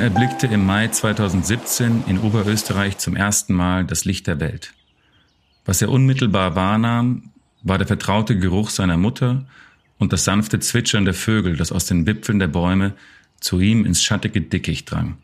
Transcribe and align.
Erblickte 0.00 0.46
im 0.46 0.64
Mai 0.64 0.88
2017 0.88 2.04
in 2.06 2.18
Oberösterreich 2.18 2.96
zum 2.96 3.16
ersten 3.16 3.52
Mal 3.52 3.84
das 3.84 4.06
Licht 4.06 4.26
der 4.26 4.40
Welt. 4.40 4.72
Was 5.66 5.82
er 5.82 5.90
unmittelbar 5.90 6.56
wahrnahm, 6.56 7.30
war 7.62 7.76
der 7.76 7.86
vertraute 7.86 8.38
Geruch 8.38 8.70
seiner 8.70 8.96
Mutter 8.96 9.44
und 9.98 10.12
das 10.12 10.24
sanfte 10.24 10.58
Zwitschern 10.58 11.04
der 11.04 11.12
Vögel, 11.14 11.56
das 11.56 11.70
aus 11.70 11.84
den 11.84 12.06
Wipfeln 12.06 12.38
der 12.38 12.48
Bäume 12.48 12.94
zu 13.40 13.60
ihm 13.60 13.84
ins 13.84 14.02
schattige 14.02 14.40
Dickicht 14.40 14.90
drang. 14.90 15.18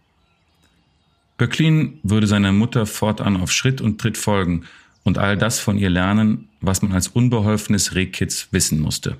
Böcklin 1.38 1.98
würde 2.02 2.26
seiner 2.26 2.52
Mutter 2.52 2.84
fortan 2.84 3.38
auf 3.38 3.50
Schritt 3.50 3.80
und 3.80 3.98
Tritt 4.00 4.18
folgen 4.18 4.64
und 5.04 5.16
all 5.16 5.38
das 5.38 5.58
von 5.58 5.78
ihr 5.78 5.90
lernen, 5.90 6.48
was 6.60 6.82
man 6.82 6.92
als 6.92 7.08
unbeholfenes 7.08 7.94
Rehkitz 7.94 8.48
wissen 8.50 8.80
musste. 8.80 9.16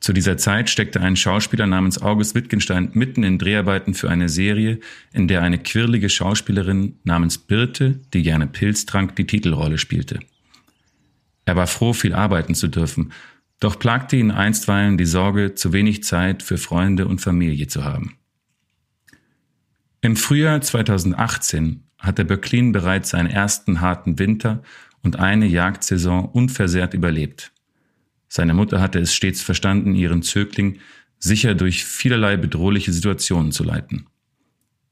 Zu 0.00 0.12
dieser 0.12 0.36
Zeit 0.36 0.70
steckte 0.70 1.00
ein 1.00 1.16
Schauspieler 1.16 1.66
namens 1.66 2.00
August 2.00 2.34
Wittgenstein 2.34 2.90
mitten 2.92 3.24
in 3.24 3.38
Dreharbeiten 3.38 3.94
für 3.94 4.08
eine 4.08 4.28
Serie, 4.28 4.78
in 5.12 5.26
der 5.26 5.42
eine 5.42 5.58
quirlige 5.58 6.08
Schauspielerin 6.08 6.98
namens 7.02 7.38
Birte, 7.38 8.00
die 8.14 8.22
gerne 8.22 8.46
Pilz 8.46 8.86
trank, 8.86 9.16
die 9.16 9.26
Titelrolle 9.26 9.78
spielte. 9.78 10.20
Er 11.44 11.56
war 11.56 11.66
froh, 11.66 11.92
viel 11.92 12.14
arbeiten 12.14 12.54
zu 12.54 12.68
dürfen, 12.68 13.12
doch 13.60 13.78
plagte 13.78 14.16
ihn 14.16 14.30
einstweilen 14.30 14.98
die 14.98 15.04
Sorge, 15.04 15.54
zu 15.54 15.72
wenig 15.72 16.04
Zeit 16.04 16.42
für 16.42 16.58
Freunde 16.58 17.08
und 17.08 17.20
Familie 17.20 17.66
zu 17.66 17.84
haben. 17.84 18.14
Im 20.00 20.14
Frühjahr 20.14 20.60
2018 20.60 21.82
hatte 21.98 22.24
Böcklin 22.24 22.70
bereits 22.70 23.10
seinen 23.10 23.28
ersten 23.28 23.80
harten 23.80 24.20
Winter 24.20 24.62
und 25.02 25.16
eine 25.18 25.46
Jagdsaison 25.46 26.26
unversehrt 26.26 26.94
überlebt. 26.94 27.52
Seine 28.28 28.54
Mutter 28.54 28.80
hatte 28.80 28.98
es 28.98 29.14
stets 29.14 29.42
verstanden, 29.42 29.94
ihren 29.94 30.22
Zögling 30.22 30.78
sicher 31.18 31.54
durch 31.54 31.84
vielerlei 31.84 32.36
bedrohliche 32.36 32.92
Situationen 32.92 33.52
zu 33.52 33.64
leiten. 33.64 34.06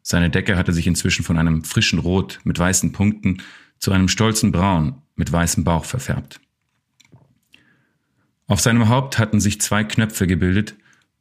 Seine 0.03 0.31
Decke 0.31 0.57
hatte 0.57 0.73
sich 0.73 0.87
inzwischen 0.87 1.25
von 1.25 1.37
einem 1.37 1.65
frischen 1.65 1.99
Rot 1.99 2.41
mit 2.45 2.59
weißen 2.59 2.93
Punkten 2.93 3.43
zu 3.79 3.93
einem 3.93 4.09
stolzen 4.09 4.53
Braun 4.53 5.03
mit 5.17 5.33
weißem 5.33 5.65
Bauch 5.65 5.85
verfärbt. 5.85 6.41
Auf 8.47 8.61
seinem 8.61 8.89
Haupt 8.89 9.19
hatten 9.19 9.41
sich 9.41 9.61
zwei 9.61 9.83
Knöpfe 9.83 10.27
gebildet, 10.27 10.77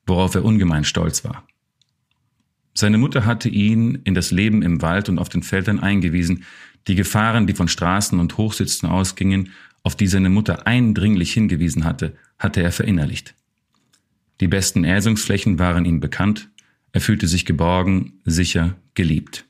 worauf 0.06 0.36
er 0.36 0.46
ungemein 0.46 0.84
stolz 0.84 1.24
war. 1.24 1.48
Seine 2.76 2.98
Mutter 2.98 3.26
hatte 3.26 3.50
ihn 3.50 4.02
in 4.04 4.14
das 4.14 4.32
Leben 4.32 4.62
im 4.62 4.82
Wald 4.82 5.10
und 5.10 5.18
auf 5.18 5.30
den 5.30 5.44
Feldern 5.44 5.80
eingewiesen, 5.80 6.44
die 6.88 6.96
Gefahren, 6.96 7.48
die 7.48 7.54
von 7.54 7.68
Straßen 7.68 8.20
und 8.20 8.38
Hochsitzen 8.38 8.88
ausgingen, 8.88 9.54
auf 9.86 9.96
die 9.96 10.08
seine 10.08 10.30
Mutter 10.30 10.66
eindringlich 10.66 11.32
hingewiesen 11.32 11.86
hatte, 11.86 12.16
hatte 12.40 12.64
er 12.64 12.72
verinnerlicht. 12.72 13.36
Die 14.42 14.48
besten 14.48 14.84
Äsungsflächen 14.84 15.60
waren 15.60 15.86
ihm 15.86 16.00
bekannt, 16.00 16.50
er 16.92 17.02
fühlte 17.02 17.28
sich 17.28 17.46
geborgen, 17.46 18.20
sicher, 18.26 18.76
geliebt. 18.96 19.46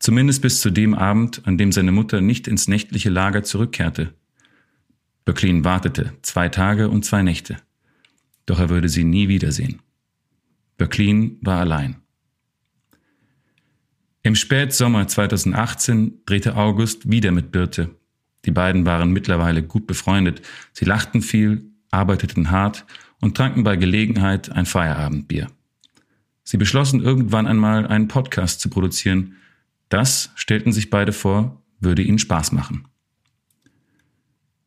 Zumindest 0.00 0.42
bis 0.42 0.60
zu 0.60 0.70
dem 0.70 0.94
Abend, 0.94 1.46
an 1.46 1.58
dem 1.58 1.70
seine 1.70 1.92
Mutter 1.92 2.20
nicht 2.20 2.48
ins 2.48 2.66
nächtliche 2.66 3.08
Lager 3.08 3.44
zurückkehrte. 3.44 4.12
Böcklin 5.24 5.64
wartete 5.64 6.12
zwei 6.22 6.48
Tage 6.48 6.88
und 6.88 7.04
zwei 7.04 7.22
Nächte. 7.22 7.56
Doch 8.46 8.58
er 8.58 8.68
würde 8.68 8.88
sie 8.88 9.04
nie 9.04 9.28
wiedersehen. 9.28 9.80
Böcklin 10.76 11.38
war 11.40 11.60
allein. 11.60 11.96
Im 14.24 14.34
Spätsommer 14.34 15.06
2018 15.06 16.22
drehte 16.26 16.56
August 16.56 17.08
wieder 17.10 17.30
mit 17.30 17.52
Birte. 17.52 17.94
Die 18.44 18.50
beiden 18.50 18.86
waren 18.86 19.12
mittlerweile 19.12 19.62
gut 19.62 19.86
befreundet. 19.86 20.42
Sie 20.72 20.84
lachten 20.84 21.22
viel, 21.22 21.70
arbeiteten 21.90 22.50
hart 22.50 22.86
und 23.20 23.36
tranken 23.36 23.64
bei 23.64 23.76
Gelegenheit 23.76 24.50
ein 24.50 24.66
Feierabendbier. 24.66 25.48
Sie 26.42 26.56
beschlossen 26.56 27.02
irgendwann 27.02 27.46
einmal 27.46 27.86
einen 27.86 28.08
Podcast 28.08 28.60
zu 28.60 28.70
produzieren. 28.70 29.36
Das, 29.88 30.30
stellten 30.34 30.72
sich 30.72 30.90
beide 30.90 31.12
vor, 31.12 31.62
würde 31.80 32.02
ihnen 32.02 32.18
Spaß 32.18 32.52
machen. 32.52 32.86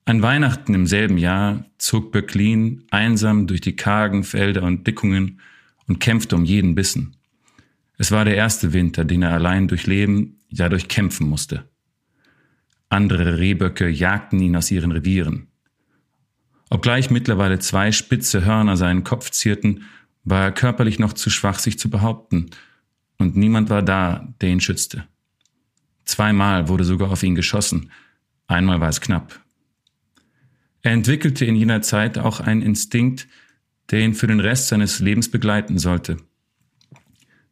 An 0.05 0.21
Weihnachten 0.21 0.73
im 0.73 0.85
selben 0.85 1.17
Jahr 1.17 1.65
zog 1.77 2.11
Böcklin 2.11 2.83
einsam 2.91 3.47
durch 3.47 3.61
die 3.61 3.75
kargen 3.75 4.23
Felder 4.23 4.63
und 4.63 4.85
Dickungen 4.85 5.39
und 5.87 5.99
kämpfte 5.99 6.35
um 6.35 6.43
jeden 6.43 6.75
Bissen. 6.75 7.15
Es 7.97 8.11
war 8.11 8.25
der 8.25 8.35
erste 8.35 8.73
Winter, 8.73 9.05
den 9.05 9.21
er 9.21 9.31
allein 9.31 9.67
durchleben, 9.67 10.39
ja 10.49 10.67
durchkämpfen 10.67 11.27
musste. 11.27 11.69
Andere 12.93 13.39
Rehböcke 13.39 13.89
jagten 13.89 14.39
ihn 14.39 14.55
aus 14.55 14.69
ihren 14.69 14.91
Revieren. 14.91 15.47
Obgleich 16.69 17.09
mittlerweile 17.09 17.57
zwei 17.57 17.91
spitze 17.91 18.45
Hörner 18.45 18.77
seinen 18.77 19.03
Kopf 19.03 19.31
zierten, 19.31 19.85
war 20.23 20.43
er 20.43 20.51
körperlich 20.51 20.99
noch 20.99 21.13
zu 21.13 21.31
schwach, 21.31 21.57
sich 21.57 21.79
zu 21.79 21.89
behaupten, 21.89 22.51
und 23.17 23.35
niemand 23.35 23.71
war 23.71 23.81
da, 23.81 24.31
der 24.41 24.49
ihn 24.49 24.59
schützte. 24.59 25.07
Zweimal 26.05 26.67
wurde 26.67 26.83
sogar 26.83 27.09
auf 27.09 27.23
ihn 27.23 27.33
geschossen, 27.33 27.89
einmal 28.45 28.79
war 28.79 28.89
es 28.89 29.01
knapp. 29.01 29.39
Er 30.83 30.91
entwickelte 30.91 31.45
in 31.45 31.55
jener 31.55 31.81
Zeit 31.81 32.19
auch 32.19 32.41
einen 32.41 32.61
Instinkt, 32.61 33.27
der 33.89 34.01
ihn 34.01 34.13
für 34.13 34.27
den 34.27 34.39
Rest 34.39 34.67
seines 34.67 34.99
Lebens 34.99 35.31
begleiten 35.31 35.79
sollte. 35.79 36.17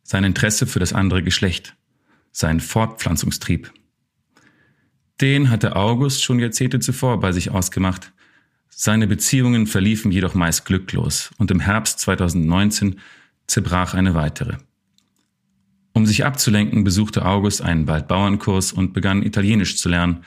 Sein 0.03 0.23
Interesse 0.23 0.67
für 0.67 0.79
das 0.79 0.93
andere 0.93 1.23
Geschlecht, 1.23 1.75
sein 2.31 2.59
Fortpflanzungstrieb. 2.59 3.73
Den 5.21 5.49
hatte 5.49 5.75
August 5.75 6.23
schon 6.23 6.39
Jahrzehnte 6.39 6.79
zuvor 6.79 7.19
bei 7.19 7.31
sich 7.31 7.51
ausgemacht. 7.51 8.11
Seine 8.69 9.05
Beziehungen 9.05 9.67
verliefen 9.67 10.11
jedoch 10.11 10.33
meist 10.33 10.65
glücklos 10.65 11.31
und 11.37 11.51
im 11.51 11.59
Herbst 11.59 11.99
2019 11.99 12.99
zerbrach 13.45 13.93
eine 13.93 14.15
weitere. 14.15 14.57
Um 15.93 16.05
sich 16.05 16.25
abzulenken, 16.25 16.83
besuchte 16.83 17.25
August 17.25 17.61
einen 17.61 17.87
Waldbauernkurs 17.87 18.73
und 18.73 18.93
begann 18.93 19.23
Italienisch 19.23 19.77
zu 19.77 19.89
lernen, 19.89 20.23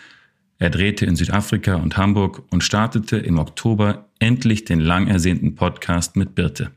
er 0.58 0.70
drehte 0.70 1.04
in 1.04 1.16
Südafrika 1.16 1.74
und 1.74 1.96
Hamburg 1.96 2.44
und 2.50 2.62
startete 2.62 3.16
im 3.16 3.38
Oktober 3.38 4.08
endlich 4.18 4.64
den 4.64 4.80
lang 4.80 5.08
ersehnten 5.08 5.56
Podcast 5.56 6.16
mit 6.16 6.34
Birte. 6.34 6.70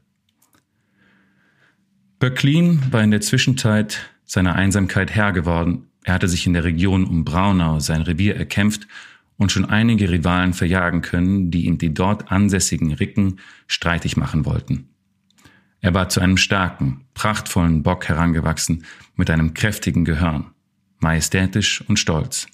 Böcklin 2.20 2.82
war 2.92 3.04
in 3.04 3.12
der 3.12 3.22
Zwischenzeit 3.22 4.10
seiner 4.26 4.56
Einsamkeit 4.56 5.12
Herr 5.12 5.32
geworden. 5.32 5.87
Er 6.08 6.14
hatte 6.14 6.30
sich 6.30 6.48
in 6.48 6.54
der 6.54 6.64
Region 6.64 7.04
um 7.04 7.26
Braunau 7.26 7.82
sein 7.82 8.02
Revier 8.02 8.38
erkämpft 8.38 8.88
und 9.36 9.52
schon 9.52 9.66
einige 9.66 10.10
Rivalen 10.10 10.54
verjagen 10.54 11.02
können, 11.02 11.52
die 11.52 11.66
ihm 11.66 11.80
die 11.80 11.94
dort 11.94 12.32
ansässigen 12.32 12.94
Ricken 12.94 13.42
streitig 13.68 14.16
machen 14.16 14.46
wollten. 14.46 14.88
Er 15.82 15.94
war 15.94 16.08
zu 16.08 16.22
einem 16.22 16.38
starken, 16.38 17.02
prachtvollen 17.14 17.84
Bock 17.84 18.08
herangewachsen 18.08 18.86
mit 19.18 19.30
einem 19.30 19.54
kräftigen 19.54 20.06
Gehörn, 20.06 20.52
majestätisch 21.00 21.82
und 21.90 22.00
stolz. 22.00 22.48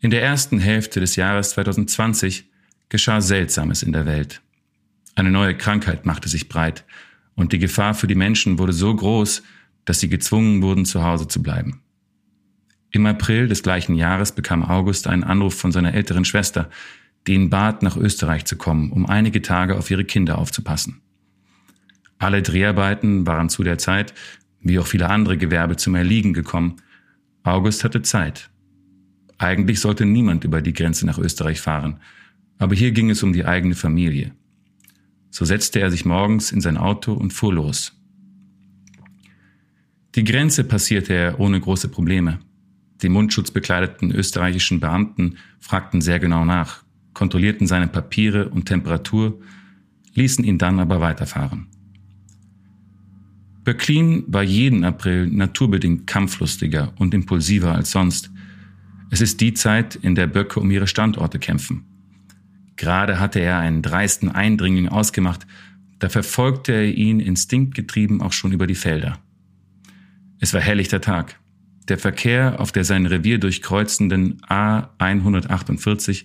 In 0.00 0.10
der 0.10 0.24
ersten 0.24 0.58
Hälfte 0.58 0.98
des 0.98 1.14
Jahres 1.14 1.50
2020 1.50 2.50
geschah 2.88 3.20
Seltsames 3.20 3.84
in 3.84 3.92
der 3.92 4.06
Welt. 4.06 4.42
Eine 5.14 5.30
neue 5.30 5.56
Krankheit 5.56 6.04
machte 6.04 6.28
sich 6.28 6.48
breit 6.48 6.84
und 7.36 7.52
die 7.52 7.60
Gefahr 7.60 7.94
für 7.94 8.08
die 8.08 8.16
Menschen 8.16 8.58
wurde 8.58 8.72
so 8.72 8.92
groß, 8.92 9.44
dass 9.86 10.00
sie 10.00 10.10
gezwungen 10.10 10.60
wurden, 10.60 10.84
zu 10.84 11.02
Hause 11.02 11.26
zu 11.26 11.42
bleiben. 11.42 11.80
Im 12.90 13.06
April 13.06 13.48
des 13.48 13.62
gleichen 13.62 13.94
Jahres 13.94 14.32
bekam 14.32 14.62
August 14.62 15.06
einen 15.06 15.24
Anruf 15.24 15.54
von 15.54 15.72
seiner 15.72 15.94
älteren 15.94 16.26
Schwester, 16.26 16.68
die 17.26 17.32
ihn 17.32 17.48
bat, 17.48 17.82
nach 17.82 17.96
Österreich 17.96 18.44
zu 18.44 18.56
kommen, 18.56 18.92
um 18.92 19.06
einige 19.06 19.40
Tage 19.40 19.76
auf 19.76 19.90
ihre 19.90 20.04
Kinder 20.04 20.36
aufzupassen. 20.36 21.00
Alle 22.18 22.42
Dreharbeiten 22.42 23.26
waren 23.26 23.48
zu 23.48 23.62
der 23.62 23.78
Zeit, 23.78 24.12
wie 24.60 24.78
auch 24.78 24.86
viele 24.86 25.08
andere 25.08 25.38
Gewerbe, 25.38 25.76
zum 25.76 25.94
Erliegen 25.94 26.34
gekommen. 26.34 26.76
August 27.42 27.82
hatte 27.82 28.02
Zeit 28.02 28.50
eigentlich 29.38 29.80
sollte 29.80 30.06
niemand 30.06 30.44
über 30.44 30.62
die 30.62 30.72
Grenze 30.72 31.06
nach 31.06 31.18
Österreich 31.18 31.60
fahren, 31.60 32.00
aber 32.58 32.74
hier 32.74 32.92
ging 32.92 33.10
es 33.10 33.22
um 33.22 33.32
die 33.32 33.44
eigene 33.44 33.74
Familie. 33.74 34.32
So 35.30 35.44
setzte 35.44 35.80
er 35.80 35.90
sich 35.90 36.04
morgens 36.04 36.52
in 36.52 36.62
sein 36.62 36.78
Auto 36.78 37.12
und 37.12 37.32
fuhr 37.32 37.52
los. 37.52 37.95
Die 40.16 40.24
Grenze 40.24 40.64
passierte 40.64 41.12
er 41.12 41.40
ohne 41.40 41.60
große 41.60 41.88
Probleme. 41.88 42.38
Die 43.02 43.10
mundschutzbekleideten 43.10 44.10
österreichischen 44.10 44.80
Beamten 44.80 45.36
fragten 45.60 46.00
sehr 46.00 46.18
genau 46.18 46.46
nach, 46.46 46.84
kontrollierten 47.12 47.66
seine 47.66 47.86
Papiere 47.86 48.48
und 48.48 48.64
Temperatur, 48.64 49.38
ließen 50.14 50.42
ihn 50.42 50.56
dann 50.56 50.80
aber 50.80 51.02
weiterfahren. 51.02 51.66
Böcklin 53.62 54.24
war 54.26 54.42
jeden 54.42 54.84
April 54.84 55.26
naturbedingt 55.26 56.06
kampflustiger 56.06 56.94
und 56.96 57.12
impulsiver 57.12 57.74
als 57.74 57.90
sonst, 57.90 58.30
es 59.10 59.20
ist 59.20 59.40
die 59.42 59.52
Zeit, 59.52 59.96
in 59.96 60.14
der 60.14 60.26
Böcke 60.26 60.60
um 60.60 60.70
ihre 60.70 60.86
Standorte 60.86 61.38
kämpfen. 61.38 61.84
Gerade 62.76 63.20
hatte 63.20 63.40
er 63.40 63.58
einen 63.58 63.82
dreisten 63.82 64.30
Eindringling 64.30 64.88
ausgemacht, 64.88 65.46
da 65.98 66.08
verfolgte 66.08 66.72
er 66.72 66.86
ihn 66.86 67.20
instinktgetrieben 67.20 68.22
auch 68.22 68.32
schon 68.32 68.52
über 68.52 68.66
die 68.66 68.74
Felder. 68.74 69.18
Es 70.38 70.52
war 70.54 70.60
helllichter 70.60 71.00
Tag. 71.00 71.38
Der 71.88 71.98
Verkehr 71.98 72.60
auf 72.60 72.72
der 72.72 72.84
sein 72.84 73.06
Revier 73.06 73.38
durchkreuzenden 73.38 74.40
A148 74.42 76.24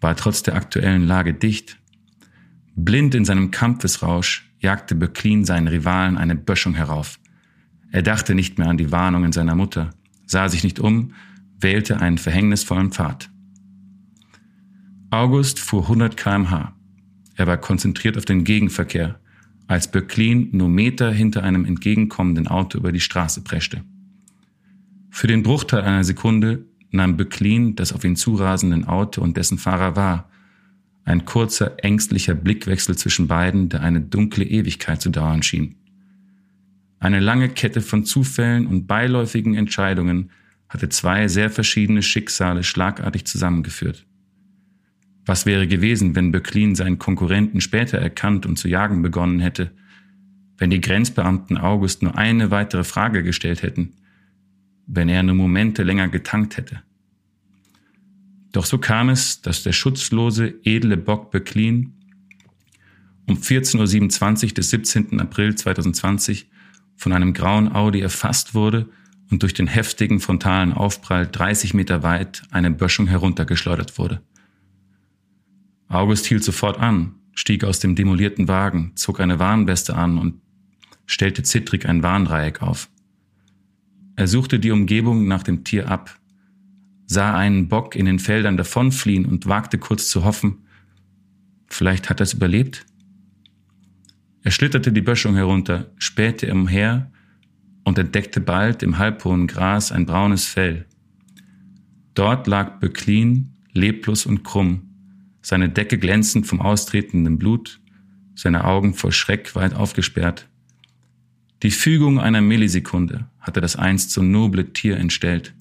war 0.00 0.16
trotz 0.16 0.42
der 0.42 0.54
aktuellen 0.54 1.06
Lage 1.06 1.34
dicht. 1.34 1.78
Blind 2.74 3.14
in 3.14 3.24
seinem 3.24 3.50
Kampfesrausch 3.50 4.50
jagte 4.58 4.94
Böcklin 4.94 5.44
seinen 5.44 5.68
Rivalen 5.68 6.16
eine 6.16 6.36
Böschung 6.36 6.74
herauf. 6.74 7.18
Er 7.90 8.02
dachte 8.02 8.34
nicht 8.34 8.58
mehr 8.58 8.68
an 8.68 8.78
die 8.78 8.92
Warnungen 8.92 9.32
seiner 9.32 9.54
Mutter, 9.54 9.90
sah 10.26 10.48
sich 10.48 10.64
nicht 10.64 10.80
um, 10.80 11.12
wählte 11.60 12.00
einen 12.00 12.18
verhängnisvollen 12.18 12.92
Pfad. 12.92 13.28
August 15.10 15.60
fuhr 15.60 15.82
100 15.82 16.16
kmh. 16.16 16.74
Er 17.34 17.46
war 17.46 17.58
konzentriert 17.58 18.16
auf 18.16 18.24
den 18.24 18.44
Gegenverkehr, 18.44 19.20
als 19.66 19.90
Böcklin 19.90 20.48
nur 20.52 20.68
Meter 20.68 21.10
hinter 21.10 21.42
einem 21.42 21.64
entgegenkommenden 21.64 22.48
Auto 22.48 22.78
über 22.78 22.92
die 22.92 23.00
Straße 23.00 23.42
preschte. 23.42 23.84
Für 25.10 25.26
den 25.26 25.42
Bruchteil 25.42 25.82
einer 25.82 26.04
Sekunde 26.04 26.64
nahm 26.90 27.16
Böcklin 27.16 27.76
das 27.76 27.92
auf 27.92 28.04
ihn 28.04 28.16
zurasenden 28.16 28.84
Auto 28.84 29.22
und 29.22 29.36
dessen 29.36 29.58
Fahrer 29.58 29.96
wahr. 29.96 30.30
Ein 31.04 31.24
kurzer, 31.24 31.82
ängstlicher 31.84 32.34
Blickwechsel 32.34 32.96
zwischen 32.96 33.26
beiden, 33.26 33.68
der 33.68 33.82
eine 33.82 34.00
dunkle 34.00 34.44
Ewigkeit 34.44 35.00
zu 35.00 35.10
dauern 35.10 35.42
schien. 35.42 35.74
Eine 36.98 37.18
lange 37.18 37.48
Kette 37.48 37.80
von 37.80 38.04
Zufällen 38.04 38.66
und 38.66 38.86
beiläufigen 38.86 39.54
Entscheidungen 39.54 40.30
hatte 40.68 40.88
zwei 40.88 41.28
sehr 41.28 41.50
verschiedene 41.50 42.02
Schicksale 42.02 42.62
schlagartig 42.62 43.24
zusammengeführt. 43.24 44.06
Was 45.24 45.46
wäre 45.46 45.68
gewesen, 45.68 46.16
wenn 46.16 46.32
Böcklin 46.32 46.74
seinen 46.74 46.98
Konkurrenten 46.98 47.60
später 47.60 47.98
erkannt 47.98 48.44
und 48.44 48.58
zu 48.58 48.68
jagen 48.68 49.02
begonnen 49.02 49.40
hätte? 49.40 49.70
Wenn 50.58 50.70
die 50.70 50.80
Grenzbeamten 50.80 51.56
August 51.58 52.02
nur 52.02 52.18
eine 52.18 52.50
weitere 52.50 52.84
Frage 52.84 53.22
gestellt 53.22 53.62
hätten? 53.62 53.94
Wenn 54.86 55.08
er 55.08 55.22
nur 55.22 55.36
Momente 55.36 55.84
länger 55.84 56.08
getankt 56.08 56.56
hätte? 56.56 56.82
Doch 58.50 58.66
so 58.66 58.78
kam 58.78 59.08
es, 59.08 59.40
dass 59.40 59.62
der 59.62 59.72
schutzlose, 59.72 60.54
edle 60.64 60.96
Bock 60.96 61.30
Böcklin 61.30 61.94
um 63.26 63.36
14.27 63.36 64.48
Uhr 64.48 64.54
des 64.54 64.70
17. 64.70 65.20
April 65.20 65.54
2020 65.54 66.50
von 66.96 67.12
einem 67.12 67.32
grauen 67.32 67.72
Audi 67.72 68.00
erfasst 68.00 68.54
wurde 68.54 68.88
und 69.30 69.42
durch 69.42 69.54
den 69.54 69.68
heftigen 69.68 70.20
frontalen 70.20 70.72
Aufprall 70.72 71.26
30 71.26 71.72
Meter 71.72 72.02
weit 72.02 72.42
eine 72.50 72.70
Böschung 72.70 73.06
heruntergeschleudert 73.06 73.96
wurde. 73.96 74.20
August 75.92 76.24
hielt 76.24 76.42
sofort 76.42 76.80
an, 76.80 77.16
stieg 77.34 77.64
aus 77.64 77.78
dem 77.78 77.94
demolierten 77.94 78.48
Wagen, 78.48 78.92
zog 78.94 79.20
eine 79.20 79.38
Warnweste 79.38 79.94
an 79.94 80.16
und 80.16 80.40
stellte 81.04 81.42
zittrig 81.42 81.86
ein 81.86 82.02
Warndreieck 82.02 82.62
auf. 82.62 82.88
Er 84.16 84.26
suchte 84.26 84.58
die 84.58 84.70
Umgebung 84.70 85.28
nach 85.28 85.42
dem 85.42 85.64
Tier 85.64 85.90
ab, 85.90 86.18
sah 87.06 87.36
einen 87.36 87.68
Bock 87.68 87.94
in 87.94 88.06
den 88.06 88.18
Feldern 88.18 88.56
davonfliehen 88.56 89.26
und 89.26 89.46
wagte 89.46 89.76
kurz 89.76 90.08
zu 90.08 90.24
hoffen, 90.24 90.66
vielleicht 91.66 92.08
hat 92.08 92.20
er 92.20 92.24
es 92.24 92.32
überlebt? 92.34 92.86
Er 94.42 94.50
schlitterte 94.50 94.92
die 94.92 95.02
Böschung 95.02 95.34
herunter, 95.34 95.92
spähte 95.98 96.50
umher 96.52 97.10
und 97.84 97.98
entdeckte 97.98 98.40
bald 98.40 98.82
im 98.82 98.96
halbhohen 98.96 99.46
Gras 99.46 99.92
ein 99.92 100.06
braunes 100.06 100.46
Fell. 100.46 100.86
Dort 102.14 102.46
lag 102.46 102.80
Böcklin, 102.80 103.52
leblos 103.72 104.24
und 104.24 104.42
krumm, 104.42 104.91
seine 105.42 105.68
Decke 105.68 105.98
glänzend 105.98 106.46
vom 106.46 106.60
austretenden 106.60 107.38
Blut, 107.38 107.80
seine 108.34 108.64
Augen 108.64 108.94
vor 108.94 109.12
Schreck 109.12 109.54
weit 109.54 109.74
aufgesperrt. 109.74 110.48
Die 111.62 111.70
Fügung 111.70 112.18
einer 112.18 112.40
Millisekunde 112.40 113.28
hatte 113.40 113.60
das 113.60 113.76
einst 113.76 114.10
so 114.12 114.22
noble 114.22 114.72
Tier 114.72 114.96
entstellt. 114.96 115.54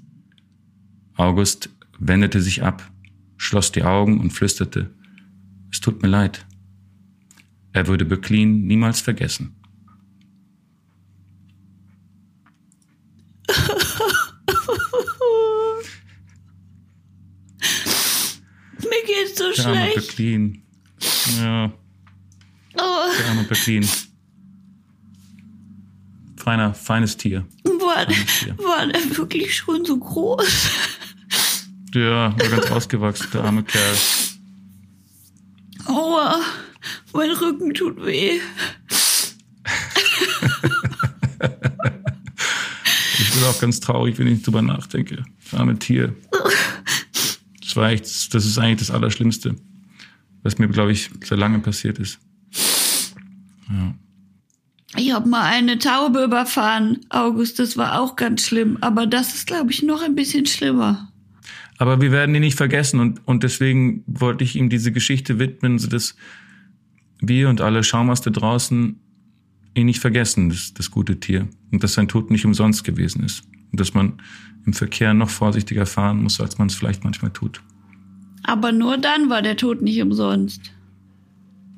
August 1.16 1.70
wendete 2.00 2.42
sich 2.42 2.64
ab, 2.64 2.90
schloss 3.38 3.72
die 3.72 3.84
Augen 3.84 4.20
und 4.20 4.32
flüsterte, 4.32 4.92
es 5.72 5.80
tut 5.80 6.02
mir 6.02 6.10
leid. 6.10 6.46
Er 7.74 7.88
würde 7.88 8.06
Böcklin 8.06 8.66
niemals 8.68 9.02
vergessen. 9.02 9.56
so 19.42 19.48
der 19.48 19.54
schlecht. 19.54 19.68
Arme 19.68 19.94
Böcklin. 19.96 20.64
Ja. 21.40 21.72
Oh. 22.76 23.12
Der 23.18 23.28
arme 23.30 23.44
Böcklin. 23.44 23.88
Feiner, 26.38 26.74
feines 26.74 27.18
Tier. 27.18 27.46
War, 27.64 28.08
Tier. 28.08 28.58
war 28.58 28.88
der 28.88 29.18
wirklich 29.18 29.56
schon 29.56 29.86
so 29.86 29.98
groß? 29.98 30.70
Ja, 31.94 32.34
war 32.40 32.50
ganz 32.50 32.72
ausgewachsen, 32.72 33.28
der 33.34 33.44
arme 33.44 33.64
Kerl. 33.64 33.96
Aua, 35.88 36.40
mein 37.14 37.32
Rücken 37.32 37.74
tut 37.74 38.04
weh. 38.06 38.40
ich 43.20 43.34
bin 43.34 43.44
auch 43.44 43.60
ganz 43.60 43.80
traurig, 43.82 44.18
wenn 44.18 44.28
ich 44.28 44.42
drüber 44.42 44.62
nachdenke. 44.62 45.26
Das 45.44 45.60
arme 45.60 45.78
Tier. 45.78 46.16
Das 47.72 47.78
war 47.78 47.90
echt, 47.90 48.34
das 48.34 48.46
ist 48.46 48.58
eigentlich 48.58 48.80
das 48.80 48.92
Allerschlimmste, 48.92 49.56
was 50.44 50.58
mir, 50.58 50.68
glaube 50.68 50.92
ich, 50.92 51.10
sehr 51.24 51.38
lange 51.38 51.60
passiert 51.60 52.00
ist. 52.00 52.20
Ja. 53.70 53.96
Ich 54.98 55.14
habe 55.14 55.30
mal 55.30 55.44
eine 55.44 55.80
Taube 55.80 56.22
überfahren, 56.22 57.00
August, 57.08 57.60
das 57.60 57.78
war 57.78 58.02
auch 58.02 58.18
ganz 58.18 58.46
schlimm. 58.46 58.78
Aber 58.82 59.08
das 59.08 59.36
ist, 59.36 59.48
glaube 59.48 59.72
ich, 59.72 59.84
noch 59.84 60.02
ein 60.02 60.16
bisschen 60.16 60.46
schlimmer. 60.46 61.14
Aber 61.78 62.02
wir 62.02 62.12
werden 62.12 62.36
ihn 62.36 62.42
nicht 62.42 62.58
vergessen 62.58 63.00
und, 63.00 63.26
und 63.26 63.44
deswegen 63.44 64.04
wollte 64.06 64.44
ich 64.44 64.58
ihm 64.58 64.70
diese 64.70 64.92
Geschichte 64.92 65.40
widmen, 65.40 65.80
so 65.80 65.88
dass 65.88 66.18
wir 67.22 67.48
und 67.48 67.62
alle 67.62 67.86
Schaumaste 67.86 68.32
draußen 68.32 69.00
ihn 69.76 69.86
nicht 69.86 70.02
vergessen, 70.02 70.50
das, 70.50 70.74
das 70.74 70.92
gute 70.92 71.22
Tier. 71.22 71.48
Und 71.72 71.86
dass 71.86 71.94
sein 71.94 72.10
Tod 72.10 72.32
nicht 72.32 72.46
umsonst 72.46 72.84
gewesen 72.84 73.24
ist. 73.24 73.44
Und 73.72 73.80
dass 73.80 73.94
man 73.94 74.22
im 74.66 74.74
Verkehr 74.74 75.14
noch 75.14 75.30
vorsichtiger 75.30 75.86
fahren 75.86 76.24
muss, 76.24 76.40
als 76.40 76.58
man 76.58 76.68
es 76.68 76.76
vielleicht 76.76 77.04
manchmal 77.04 77.32
tut. 77.32 77.62
Aber 78.44 78.72
nur 78.72 78.98
dann 78.98 79.30
war 79.30 79.42
der 79.42 79.58
Tod 79.58 79.82
nicht 79.82 80.02
umsonst. 80.02 80.72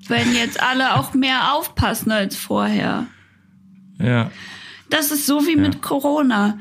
Wenn 0.08 0.34
jetzt 0.34 0.62
alle 0.62 0.96
auch 0.96 1.14
mehr 1.14 1.54
aufpassen 1.54 2.12
als 2.12 2.36
vorher. 2.36 3.08
Ja. 4.00 4.32
Das 4.90 5.12
ist 5.12 5.26
so 5.26 5.46
wie 5.46 5.56
ja. 5.56 5.62
mit 5.62 5.82
Corona. 5.82 6.60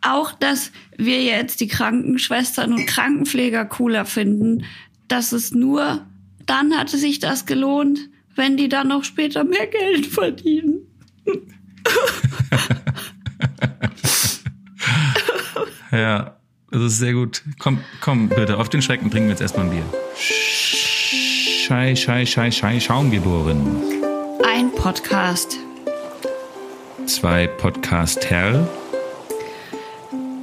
Auch, 0.00 0.32
dass 0.32 0.70
wir 0.96 1.22
jetzt 1.22 1.60
die 1.60 1.68
Krankenschwestern 1.68 2.72
und 2.72 2.86
Krankenpfleger 2.86 3.64
cooler 3.64 4.04
finden, 4.04 4.64
dass 5.08 5.32
es 5.32 5.52
nur 5.52 6.06
dann 6.46 6.76
hatte 6.76 6.98
sich 6.98 7.20
das 7.20 7.46
gelohnt, 7.46 8.10
wenn 8.34 8.56
die 8.56 8.68
dann 8.68 8.88
noch 8.88 9.04
später 9.04 9.44
mehr 9.44 9.66
Geld 9.66 10.06
verdienen. 10.06 10.80
Ja, 15.90 16.36
das 16.70 16.82
ist 16.82 16.98
sehr 16.98 17.12
gut. 17.12 17.42
Komm, 17.58 17.78
komm, 18.00 18.28
bitte, 18.28 18.58
auf 18.58 18.68
den 18.68 18.82
Schrecken 18.82 19.10
trinken 19.10 19.28
wir 19.28 19.32
jetzt 19.32 19.42
erstmal 19.42 19.66
ein 19.66 19.70
Bier. 19.70 19.84
Schei, 21.66 21.94
Schei, 21.96 22.26
Schei, 22.26 22.50
Schei, 22.50 22.80
Schaumgeboren. 22.80 23.82
Ein 24.44 24.70
Podcast. 24.72 25.56
Zwei 27.06 27.46
Podcaster. 27.46 28.68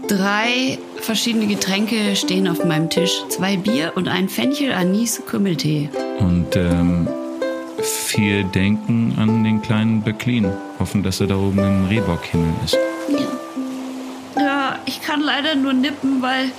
Drei 0.07 0.77
verschiedene 1.01 1.47
Getränke 1.47 2.15
stehen 2.15 2.47
auf 2.47 2.63
meinem 2.65 2.89
Tisch. 2.89 3.23
Zwei 3.29 3.57
Bier 3.57 3.93
und 3.95 4.07
ein 4.07 4.29
Fenchel-Anis-Kümmeltee. 4.29 5.89
Und 6.19 6.55
ähm, 6.55 7.07
vier 7.81 8.43
denken 8.43 9.15
an 9.17 9.43
den 9.43 9.61
kleinen 9.61 10.01
Böcklin. 10.01 10.51
Hoffen, 10.79 11.03
dass 11.03 11.19
er 11.21 11.27
da 11.27 11.35
oben 11.35 11.59
im 11.59 11.85
Rehbockhimmel 11.87 12.53
ist. 12.65 12.77
Ich 14.85 15.01
kann 15.01 15.21
leider 15.21 15.55
nur 15.55 15.73
nippen, 15.73 16.21
weil 16.21 16.51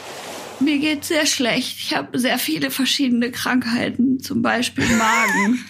mir 0.60 0.78
geht 0.78 1.04
sehr 1.04 1.26
schlecht. 1.26 1.76
Ich 1.78 1.94
habe 1.94 2.18
sehr 2.18 2.38
viele 2.38 2.70
verschiedene 2.70 3.30
Krankheiten, 3.30 4.20
zum 4.20 4.42
Beispiel 4.42 4.84
Magen. 4.96 5.64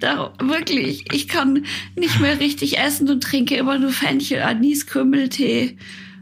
da, 0.00 0.32
wirklich, 0.40 1.12
ich 1.12 1.28
kann 1.28 1.64
nicht 1.96 2.20
mehr 2.20 2.40
richtig 2.40 2.78
essen 2.78 3.08
und 3.08 3.22
trinke 3.22 3.56
immer 3.56 3.78
nur 3.78 3.90
Fenchel, 3.90 4.42
Anis, 4.42 4.86
Kümmeltee. 4.86 5.76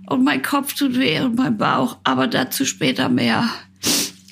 Und 0.06 0.24
mein 0.24 0.42
Kopf 0.42 0.74
tut 0.74 0.98
weh 0.98 1.20
und 1.20 1.36
mein 1.36 1.56
Bauch, 1.56 1.98
aber 2.04 2.26
dazu 2.26 2.64
später 2.64 3.08
mehr. 3.08 3.48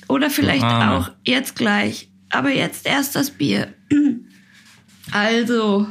Oder 0.07 0.29
vielleicht 0.29 0.63
auch 0.63 1.11
jetzt 1.23 1.55
gleich. 1.55 2.09
Aber 2.29 2.49
jetzt 2.49 2.85
erst 2.85 3.15
das 3.15 3.31
Bier. 3.31 3.73
Also. 5.13 5.87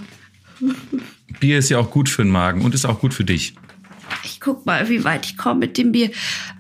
Bier 1.41 1.59
ist 1.59 1.69
ja 1.69 1.79
auch 1.79 1.91
gut 1.91 2.09
für 2.09 2.23
den 2.23 2.31
Magen 2.31 2.63
und 2.63 2.75
ist 2.75 2.87
auch 2.87 3.01
gut 3.01 3.13
für 3.13 3.25
dich. 3.25 3.55
Ich 4.25 4.41
guck 4.41 4.67
mal, 4.67 4.89
wie 4.89 5.05
weit 5.05 5.27
ich 5.27 5.37
komme 5.37 5.61
mit 5.61 5.79
dem 5.79 5.93
Bier. 5.93 6.11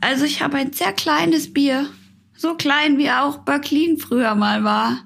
Also 0.00 0.24
ich 0.24 0.42
habe 0.42 0.56
ein 0.56 0.72
sehr 0.72 0.92
kleines 0.92 1.52
Bier. 1.52 1.88
So 2.36 2.54
klein, 2.54 2.98
wie 2.98 3.10
auch 3.10 3.38
Böcklin 3.38 3.98
früher 3.98 4.34
mal 4.34 4.64
war. 4.64 5.04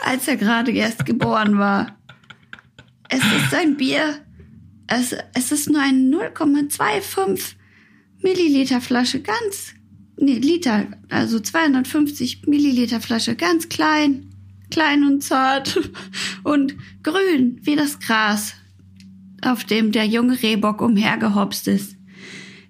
Als 0.00 0.28
er 0.28 0.36
gerade 0.36 0.70
erst 0.70 1.04
geboren 1.06 1.58
war. 1.58 1.98
Es 3.08 3.22
ist 3.24 3.54
ein 3.54 3.76
Bier. 3.76 4.20
Es, 4.86 5.14
es 5.34 5.52
ist 5.52 5.70
nur 5.70 5.80
eine 5.80 5.98
0,25 5.98 7.54
Milliliter 8.22 8.80
Flasche. 8.80 9.20
Ganz, 9.20 9.74
nee, 10.16 10.38
Liter. 10.38 10.86
Also 11.10 11.40
250 11.40 12.46
Milliliter 12.46 13.00
Flasche. 13.00 13.34
Ganz 13.34 13.68
klein. 13.68 14.30
klein 14.70 15.04
und 15.04 15.22
zart 15.22 15.78
und 16.42 16.76
grün 17.02 17.60
wie 17.62 17.76
das 17.76 17.98
Gras, 18.00 18.54
auf 19.46 19.64
dem 19.64 19.92
der 19.92 20.06
junge 20.06 20.42
Rehbock 20.42 20.80
umhergehopst 20.80 21.68
ist. 21.68 21.96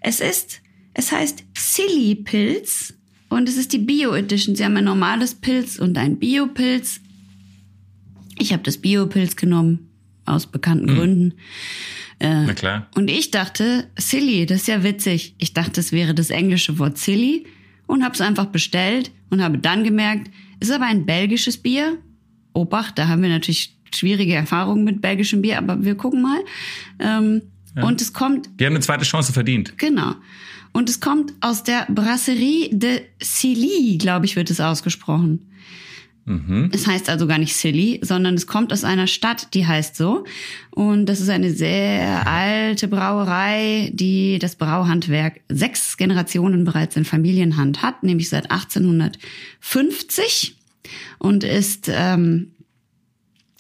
Es 0.01 0.21
ist, 0.21 0.61
es 0.93 1.13
heißt 1.13 1.45
Silly-Pilz 1.57 2.95
und 3.29 3.49
es 3.49 3.57
ist 3.57 3.73
die 3.73 3.79
Bio-Edition. 3.79 4.55
Sie 4.55 4.65
haben 4.65 4.77
ein 4.77 4.85
normales 4.85 5.35
Pilz 5.35 5.79
und 5.79 5.97
ein 5.99 6.19
Bio-Pilz. 6.19 7.01
Ich 8.39 8.53
habe 8.53 8.63
das 8.63 8.79
Bio-Pilz 8.79 9.37
genommen, 9.37 9.91
aus 10.25 10.47
bekannten 10.47 10.89
Hm. 10.89 10.97
Gründen. 10.97 11.35
Äh, 12.21 12.45
Na 12.47 12.55
klar. 12.55 12.89
Und 12.95 13.09
ich 13.11 13.31
dachte, 13.31 13.89
silly, 13.99 14.47
das 14.47 14.63
ist 14.63 14.69
ja 14.69 14.83
witzig. 14.83 15.35
Ich 15.39 15.53
dachte, 15.55 15.81
es 15.81 15.93
wäre 15.93 16.15
das 16.15 16.31
englische 16.31 16.79
Wort 16.79 16.99
silly 16.99 17.47
und 17.87 18.05
habe 18.05 18.15
es 18.15 18.21
einfach 18.21 18.47
bestellt 18.47 19.11
und 19.31 19.43
habe 19.43 19.59
dann 19.59 19.85
gemerkt, 19.85 20.31
ist 20.61 20.71
aber 20.71 20.87
ein 20.87 21.07
belgisches 21.07 21.57
Bier. 21.57 21.99
Obacht, 22.53 22.99
da 22.99 23.09
haben 23.09 23.23
wir 23.23 23.29
natürlich 23.31 23.77
schwierige 23.97 24.35
Erfahrungen 24.35 24.85
mit 24.85 25.01
belgischem 25.01 25.43
Bier, 25.43 25.59
aber 25.59 25.85
wir 25.85 25.95
gucken 25.95 26.23
mal. 26.23 26.39
Ähm, 26.99 27.43
Und 27.83 28.01
es 28.01 28.13
kommt 28.13 28.49
Die 28.61 28.67
haben 28.67 28.75
eine 28.75 28.81
zweite 28.81 29.05
Chance 29.05 29.33
verdient. 29.33 29.77
Genau. 29.79 30.15
Und 30.73 30.89
es 30.89 31.01
kommt 31.01 31.33
aus 31.41 31.63
der 31.63 31.87
Brasserie 31.89 32.69
de 32.73 33.03
Silly, 33.21 33.97
glaube 33.99 34.27
ich, 34.27 34.37
wird 34.37 34.51
es 34.51 34.61
ausgesprochen. 34.61 35.51
Es 36.73 36.87
heißt 36.87 37.11
also 37.11 37.27
gar 37.27 37.37
nicht 37.37 37.55
Silly, 37.55 38.01
sondern 38.03 38.35
es 38.35 38.47
kommt 38.47 38.73
aus 38.73 38.83
einer 38.83 39.07
Stadt, 39.07 39.53
die 39.53 39.67
heißt 39.67 39.95
so. 39.95 40.25
Und 40.71 41.05
das 41.05 41.21
ist 41.21 41.29
eine 41.29 41.51
sehr 41.51 42.27
alte 42.27 42.89
Brauerei, 42.89 43.91
die 43.93 44.39
das 44.39 44.57
Brauhandwerk 44.57 45.41
sechs 45.51 45.99
Generationen 45.99 46.65
bereits 46.65 46.97
in 46.97 47.05
Familienhand 47.05 47.83
hat, 47.83 48.03
nämlich 48.03 48.31
seit 48.31 48.51
1850 48.51 50.57
und 51.19 51.45
ist 51.45 51.91
ähm, 51.93 52.53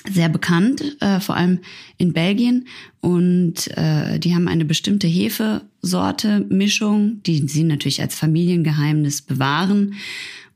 sehr 0.08 0.28
bekannt, 0.28 0.96
äh, 1.00 1.18
vor 1.20 1.36
allem 1.36 1.60
in 1.96 2.12
Belgien. 2.12 2.68
Und 3.00 3.68
äh, 3.76 4.18
die 4.18 4.34
haben 4.34 4.48
eine 4.48 4.64
bestimmte 4.64 5.06
Hefesorte, 5.06 6.46
Mischung, 6.48 7.22
die 7.22 7.46
sie 7.48 7.64
natürlich 7.64 8.02
als 8.02 8.14
Familiengeheimnis 8.14 9.22
bewahren. 9.22 9.94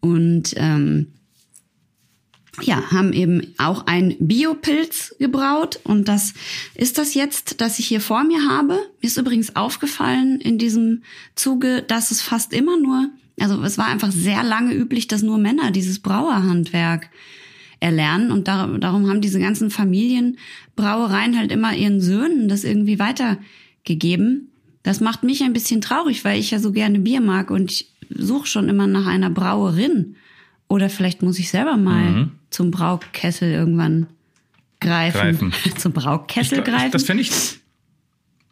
Und 0.00 0.54
ähm, 0.56 1.08
ja, 2.60 2.90
haben 2.90 3.12
eben 3.12 3.54
auch 3.58 3.86
ein 3.86 4.16
Biopilz 4.18 5.14
gebraut. 5.18 5.80
Und 5.84 6.08
das 6.08 6.34
ist 6.74 6.98
das 6.98 7.14
jetzt, 7.14 7.60
das 7.60 7.78
ich 7.78 7.86
hier 7.86 8.00
vor 8.00 8.24
mir 8.24 8.48
habe. 8.48 8.74
Mir 9.00 9.06
ist 9.06 9.16
übrigens 9.16 9.56
aufgefallen 9.56 10.40
in 10.40 10.58
diesem 10.58 11.02
Zuge, 11.34 11.82
dass 11.82 12.10
es 12.10 12.20
fast 12.20 12.52
immer 12.52 12.78
nur, 12.78 13.08
also 13.40 13.62
es 13.62 13.78
war 13.78 13.86
einfach 13.86 14.12
sehr 14.12 14.42
lange 14.42 14.74
üblich, 14.74 15.08
dass 15.08 15.22
nur 15.22 15.38
Männer 15.38 15.70
dieses 15.70 16.00
Brauerhandwerk 16.00 17.08
erlernen. 17.80 18.30
Und 18.32 18.48
dar 18.48 18.66
darum 18.78 19.08
haben 19.08 19.20
diese 19.20 19.38
ganzen 19.40 19.70
Familienbrauereien 19.70 21.38
halt 21.38 21.52
immer 21.52 21.74
ihren 21.74 22.00
Söhnen 22.00 22.48
das 22.48 22.64
irgendwie 22.64 22.98
weitergegeben. 22.98 24.48
Das 24.82 25.00
macht 25.00 25.22
mich 25.24 25.42
ein 25.42 25.52
bisschen 25.52 25.80
traurig, 25.80 26.24
weil 26.24 26.38
ich 26.38 26.50
ja 26.50 26.58
so 26.58 26.72
gerne 26.72 26.98
Bier 27.00 27.20
mag 27.20 27.50
und 27.50 27.70
ich 27.72 27.92
suche 28.10 28.46
schon 28.46 28.68
immer 28.68 28.86
nach 28.86 29.06
einer 29.06 29.30
Brauerin. 29.30 30.16
Oder 30.68 30.88
vielleicht 30.90 31.22
muss 31.22 31.38
ich 31.38 31.50
selber 31.50 31.76
mal 31.76 32.10
Mhm. 32.10 32.30
zum 32.50 32.70
Braukessel 32.70 33.50
irgendwann 33.50 34.06
greifen. 34.80 35.18
Greifen. 35.50 35.52
zum 35.76 35.92
Braukessel 35.92 36.58
Ich- 36.58 36.64
greifen. 36.64 36.90
Das 36.92 37.04
fände 37.04 37.22
ich. 37.22 37.30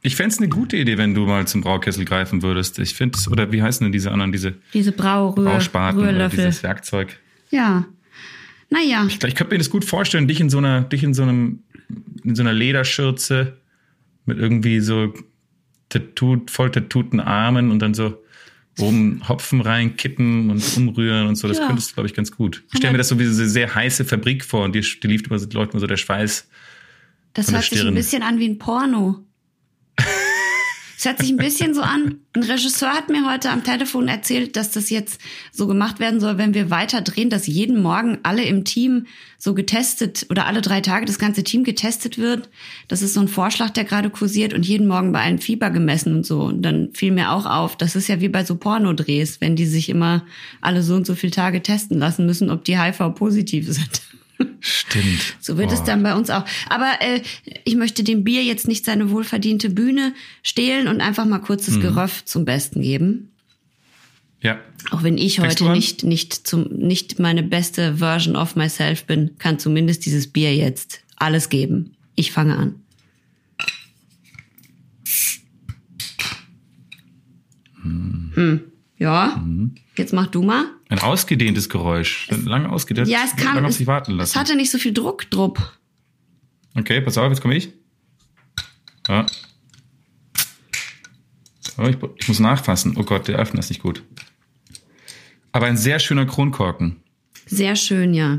Ich 0.02 0.14
fände 0.14 0.32
es 0.34 0.38
eine 0.38 0.48
gute 0.48 0.76
Idee, 0.76 0.98
wenn 0.98 1.14
du 1.14 1.26
mal 1.26 1.46
zum 1.48 1.62
Braukessel 1.62 2.04
greifen 2.04 2.42
würdest. 2.42 2.78
Ich 2.78 2.94
finde 2.94 3.18
es, 3.18 3.28
oder 3.28 3.50
wie 3.50 3.62
heißen 3.62 3.84
denn 3.84 3.92
diese 3.92 4.12
anderen, 4.12 4.30
diese 4.30 4.54
Diese 4.72 4.92
Braurühr, 4.92 5.44
Bauspaten 5.44 5.98
oder 5.98 6.10
Rührlöffel. 6.10 6.44
dieses 6.46 6.62
Werkzeug? 6.62 7.18
Ja. 7.50 7.86
Naja, 8.70 9.04
Ich, 9.06 9.22
ich 9.22 9.34
könnte 9.34 9.54
mir 9.54 9.58
das 9.58 9.70
gut 9.70 9.84
vorstellen, 9.84 10.26
dich 10.28 10.40
in 10.40 10.50
so 10.50 10.58
einer, 10.58 10.82
dich 10.82 11.02
in 11.02 11.14
so 11.14 11.22
einem, 11.22 11.60
in 12.24 12.34
so 12.34 12.42
einer 12.42 12.52
Lederschürze 12.52 13.56
mit 14.24 14.38
irgendwie 14.38 14.80
so 14.80 15.14
tattooed, 15.88 16.50
voll 16.50 16.70
tattooten 16.70 17.20
Armen 17.20 17.70
und 17.70 17.78
dann 17.80 17.94
so 17.94 18.22
oben 18.78 19.26
Hopfen 19.28 19.60
reinkippen 19.60 20.50
und 20.50 20.76
umrühren 20.76 21.28
und 21.28 21.36
so. 21.36 21.48
Das 21.48 21.58
Ja. 21.58 21.66
könntest 21.66 21.90
du, 21.90 21.94
glaube 21.94 22.08
ich, 22.08 22.14
ganz 22.14 22.30
gut. 22.32 22.64
Ich 22.72 22.78
stelle 22.78 22.92
mir 22.92 22.98
das 22.98 23.08
so 23.08 23.18
wie 23.18 23.24
so 23.24 23.40
eine 23.40 23.48
sehr 23.48 23.74
heiße 23.74 24.04
Fabrik 24.04 24.44
vor 24.44 24.64
und 24.64 24.74
dir, 24.74 24.82
dir 24.82 25.08
lief 25.08 25.22
immer, 25.26 25.38
so- 25.38 25.48
läuft 25.52 25.72
immer 25.72 25.80
so 25.80 25.86
der 25.86 25.96
Schweiß. 25.96 26.48
das 27.34 27.52
hört 27.52 27.64
sich 27.64 27.80
ein 27.86 27.94
bisschen 27.94 28.22
an 28.22 28.38
wie 28.38 28.48
ein 28.48 28.58
Porno. 28.58 29.24
Es 30.98 31.04
hört 31.04 31.18
sich 31.18 31.28
ein 31.28 31.36
bisschen 31.36 31.74
so 31.74 31.82
an. 31.82 32.20
Ein 32.32 32.42
Regisseur 32.42 32.88
hat 32.88 33.10
mir 33.10 33.30
heute 33.30 33.50
am 33.50 33.62
Telefon 33.62 34.08
erzählt, 34.08 34.56
dass 34.56 34.70
das 34.70 34.88
jetzt 34.88 35.20
so 35.52 35.66
gemacht 35.66 36.00
werden 36.00 36.20
soll, 36.20 36.38
wenn 36.38 36.54
wir 36.54 36.70
weiter 36.70 37.02
drehen, 37.02 37.28
dass 37.28 37.46
jeden 37.46 37.82
Morgen 37.82 38.18
alle 38.22 38.42
im 38.44 38.64
Team 38.64 39.06
so 39.36 39.52
getestet 39.52 40.24
oder 40.30 40.46
alle 40.46 40.62
drei 40.62 40.80
Tage 40.80 41.04
das 41.04 41.18
ganze 41.18 41.44
Team 41.44 41.64
getestet 41.64 42.16
wird. 42.16 42.48
Das 42.88 43.02
ist 43.02 43.12
so 43.12 43.20
ein 43.20 43.28
Vorschlag, 43.28 43.70
der 43.70 43.84
gerade 43.84 44.08
kursiert 44.08 44.54
und 44.54 44.64
jeden 44.64 44.88
Morgen 44.88 45.12
bei 45.12 45.20
allen 45.20 45.38
Fieber 45.38 45.68
gemessen 45.68 46.14
und 46.14 46.24
so. 46.24 46.44
Und 46.44 46.62
dann 46.62 46.88
fiel 46.94 47.12
mir 47.12 47.32
auch 47.32 47.44
auf, 47.44 47.76
das 47.76 47.94
ist 47.94 48.08
ja 48.08 48.22
wie 48.22 48.30
bei 48.30 48.44
so 48.44 48.56
Pornodrehs, 48.56 49.42
wenn 49.42 49.54
die 49.54 49.66
sich 49.66 49.90
immer 49.90 50.24
alle 50.62 50.82
so 50.82 50.94
und 50.94 51.06
so 51.06 51.14
viele 51.14 51.32
Tage 51.32 51.62
testen 51.62 51.98
lassen 51.98 52.24
müssen, 52.24 52.48
ob 52.50 52.64
die 52.64 52.78
HIV-positiv 52.78 53.70
sind. 53.70 54.15
Stimmt. 54.60 55.36
So 55.40 55.56
wird 55.56 55.72
es 55.72 55.80
Boah. 55.80 55.86
dann 55.86 56.02
bei 56.02 56.14
uns 56.14 56.30
auch. 56.30 56.44
Aber 56.68 56.92
äh, 57.00 57.22
ich 57.64 57.76
möchte 57.76 58.02
dem 58.04 58.24
Bier 58.24 58.42
jetzt 58.42 58.68
nicht 58.68 58.84
seine 58.84 59.10
wohlverdiente 59.10 59.70
Bühne 59.70 60.14
stehlen 60.42 60.88
und 60.88 61.00
einfach 61.00 61.24
mal 61.24 61.38
kurz 61.38 61.68
Mhm. 61.68 61.80
Geröff 61.80 62.24
zum 62.24 62.44
Besten 62.44 62.82
geben. 62.82 63.30
Ja. 64.40 64.60
Auch 64.90 65.02
wenn 65.02 65.18
ich 65.18 65.36
Fängst 65.36 65.60
heute 65.60 65.72
nicht, 65.72 66.04
nicht, 66.04 66.46
zum, 66.46 66.68
nicht 66.68 67.18
meine 67.18 67.42
beste 67.42 67.96
Version 67.96 68.36
of 68.36 68.54
myself 68.56 69.04
bin, 69.04 69.36
kann 69.38 69.58
zumindest 69.58 70.04
dieses 70.06 70.28
Bier 70.28 70.54
jetzt 70.54 71.00
alles 71.16 71.48
geben. 71.48 71.96
Ich 72.14 72.32
fange 72.32 72.56
an. 72.56 72.74
Hm. 77.82 78.60
Ja, 78.98 79.42
jetzt 79.96 80.12
mach 80.12 80.26
du 80.26 80.42
mal. 80.42 80.66
Ein 80.88 81.00
ausgedehntes 81.00 81.68
Geräusch. 81.68 82.28
Lange 82.44 82.70
ausgedehnt. 82.70 83.08
Ja, 83.08 83.20
es 83.24 83.34
kam. 83.36 83.54
Lange 83.56 83.66
auf 83.66 83.70
Es, 83.72 83.78
sich 83.78 83.86
warten 83.86 84.12
es 84.12 84.18
lassen. 84.18 84.38
hatte 84.38 84.56
nicht 84.56 84.70
so 84.70 84.78
viel 84.78 84.92
Druck 84.92 85.28
drupp. 85.30 85.76
Okay, 86.76 87.00
pass 87.00 87.18
auf, 87.18 87.30
jetzt 87.30 87.40
komme 87.40 87.56
ich. 87.56 87.70
Ja. 89.08 89.26
Oh, 91.78 91.84
ich, 91.84 91.96
ich 92.18 92.28
muss 92.28 92.38
nachfassen. 92.38 92.94
Oh 92.96 93.02
Gott, 93.02 93.28
der 93.28 93.36
Öffner 93.36 93.60
ist 93.60 93.68
nicht 93.70 93.82
gut. 93.82 94.02
Aber 95.52 95.66
ein 95.66 95.76
sehr 95.76 95.98
schöner 95.98 96.26
Kronkorken. 96.26 96.96
Sehr 97.46 97.76
schön, 97.76 98.14
ja. 98.14 98.38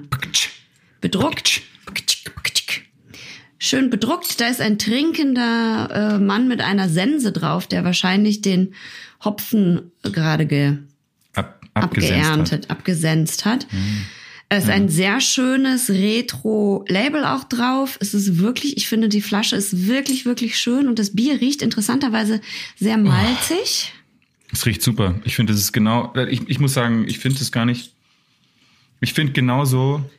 Bedruckt. 1.01 1.61
Schön 3.59 3.89
bedruckt. 3.89 4.39
Da 4.39 4.47
ist 4.47 4.61
ein 4.61 4.77
trinkender 4.77 6.15
äh, 6.15 6.19
Mann 6.19 6.47
mit 6.47 6.61
einer 6.61 6.89
Sense 6.89 7.31
drauf, 7.31 7.67
der 7.67 7.83
wahrscheinlich 7.83 8.41
den 8.41 8.73
Hopfen 9.23 9.91
gerade 10.03 10.45
ge 10.45 10.77
Ab, 11.77 11.83
abgesenzt 11.85 12.15
hat. 12.17 12.25
abgeerntet, 12.31 12.69
abgesenzt 12.69 13.45
hat. 13.45 13.67
Es 14.49 14.63
ist 14.63 14.69
ein 14.69 14.87
sehr 14.87 15.19
schönes 15.19 15.89
Retro-Label 15.89 17.25
auch 17.25 17.43
drauf. 17.43 17.97
Es 17.99 18.13
ist 18.13 18.37
wirklich, 18.39 18.77
ich 18.77 18.87
finde, 18.87 19.09
die 19.09 19.21
Flasche 19.21 19.55
ist 19.57 19.87
wirklich, 19.87 20.25
wirklich 20.25 20.57
schön 20.57 20.87
und 20.87 20.99
das 20.99 21.13
Bier 21.15 21.41
riecht 21.41 21.61
interessanterweise 21.61 22.39
sehr 22.77 22.97
malzig. 22.97 23.93
Es 24.53 24.65
riecht 24.65 24.81
super. 24.81 25.15
Ich 25.25 25.35
finde, 25.35 25.51
das 25.51 25.61
ist 25.61 25.73
genau. 25.73 26.13
Ich, 26.29 26.47
ich 26.47 26.59
muss 26.59 26.73
sagen, 26.73 27.05
ich 27.07 27.19
finde 27.19 27.41
es 27.41 27.51
gar 27.51 27.65
nicht. 27.65 27.93
Ich 29.01 29.13
finde 29.13 29.33
genauso. 29.33 30.09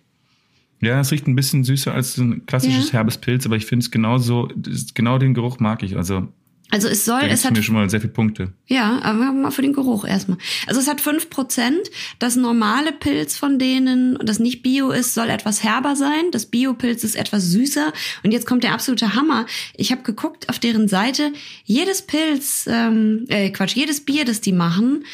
Ja, 0.80 1.00
es 1.00 1.10
riecht 1.10 1.26
ein 1.26 1.34
bisschen 1.34 1.64
süßer 1.64 1.92
als 1.94 2.18
ein 2.18 2.44
klassisches 2.46 2.88
Ja. 2.88 2.92
herbes 2.94 3.16
Pilz, 3.18 3.46
aber 3.46 3.56
ich 3.56 3.64
finde 3.66 3.84
es 3.84 3.90
genauso. 3.90 4.48
Genau 4.94 5.16
den 5.18 5.32
Geruch 5.34 5.58
mag 5.58 5.82
ich. 5.82 5.96
Also, 5.96 6.28
Also 6.70 6.88
es 6.88 7.06
soll, 7.06 7.20
da 7.20 7.26
es 7.28 7.46
hat 7.46 7.54
mir 7.54 7.62
schon 7.62 7.74
mal 7.74 7.88
sehr 7.88 8.00
viele 8.00 8.12
Punkte. 8.12 8.52
Ja, 8.66 9.00
aber 9.02 9.32
mal 9.32 9.50
für 9.50 9.62
den 9.62 9.72
Geruch 9.72 10.04
erstmal. 10.04 10.36
Also 10.66 10.80
es 10.80 10.86
hat 10.86 11.00
fünf 11.00 11.30
Prozent. 11.30 11.90
Das 12.18 12.36
normale 12.36 12.92
Pilz 12.92 13.36
von 13.36 13.58
denen, 13.58 14.18
das 14.22 14.38
nicht 14.38 14.62
Bio 14.62 14.90
ist, 14.90 15.14
soll 15.14 15.30
etwas 15.30 15.64
herber 15.64 15.96
sein. 15.96 16.30
Das 16.30 16.46
Biopilz 16.46 17.04
ist 17.04 17.16
etwas 17.16 17.44
süßer. 17.44 17.92
Und 18.22 18.32
jetzt 18.32 18.46
kommt 18.46 18.64
der 18.64 18.74
absolute 18.74 19.14
Hammer. 19.14 19.46
Ich 19.76 19.92
habe 19.92 20.02
geguckt 20.02 20.50
auf 20.50 20.58
deren 20.58 20.88
Seite. 20.88 21.32
Jedes 21.64 22.02
Pilz, 22.02 22.68
ähm, 22.70 23.24
äh, 23.28 23.48
Quatsch, 23.48 23.74
jedes 23.74 24.04
Bier, 24.04 24.26
das 24.26 24.42
die 24.42 24.52
machen, 24.52 25.04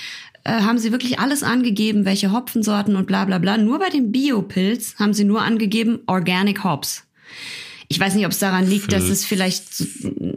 äh, 0.42 0.61
haben 0.61 0.78
sie 0.78 0.90
wirklich 0.90 1.20
alles 1.20 1.44
angegeben, 1.44 2.04
welche 2.04 2.32
Hopfensorten 2.32 2.96
und 2.96 3.06
bla 3.06 3.26
bla 3.26 3.38
bla. 3.38 3.58
Nur 3.58 3.78
bei 3.78 3.90
dem 3.90 4.11
Biopilz 4.11 4.96
haben 4.99 5.14
sie 5.14 5.25
nur 5.25 5.42
angegeben 5.42 6.00
Organic 6.06 6.64
Hops. 6.64 7.04
Ich 7.88 8.00
weiß 8.00 8.14
nicht, 8.14 8.25
ob 8.25 8.33
es 8.33 8.38
daran 8.38 8.67
liegt, 8.67 8.93
dass 8.93 9.05
es 9.05 9.25
vielleicht 9.25 9.64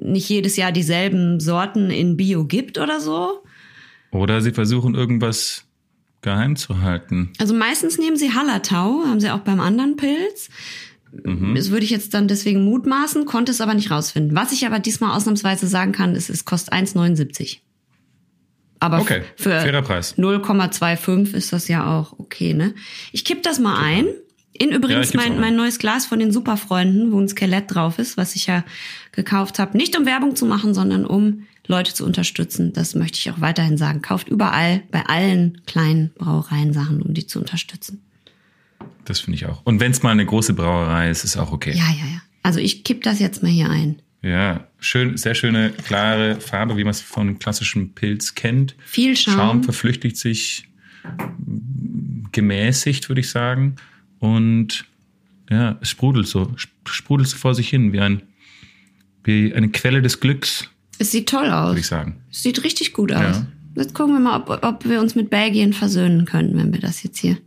nicht 0.01 0.29
jedes 0.29 0.57
Jahr 0.57 0.71
dieselben 0.71 1.39
Sorten 1.39 1.89
in 1.89 2.17
Bio 2.17 2.45
gibt 2.45 2.77
oder 2.77 2.99
so. 2.99 3.43
Oder 4.11 4.41
sie 4.41 4.51
versuchen 4.51 4.95
irgendwas 4.95 5.65
geheim 6.21 6.55
zu 6.55 6.81
halten. 6.81 7.31
Also 7.39 7.53
meistens 7.53 7.97
nehmen 7.97 8.17
sie 8.17 8.33
Hallertau, 8.33 9.03
haben 9.05 9.19
sie 9.19 9.29
auch 9.29 9.39
beim 9.39 9.59
anderen 9.59 9.95
Pilz. 9.95 10.49
Das 11.55 11.71
würde 11.71 11.85
ich 11.85 11.89
jetzt 11.91 12.13
dann 12.13 12.27
deswegen 12.27 12.65
mutmaßen, 12.65 13.25
konnte 13.25 13.51
es 13.51 13.61
aber 13.61 13.73
nicht 13.73 13.91
rausfinden. 13.91 14.35
Was 14.35 14.51
ich 14.51 14.65
aber 14.65 14.79
diesmal 14.79 15.15
ausnahmsweise 15.15 15.67
sagen 15.67 15.93
kann, 15.93 16.15
ist, 16.15 16.29
es 16.29 16.43
kostet 16.45 16.73
1,79. 16.73 17.59
Aber 18.79 18.99
Okay, 18.99 19.23
für 19.35 19.49
fairer 19.49 19.81
Preis. 19.81 20.15
0,25 20.17 21.33
ist 21.33 21.53
das 21.53 21.67
ja 21.67 21.97
auch 21.99 22.19
okay, 22.19 22.53
ne? 22.53 22.75
Ich 23.11 23.25
kipp 23.25 23.41
das 23.41 23.59
mal 23.59 23.77
ein 23.81 24.07
In 24.59 24.71
Ja, 24.71 24.77
übrigens 24.77 25.11
auch 25.11 25.15
mein, 25.15 25.39
mein 25.39 25.55
neues 25.55 25.79
Glas 25.79 26.05
von 26.05 26.19
den 26.19 26.31
Superfreunden, 26.31 27.11
wo 27.11 27.19
ein 27.19 27.27
Skelett 27.27 27.73
drauf 27.73 27.99
ist, 27.99 28.17
was 28.17 28.35
ich 28.35 28.47
ja 28.47 28.63
gekauft 29.11 29.59
habe. 29.59 29.77
Nicht 29.77 29.97
um 29.97 30.05
Werbung 30.05 30.35
zu 30.35 30.45
machen, 30.45 30.73
sondern 30.73 31.05
um 31.05 31.43
Leute 31.67 31.93
zu 31.93 32.05
unterstützen. 32.05 32.73
Das 32.73 32.95
möchte 32.95 33.19
ich 33.19 33.29
auch 33.29 33.41
weiterhin 33.41 33.77
sagen. 33.77 34.01
Kauft 34.01 34.29
überall, 34.29 34.83
bei 34.91 35.05
allen 35.05 35.61
kleinen 35.65 36.11
Brauereien 36.15 36.73
Sachen, 36.73 37.01
um 37.01 37.13
die 37.13 37.27
zu 37.27 37.39
unterstützen. 37.39 38.01
Das 39.05 39.19
finde 39.21 39.35
ich 39.35 39.45
auch. 39.45 39.61
Und 39.63 39.79
wenn 39.79 39.91
es 39.91 40.03
mal 40.03 40.11
eine 40.11 40.25
große 40.25 40.53
Brauerei 40.53 41.09
ist, 41.09 41.23
ist 41.23 41.37
auch 41.37 41.51
okay. 41.51 41.71
Ja, 41.71 41.89
ja, 41.89 42.05
ja. 42.11 42.21
Also 42.43 42.59
ich 42.59 42.83
kipp 42.83 43.03
das 43.03 43.19
jetzt 43.19 43.43
mal 43.43 43.51
hier 43.51 43.69
ein. 43.69 44.01
Ja, 44.21 44.67
schön, 44.79 45.17
sehr 45.17 45.35
schöne, 45.35 45.71
klare 45.71 46.41
Farbe, 46.41 46.75
wie 46.77 46.83
man 46.83 46.91
es 46.91 47.01
von 47.01 47.39
klassischem 47.39 47.93
Pilz 47.93 48.35
kennt. 48.35 48.75
Viel 48.85 49.15
Schaum. 49.15 49.35
Schaum 49.35 49.63
verflüchtigt 49.63 50.17
sich 50.17 50.67
gemäßigt, 52.31 53.09
würde 53.09 53.21
ich 53.21 53.29
sagen. 53.29 53.75
Und 54.19 54.85
ja, 55.49 55.77
es 55.81 55.89
sprudelt 55.89 56.27
so, 56.27 56.51
sp- 56.57 56.73
sprudelt 56.85 57.29
so 57.29 57.37
vor 57.37 57.53
sich 57.55 57.69
hin, 57.69 57.93
wie, 57.93 57.99
ein, 57.99 58.21
wie 59.23 59.53
eine 59.53 59.69
Quelle 59.69 60.01
des 60.01 60.19
Glücks, 60.19 60.69
Es 60.99 61.11
sieht 61.11 61.29
toll 61.29 61.49
aus. 61.49 61.69
würde 61.69 61.79
ich 61.79 61.87
sagen. 61.87 62.21
Es 62.31 62.43
sieht 62.43 62.63
richtig 62.63 62.93
gut 62.93 63.11
aus. 63.11 63.37
Ja. 63.37 63.47
Jetzt 63.75 63.93
gucken 63.93 64.13
wir 64.15 64.19
mal, 64.19 64.35
ob, 64.41 64.63
ob 64.63 64.85
wir 64.89 64.99
uns 64.99 65.13
mit 65.15 65.29
Belgien 65.29 65.71
versöhnen 65.73 66.25
können, 66.25 66.57
wenn 66.57 66.73
wir 66.73 66.79
das 66.81 67.03
jetzt 67.03 67.19
hier. 67.19 67.37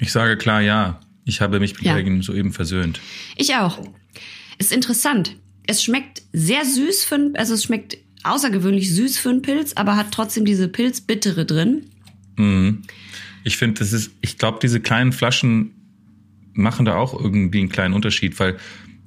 Ich 0.00 0.12
sage 0.12 0.36
klar 0.36 0.60
ja. 0.60 1.00
Ich 1.24 1.40
habe 1.40 1.60
mich 1.60 1.74
mit 1.74 1.82
Ja. 1.84 1.94
Belgien 1.94 2.22
soeben 2.22 2.52
versöhnt. 2.52 3.00
Ich 3.36 3.54
auch. 3.54 3.80
Ist 4.58 4.72
interessant. 4.72 5.36
Es 5.66 5.82
schmeckt 5.82 6.22
sehr 6.32 6.64
süß 6.64 7.04
für 7.04 7.30
also 7.34 7.54
es 7.54 7.64
schmeckt 7.64 7.96
außergewöhnlich 8.24 8.94
süß 8.94 9.18
für 9.18 9.30
einen 9.30 9.42
Pilz, 9.42 9.72
aber 9.74 9.96
hat 9.96 10.12
trotzdem 10.12 10.44
diese 10.44 10.68
Pilzbittere 10.68 11.44
drin. 11.46 11.86
Ich 13.44 13.56
finde, 13.56 13.78
das 13.80 13.92
ist, 13.92 14.10
ich 14.20 14.38
glaube, 14.38 14.58
diese 14.62 14.80
kleinen 14.80 15.12
Flaschen 15.12 15.72
machen 16.54 16.84
da 16.84 16.96
auch 16.96 17.18
irgendwie 17.18 17.60
einen 17.60 17.68
kleinen 17.68 17.94
Unterschied, 17.94 18.38
weil 18.40 18.56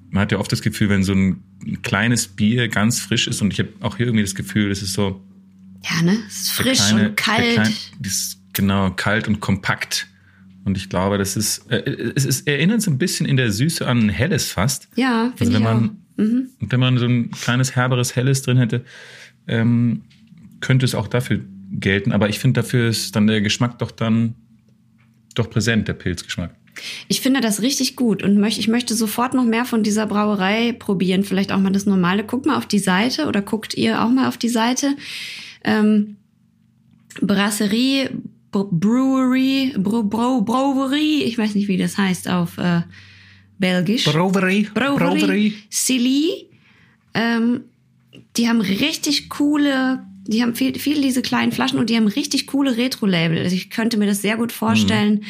man 0.10 0.22
hat 0.22 0.32
ja 0.32 0.40
oft 0.40 0.52
das 0.52 0.62
Gefühl, 0.62 0.90
wenn 0.90 1.04
so 1.04 1.14
ein 1.14 1.42
kleines 1.82 2.28
Bier 2.28 2.68
ganz 2.68 3.00
frisch 3.00 3.28
ist 3.28 3.42
und 3.42 3.52
ich 3.54 3.60
habe 3.60 3.70
auch 3.82 3.98
hier 3.98 4.06
irgendwie 4.08 4.24
das 4.24 4.36
Gefühl, 4.36 4.72
es 4.72 4.82
ist 4.82 4.94
so 4.94 5.22
Ja, 5.84 6.02
ne? 6.02 6.18
Es 6.28 6.42
ist 6.42 6.52
frisch 6.52 6.78
kleine- 6.80 7.10
und 7.10 7.18
kalt. 7.18 7.54
klein- 7.56 7.74
das 8.00 8.38
genau 8.54 8.92
kalt 8.92 9.28
und 9.28 9.40
kompakt. 9.40 10.08
Und 10.64 10.78
ich 10.78 10.90
glaube, 10.90 11.18
das 11.20 11.36
ist, 11.36 11.70
äh, 11.70 12.12
es 12.16 12.26
ist, 12.26 12.48
erinnert 12.48 12.82
so 12.82 12.90
ein 12.90 12.98
bisschen 12.98 13.26
in 13.28 13.38
der 13.38 13.52
Süße 13.52 13.86
an 13.88 14.06
ein 14.06 14.10
helles 14.10 14.50
fast. 14.52 14.88
ja, 14.96 15.26
Also 15.26 15.38
finde 15.38 15.54
wenn 15.56 15.62
ich 15.62 15.68
auch. 15.68 15.90
Man, 16.18 16.50
wenn 16.60 16.80
man 16.80 16.98
so 16.98 17.06
ein 17.06 17.32
kleines 17.32 17.76
herberes 17.76 18.16
Helles 18.16 18.42
drin 18.42 18.58
hätte, 18.58 18.84
ähm, 19.48 20.04
könnte 20.60 20.86
es 20.86 20.96
auch 20.96 21.08
dafür 21.08 21.42
gelten. 21.72 22.12
Aber 22.12 22.30
ich 22.30 22.40
finde, 22.40 22.62
dafür 22.62 22.88
ist 22.88 23.16
dann 23.16 23.28
der 23.28 23.42
Geschmack 23.42 23.80
doch 23.80 23.92
dann 23.92 24.36
doch 25.36 25.50
präsent, 25.50 25.88
der 25.88 25.94
Pilzgeschmack. 25.94 26.56
Ich 27.08 27.22
finde 27.22 27.42
das 27.42 27.62
richtig 27.62 27.96
gut 27.96 28.24
und 28.24 28.38
möchte, 28.38 28.60
ich 28.60 28.68
möchte 28.68 28.96
sofort 28.96 29.34
noch 29.34 29.46
mehr 29.46 29.66
von 29.66 29.84
dieser 29.84 30.08
Brauerei 30.08 30.74
probieren. 30.74 31.24
Vielleicht 31.24 31.52
auch 31.52 31.60
mal 31.60 31.72
das 31.72 31.86
normale. 31.86 32.24
Guckt 32.24 32.46
mal 32.46 32.58
auf 32.58 32.66
die 32.66 32.80
Seite 32.80 33.28
oder 33.28 33.42
guckt 33.42 33.74
ihr 33.76 34.04
auch 34.04 34.10
mal 34.10 34.28
auf 34.28 34.38
die 34.38 34.50
Seite. 34.50 34.96
Ähm, 35.64 36.18
Brasserie, 37.22 38.10
Br- 38.52 38.70
Brewery, 38.72 39.74
Bro, 39.78 40.04
Bro, 40.04 40.42
Brewery, 40.42 41.24
ich 41.24 41.38
weiß 41.38 41.56
nicht, 41.56 41.68
wie 41.68 41.78
das 41.78 41.98
heißt 41.98 42.30
auf 42.30 42.58
äh, 42.58 42.82
Belgisch. 43.58 44.06
Brewery, 44.06 44.68
Brewery, 44.74 45.54
Silly. 45.70 46.48
Ähm, 47.14 47.62
die 48.38 48.50
haben 48.50 48.62
richtig 48.62 49.30
coole, 49.30 50.04
die 50.28 50.42
haben 50.42 50.56
viel, 50.56 50.78
viel 50.78 51.02
diese 51.02 51.22
kleinen 51.22 51.52
Flaschen 51.52 51.80
und 51.80 51.90
die 51.90 51.96
haben 51.96 52.08
richtig 52.08 52.48
coole 52.48 52.78
Retro-Label. 52.78 53.38
Also 53.38 53.56
ich 53.56 53.70
könnte 53.70 53.98
mir 53.98 54.08
das 54.08 54.22
sehr 54.22 54.38
gut 54.38 54.52
vorstellen, 54.52 55.24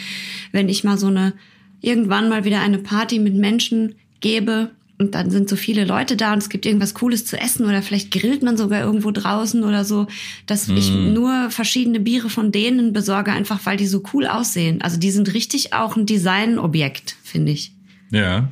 wenn 0.51 0.69
ich 0.69 0.83
mal 0.83 0.97
so 0.97 1.07
eine, 1.07 1.33
irgendwann 1.81 2.29
mal 2.29 2.45
wieder 2.45 2.61
eine 2.61 2.79
Party 2.79 3.19
mit 3.19 3.35
Menschen 3.35 3.95
gebe 4.21 4.71
und 4.97 5.13
dann 5.13 5.29
sind 5.29 5.49
so 5.49 5.57
viele 5.57 5.83
Leute 5.83 6.15
da 6.15 6.31
und 6.31 6.39
es 6.39 6.49
gibt 6.49 6.65
irgendwas 6.65 6.93
Cooles 6.93 7.25
zu 7.25 7.37
essen 7.39 7.65
oder 7.65 7.81
vielleicht 7.81 8.11
grillt 8.11 8.43
man 8.43 8.55
sogar 8.55 8.81
irgendwo 8.81 9.11
draußen 9.11 9.63
oder 9.63 9.83
so, 9.83 10.07
dass 10.45 10.69
ich 10.69 10.89
nur 10.89 11.49
verschiedene 11.49 11.99
Biere 11.99 12.29
von 12.29 12.53
denen 12.53 12.93
besorge, 12.93 13.33
einfach 13.33 13.65
weil 13.65 13.75
die 13.75 13.87
so 13.87 14.03
cool 14.13 14.25
aussehen. 14.25 14.81
Also 14.81 14.97
die 14.97 15.11
sind 15.11 15.33
richtig 15.33 15.73
auch 15.73 15.97
ein 15.97 16.05
Designobjekt, 16.05 17.17
finde 17.23 17.51
ich. 17.51 17.74
Ja. 18.11 18.49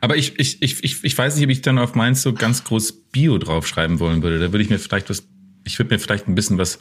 Aber 0.00 0.16
ich, 0.16 0.38
ich, 0.38 0.62
ich, 0.62 0.82
ich, 0.82 1.04
ich 1.04 1.16
weiß 1.18 1.36
nicht, 1.36 1.44
ob 1.44 1.50
ich 1.50 1.60
dann 1.62 1.78
auf 1.78 1.94
meins 1.94 2.22
so 2.22 2.32
ganz 2.32 2.64
groß 2.64 2.92
Bio 3.12 3.38
draufschreiben 3.38 4.00
wollen 4.00 4.22
würde. 4.22 4.38
Da 4.38 4.52
würde 4.52 4.62
ich 4.62 4.70
mir 4.70 4.78
vielleicht 4.78 5.10
was, 5.10 5.26
ich 5.64 5.78
würde 5.78 5.94
mir 5.94 5.98
vielleicht 5.98 6.26
ein 6.28 6.34
bisschen 6.34 6.58
was, 6.58 6.80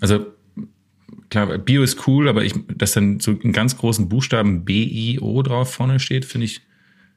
also 0.00 0.26
klar, 1.30 1.58
Bio 1.58 1.82
ist 1.82 2.06
cool, 2.06 2.28
aber 2.28 2.44
ich, 2.44 2.54
dass 2.76 2.92
dann 2.92 3.20
so 3.20 3.32
in 3.32 3.52
ganz 3.52 3.76
großen 3.76 4.08
Buchstaben 4.08 4.64
B-I-O 4.64 5.42
drauf 5.42 5.72
vorne 5.72 6.00
steht, 6.00 6.24
finde 6.24 6.46
ich, 6.46 6.62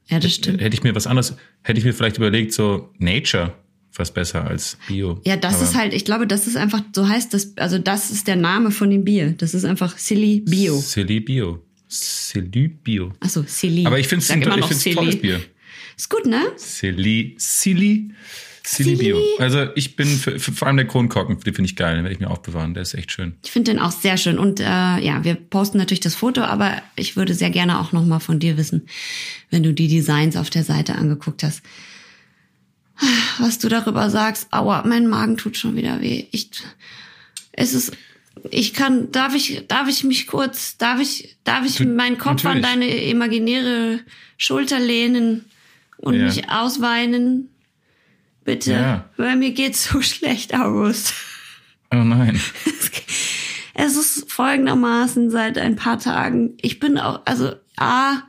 Ja, 0.08 0.18
das 0.20 0.34
stimmt. 0.34 0.60
hätte 0.60 0.74
ich 0.74 0.82
mir 0.82 0.94
was 0.94 1.06
anderes, 1.06 1.36
hätte 1.62 1.78
ich 1.78 1.84
mir 1.84 1.94
vielleicht 1.94 2.18
überlegt, 2.18 2.52
so 2.52 2.90
Nature 2.98 3.54
was 3.96 4.12
besser 4.12 4.46
als 4.46 4.78
Bio. 4.86 5.20
Ja, 5.26 5.36
das 5.36 5.56
Aber 5.56 5.64
ist 5.64 5.74
halt, 5.74 5.92
ich 5.92 6.04
glaube, 6.04 6.26
das 6.26 6.46
ist 6.46 6.56
einfach, 6.56 6.80
so 6.94 7.08
heißt 7.08 7.34
das, 7.34 7.56
also 7.58 7.76
das 7.78 8.10
ist 8.12 8.28
der 8.28 8.36
Name 8.36 8.70
von 8.70 8.88
dem 8.88 9.04
Bier. 9.04 9.32
Das 9.32 9.52
ist 9.52 9.64
einfach 9.64 9.98
Silly 9.98 10.40
Bio. 10.40 10.78
Silly 10.78 11.18
Bio. 11.20 11.60
Silly 11.90 12.68
Bio. 12.68 13.12
Achso, 13.20 13.42
Silly. 13.46 13.84
Aber 13.84 13.98
ich 13.98 14.06
finde 14.06 14.22
es 14.22 14.30
ein, 14.30 14.40
ich 14.42 14.94
tolles 14.94 15.20
Bier. 15.20 15.40
Ist 15.96 16.08
gut, 16.08 16.24
ne? 16.24 16.40
Silly, 16.56 17.34
Silly, 17.36 18.12
Silly 18.64 18.94
Bio. 18.94 19.16
Silly. 19.16 19.28
Also 19.38 19.66
ich 19.74 19.96
bin 19.96 20.06
für, 20.06 20.38
für, 20.38 20.52
vor 20.52 20.68
allem 20.68 20.76
der 20.76 20.86
Kronkorken, 20.86 21.40
den 21.40 21.54
finde 21.54 21.68
ich 21.68 21.76
geil, 21.76 21.96
den 21.96 22.04
werde 22.04 22.14
ich 22.14 22.20
mir 22.20 22.30
aufbewahren, 22.30 22.74
der 22.74 22.84
ist 22.84 22.94
echt 22.94 23.10
schön. 23.10 23.34
Ich 23.44 23.50
finde 23.50 23.72
den 23.72 23.80
auch 23.80 23.90
sehr 23.90 24.16
schön. 24.16 24.38
Und 24.38 24.60
äh, 24.60 24.64
ja, 24.64 25.24
wir 25.24 25.34
posten 25.34 25.78
natürlich 25.78 26.00
das 26.00 26.14
Foto, 26.14 26.42
aber 26.42 26.80
ich 26.94 27.16
würde 27.16 27.34
sehr 27.34 27.50
gerne 27.50 27.80
auch 27.80 27.92
nochmal 27.92 28.20
von 28.20 28.38
dir 28.38 28.56
wissen, 28.56 28.86
wenn 29.50 29.62
du 29.62 29.74
die 29.74 29.88
Designs 29.88 30.36
auf 30.36 30.48
der 30.48 30.64
Seite 30.64 30.94
angeguckt 30.94 31.42
hast. 31.42 31.62
Was 33.38 33.58
du 33.58 33.68
darüber 33.68 34.10
sagst, 34.10 34.48
aua, 34.52 34.84
mein 34.86 35.06
Magen 35.06 35.36
tut 35.36 35.56
schon 35.56 35.74
wieder 35.74 36.00
weh. 36.00 36.26
Ich, 36.30 36.50
es 37.52 37.74
ist, 37.74 37.92
ich 38.50 38.72
kann, 38.74 39.10
darf 39.12 39.34
ich, 39.34 39.64
darf 39.68 39.88
ich 39.88 40.04
mich 40.04 40.26
kurz, 40.26 40.76
darf 40.78 41.00
ich, 41.00 41.36
darf 41.44 41.64
ich 41.66 41.76
Du- 41.76 41.84
meinen 41.84 42.18
Kopf 42.18 42.44
an 42.46 42.60
natürlich. 42.60 42.90
deine 42.90 43.04
imaginäre 43.04 44.00
Schulter 44.36 44.78
lehnen 44.78 45.44
und 45.98 46.14
Ja. 46.14 46.24
mich 46.26 46.48
ausweinen? 46.48 47.48
Bitte, 48.44 48.72
Ja. 48.72 49.08
weil 49.16 49.36
mir 49.36 49.50
geht's 49.52 49.88
so 49.90 50.00
schlecht, 50.10 50.54
August. 50.54 51.14
Oh 51.92 51.96
nein. 51.96 52.40
Es 53.74 53.96
ist 53.96 54.30
folgendermaßen 54.30 55.30
seit 55.30 55.58
ein 55.58 55.76
paar 55.76 55.98
Tagen. 55.98 56.54
Ich 56.60 56.78
bin 56.80 56.98
auch, 56.98 57.20
also 57.26 57.52
A, 57.76 58.22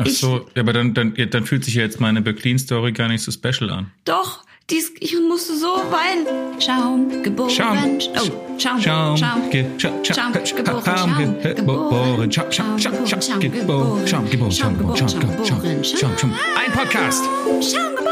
Ach 0.00 0.06
Ich- 0.06 0.18
so, 0.18 0.46
ja, 0.54 0.62
aber 0.62 0.72
dann, 0.72 0.94
dann, 0.94 1.12
dann 1.30 1.44
fühlt 1.44 1.64
sich 1.64 1.74
ja 1.74 1.82
jetzt 1.82 1.98
meine 2.00 2.22
Berlin-Story 2.22 2.92
gar 2.92 3.08
nicht 3.08 3.22
so 3.24 3.32
special 3.32 3.68
an. 3.70 3.90
Doch, 4.04 4.44
dies, 4.70 4.92
ich 5.00 5.16
musste 5.18 5.56
so 5.56 5.66
weinen. 5.66 6.60
Schaum, 6.60 7.20
geboren. 7.24 7.50
Schaum. 7.50 7.98
Oh, 7.98 8.58
Schaum, 8.58 8.80
Schaum, 8.80 9.16
Schaum. 9.16 9.50
ge- 9.50 9.64
Scha- 9.76 9.90
Scha- 10.04 10.14
Schaum, 10.14 10.32
Scha- 10.34 10.54
geboren, 10.54 10.84
Schaum, 10.84 10.96
Schaum, 10.96 11.18
ge- 11.42 11.54
geboren, 11.54 11.54
geboren, 11.56 12.32
Schaum, 12.32 12.52
Schaum, 12.52 12.78
Schaum, 12.78 13.06
Schaum, 13.08 13.22
Schaum, 13.22 13.40
geboren, 13.40 13.60
geboren, 13.60 14.06
Schaum, 14.06 14.30
geboren, 14.30 14.52
Schaum, 14.52 14.78
geboren, 14.78 14.96
Schaum, 14.96 15.18
geboren, 15.18 15.44
Schaum, 15.46 15.60
geboren, 15.62 15.84
Schaum, 15.84 16.18
Schaum. 16.18 16.32
Ein 16.32 16.72
Podcast. 16.72 17.24
Schaum 17.24 17.96
geboren. 17.96 18.07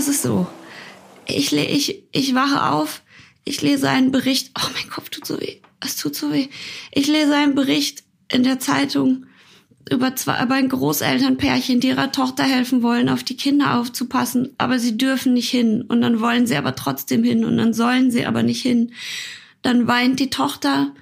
Es 0.00 0.08
ist 0.08 0.22
so. 0.22 0.46
Ich, 1.26 1.52
ich, 1.52 2.04
ich 2.10 2.34
wache 2.34 2.70
auf, 2.70 3.02
ich 3.44 3.60
lese 3.60 3.90
einen 3.90 4.10
Bericht. 4.10 4.50
Oh, 4.58 4.66
mein 4.74 4.88
Kopf 4.88 5.10
tut 5.10 5.26
so 5.26 5.38
weh. 5.38 5.56
Es 5.80 5.96
tut 5.96 6.16
so 6.16 6.32
weh. 6.32 6.48
Ich 6.90 7.06
lese 7.06 7.36
einen 7.36 7.54
Bericht 7.54 8.02
in 8.32 8.42
der 8.42 8.58
Zeitung 8.58 9.26
über 9.90 10.16
zwei, 10.16 10.42
über 10.42 10.54
ein 10.54 10.70
Großelternpärchen, 10.70 11.80
die 11.80 11.88
ihrer 11.88 12.12
Tochter 12.12 12.44
helfen 12.44 12.82
wollen, 12.82 13.10
auf 13.10 13.24
die 13.24 13.36
Kinder 13.36 13.78
aufzupassen, 13.78 14.54
aber 14.56 14.78
sie 14.78 14.96
dürfen 14.96 15.34
nicht 15.34 15.50
hin 15.50 15.82
und 15.82 16.00
dann 16.00 16.20
wollen 16.20 16.46
sie 16.46 16.56
aber 16.56 16.74
trotzdem 16.74 17.22
hin 17.22 17.44
und 17.44 17.58
dann 17.58 17.74
sollen 17.74 18.10
sie 18.10 18.24
aber 18.24 18.42
nicht 18.42 18.62
hin. 18.62 18.92
Dann 19.60 19.86
weint 19.86 20.18
die 20.18 20.30
Tochter, 20.30 20.94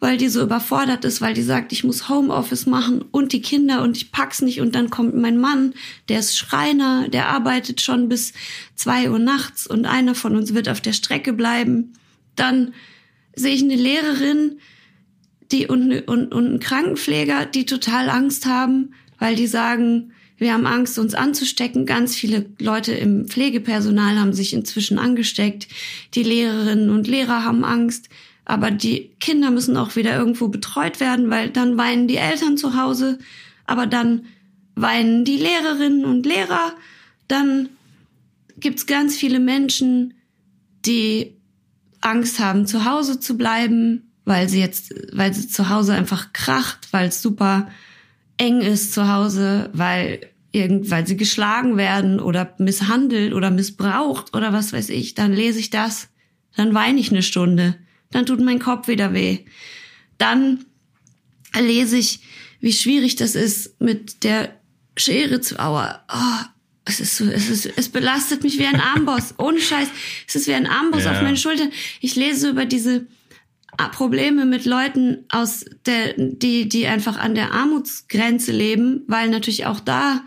weil 0.00 0.16
die 0.16 0.28
so 0.28 0.42
überfordert 0.42 1.04
ist, 1.04 1.20
weil 1.20 1.34
die 1.34 1.42
sagt, 1.42 1.72
ich 1.72 1.84
muss 1.84 2.08
Homeoffice 2.08 2.66
machen 2.66 3.04
und 3.10 3.32
die 3.32 3.42
Kinder 3.42 3.82
und 3.82 3.96
ich 3.98 4.10
pack's 4.10 4.40
nicht 4.40 4.60
und 4.60 4.74
dann 4.74 4.88
kommt 4.88 5.14
mein 5.14 5.38
Mann, 5.38 5.74
der 6.08 6.20
ist 6.20 6.36
Schreiner, 6.36 7.08
der 7.08 7.28
arbeitet 7.28 7.82
schon 7.82 8.08
bis 8.08 8.32
zwei 8.74 9.10
Uhr 9.10 9.18
nachts 9.18 9.66
und 9.66 9.84
einer 9.84 10.14
von 10.14 10.36
uns 10.36 10.54
wird 10.54 10.70
auf 10.70 10.80
der 10.80 10.94
Strecke 10.94 11.34
bleiben. 11.34 11.92
Dann 12.34 12.72
sehe 13.36 13.54
ich 13.54 13.62
eine 13.62 13.76
Lehrerin, 13.76 14.58
die 15.52 15.66
und, 15.66 15.92
und, 16.08 16.32
und 16.32 16.46
einen 16.46 16.60
Krankenpfleger, 16.60 17.44
die 17.44 17.66
total 17.66 18.08
Angst 18.08 18.46
haben, 18.46 18.94
weil 19.18 19.36
die 19.36 19.46
sagen, 19.46 20.12
wir 20.38 20.54
haben 20.54 20.66
Angst, 20.66 20.98
uns 20.98 21.14
anzustecken. 21.14 21.84
Ganz 21.84 22.16
viele 22.16 22.46
Leute 22.58 22.92
im 22.92 23.28
Pflegepersonal 23.28 24.18
haben 24.18 24.32
sich 24.32 24.54
inzwischen 24.54 24.98
angesteckt. 24.98 25.68
Die 26.14 26.22
Lehrerinnen 26.22 26.88
und 26.88 27.06
Lehrer 27.06 27.44
haben 27.44 27.62
Angst. 27.62 28.08
Aber 28.44 28.70
die 28.70 29.10
Kinder 29.20 29.50
müssen 29.50 29.76
auch 29.76 29.96
wieder 29.96 30.16
irgendwo 30.16 30.48
betreut 30.48 31.00
werden, 31.00 31.30
weil 31.30 31.50
dann 31.50 31.76
weinen 31.76 32.08
die 32.08 32.16
Eltern 32.16 32.56
zu 32.56 32.76
Hause. 32.76 33.18
Aber 33.66 33.86
dann 33.86 34.26
weinen 34.74 35.24
die 35.24 35.36
Lehrerinnen 35.36 36.04
und 36.04 36.26
Lehrer. 36.26 36.72
Dann 37.28 37.68
gibt's 38.58 38.86
ganz 38.86 39.16
viele 39.16 39.40
Menschen, 39.40 40.14
die 40.84 41.36
Angst 42.00 42.40
haben, 42.40 42.66
zu 42.66 42.84
Hause 42.84 43.20
zu 43.20 43.36
bleiben, 43.36 44.10
weil 44.24 44.48
sie 44.48 44.60
jetzt, 44.60 44.94
weil 45.12 45.34
sie 45.34 45.48
zu 45.48 45.68
Hause 45.68 45.94
einfach 45.94 46.32
kracht, 46.32 46.88
weil 46.92 47.08
es 47.08 47.22
super 47.22 47.68
eng 48.36 48.60
ist 48.60 48.94
zu 48.94 49.12
Hause, 49.12 49.70
weil 49.72 50.20
irgend, 50.52 50.90
weil 50.90 51.06
sie 51.06 51.16
geschlagen 51.16 51.76
werden 51.76 52.20
oder 52.20 52.54
misshandelt 52.58 53.34
oder 53.34 53.50
missbraucht 53.50 54.34
oder 54.34 54.52
was 54.52 54.72
weiß 54.72 54.88
ich, 54.90 55.14
dann 55.14 55.32
lese 55.32 55.58
ich 55.58 55.70
das, 55.70 56.08
dann 56.56 56.74
weine 56.74 56.98
ich 56.98 57.10
eine 57.10 57.22
Stunde, 57.22 57.76
dann 58.10 58.26
tut 58.26 58.40
mein 58.40 58.58
Kopf 58.58 58.88
wieder 58.88 59.14
weh. 59.14 59.40
Dann 60.18 60.64
lese 61.58 61.96
ich, 61.96 62.20
wie 62.60 62.72
schwierig 62.72 63.16
das 63.16 63.34
ist 63.34 63.80
mit 63.80 64.24
der 64.24 64.56
Schere 64.96 65.40
zu, 65.40 65.58
aua, 65.58 66.04
oh, 66.12 66.44
es 66.84 67.00
ist 67.00 67.16
so, 67.16 67.24
es 67.24 67.48
ist, 67.48 67.66
es 67.76 67.88
belastet 67.88 68.42
mich 68.42 68.58
wie 68.58 68.66
ein 68.66 68.80
Amboss. 68.80 69.34
Ohne 69.38 69.60
Scheiß. 69.60 69.88
Es 70.26 70.36
ist 70.36 70.48
wie 70.48 70.54
ein 70.54 70.66
Amboss 70.66 71.04
ja. 71.04 71.12
auf 71.12 71.22
meinen 71.22 71.36
Schultern. 71.36 71.70
Ich 72.00 72.16
lese 72.16 72.50
über 72.50 72.66
diese 72.66 73.06
Probleme 73.92 74.44
mit 74.44 74.66
Leuten 74.66 75.24
aus 75.30 75.64
der, 75.86 76.14
die, 76.16 76.68
die 76.68 76.86
einfach 76.86 77.18
an 77.18 77.34
der 77.34 77.52
Armutsgrenze 77.52 78.52
leben, 78.52 79.04
weil 79.06 79.30
natürlich 79.30 79.66
auch 79.66 79.80
da 79.80 80.22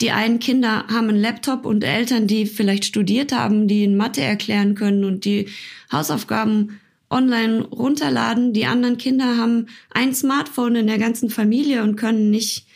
die 0.00 0.10
einen 0.10 0.40
Kinder 0.40 0.84
haben 0.88 1.08
einen 1.08 1.20
Laptop 1.20 1.64
und 1.64 1.82
Eltern, 1.82 2.26
die 2.26 2.46
vielleicht 2.46 2.84
studiert 2.84 3.32
haben, 3.32 3.66
die 3.66 3.84
in 3.84 3.96
Mathe 3.96 4.20
erklären 4.20 4.74
können 4.74 5.04
und 5.04 5.24
die 5.24 5.48
Hausaufgaben 5.90 6.80
online 7.10 7.64
runterladen. 7.64 8.52
Die 8.52 8.66
anderen 8.66 8.98
Kinder 8.98 9.36
haben 9.36 9.66
ein 9.90 10.14
Smartphone 10.14 10.76
in 10.76 10.86
der 10.86 10.98
ganzen 10.98 11.30
Familie 11.30 11.82
und 11.82 11.96
können 11.96 12.30
nicht 12.30 12.66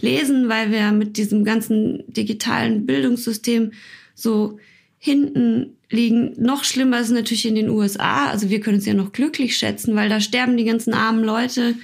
lesen, 0.00 0.48
weil 0.48 0.70
wir 0.70 0.92
mit 0.92 1.16
diesem 1.16 1.44
ganzen 1.44 2.04
digitalen 2.06 2.86
Bildungssystem 2.86 3.72
so 4.14 4.58
hinten 4.98 5.76
liegen. 5.90 6.34
Noch 6.38 6.64
schlimmer 6.64 7.00
ist 7.00 7.10
natürlich 7.10 7.46
in 7.46 7.54
den 7.54 7.70
USA. 7.70 8.26
Also 8.26 8.50
wir 8.50 8.60
können 8.60 8.78
es 8.78 8.86
ja 8.86 8.94
noch 8.94 9.12
glücklich 9.12 9.56
schätzen, 9.56 9.96
weil 9.96 10.08
da 10.08 10.20
sterben 10.20 10.56
die 10.56 10.64
ganzen 10.64 10.92
armen 10.92 11.24
Leute, 11.24 11.74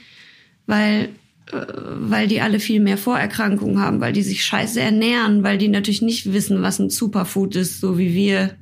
weil 0.66 1.08
äh, 1.52 1.66
weil 1.96 2.26
die 2.26 2.40
alle 2.40 2.60
viel 2.60 2.80
mehr 2.80 2.98
Vorerkrankungen 2.98 3.78
haben, 3.80 4.00
weil 4.00 4.12
die 4.12 4.22
sich 4.22 4.44
scheiße 4.44 4.80
ernähren, 4.80 5.42
weil 5.42 5.58
die 5.58 5.68
natürlich 5.68 6.02
nicht 6.02 6.32
wissen, 6.32 6.62
was 6.62 6.78
ein 6.78 6.90
Superfood 6.90 7.56
ist, 7.56 7.80
so 7.80 7.98
wie 7.98 8.14
wir, 8.14 8.56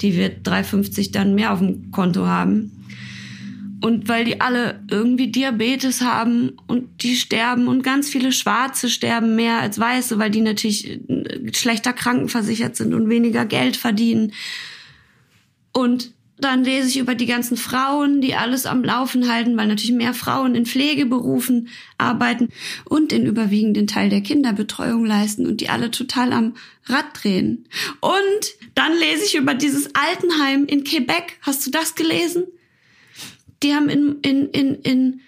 die 0.00 0.16
wir 0.16 0.42
3,50 0.42 1.12
dann 1.12 1.34
mehr 1.34 1.52
auf 1.52 1.58
dem 1.58 1.90
Konto 1.90 2.26
haben. 2.26 2.72
Und 3.80 4.08
weil 4.08 4.24
die 4.24 4.40
alle 4.40 4.80
irgendwie 4.90 5.30
Diabetes 5.30 6.00
haben 6.00 6.56
und 6.66 7.02
die 7.02 7.14
sterben 7.14 7.68
und 7.68 7.82
ganz 7.82 8.08
viele 8.08 8.32
Schwarze 8.32 8.88
sterben 8.88 9.36
mehr 9.36 9.60
als 9.60 9.78
Weiße, 9.78 10.18
weil 10.18 10.30
die 10.30 10.40
natürlich 10.40 11.00
äh, 11.08 11.52
schlechter 11.54 11.92
krankenversichert 11.92 12.74
sind 12.74 12.92
und 12.92 13.08
weniger 13.08 13.44
Geld 13.44 13.76
verdienen. 13.76 14.32
Und 15.72 16.12
dann 16.40 16.64
lese 16.64 16.88
ich 16.88 16.98
über 16.98 17.14
die 17.14 17.26
ganzen 17.26 17.56
Frauen, 17.56 18.20
die 18.20 18.34
alles 18.34 18.66
am 18.66 18.84
Laufen 18.84 19.30
halten, 19.30 19.56
weil 19.56 19.66
natürlich 19.66 19.92
mehr 19.92 20.14
Frauen 20.14 20.54
in 20.54 20.66
Pflegeberufen 20.66 21.68
arbeiten 21.98 22.50
und 22.84 23.10
den 23.10 23.26
überwiegenden 23.26 23.86
Teil 23.86 24.08
der 24.08 24.20
Kinderbetreuung 24.20 25.04
leisten 25.04 25.46
und 25.46 25.60
die 25.60 25.68
alle 25.68 25.90
total 25.90 26.32
am 26.32 26.54
Rad 26.86 27.06
drehen. 27.14 27.66
Und 28.00 28.72
dann 28.74 28.92
lese 28.96 29.24
ich 29.24 29.34
über 29.34 29.54
dieses 29.54 29.94
Altenheim 29.94 30.64
in 30.66 30.84
Quebec. 30.84 31.38
Hast 31.42 31.66
du 31.66 31.70
das 31.70 31.94
gelesen? 31.94 32.44
Die 33.62 33.74
haben 33.74 33.88
in, 33.88 34.20
in, 34.22 34.48
in, 34.50 34.74
in 34.82 35.20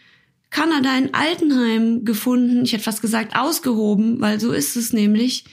Kanada 0.51 0.93
ein 0.93 1.15
Altenheim 1.15 2.05
gefunden. 2.05 2.65
Ich 2.65 2.73
hätte 2.73 2.85
fast 2.85 3.03
gesagt 3.03 3.37
ausgehoben, 3.37 4.21
weil 4.21 4.39
so 4.39 4.53
ist 4.53 4.77
es 4.77 4.93
nämlich. 4.93 5.45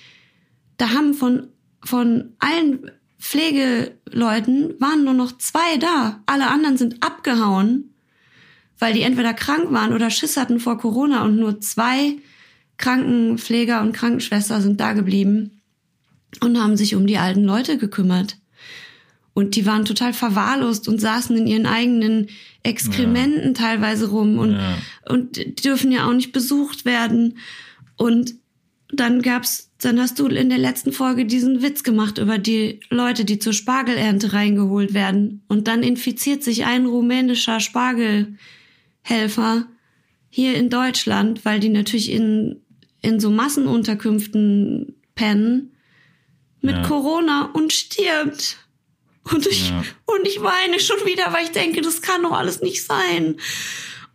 Da 0.77 0.91
haben 0.91 1.15
von, 1.15 1.47
von 1.83 2.33
allen 2.37 2.91
Pflegeleuten 3.19 4.79
waren 4.79 5.03
nur 5.03 5.13
noch 5.13 5.37
zwei 5.37 5.77
da. 5.77 6.21
Alle 6.25 6.47
anderen 6.47 6.77
sind 6.77 7.03
abgehauen, 7.03 7.93
weil 8.79 8.93
die 8.93 9.01
entweder 9.01 9.33
krank 9.33 9.71
waren 9.71 9.93
oder 9.93 10.09
Schiss 10.09 10.37
hatten 10.37 10.59
vor 10.59 10.77
Corona 10.77 11.23
und 11.23 11.37
nur 11.37 11.59
zwei 11.59 12.17
Krankenpfleger 12.77 13.81
und 13.81 13.93
Krankenschwester 13.93 14.61
sind 14.61 14.79
da 14.79 14.93
geblieben 14.93 15.61
und 16.41 16.61
haben 16.61 16.77
sich 16.77 16.95
um 16.95 17.07
die 17.07 17.17
alten 17.17 17.43
Leute 17.43 17.77
gekümmert. 17.77 18.37
Und 19.33 19.55
die 19.55 19.65
waren 19.65 19.85
total 19.85 20.13
verwahrlost 20.13 20.87
und 20.87 20.99
saßen 20.99 21.37
in 21.37 21.45
ihren 21.45 21.67
eigenen 21.67 22.29
Exkrementen 22.63 23.49
ja. 23.49 23.53
teilweise 23.53 24.09
rum 24.09 24.39
und, 24.39 24.53
ja. 24.53 24.77
und 25.07 25.37
die 25.37 25.53
dürfen 25.53 25.91
ja 25.91 26.07
auch 26.07 26.13
nicht 26.13 26.31
besucht 26.31 26.85
werden. 26.85 27.37
Und 27.97 28.33
dann 28.91 29.21
gab's, 29.21 29.66
dann 29.79 29.99
hast 29.99 30.19
du 30.19 30.27
in 30.27 30.49
der 30.49 30.57
letzten 30.57 30.91
Folge 30.91 31.25
diesen 31.25 31.61
Witz 31.61 31.83
gemacht 31.83 32.17
über 32.17 32.39
die 32.39 32.79
Leute, 32.89 33.25
die 33.25 33.37
zur 33.37 33.53
Spargelernte 33.53 34.33
reingeholt 34.33 34.93
werden. 34.93 35.43
Und 35.47 35.67
dann 35.67 35.83
infiziert 35.83 36.43
sich 36.43 36.65
ein 36.65 36.87
rumänischer 36.87 37.59
Spargelhelfer 37.59 39.67
hier 40.29 40.55
in 40.55 40.69
Deutschland, 40.69 41.45
weil 41.45 41.59
die 41.59 41.69
natürlich 41.69 42.11
in, 42.11 42.61
in 43.01 43.19
so 43.19 43.29
Massenunterkünften 43.29 44.95
pennen, 45.13 45.73
mit 46.61 46.75
ja. 46.75 46.81
Corona 46.81 47.51
und 47.53 47.71
stirbt. 47.71 48.57
Und 49.31 49.45
ich, 49.45 49.69
ja. 49.69 49.83
und 50.05 50.27
ich 50.27 50.41
weine 50.41 50.79
schon 50.79 51.05
wieder, 51.05 51.31
weil 51.33 51.43
ich 51.43 51.51
denke, 51.51 51.81
das 51.81 52.01
kann 52.01 52.23
doch 52.23 52.31
alles 52.31 52.61
nicht 52.61 52.83
sein. 52.83 53.35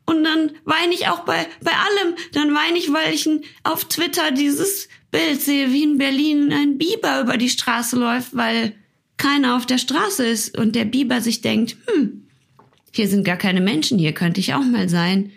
Und 0.07 0.25
dann 0.25 0.53
weine 0.65 0.95
ich 0.95 1.09
auch 1.09 1.21
bei, 1.21 1.47
bei 1.63 1.73
allem. 1.73 2.17
Dann 2.33 2.55
weine 2.55 2.79
ich, 2.79 2.93
weil 2.93 3.15
ich 3.15 3.29
auf 3.63 3.85
Twitter 3.85 4.33
dieses 4.33 4.89
Bild 5.13 5.41
sehe, 5.41 5.73
wie 5.73 5.85
in 5.85 5.99
Berlin 5.99 6.53
ein 6.53 6.79
Biber 6.79 7.21
über 7.21 7.37
die 7.37 7.51
Straße 7.51 7.97
läuft, 7.97 8.35
weil 8.35 8.75
keiner 9.19 9.57
auf 9.57 9.67
der 9.67 9.79
Straße 9.79 10.27
ist 10.27 10.59
und 10.59 10.75
der 10.75 10.87
Biber 10.87 11.21
sich 11.21 11.43
denkt, 11.43 11.77
hm, 11.87 12.27
hier 12.93 13.07
sind 13.07 13.25
gar 13.25 13.37
keine 13.37 13.61
Menschen, 13.61 13.99
hier 13.99 14.13
könnte 14.13 14.41
ich 14.41 14.55
auch 14.55 14.65
mal 14.65 14.89
sein. 14.89 15.31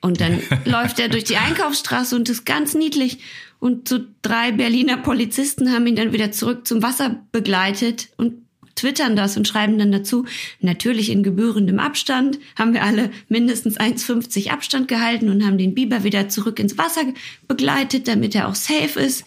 Und 0.00 0.20
dann 0.20 0.40
läuft 0.64 0.98
er 0.98 1.08
durch 1.08 1.24
die 1.24 1.36
Einkaufsstraße 1.36 2.16
und 2.16 2.28
ist 2.28 2.44
ganz 2.44 2.74
niedlich. 2.74 3.18
Und 3.60 3.88
so 3.88 4.00
drei 4.22 4.52
Berliner 4.52 4.96
Polizisten 4.96 5.72
haben 5.72 5.86
ihn 5.86 5.96
dann 5.96 6.12
wieder 6.12 6.32
zurück 6.32 6.66
zum 6.66 6.82
Wasser 6.82 7.24
begleitet 7.30 8.08
und 8.16 8.43
twittern 8.74 9.16
das 9.16 9.36
und 9.36 9.46
schreiben 9.46 9.78
dann 9.78 9.92
dazu, 9.92 10.24
natürlich 10.60 11.10
in 11.10 11.22
gebührendem 11.22 11.78
Abstand, 11.78 12.38
haben 12.56 12.72
wir 12.72 12.82
alle 12.82 13.10
mindestens 13.28 13.78
1,50 13.78 14.50
Abstand 14.50 14.88
gehalten 14.88 15.28
und 15.28 15.44
haben 15.44 15.58
den 15.58 15.74
Biber 15.74 16.04
wieder 16.04 16.28
zurück 16.28 16.58
ins 16.58 16.78
Wasser 16.78 17.02
begleitet, 17.46 18.08
damit 18.08 18.34
er 18.34 18.48
auch 18.48 18.54
safe 18.54 19.00
ist. 19.00 19.24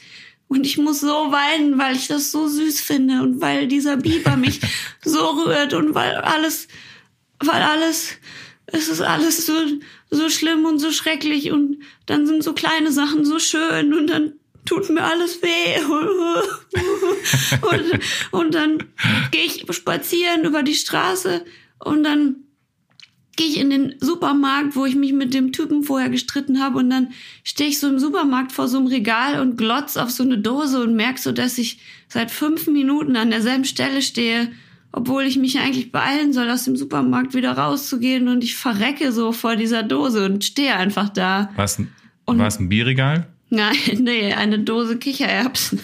Und 0.47 0.65
ich 0.65 0.77
muss 0.77 1.01
so 1.01 1.07
weinen, 1.07 1.77
weil 1.77 1.95
ich 1.95 2.07
das 2.07 2.31
so 2.31 2.47
süß 2.47 2.79
finde 2.79 3.21
und 3.21 3.41
weil 3.41 3.67
dieser 3.67 3.97
Biber 3.97 4.37
mich 4.37 4.61
so 5.03 5.19
rührt 5.19 5.73
und 5.73 5.93
weil 5.93 6.15
alles, 6.15 6.67
weil 7.39 7.61
alles, 7.61 8.13
es 8.67 8.87
ist 8.87 9.01
alles 9.01 9.45
so, 9.45 9.53
so 10.09 10.29
schlimm 10.29 10.65
und 10.65 10.79
so 10.79 10.91
schrecklich 10.91 11.51
und 11.51 11.77
dann 12.05 12.25
sind 12.25 12.43
so 12.43 12.53
kleine 12.53 12.91
Sachen 12.91 13.25
so 13.25 13.39
schön 13.39 13.93
und 13.93 14.07
dann 14.07 14.33
tut 14.67 14.89
mir 14.89 15.03
alles 15.03 15.41
weh. 15.41 15.79
und, 17.61 17.99
und 18.31 18.53
dann 18.53 18.83
gehe 19.31 19.45
ich 19.45 19.65
spazieren 19.71 20.43
über 20.45 20.63
die 20.63 20.75
Straße 20.75 21.45
und 21.79 22.03
dann 22.03 22.43
gehe 23.35 23.47
ich 23.47 23.59
in 23.59 23.69
den 23.69 23.95
Supermarkt, 23.99 24.75
wo 24.75 24.85
ich 24.85 24.95
mich 24.95 25.13
mit 25.13 25.33
dem 25.33 25.51
Typen 25.51 25.83
vorher 25.83 26.09
gestritten 26.09 26.59
habe 26.59 26.79
und 26.79 26.89
dann 26.89 27.09
stehe 27.43 27.69
ich 27.69 27.79
so 27.79 27.87
im 27.87 27.99
Supermarkt 27.99 28.51
vor 28.51 28.67
so 28.67 28.77
einem 28.77 28.87
Regal 28.87 29.39
und 29.39 29.57
glotz 29.57 29.95
auf 29.95 30.09
so 30.09 30.23
eine 30.23 30.39
Dose 30.39 30.81
und 30.81 30.95
merk 30.95 31.19
so, 31.19 31.31
dass 31.31 31.57
ich 31.57 31.79
seit 32.07 32.31
fünf 32.31 32.67
Minuten 32.67 33.15
an 33.15 33.29
derselben 33.29 33.65
Stelle 33.65 34.01
stehe, 34.01 34.51
obwohl 34.91 35.23
ich 35.23 35.37
mich 35.37 35.59
eigentlich 35.59 35.91
beeilen 35.91 36.33
soll, 36.33 36.49
aus 36.49 36.63
dem 36.63 36.75
Supermarkt 36.75 37.35
wieder 37.35 37.51
rauszugehen 37.51 38.27
und 38.27 38.43
ich 38.43 38.55
verrecke 38.55 39.11
so 39.11 39.31
vor 39.31 39.55
dieser 39.55 39.83
Dose 39.83 40.25
und 40.25 40.43
stehe 40.43 40.75
einfach 40.75 41.09
da. 41.09 41.51
Was, 41.55 41.79
War 42.25 42.47
es 42.47 42.59
ein 42.59 42.69
Bierregal? 42.69 43.27
Nein, 43.49 43.75
nee, 43.99 44.33
eine 44.33 44.59
Dose 44.59 44.97
Kichererbsen. 44.97 45.79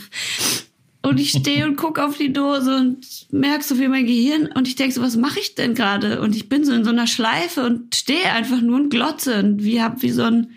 Und 1.02 1.20
ich 1.20 1.32
stehe 1.32 1.66
und 1.66 1.76
gucke 1.76 2.04
auf 2.04 2.18
die 2.18 2.32
Dose 2.32 2.78
und 2.78 3.06
merke 3.30 3.64
so 3.64 3.78
wie 3.78 3.90
mein 3.90 4.06
Gehirn 4.06 4.48
und 4.48 4.70
ich 4.70 4.76
denke 4.76 4.94
so, 4.94 5.02
was 5.02 5.18
mache 5.18 5.40
ich 5.40 5.54
denn 5.54 5.76
gerade? 5.76 6.22
Und 6.22 6.34
ich 6.34 6.48
bin 6.48 6.64
so 6.64 6.72
in 6.72 6.86
so 6.86 6.92
einer 6.92 7.08
Schleife 7.08 7.66
und 7.66 7.94
stehe 7.94 8.32
einfach 8.32 8.62
nur 8.62 8.78
und 8.78 8.90
glotze 8.90 9.40
und 9.40 9.64
wie 9.66 9.82
hab 9.82 10.02
wie 10.02 10.12
so 10.12 10.24
ein 10.24 10.52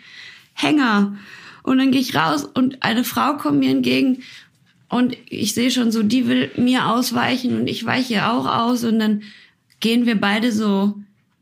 Hänger. 0.53 1.17
Und 1.63 1.79
dann 1.79 1.91
gehe 1.91 1.99
ich 1.99 2.15
raus 2.15 2.45
und 2.45 2.81
eine 2.81 3.03
Frau 3.03 3.35
kommt 3.35 3.59
mir 3.59 3.71
entgegen 3.71 4.23
und 4.87 5.17
ich 5.29 5.53
sehe 5.53 5.69
schon 5.69 5.91
so, 5.91 6.01
die 6.01 6.27
will 6.27 6.49
mir 6.55 6.87
ausweichen 6.87 7.59
und 7.59 7.67
ich 7.67 7.85
weiche 7.85 8.13
ihr 8.13 8.31
auch 8.31 8.45
aus 8.45 8.85
und 8.85 8.99
dann 8.99 9.23
gehen 9.81 10.05
wir 10.05 10.19
beide 10.19 10.53
so, 10.53 10.95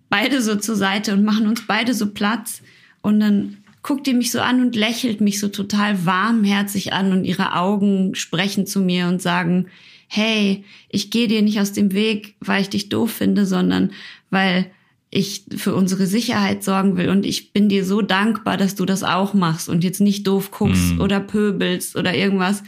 beide 0.09 0.41
so 0.41 0.55
zur 0.55 0.75
Seite 0.75 1.13
und 1.13 1.23
machen 1.23 1.47
uns 1.47 1.67
beide 1.67 1.93
so 1.93 2.07
Platz 2.07 2.63
und 3.03 3.19
dann 3.19 3.57
guckt 3.85 4.07
die 4.07 4.15
mich 4.15 4.31
so 4.31 4.39
an 4.39 4.61
und 4.61 4.75
lächelt 4.75 5.21
mich 5.21 5.39
so 5.39 5.47
total 5.47 6.07
warmherzig 6.07 6.91
an 6.91 7.11
und 7.11 7.23
ihre 7.23 7.55
Augen 7.55 8.15
sprechen 8.15 8.65
zu 8.65 8.79
mir 8.79 9.05
und 9.05 9.21
sagen, 9.21 9.67
hey, 10.07 10.63
ich 10.89 11.11
gehe 11.11 11.27
dir 11.27 11.43
nicht 11.43 11.59
aus 11.59 11.71
dem 11.71 11.93
Weg, 11.93 12.33
weil 12.39 12.63
ich 12.63 12.69
dich 12.69 12.89
doof 12.89 13.11
finde, 13.11 13.45
sondern 13.45 13.91
weil 14.31 14.71
ich 15.11 15.43
für 15.55 15.75
unsere 15.75 16.07
Sicherheit 16.07 16.63
sorgen 16.63 16.97
will 16.97 17.09
und 17.09 17.27
ich 17.27 17.53
bin 17.53 17.69
dir 17.69 17.85
so 17.85 18.01
dankbar, 18.01 18.57
dass 18.57 18.73
du 18.73 18.85
das 18.85 19.03
auch 19.03 19.35
machst 19.35 19.69
und 19.69 19.83
jetzt 19.83 20.01
nicht 20.01 20.25
doof 20.25 20.49
guckst 20.49 20.93
Mhm. 20.93 21.01
oder 21.01 21.19
pöbelst 21.19 21.95
oder 21.95 22.15
irgendwas. 22.15 22.63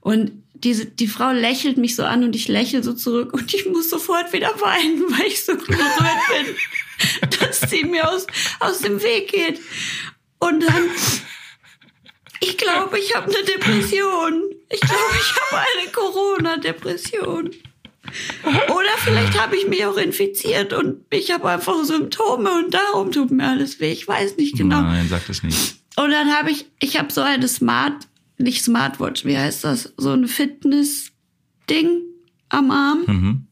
Und 0.00 0.30
diese, 0.54 0.86
die 0.86 1.08
Frau 1.08 1.32
lächelt 1.32 1.78
mich 1.78 1.96
so 1.96 2.04
an 2.04 2.22
und 2.22 2.36
ich 2.36 2.46
lächle 2.46 2.82
so 2.84 2.92
zurück 2.92 3.32
und 3.32 3.52
ich 3.52 3.66
muss 3.66 3.90
sofort 3.90 4.32
wieder 4.32 4.50
weinen, 4.60 5.02
weil 5.18 5.26
ich 5.26 5.44
so 5.44 5.56
gerührt 5.56 5.80
bin, 5.98 7.30
dass 7.40 7.60
sie 7.68 7.84
mir 7.84 8.08
aus, 8.08 8.26
aus 8.60 8.80
dem 8.80 9.02
Weg 9.02 9.32
geht. 9.32 9.60
Und 10.40 10.60
dann, 10.62 10.88
ich 12.40 12.56
glaube, 12.58 12.98
ich 12.98 13.14
habe 13.14 13.32
eine 13.32 13.44
Depression. 13.44 14.42
Ich 14.70 14.80
glaube, 14.80 15.14
ich 15.14 15.34
habe 15.52 15.62
eine 15.82 15.92
Corona-Depression. 15.92 17.50
Oder 18.44 18.96
vielleicht 18.98 19.38
habe 19.40 19.56
ich 19.56 19.68
mich 19.68 19.84
auch 19.84 19.96
infiziert 19.96 20.72
und 20.72 21.04
ich 21.10 21.30
habe 21.30 21.48
einfach 21.50 21.84
Symptome 21.84 22.50
und 22.50 22.74
darum 22.74 23.12
tut 23.12 23.30
mir 23.30 23.46
alles 23.48 23.78
weh. 23.78 23.92
Ich 23.92 24.08
weiß 24.08 24.36
nicht 24.36 24.56
genau. 24.56 24.80
Nein, 24.80 25.06
sag 25.08 25.26
das 25.28 25.42
nicht. 25.44 25.76
Und 25.96 26.10
dann 26.10 26.34
habe 26.34 26.50
ich, 26.50 26.66
ich 26.80 26.98
habe 26.98 27.12
so 27.12 27.20
eine 27.20 27.46
Smart, 27.46 28.08
nicht 28.38 28.64
Smartwatch, 28.64 29.24
wie 29.26 29.36
heißt 29.38 29.64
das? 29.64 29.92
So 29.96 30.12
ein 30.12 30.26
Fitness-Ding 30.26 32.00
am 32.48 32.70
Arm, 32.70 33.04
Mhm. 33.06 33.46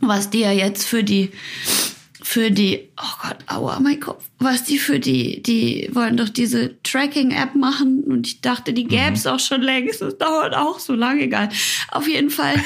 was 0.00 0.30
die 0.30 0.40
ja 0.40 0.52
jetzt 0.52 0.86
für 0.86 1.02
die, 1.02 1.32
für 2.34 2.50
die, 2.50 2.90
oh 3.00 3.14
Gott, 3.22 3.36
aua, 3.46 3.78
mein 3.78 4.00
Kopf, 4.00 4.28
was 4.40 4.64
die 4.64 4.78
für 4.78 4.98
die, 4.98 5.40
die 5.40 5.88
wollen 5.92 6.16
doch 6.16 6.28
diese 6.28 6.82
Tracking-App 6.82 7.54
machen 7.54 8.02
und 8.02 8.26
ich 8.26 8.40
dachte, 8.40 8.72
die 8.72 8.88
gäbe 8.88 9.12
es 9.12 9.28
auch 9.28 9.38
schon 9.38 9.62
längst. 9.62 10.02
Das 10.02 10.18
dauert 10.18 10.52
auch 10.52 10.80
so 10.80 10.96
lange, 10.96 11.22
egal. 11.22 11.48
Auf 11.92 12.08
jeden 12.08 12.30
Fall. 12.30 12.56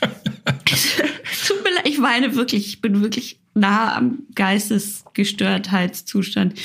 Tut 0.00 1.64
mir 1.64 1.74
leid, 1.74 1.86
ich 1.86 2.00
weine 2.00 2.34
wirklich, 2.34 2.66
ich 2.66 2.80
bin 2.80 3.02
wirklich 3.02 3.38
nah 3.52 3.94
am 3.94 4.20
Geistesgestörtheitszustand. 4.34 6.58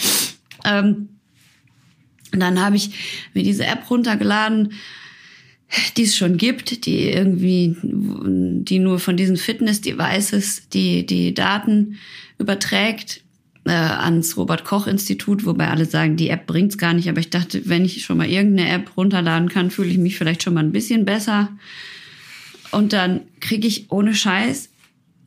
Ähm, 0.64 1.10
und 2.32 2.40
dann 2.40 2.62
habe 2.62 2.78
ich 2.78 3.28
mir 3.34 3.44
diese 3.44 3.66
App 3.66 3.90
runtergeladen, 3.90 4.76
die 5.98 6.04
es 6.04 6.18
schon 6.18 6.38
gibt, 6.38 6.86
die 6.86 7.10
irgendwie, 7.10 7.76
die 7.84 8.80
nur 8.80 9.00
von 9.00 9.18
diesen 9.18 9.38
Fitness-Devices 9.38 10.70
die, 10.70 11.06
die 11.06 11.34
Daten 11.34 11.98
überträgt 12.38 13.22
äh, 13.66 13.72
ans 13.72 14.38
Robert-Koch-Institut, 14.38 15.46
wobei 15.46 15.68
alle 15.68 15.86
sagen, 15.86 16.18
die 16.18 16.30
App 16.30 16.48
bringt's 16.48 16.78
gar 16.78 16.94
nicht. 16.94 17.10
Aber 17.10 17.20
ich 17.20 17.30
dachte, 17.30 17.62
wenn 17.66 17.86
ich 17.86 18.04
schon 18.04 18.18
mal 18.18 18.30
irgendeine 18.30 18.70
App 18.70 18.98
runterladen 18.98 19.50
kann, 19.50 19.72
fühle 19.72 19.90
ich 19.90 19.98
mich 19.98 20.18
vielleicht 20.18 20.44
schon 20.44 20.56
mal 20.56 20.64
ein 20.64 20.72
bisschen 20.72 21.06
besser. 21.06 21.50
Und 22.72 22.94
dann 22.94 23.22
kriege 23.40 23.68
ich 23.68 23.92
ohne 23.92 24.16
Scheiß, 24.16 24.70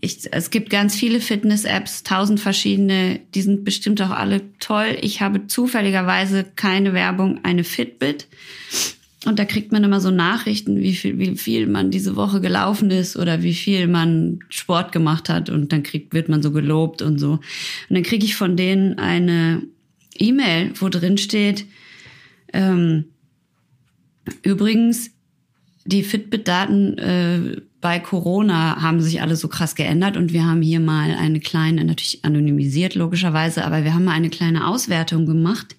ich, 0.01 0.19
es 0.33 0.51
gibt 0.51 0.69
ganz 0.69 0.95
viele 0.95 1.21
Fitness-Apps, 1.21 2.03
tausend 2.03 2.39
verschiedene, 2.39 3.21
die 3.35 3.41
sind 3.41 3.65
bestimmt 3.65 4.03
auch 4.03 4.11
alle 4.11 4.43
toll. 4.59 4.99
Ich 5.01 5.23
habe 5.23 5.47
zufälligerweise 5.47 6.45
keine 6.57 6.93
Werbung, 6.93 7.41
eine 7.43 7.65
Fitbit. 7.65 8.27
Und 9.25 9.39
da 9.39 9.45
kriegt 9.45 9.73
man 9.73 9.85
immer 9.85 10.01
so 10.01 10.11
Nachrichten, 10.11 10.81
wie 10.81 10.95
viel, 10.95 11.19
wie 11.19 11.37
viel 11.37 11.67
man 11.67 11.91
diese 11.91 12.15
Woche 12.17 12.41
gelaufen 12.41 12.91
ist 12.91 13.17
oder 13.17 13.43
wie 13.43 13.55
viel 13.55 13.89
man 13.89 14.41
Sport 14.49 14.93
gemacht 14.93 15.29
hat. 15.29 15.49
Und 15.49 15.73
dann 15.73 15.83
kriegt, 15.83 16.13
wird 16.13 16.29
man 16.29 16.43
so 16.43 16.51
gelobt 16.51 17.01
und 17.01 17.19
so. 17.19 17.33
Und 17.33 17.43
dann 17.89 18.03
kriege 18.03 18.25
ich 18.25 18.37
von 18.37 18.57
denen 18.57 18.99
eine 18.99 19.63
E-Mail, 20.19 20.73
wo 20.75 20.89
drin 20.89 21.19
steht, 21.19 21.67
ähm, 22.53 23.07
übrigens, 24.43 25.11
die 25.87 26.03
Fitbit-Daten 26.03 26.99
äh, 26.99 27.57
bei 27.81 27.99
Corona 27.99 28.81
haben 28.81 29.03
sich 29.03 29.21
alle 29.21 29.37
so 29.37 29.49
krass 29.49 29.75
geändert 29.75 30.17
und 30.17 30.33
wir 30.33 30.47
haben 30.47 30.63
hier 30.63 30.81
mal 30.81 31.15
eine 31.15 31.41
kleine, 31.41 31.85
natürlich 31.85 32.25
anonymisiert 32.25 32.95
logischerweise, 32.95 33.65
aber 33.65 33.85
wir 33.85 33.93
haben 33.93 34.05
mal 34.05 34.13
eine 34.13 34.31
kleine 34.31 34.67
Auswertung 34.67 35.27
gemacht, 35.27 35.77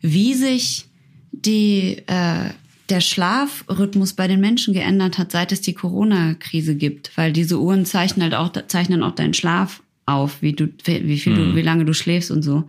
wie 0.00 0.34
sich 0.34 0.89
die, 1.32 2.02
äh, 2.06 2.50
der 2.88 3.00
Schlafrhythmus 3.00 4.14
bei 4.14 4.26
den 4.26 4.40
Menschen 4.40 4.74
geändert 4.74 5.18
hat, 5.18 5.30
seit 5.32 5.52
es 5.52 5.60
die 5.60 5.74
Corona-Krise 5.74 6.74
gibt, 6.74 7.16
weil 7.16 7.32
diese 7.32 7.60
Uhren 7.60 7.86
zeichnen 7.86 8.24
halt 8.24 8.34
auch, 8.34 8.52
zeichnen 8.66 9.02
auch 9.02 9.14
deinen 9.14 9.34
Schlaf 9.34 9.82
auf, 10.06 10.42
wie 10.42 10.52
du, 10.52 10.68
wie 10.84 11.18
viel 11.18 11.34
du, 11.34 11.54
wie 11.54 11.62
lange 11.62 11.84
du 11.84 11.94
schläfst 11.94 12.30
und 12.30 12.42
so. 12.42 12.64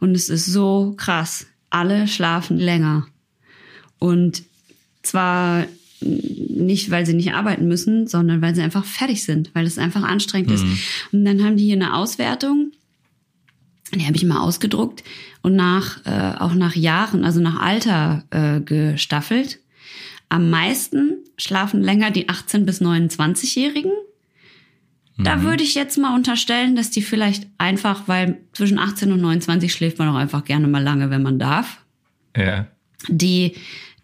Und 0.00 0.14
es 0.14 0.28
ist 0.28 0.46
so 0.46 0.94
krass. 0.96 1.46
Alle 1.68 2.08
schlafen 2.08 2.58
länger. 2.58 3.06
Und 3.98 4.42
zwar 5.02 5.66
nicht, 6.00 6.90
weil 6.90 7.06
sie 7.06 7.14
nicht 7.14 7.34
arbeiten 7.34 7.68
müssen, 7.68 8.06
sondern 8.06 8.42
weil 8.42 8.54
sie 8.54 8.62
einfach 8.62 8.84
fertig 8.84 9.22
sind, 9.22 9.50
weil 9.54 9.66
es 9.66 9.78
einfach 9.78 10.02
anstrengend 10.02 10.50
ist. 10.50 10.64
Und 11.12 11.24
dann 11.24 11.44
haben 11.44 11.56
die 11.56 11.64
hier 11.64 11.76
eine 11.76 11.94
Auswertung, 11.94 12.72
die 13.94 14.06
habe 14.06 14.16
ich 14.16 14.24
mal 14.24 14.40
ausgedruckt 14.40 15.04
und 15.42 15.56
nach 15.56 16.04
äh, 16.06 16.38
auch 16.38 16.54
nach 16.54 16.74
Jahren, 16.74 17.24
also 17.24 17.40
nach 17.40 17.60
Alter 17.60 18.24
äh, 18.30 18.60
gestaffelt. 18.60 19.58
Am 20.28 20.48
meisten 20.50 21.18
schlafen 21.36 21.82
länger 21.82 22.10
die 22.10 22.28
18 22.28 22.64
bis 22.64 22.80
29-Jährigen. 22.80 23.92
Da 25.18 25.42
würde 25.42 25.62
ich 25.62 25.74
jetzt 25.74 25.98
mal 25.98 26.14
unterstellen, 26.14 26.74
dass 26.74 26.90
die 26.90 27.02
vielleicht 27.02 27.46
einfach, 27.58 28.08
weil 28.08 28.40
zwischen 28.52 28.78
18 28.78 29.12
und 29.12 29.20
29 29.20 29.72
schläft 29.72 29.98
man 29.98 30.08
auch 30.08 30.16
einfach 30.16 30.44
gerne 30.44 30.66
mal 30.66 30.82
lange, 30.82 31.10
wenn 31.10 31.22
man 31.22 31.38
darf. 31.38 31.84
Ja. 32.36 32.66
Die 33.08 33.54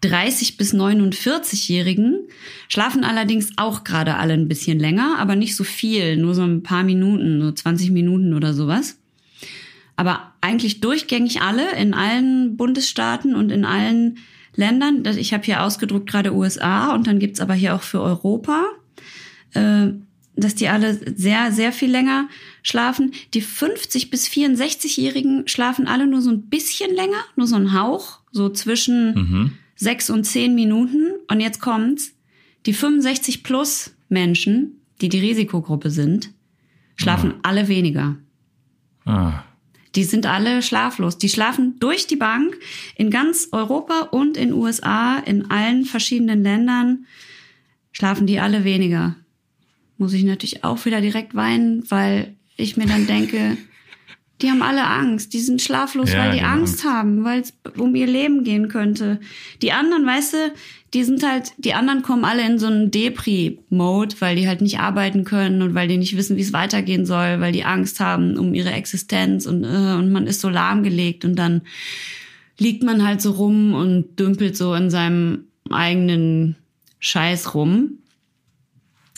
30 0.02 0.56
bis 0.56 0.74
49-Jährigen 0.74 2.28
schlafen 2.68 3.04
allerdings 3.04 3.52
auch 3.56 3.84
gerade 3.84 4.16
alle 4.16 4.34
ein 4.34 4.48
bisschen 4.48 4.78
länger, 4.78 5.16
aber 5.18 5.34
nicht 5.34 5.56
so 5.56 5.64
viel, 5.64 6.16
nur 6.16 6.34
so 6.34 6.42
ein 6.42 6.62
paar 6.62 6.84
Minuten, 6.84 7.40
so 7.40 7.50
20 7.50 7.90
Minuten 7.90 8.34
oder 8.34 8.54
sowas. 8.54 8.98
Aber 9.98 10.32
eigentlich 10.40 10.80
durchgängig 10.80 11.42
alle 11.42 11.72
in 11.76 11.92
allen 11.92 12.56
Bundesstaaten 12.56 13.34
und 13.34 13.50
in 13.50 13.64
allen 13.64 14.18
Ländern. 14.54 15.04
Ich 15.18 15.34
habe 15.34 15.42
hier 15.42 15.64
ausgedruckt 15.64 16.08
gerade 16.08 16.32
USA 16.32 16.94
und 16.94 17.08
dann 17.08 17.18
gibt's 17.18 17.40
aber 17.40 17.54
hier 17.54 17.74
auch 17.74 17.82
für 17.82 18.00
Europa, 18.00 18.64
äh, 19.54 19.88
dass 20.36 20.54
die 20.54 20.68
alle 20.68 20.94
sehr, 21.16 21.50
sehr 21.50 21.72
viel 21.72 21.90
länger 21.90 22.28
schlafen. 22.62 23.10
Die 23.34 23.40
50 23.40 24.10
bis 24.10 24.28
64-Jährigen 24.28 25.48
schlafen 25.48 25.88
alle 25.88 26.06
nur 26.06 26.20
so 26.22 26.30
ein 26.30 26.42
bisschen 26.42 26.94
länger, 26.94 27.24
nur 27.34 27.48
so 27.48 27.56
ein 27.56 27.72
Hauch, 27.72 28.20
so 28.30 28.50
zwischen 28.50 29.14
Mhm. 29.14 29.52
sechs 29.74 30.10
und 30.10 30.22
zehn 30.22 30.54
Minuten. 30.54 31.08
Und 31.28 31.40
jetzt 31.40 31.60
kommt's. 31.60 32.14
Die 32.66 32.72
65 32.72 33.42
plus 33.42 33.96
Menschen, 34.08 34.80
die 35.00 35.08
die 35.08 35.18
Risikogruppe 35.18 35.90
sind, 35.90 36.30
schlafen 36.94 37.34
alle 37.42 37.66
weniger. 37.66 38.14
Ah. 39.04 39.42
Die 39.94 40.04
sind 40.04 40.26
alle 40.26 40.62
schlaflos. 40.62 41.18
Die 41.18 41.28
schlafen 41.28 41.78
durch 41.80 42.06
die 42.06 42.16
Bank 42.16 42.56
in 42.96 43.10
ganz 43.10 43.48
Europa 43.52 44.08
und 44.10 44.36
in 44.36 44.52
USA, 44.52 45.18
in 45.18 45.50
allen 45.50 45.84
verschiedenen 45.84 46.42
Ländern, 46.42 47.06
schlafen 47.92 48.26
die 48.26 48.38
alle 48.40 48.64
weniger. 48.64 49.16
Muss 49.96 50.12
ich 50.12 50.24
natürlich 50.24 50.62
auch 50.64 50.84
wieder 50.84 51.00
direkt 51.00 51.34
weinen, 51.34 51.90
weil 51.90 52.36
ich 52.56 52.76
mir 52.76 52.86
dann 52.86 53.06
denke, 53.06 53.56
die 54.40 54.50
haben 54.50 54.62
alle 54.62 54.86
Angst. 54.86 55.32
Die 55.32 55.40
sind 55.40 55.60
schlaflos, 55.60 56.12
Ja, 56.12 56.18
weil 56.20 56.32
die 56.32 56.42
Angst 56.42 56.84
Angst. 56.84 56.84
haben, 56.84 57.24
weil 57.24 57.40
es 57.40 57.52
um 57.76 57.94
ihr 57.96 58.06
Leben 58.06 58.44
gehen 58.44 58.68
könnte. 58.68 59.18
Die 59.62 59.72
anderen, 59.72 60.06
weißt 60.06 60.34
du, 60.34 60.52
die 60.94 61.04
sind 61.04 61.22
halt, 61.22 61.52
die 61.58 61.74
anderen 61.74 62.02
kommen 62.02 62.24
alle 62.24 62.46
in 62.46 62.58
so 62.58 62.66
einen 62.66 62.90
Depri-Mode, 62.90 64.16
weil 64.20 64.36
die 64.36 64.48
halt 64.48 64.62
nicht 64.62 64.78
arbeiten 64.78 65.24
können 65.24 65.60
und 65.60 65.74
weil 65.74 65.88
die 65.88 65.98
nicht 65.98 66.16
wissen, 66.16 66.36
wie 66.36 66.42
es 66.42 66.52
weitergehen 66.52 67.04
soll, 67.04 67.40
weil 67.40 67.52
die 67.52 67.64
Angst 67.64 68.00
haben 68.00 68.38
um 68.38 68.54
ihre 68.54 68.72
Existenz 68.72 69.46
und, 69.46 69.64
äh, 69.64 69.94
und 69.94 70.10
man 70.10 70.26
ist 70.26 70.40
so 70.40 70.48
lahmgelegt 70.48 71.24
und 71.24 71.36
dann 71.36 71.62
liegt 72.58 72.82
man 72.82 73.06
halt 73.06 73.20
so 73.20 73.32
rum 73.32 73.74
und 73.74 74.18
dümpelt 74.18 74.56
so 74.56 74.74
in 74.74 74.90
seinem 74.90 75.44
eigenen 75.70 76.56
Scheiß 77.00 77.54
rum 77.54 77.98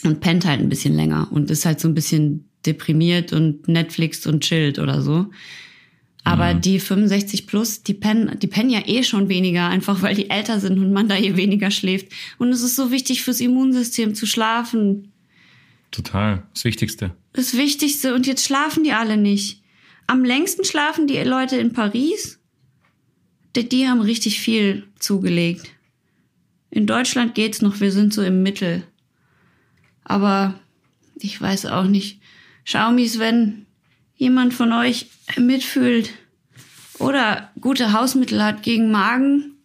und 0.03 0.19
pennt 0.19 0.45
halt 0.45 0.59
ein 0.59 0.69
bisschen 0.69 0.95
länger 0.95 1.29
und 1.31 1.49
ist 1.49 1.65
halt 1.65 1.79
so 1.79 1.87
ein 1.87 1.93
bisschen 1.93 2.49
deprimiert 2.65 3.33
und 3.33 3.67
Netflix 3.67 4.27
und 4.27 4.41
chillt 4.41 4.77
oder 4.77 5.01
so. 5.01 5.27
Aber 6.23 6.53
die 6.53 6.79
65 6.79 7.47
plus, 7.47 7.81
die 7.81 7.95
pennen, 7.95 8.37
die 8.39 8.47
pennen 8.47 8.69
ja 8.69 8.81
eh 8.85 9.03
schon 9.03 9.27
weniger, 9.27 9.67
einfach 9.67 10.01
weil 10.01 10.15
die 10.15 10.29
älter 10.29 10.59
sind 10.59 10.77
und 10.77 10.93
man 10.93 11.09
da 11.09 11.17
eh 11.17 11.35
weniger 11.35 11.71
schläft. 11.71 12.11
Und 12.37 12.49
es 12.49 12.61
ist 12.61 12.75
so 12.75 12.91
wichtig 12.91 13.23
fürs 13.23 13.39
Immunsystem 13.39 14.13
zu 14.13 14.27
schlafen. 14.27 15.11
Total. 15.89 16.43
Das 16.53 16.63
Wichtigste. 16.63 17.15
Das 17.33 17.57
Wichtigste. 17.57 18.13
Und 18.13 18.27
jetzt 18.27 18.45
schlafen 18.45 18.83
die 18.83 18.93
alle 18.93 19.17
nicht. 19.17 19.61
Am 20.05 20.23
längsten 20.23 20.63
schlafen 20.63 21.07
die 21.07 21.17
Leute 21.17 21.57
in 21.57 21.73
Paris. 21.73 22.39
Die, 23.55 23.67
die 23.67 23.87
haben 23.87 24.01
richtig 24.01 24.39
viel 24.39 24.87
zugelegt. 24.99 25.71
In 26.69 26.85
Deutschland 26.85 27.35
geht's 27.35 27.61
noch, 27.61 27.79
wir 27.81 27.91
sind 27.91 28.13
so 28.13 28.21
im 28.21 28.43
Mittel. 28.43 28.83
Aber 30.03 30.59
ich 31.15 31.39
weiß 31.39 31.65
auch 31.65 31.85
nicht. 31.85 32.21
Xiaomis, 32.65 33.19
wenn 33.19 33.65
jemand 34.21 34.53
von 34.53 34.71
euch 34.71 35.07
mitfühlt 35.35 36.11
oder 36.99 37.49
gute 37.59 37.91
Hausmittel 37.91 38.43
hat 38.43 38.61
gegen 38.61 38.91
Magen, 38.91 39.57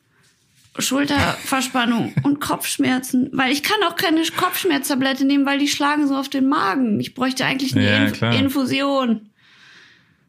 Schulterverspannung 0.78 2.14
und 2.22 2.40
Kopfschmerzen, 2.40 3.28
weil 3.34 3.52
ich 3.52 3.62
kann 3.62 3.76
auch 3.86 3.96
keine 3.96 4.22
Kopfschmerztablette 4.24 5.26
nehmen, 5.26 5.44
weil 5.44 5.58
die 5.58 5.68
schlagen 5.68 6.08
so 6.08 6.16
auf 6.16 6.30
den 6.30 6.48
Magen. 6.48 6.98
Ich 7.00 7.12
bräuchte 7.12 7.44
eigentlich 7.44 7.76
eine 7.76 7.84
Ja, 7.84 8.04
Inf 8.06 8.12
klar. 8.16 8.34
Infusion. 8.34 9.28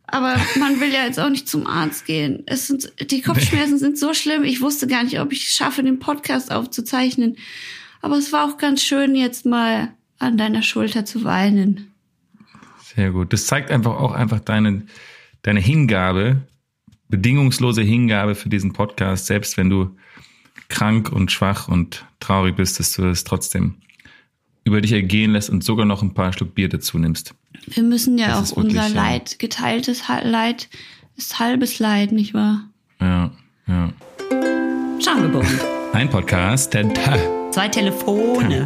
Aber 0.07 0.35
man 0.59 0.81
will 0.81 0.91
ja 0.91 1.05
jetzt 1.05 1.21
auch 1.21 1.29
nicht 1.29 1.47
zum 1.47 1.65
Arzt 1.65 2.05
gehen. 2.05 2.43
Es 2.47 2.67
sind, 2.67 2.91
die 3.09 3.21
Kopfschmerzen 3.21 3.77
sind 3.77 3.97
so 3.97 4.13
schlimm. 4.13 4.43
Ich 4.43 4.59
wusste 4.59 4.87
gar 4.87 5.03
nicht, 5.03 5.21
ob 5.21 5.31
ich 5.31 5.45
es 5.45 5.55
schaffe, 5.55 5.83
den 5.83 5.99
Podcast 5.99 6.51
aufzuzeichnen. 6.51 7.37
Aber 8.01 8.17
es 8.17 8.33
war 8.33 8.45
auch 8.45 8.57
ganz 8.57 8.83
schön, 8.83 9.15
jetzt 9.15 9.45
mal 9.45 9.93
an 10.19 10.37
deiner 10.37 10.63
Schulter 10.63 11.05
zu 11.05 11.23
weinen. 11.23 11.93
Sehr 12.97 13.12
gut. 13.12 13.31
Das 13.31 13.45
zeigt 13.45 13.69
einfach 13.69 13.99
auch 13.99 14.12
einfach 14.12 14.39
deine, 14.39 14.81
deine 15.43 15.60
Hingabe, 15.60 16.41
bedingungslose 17.10 17.83
Hingabe 17.83 18.33
für 18.33 18.49
diesen 18.49 18.73
Podcast, 18.73 19.27
selbst 19.27 19.55
wenn 19.55 19.69
du 19.69 19.95
krank 20.67 21.12
und 21.12 21.31
schwach 21.31 21.67
und 21.67 22.07
traurig 22.19 22.55
bist, 22.55 22.79
dass 22.79 22.93
du 22.93 23.05
es 23.05 23.23
trotzdem 23.23 23.75
über 24.63 24.81
dich 24.81 24.93
ergehen 24.93 25.33
lässt 25.33 25.51
und 25.51 25.63
sogar 25.63 25.86
noch 25.86 26.01
ein 26.01 26.15
paar 26.15 26.33
Schluck 26.33 26.55
Bier 26.55 26.69
dazu 26.69 26.97
nimmst. 26.97 27.36
Wir 27.67 27.83
müssen 27.83 28.17
ja 28.17 28.29
Das 28.29 28.53
auch 28.53 28.57
wirklich, 28.57 28.77
unser 28.77 28.88
ja. 28.88 28.95
Leid, 28.95 29.38
geteiltes 29.38 30.01
Leid 30.23 30.67
ist 31.15 31.38
halbes 31.38 31.77
Leid, 31.77 32.12
nicht 32.12 32.33
wahr? 32.33 32.67
Ja, 32.99 33.31
ja. 33.67 33.93
Schamgebogen. 34.99 35.60
Ein 35.93 36.10
Podcast, 36.10 36.73
der 36.73 36.86
Zwei 37.51 37.69
Telefone. 37.69 38.65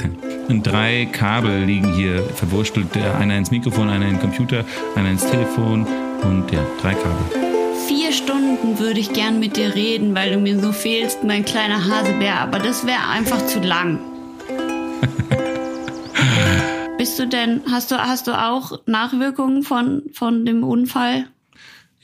Und 0.50 0.68
drei 0.68 1.08
Kabel 1.12 1.64
liegen 1.64 1.94
hier 1.94 2.24
verwurstelt. 2.24 2.88
Einer 2.98 3.38
ins 3.38 3.52
Mikrofon, 3.52 3.90
einer 3.90 4.06
in 4.06 4.14
den 4.14 4.20
Computer, 4.20 4.66
einer 4.96 5.12
ins 5.12 5.26
Telefon 5.26 5.86
und 6.24 6.52
ja, 6.52 6.60
drei 6.82 6.94
Kabel. 6.94 7.76
Vier 7.88 8.12
Stunden 8.12 8.80
würde 8.80 9.00
ich 9.00 9.14
gern 9.14 9.40
mit 9.40 9.56
dir 9.56 9.76
reden, 9.76 10.16
weil 10.16 10.34
du 10.34 10.40
mir 10.40 10.60
so 10.60 10.72
fehlst, 10.72 11.24
mein 11.24 11.46
kleiner 11.46 11.88
Hasebär, 11.88 12.40
aber 12.40 12.60
das 12.60 12.86
wäre 12.86 13.08
einfach 13.10 13.46
zu 13.46 13.60
lang. 13.60 14.00
Bist 16.98 17.18
du 17.18 17.28
denn, 17.28 17.62
hast 17.72 17.92
du, 17.92 17.98
hast 17.98 18.28
du 18.28 18.32
auch 18.32 18.80
Nachwirkungen 18.86 19.64
von, 19.64 20.04
von 20.14 20.46
dem 20.46 20.64
Unfall? 20.64 21.26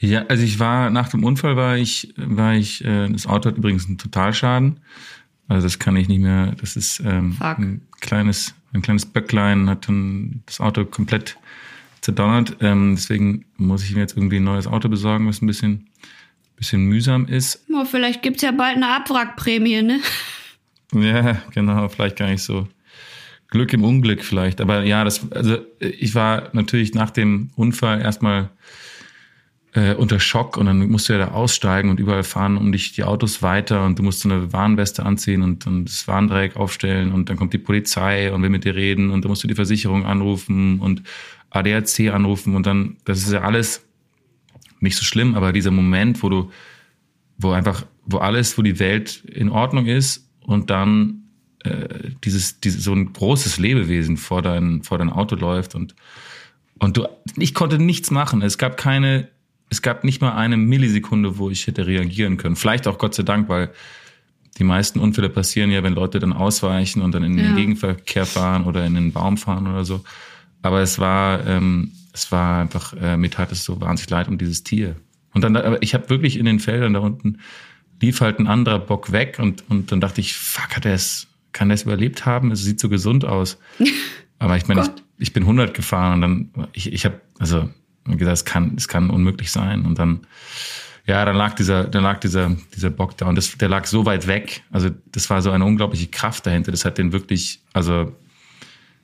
Ja, 0.00 0.24
also 0.28 0.44
ich 0.44 0.60
war 0.60 0.90
nach 0.90 1.08
dem 1.08 1.24
Unfall 1.24 1.56
war 1.56 1.76
ich 1.76 2.14
war 2.16 2.54
ich 2.54 2.84
äh, 2.84 3.08
das 3.08 3.26
Auto 3.26 3.50
hat 3.50 3.56
übrigens 3.56 3.86
einen 3.86 3.98
Totalschaden. 3.98 4.78
Also 5.48 5.66
das 5.66 5.78
kann 5.78 5.96
ich 5.96 6.08
nicht 6.08 6.20
mehr. 6.20 6.54
Das 6.60 6.76
ist 6.76 7.00
ähm, 7.00 7.32
Fuck. 7.32 7.58
ein 7.58 7.80
kleines 8.00 8.54
ein 8.72 8.82
kleines 8.82 9.06
Böcklein 9.06 9.68
hat 9.70 9.88
dann 9.88 10.42
das 10.46 10.60
Auto 10.60 10.84
komplett 10.84 11.38
zerdonnert. 12.00 12.56
Ähm, 12.60 12.94
deswegen 12.96 13.44
muss 13.56 13.82
ich 13.82 13.94
mir 13.94 14.00
jetzt 14.00 14.16
irgendwie 14.16 14.36
ein 14.36 14.44
neues 14.44 14.66
Auto 14.66 14.88
besorgen, 14.88 15.26
was 15.26 15.42
ein 15.42 15.46
bisschen 15.46 15.88
bisschen 16.56 16.82
mühsam 16.82 17.26
ist. 17.26 17.64
Oh, 17.72 17.84
vielleicht 17.84 18.22
gibt's 18.22 18.42
ja 18.42 18.50
bald 18.50 18.76
eine 18.76 18.88
Abwrackprämie, 18.96 19.82
ne? 19.82 20.00
Ja, 20.92 21.40
genau, 21.52 21.88
vielleicht 21.88 22.16
gar 22.16 22.28
nicht 22.28 22.42
so. 22.42 22.66
Glück 23.48 23.72
im 23.72 23.84
Unglück 23.84 24.24
vielleicht. 24.24 24.60
Aber 24.60 24.82
ja, 24.82 25.04
das, 25.04 25.30
also 25.32 25.58
ich 25.78 26.14
war 26.14 26.50
natürlich 26.52 26.94
nach 26.94 27.10
dem 27.10 27.50
Unfall 27.54 28.00
erstmal 28.00 28.50
äh, 29.78 29.94
unter 29.94 30.18
Schock 30.18 30.56
und 30.56 30.66
dann 30.66 30.90
musst 30.90 31.08
du 31.08 31.12
ja 31.12 31.20
da 31.20 31.28
aussteigen 31.28 31.88
und 31.90 32.00
überall 32.00 32.24
fahren 32.24 32.56
um 32.56 32.72
dich 32.72 32.92
die 32.92 33.04
Autos 33.04 33.42
weiter 33.42 33.86
und 33.86 33.98
du 33.98 34.02
musst 34.02 34.20
so 34.20 34.28
eine 34.28 34.52
Warnweste 34.52 35.06
anziehen 35.06 35.42
und, 35.42 35.66
und 35.68 35.84
das 35.84 36.08
Warndreieck 36.08 36.56
aufstellen 36.56 37.12
und 37.12 37.30
dann 37.30 37.36
kommt 37.36 37.52
die 37.52 37.58
Polizei 37.58 38.32
und 38.32 38.42
will 38.42 38.50
mit 38.50 38.64
dir 38.64 38.74
reden 38.74 39.10
und 39.10 39.24
dann 39.24 39.28
musst 39.28 39.44
du 39.44 39.48
die 39.48 39.54
Versicherung 39.54 40.04
anrufen 40.04 40.80
und 40.80 41.02
ADAC 41.50 42.12
anrufen 42.12 42.56
und 42.56 42.66
dann, 42.66 42.96
das 43.04 43.18
ist 43.18 43.32
ja 43.32 43.42
alles 43.42 43.86
nicht 44.80 44.96
so 44.96 45.04
schlimm, 45.04 45.36
aber 45.36 45.52
dieser 45.52 45.70
Moment, 45.70 46.22
wo 46.24 46.28
du, 46.28 46.50
wo 47.38 47.52
einfach, 47.52 47.86
wo 48.04 48.18
alles, 48.18 48.58
wo 48.58 48.62
die 48.62 48.80
Welt 48.80 49.22
in 49.26 49.48
Ordnung 49.48 49.86
ist 49.86 50.28
und 50.40 50.70
dann 50.70 51.22
äh, 51.62 52.10
dieses, 52.24 52.58
dieses 52.58 52.82
so 52.82 52.92
ein 52.92 53.12
großes 53.12 53.58
Lebewesen 53.58 54.16
vor 54.16 54.42
dein, 54.42 54.82
vor 54.82 54.98
dein 54.98 55.10
Auto 55.10 55.36
läuft 55.36 55.76
und 55.76 55.94
und 56.80 56.96
du, 56.96 57.08
ich 57.36 57.54
konnte 57.54 57.80
nichts 57.80 58.12
machen. 58.12 58.40
Es 58.40 58.56
gab 58.56 58.76
keine, 58.76 59.28
es 59.70 59.82
gab 59.82 60.04
nicht 60.04 60.20
mal 60.20 60.34
eine 60.34 60.56
Millisekunde, 60.56 61.38
wo 61.38 61.50
ich 61.50 61.66
hätte 61.66 61.86
reagieren 61.86 62.36
können. 62.36 62.56
Vielleicht 62.56 62.86
auch 62.86 62.98
Gott 62.98 63.14
sei 63.14 63.22
Dank, 63.22 63.48
weil 63.48 63.70
die 64.58 64.64
meisten 64.64 64.98
Unfälle 64.98 65.28
passieren 65.28 65.70
ja, 65.70 65.82
wenn 65.82 65.94
Leute 65.94 66.18
dann 66.18 66.32
ausweichen 66.32 67.02
und 67.02 67.14
dann 67.14 67.22
in 67.22 67.36
den 67.36 67.50
Ja. 67.50 67.54
Gegenverkehr 67.54 68.26
fahren 68.26 68.64
oder 68.64 68.84
in 68.84 68.94
den 68.94 69.12
Baum 69.12 69.36
fahren 69.36 69.66
oder 69.66 69.84
so. 69.84 70.02
Aber 70.62 70.80
es 70.80 70.98
war, 70.98 71.46
ähm, 71.46 71.92
es 72.12 72.32
war 72.32 72.60
einfach, 72.60 72.94
äh, 72.94 73.16
mir 73.16 73.30
tat 73.30 73.52
es 73.52 73.64
so 73.64 73.80
wahnsinnig 73.80 74.10
leid 74.10 74.28
um 74.28 74.38
dieses 74.38 74.64
Tier. 74.64 74.96
Und 75.32 75.42
dann, 75.42 75.56
aber 75.56 75.82
ich 75.82 75.94
habe 75.94 76.10
wirklich 76.10 76.36
in 76.38 76.46
den 76.46 76.58
Feldern 76.58 76.94
da 76.94 77.00
unten 77.00 77.38
lief 78.00 78.20
halt 78.20 78.38
ein 78.38 78.46
anderer 78.46 78.78
Bock 78.78 79.12
weg 79.12 79.38
und, 79.38 79.64
und 79.68 79.92
dann 79.92 80.00
dachte 80.00 80.20
ich, 80.20 80.34
fuck, 80.34 80.76
hat 80.76 80.86
er 80.86 80.94
es, 80.94 81.26
kann 81.52 81.68
der 81.68 81.74
es 81.74 81.82
überlebt 81.82 82.26
haben? 82.26 82.50
Es 82.50 82.62
sieht 82.62 82.80
so 82.80 82.88
gesund 82.88 83.24
aus. 83.24 83.58
Aber 84.38 84.56
ich 84.56 84.68
meine, 84.68 84.82
ich, 84.82 84.88
ich 85.18 85.32
bin 85.32 85.42
100 85.42 85.74
gefahren 85.74 86.14
und 86.14 86.20
dann, 86.54 86.68
ich, 86.72 86.92
ich 86.92 87.04
habe, 87.04 87.20
also 87.38 87.68
wie 88.12 88.16
gesagt, 88.16 88.36
es 88.38 88.44
kann, 88.44 88.74
es 88.76 88.88
kann 88.88 89.10
unmöglich 89.10 89.50
sein. 89.50 89.84
Und 89.84 89.98
dann, 89.98 90.20
ja, 91.06 91.24
dann 91.24 91.36
lag 91.36 91.54
dieser, 91.54 91.84
dann 91.84 92.02
lag 92.02 92.20
dieser, 92.20 92.56
dieser 92.74 92.90
Bock 92.90 93.16
da 93.16 93.26
und 93.26 93.36
das, 93.36 93.56
der 93.56 93.68
lag 93.68 93.86
so 93.86 94.06
weit 94.06 94.26
weg. 94.26 94.62
Also 94.70 94.90
das 95.12 95.30
war 95.30 95.42
so 95.42 95.50
eine 95.50 95.64
unglaubliche 95.64 96.08
Kraft 96.08 96.46
dahinter. 96.46 96.70
Das 96.70 96.84
hat 96.84 96.98
den 96.98 97.12
wirklich, 97.12 97.60
also 97.72 98.12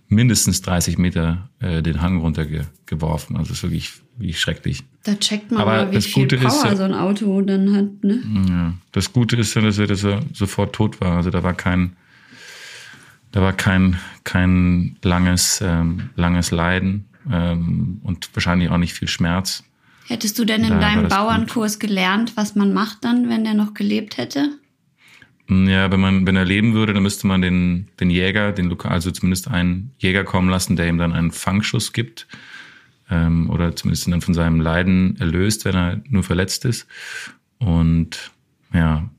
mindestens 0.09 0.63
30 0.63 0.99
Meter 0.99 1.49
äh, 1.61 1.83
den 1.83 2.01
Hang 2.01 2.21
runtergeworfen. 2.21 3.37
Also 3.37 3.49
das 3.49 3.59
ist 3.59 3.63
wirklich, 3.63 3.93
wirklich 4.17 4.41
schrecklich. 4.41 4.83
Da 5.05 5.15
checkt 5.15 5.51
man 5.51 5.61
Aber 5.61 5.85
mal, 5.87 5.93
wie 5.93 6.01
viel 6.01 6.25
Gute 6.25 6.39
Power 6.39 6.71
ist 6.71 6.79
so 6.79 6.85
ein 6.85 6.95
Auto 6.95 7.41
dann 7.43 7.75
hat, 7.75 8.05
ne? 8.05 8.23
Ja. 8.49 8.75
Das 8.93 9.13
Gute 9.13 9.37
ist 9.37 9.55
ja, 9.55 9.63
dass 9.63 9.79
er, 9.79 9.87
dass 9.87 10.05
er 10.05 10.21
sofort 10.33 10.75
tot 10.75 11.01
war. 11.01 11.17
Also 11.17 11.31
da 11.31 11.43
war 11.43 11.55
kein, 11.55 11.97
da 13.33 13.43
war 13.43 13.53
kein, 13.53 13.99
kein 14.25 14.97
langes, 15.03 15.61
ähm, 15.65 16.11
langes 16.17 16.51
Leiden 16.51 17.07
ähm, 17.31 18.01
und 18.03 18.29
wahrscheinlich 18.35 18.71
auch 18.71 18.79
nicht 18.79 18.95
viel 18.95 19.09
Schmerz. 19.09 19.65
Hättest 20.07 20.39
du 20.39 20.45
denn 20.45 20.63
in 20.63 20.71
Da 20.71 20.81
deinem 20.81 21.05
das 21.05 21.13
gut. 21.13 21.19
Bauernkurs 21.19 21.79
gelernt, 21.79 22.37
was 22.37 22.55
man 22.55 22.73
macht 22.75 23.05
dann, 23.05 23.29
wenn 23.29 23.45
der 23.45 23.55
noch 23.55 23.75
gelebt 23.75 24.19
hätte? 24.19 24.51
Ja, 25.49 25.91
wenn 25.91 26.01
man, 26.01 26.27
wenn 26.27 26.37
er 26.37 26.45
leben 26.45 26.73
würde, 26.75 26.95
dann 26.95 27.03
müsste 27.03 27.27
man 27.27 27.43
den, 27.43 27.89
den 28.01 28.11
Jäger, 28.11 28.53
den 28.53 28.67
Lokal, 28.71 28.93
also 28.93 29.11
zumindest 29.11 29.49
einen 29.49 29.93
Jäger 29.99 30.25
kommen 30.25 30.49
lassen, 30.49 30.77
der 30.77 30.89
ihm 30.89 30.99
dann 30.99 31.13
einen 31.13 31.33
Fangschuss 31.33 31.93
gibt. 31.93 32.27
Ähm, 33.11 33.51
oder 33.51 33.77
zumindest 33.77 34.07
ihn 34.07 34.13
dann 34.13 34.23
von 34.23 34.33
seinem 34.33 34.61
Leiden 34.61 35.17
erlöst, 35.19 35.67
wenn 35.67 35.75
er 35.75 36.01
nur 36.09 36.23
verletzt 36.23 36.65
ist. 36.65 36.87
Und 37.59 38.33
ja. 38.73 39.11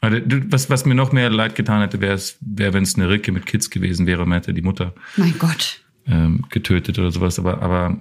Also, 0.00 0.20
Was, 0.50 0.70
was 0.70 0.86
mir 0.86 0.94
noch 0.94 1.10
mehr 1.10 1.30
leid 1.30 1.56
getan 1.56 1.80
hätte, 1.80 2.00
wäre 2.00 2.14
es, 2.14 2.36
wäre, 2.40 2.72
wenn 2.72 2.84
es 2.84 2.94
eine 2.94 3.08
Ricke 3.08 3.32
mit 3.32 3.46
Kids 3.46 3.70
gewesen 3.70 4.06
wäre, 4.06 4.24
man 4.26 4.38
hätte 4.38 4.54
die 4.54 4.62
Mutter 4.62 4.94
Mein 5.16 5.36
Gott. 5.38 5.80
Ähm, 6.06 6.44
getötet 6.50 6.98
oder 6.98 7.10
sowas. 7.10 7.38
Aber, 7.38 7.62
aber 7.62 7.98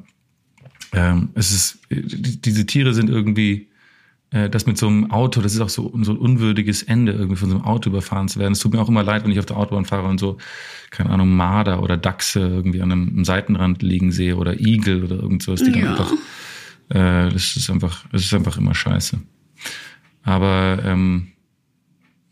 ähm, 0.94 1.30
es 1.36 1.52
ist, 1.52 1.80
die, 1.90 2.42
diese 2.42 2.66
Tiere 2.66 2.94
sind 2.94 3.10
irgendwie, 3.10 3.68
äh, 4.32 4.50
das 4.50 4.66
mit 4.66 4.78
so 4.78 4.88
einem 4.88 5.12
Auto, 5.12 5.42
das 5.42 5.54
ist 5.54 5.62
auch 5.62 5.70
so, 5.70 5.92
so 6.02 6.12
ein 6.12 6.18
unwürdiges 6.18 6.84
Ende, 6.84 7.14
irgendwie 7.14 7.36
von 7.36 7.50
so 7.50 7.56
einem 7.56 7.66
Auto 7.66 7.90
überfahren 7.90 8.28
zu 8.28 8.40
werden. 8.40 8.54
Es 8.54 8.60
tut 8.60 8.74
mir 8.74 8.82
auch 8.82 8.90
immer 8.90 9.04
leid, 9.04 9.24
wenn 9.24 9.32
ich 9.32 9.40
auf 9.40 9.46
der 9.46 9.58
Autobahn 9.58 9.86
fahre 9.86 10.08
und 10.08 10.20
so, 10.20 10.38
keine 10.92 11.10
Ahnung, 11.10 11.36
Marder 11.36 11.82
oder 11.84 11.98
Dachse 11.98 12.40
irgendwie 12.40 12.82
an 12.82 12.92
einem, 12.92 13.10
einem 13.10 13.26
Seitenrand 13.26 13.82
liegen 13.82 14.12
sehe 14.12 14.36
oder 14.38 14.60
Igel 14.60 15.04
oder 15.04 15.16
irgend 15.16 15.44
sowas, 15.44 15.64
die 15.64 15.72
dann 15.72 15.82
Ja. 15.84 15.90
einfach, 15.92 16.12
äh, 16.90 17.30
das 17.32 17.56
ist 17.56 17.70
einfach, 17.70 18.06
das 18.12 18.22
ist 18.24 18.34
einfach 18.34 18.58
immer 18.58 18.76
scheiße. 18.76 19.20
Aber 20.24 20.80
ähm, 20.84 21.28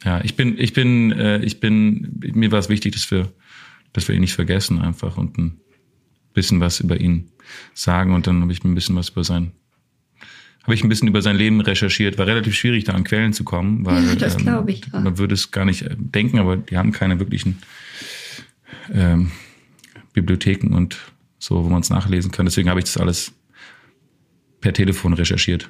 ja, 0.03 0.21
ich 0.24 0.36
bin, 0.36 0.57
ich 0.57 0.74
bin, 0.74 1.11
äh, 1.11 1.39
ich 1.39 1.59
bin, 1.59 2.19
mir 2.34 2.51
war 2.51 2.59
es 2.59 2.69
wichtig, 2.69 2.93
dass 2.93 3.09
wir, 3.11 3.32
dass 3.93 4.07
wir 4.07 4.15
ihn 4.15 4.21
nicht 4.21 4.34
vergessen 4.34 4.82
einfach 4.82 5.17
und 5.17 5.38
ein 5.38 5.59
bisschen 6.34 6.59
was 6.59 6.79
über 6.79 6.99
ihn 6.99 7.31
sagen 7.73 8.13
und 8.13 8.27
dann 8.27 8.41
habe 8.41 8.51
ich 8.51 8.63
mir 8.63 8.71
ein 8.71 8.75
bisschen 8.75 8.95
was 8.95 9.09
über 9.09 9.23
sein, 9.23 9.51
habe 10.63 10.73
ich 10.73 10.84
ein 10.84 10.89
bisschen 10.89 11.07
über 11.07 11.21
sein 11.21 11.36
Leben 11.36 11.61
recherchiert. 11.61 12.17
War 12.17 12.25
relativ 12.25 12.55
schwierig, 12.55 12.86
da 12.86 12.93
an 12.93 13.03
Quellen 13.03 13.34
zu 13.34 13.43
kommen, 13.43 13.86
weil 13.86 14.05
Ja, 14.05 14.15
das 14.15 14.38
glaub 14.38 14.69
ich, 14.69 14.86
ja. 14.91 14.99
man 14.99 15.17
würde 15.17 15.34
es 15.34 15.51
gar 15.51 15.65
nicht 15.65 15.84
äh, 15.84 15.95
denken, 15.97 16.39
aber 16.39 16.57
die 16.57 16.77
haben 16.77 16.91
keine 16.91 17.19
wirklichen 17.19 17.61
ähm, 18.93 19.31
Bibliotheken 20.13 20.73
und 20.73 20.97
so, 21.39 21.63
wo 21.63 21.69
man 21.69 21.81
es 21.81 21.89
nachlesen 21.89 22.31
kann. 22.31 22.45
Deswegen 22.45 22.69
habe 22.69 22.79
ich 22.79 22.86
das 22.86 22.97
alles 22.97 23.34
per 24.61 24.73
Telefon 24.73 25.13
recherchiert. 25.13 25.69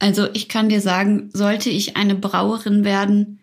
Also 0.00 0.28
ich 0.32 0.48
kann 0.48 0.68
dir 0.68 0.80
sagen, 0.80 1.30
sollte 1.32 1.70
ich 1.70 1.96
eine 1.96 2.16
Brauerin 2.16 2.84
werden, 2.84 3.38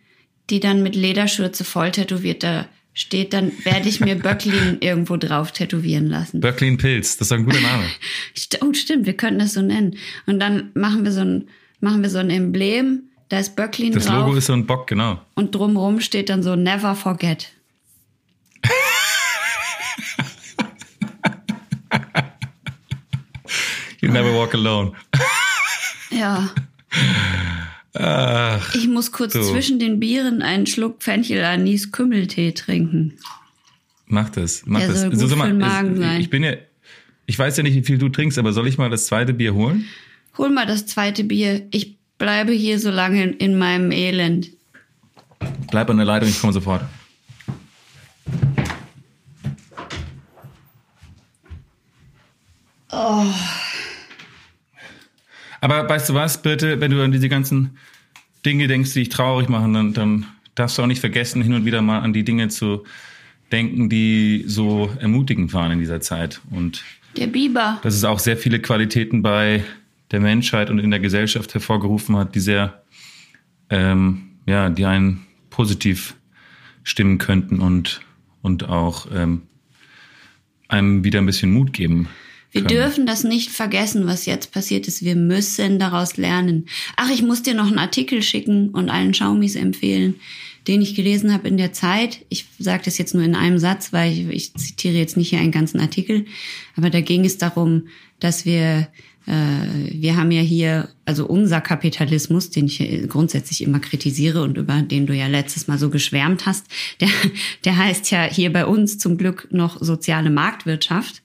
die 0.50 0.60
dann 0.60 0.84
mit 0.84 0.96
Lederschürze 0.96 1.64
voll 1.64 1.92
tätowiert 1.92 2.44
da 2.44 2.68
steht, 2.94 3.34
dann 3.34 3.52
werde 3.64 3.90
ich 3.90 4.00
mir 4.00 4.16
Böcklin 4.16 4.78
irgendwo 4.82 5.18
drauf 5.18 5.52
tätowieren 5.52 6.08
lassen. 6.08 6.40
Böcklin 6.42 6.78
Pilz, 6.78 7.18
das 7.18 7.28
ist 7.28 7.32
ein 7.32 7.46
guter 7.46 7.62
Name. 7.62 7.84
oh, 8.62 8.74
stimmt, 8.74 9.06
wir 9.06 9.14
könnten 9.14 9.40
das 9.40 9.54
so 9.54 9.62
nennen. 9.62 9.98
Und 10.26 10.40
dann 10.40 10.72
machen 10.74 11.04
wir 11.04 11.12
so 11.12 11.22
ein, 11.22 11.48
machen 11.80 12.02
wir 12.02 12.10
so 12.10 12.18
ein 12.20 12.30
Emblem, 12.30 13.04
da 13.30 13.40
ist 13.40 13.56
Böcklin 13.56 13.94
das 13.94 14.06
drauf. 14.06 14.16
Das 14.16 14.26
Logo 14.26 14.36
ist 14.38 14.48
so 14.48 14.54
ein 14.54 14.66
Bock, 14.66 14.88
genau. 14.88 15.22
Und 15.36 15.54
drumrum 15.56 16.02
steht 16.02 16.30
dann 16.30 16.44
so 16.44 16.56
Never 16.56 16.96
Forget. 16.96 17.52
you 24.02 24.10
never 24.12 24.34
walk 24.34 24.54
alone. 24.54 24.94
Ja. 26.10 26.50
Ach, 27.94 28.76
ich 28.76 28.88
muss 28.88 29.12
kurz 29.12 29.34
du. 29.34 29.42
zwischen 29.44 29.80
den 29.80 30.00
Bieren 30.00 30.42
einen 30.42 30.68
Schluck 30.68 31.02
Fenchel-Anis-Kümmeltee 31.02 32.52
trinken. 32.52 33.18
Mach 34.06 34.30
das, 34.30 34.64
mach 34.66 34.80
Der 34.80 34.90
das. 34.90 35.02
soll 35.02 35.10
gut 35.12 35.20
sag 35.20 35.30
für 35.40 35.48
den 35.48 35.58
Magen 35.58 35.98
sein. 35.98 36.22
Ich 36.22 36.30
bin 36.30 36.44
ja, 36.44 36.54
ich 37.26 37.38
weiß 37.38 37.58
ja 37.58 37.64
nicht, 37.64 37.76
wie 37.76 37.84
viel 37.84 37.98
du 37.98 38.10
trinkst, 38.10 38.38
aber 38.38 38.54
soll 38.54 38.68
ich 38.68 38.78
mal 38.78 38.90
das 38.90 39.06
zweite 39.06 39.34
Bier 39.34 39.54
holen? 39.54 39.86
Hol 40.38 40.50
mal 40.50 40.66
das 40.66 40.86
zweite 40.86 41.24
Bier. 41.24 41.68
Ich 41.72 41.98
bleibe 42.18 42.52
hier 42.52 42.80
so 42.80 42.92
lange 42.92 43.24
in, 43.24 43.34
in 43.34 43.58
meinem 43.58 43.92
Elend. 43.92 44.52
Bleib 45.72 45.90
an 45.90 45.98
der 45.98 46.06
Leitung, 46.06 46.30
ich 46.30 46.40
komme 46.40 46.54
sofort. 46.54 46.84
Oh. 52.92 53.26
Aber 55.62 55.88
weißt 55.88 56.10
du 56.10 56.14
was, 56.14 56.42
bitte, 56.42 56.80
wenn 56.80 56.92
du 56.92 57.04
an 57.04 57.12
diese 57.12 57.30
ganzen 57.30 57.78
Dinge 58.46 58.68
denkst, 58.68 58.94
die 58.94 59.00
dich 59.00 59.10
traurig 59.10 59.50
machen, 59.50 59.74
dann, 59.74 59.94
dann 59.94 60.26
darfst 60.56 60.78
du 60.78 60.82
auch 60.82 60.88
nicht 60.88 61.02
vergessen, 61.02 61.42
hin 61.42 61.54
und 61.54 61.66
wieder 61.66 61.82
mal 61.82 62.00
an 62.00 62.14
die 62.14 62.24
Dinge 62.24 62.48
zu 62.48 62.84
denken, 63.52 63.90
die 63.90 64.44
so 64.48 64.90
ermutigend 65.00 65.54
waren 65.54 65.72
in 65.72 65.80
dieser 65.80 66.02
Zeit. 66.02 66.42
Und 66.52 66.84
der 67.18 67.28
Biber. 67.28 67.80
Dass 67.82 67.96
es 67.96 68.04
auch 68.04 68.20
sehr 68.20 68.38
viele 68.38 68.60
Qualitäten 68.60 69.22
bei 69.22 69.64
der 70.12 70.20
Menschheit 70.20 70.70
und 70.70 70.80
in 70.80 70.92
der 70.92 71.00
Gesellschaft 71.00 71.54
hervorgerufen 71.54 72.16
hat, 72.16 72.36
die 72.36 72.40
sehr, 72.40 72.84
ähm, 73.70 74.30
ja, 74.46 74.70
die 74.70 74.86
einen 74.86 75.26
positiv 75.50 76.16
stimmen 76.84 77.18
könnten 77.18 77.60
und, 77.60 78.02
und 78.42 78.70
auch 78.70 79.08
ähm, 79.14 79.44
einem 80.68 81.04
wieder 81.04 81.20
ein 81.20 81.26
bisschen 81.26 81.52
Mut 81.52 81.74
geben. 81.74 82.08
Wir 82.52 82.62
können. 82.62 82.76
dürfen 82.76 83.06
das 83.06 83.24
nicht 83.24 83.52
vergessen, 83.52 84.08
was 84.08 84.26
jetzt 84.26 84.52
passiert 84.52 84.88
ist. 84.88 85.04
Wir 85.04 85.16
müssen 85.16 85.78
daraus 85.80 86.18
lernen. 86.18 86.66
Ach, 86.96 87.10
ich 87.12 87.22
muss 87.22 87.44
dir 87.44 87.54
noch 87.54 87.68
einen 87.68 87.78
Artikel 87.80 88.22
schicken 88.24 88.70
und 88.70 88.90
allen 88.90 89.14
Schaumis 89.14 89.56
empfehlen, 89.56 90.16
den 90.68 90.82
ich 90.82 90.96
gelesen 90.96 91.32
habe 91.32 91.48
in 91.48 91.58
der 91.58 91.74
Zeit. 91.74 92.26
Ich 92.30 92.46
sage 92.58 92.84
das 92.86 92.98
jetzt 92.98 93.14
nur 93.14 93.24
in 93.24 93.36
einem 93.36 93.60
Satz, 93.60 93.94
weil 93.94 94.12
ich, 94.12 94.28
ich 94.30 94.54
zitiere 94.56 94.96
jetzt 94.96 95.18
nicht 95.18 95.30
hier 95.30 95.40
einen 95.40 95.52
ganzen 95.52 95.80
Artikel. 95.80 96.26
Aber 96.76 96.90
da 96.90 97.02
ging 97.02 97.24
es 97.24 97.38
darum, 97.38 97.88
dass 98.20 98.46
wir 98.46 98.88
äh, 99.30 99.92
wir 99.92 100.18
haben 100.18 100.32
ja 100.32 100.42
hier, 100.42 100.90
also 101.06 101.28
unser 101.28 101.62
Kapitalismus, 101.62 102.50
den 102.50 102.66
ich 102.66 103.08
grundsätzlich 103.08 103.62
immer 103.62 103.80
kritisiere 103.80 104.42
und 104.42 104.58
über 104.58 104.82
den 104.82 105.06
du 105.06 105.14
ja 105.14 105.28
letztes 105.28 105.68
Mal 105.68 105.78
so 105.78 105.90
geschwärmt 105.92 106.48
hast, 106.48 106.66
der, 107.00 107.10
der 107.66 107.78
heißt 107.78 108.10
ja 108.10 108.24
hier 108.24 108.52
bei 108.52 108.66
uns 108.66 108.98
zum 108.98 109.18
Glück 109.18 109.48
noch 109.52 109.82
soziale 109.82 110.32
Marktwirtschaft. 110.32 111.22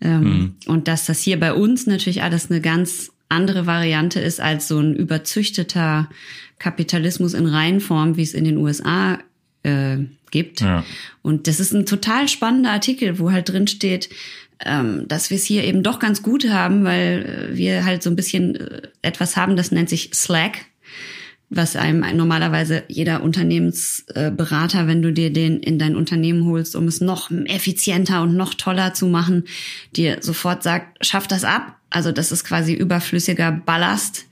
Ähm, 0.00 0.22
mhm. 0.22 0.54
Und 0.66 0.88
dass 0.88 1.06
das 1.06 1.20
hier 1.20 1.38
bei 1.40 1.52
uns 1.52 1.86
natürlich 1.86 2.22
alles 2.22 2.50
eine 2.50 2.60
ganz 2.60 3.10
andere 3.28 3.66
Variante 3.66 4.20
ist 4.20 4.40
als 4.40 4.68
so 4.68 4.78
ein 4.78 4.94
überzüchteter 4.94 6.08
Kapitalismus 6.58 7.34
in 7.34 7.46
Reihenform, 7.46 8.16
wie 8.16 8.22
es 8.22 8.34
in 8.34 8.44
den 8.44 8.56
USA 8.56 9.18
äh, 9.62 9.98
gibt. 10.30 10.60
Ja. 10.60 10.84
Und 11.22 11.46
das 11.46 11.60
ist 11.60 11.72
ein 11.72 11.86
total 11.86 12.28
spannender 12.28 12.70
Artikel, 12.70 13.18
wo 13.18 13.30
halt 13.30 13.48
drin 13.48 13.66
steht, 13.66 14.08
ähm, 14.64 15.06
dass 15.06 15.30
wir 15.30 15.36
es 15.36 15.44
hier 15.44 15.64
eben 15.64 15.82
doch 15.82 15.98
ganz 15.98 16.22
gut 16.22 16.48
haben, 16.48 16.84
weil 16.84 17.50
wir 17.52 17.84
halt 17.84 18.02
so 18.02 18.10
ein 18.10 18.16
bisschen 18.16 18.56
äh, 18.56 18.82
etwas 19.02 19.36
haben, 19.36 19.56
das 19.56 19.70
nennt 19.70 19.88
sich 19.88 20.10
Slack, 20.14 20.66
was 21.50 21.76
einem 21.76 22.04
normalerweise 22.16 22.82
jeder 22.88 23.22
Unternehmensberater, 23.22 24.86
wenn 24.86 25.00
du 25.00 25.12
dir 25.12 25.32
den 25.32 25.60
in 25.60 25.78
dein 25.78 25.96
Unternehmen 25.96 26.44
holst, 26.44 26.76
um 26.76 26.86
es 26.86 27.00
noch 27.00 27.30
effizienter 27.30 28.22
und 28.22 28.36
noch 28.36 28.54
toller 28.54 28.92
zu 28.92 29.06
machen, 29.06 29.44
dir 29.96 30.18
sofort 30.20 30.62
sagt, 30.62 31.04
schaff 31.04 31.26
das 31.26 31.44
ab. 31.44 31.76
Also 31.90 32.12
das 32.12 32.32
ist 32.32 32.44
quasi 32.44 32.74
überflüssiger 32.74 33.50
Ballast. 33.50 34.26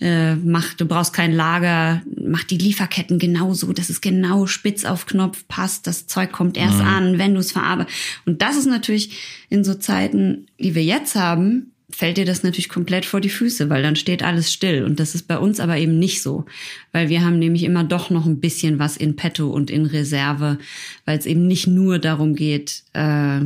Äh, 0.00 0.36
mach, 0.36 0.74
du 0.74 0.86
brauchst 0.86 1.12
kein 1.12 1.32
Lager, 1.32 2.02
mach 2.16 2.44
die 2.44 2.58
Lieferketten 2.58 3.18
genauso, 3.18 3.72
dass 3.72 3.90
es 3.90 4.00
genau 4.00 4.46
spitz 4.46 4.84
auf 4.84 5.06
Knopf 5.06 5.46
passt. 5.48 5.86
Das 5.86 6.06
Zeug 6.06 6.30
kommt 6.30 6.56
erst 6.56 6.78
mhm. 6.78 6.86
an, 6.86 7.18
wenn 7.18 7.34
du 7.34 7.40
es 7.40 7.52
verarbeitest. 7.52 7.96
Und 8.24 8.42
das 8.42 8.56
ist 8.56 8.66
natürlich 8.66 9.46
in 9.48 9.64
so 9.64 9.74
Zeiten, 9.74 10.46
wie 10.58 10.74
wir 10.74 10.84
jetzt 10.84 11.16
haben, 11.16 11.71
fällt 11.92 12.16
dir 12.16 12.24
das 12.24 12.42
natürlich 12.42 12.68
komplett 12.68 13.04
vor 13.04 13.20
die 13.20 13.28
Füße, 13.28 13.68
weil 13.70 13.82
dann 13.82 13.96
steht 13.96 14.22
alles 14.22 14.52
still. 14.52 14.84
Und 14.84 14.98
das 14.98 15.14
ist 15.14 15.28
bei 15.28 15.38
uns 15.38 15.60
aber 15.60 15.76
eben 15.76 15.98
nicht 15.98 16.22
so, 16.22 16.46
weil 16.90 17.08
wir 17.08 17.22
haben 17.24 17.38
nämlich 17.38 17.62
immer 17.62 17.84
doch 17.84 18.10
noch 18.10 18.26
ein 18.26 18.40
bisschen 18.40 18.78
was 18.78 18.96
in 18.96 19.14
petto 19.14 19.50
und 19.50 19.70
in 19.70 19.86
Reserve, 19.86 20.58
weil 21.04 21.18
es 21.18 21.26
eben 21.26 21.46
nicht 21.46 21.66
nur 21.66 21.98
darum 21.98 22.34
geht, 22.34 22.82
äh, 22.94 23.40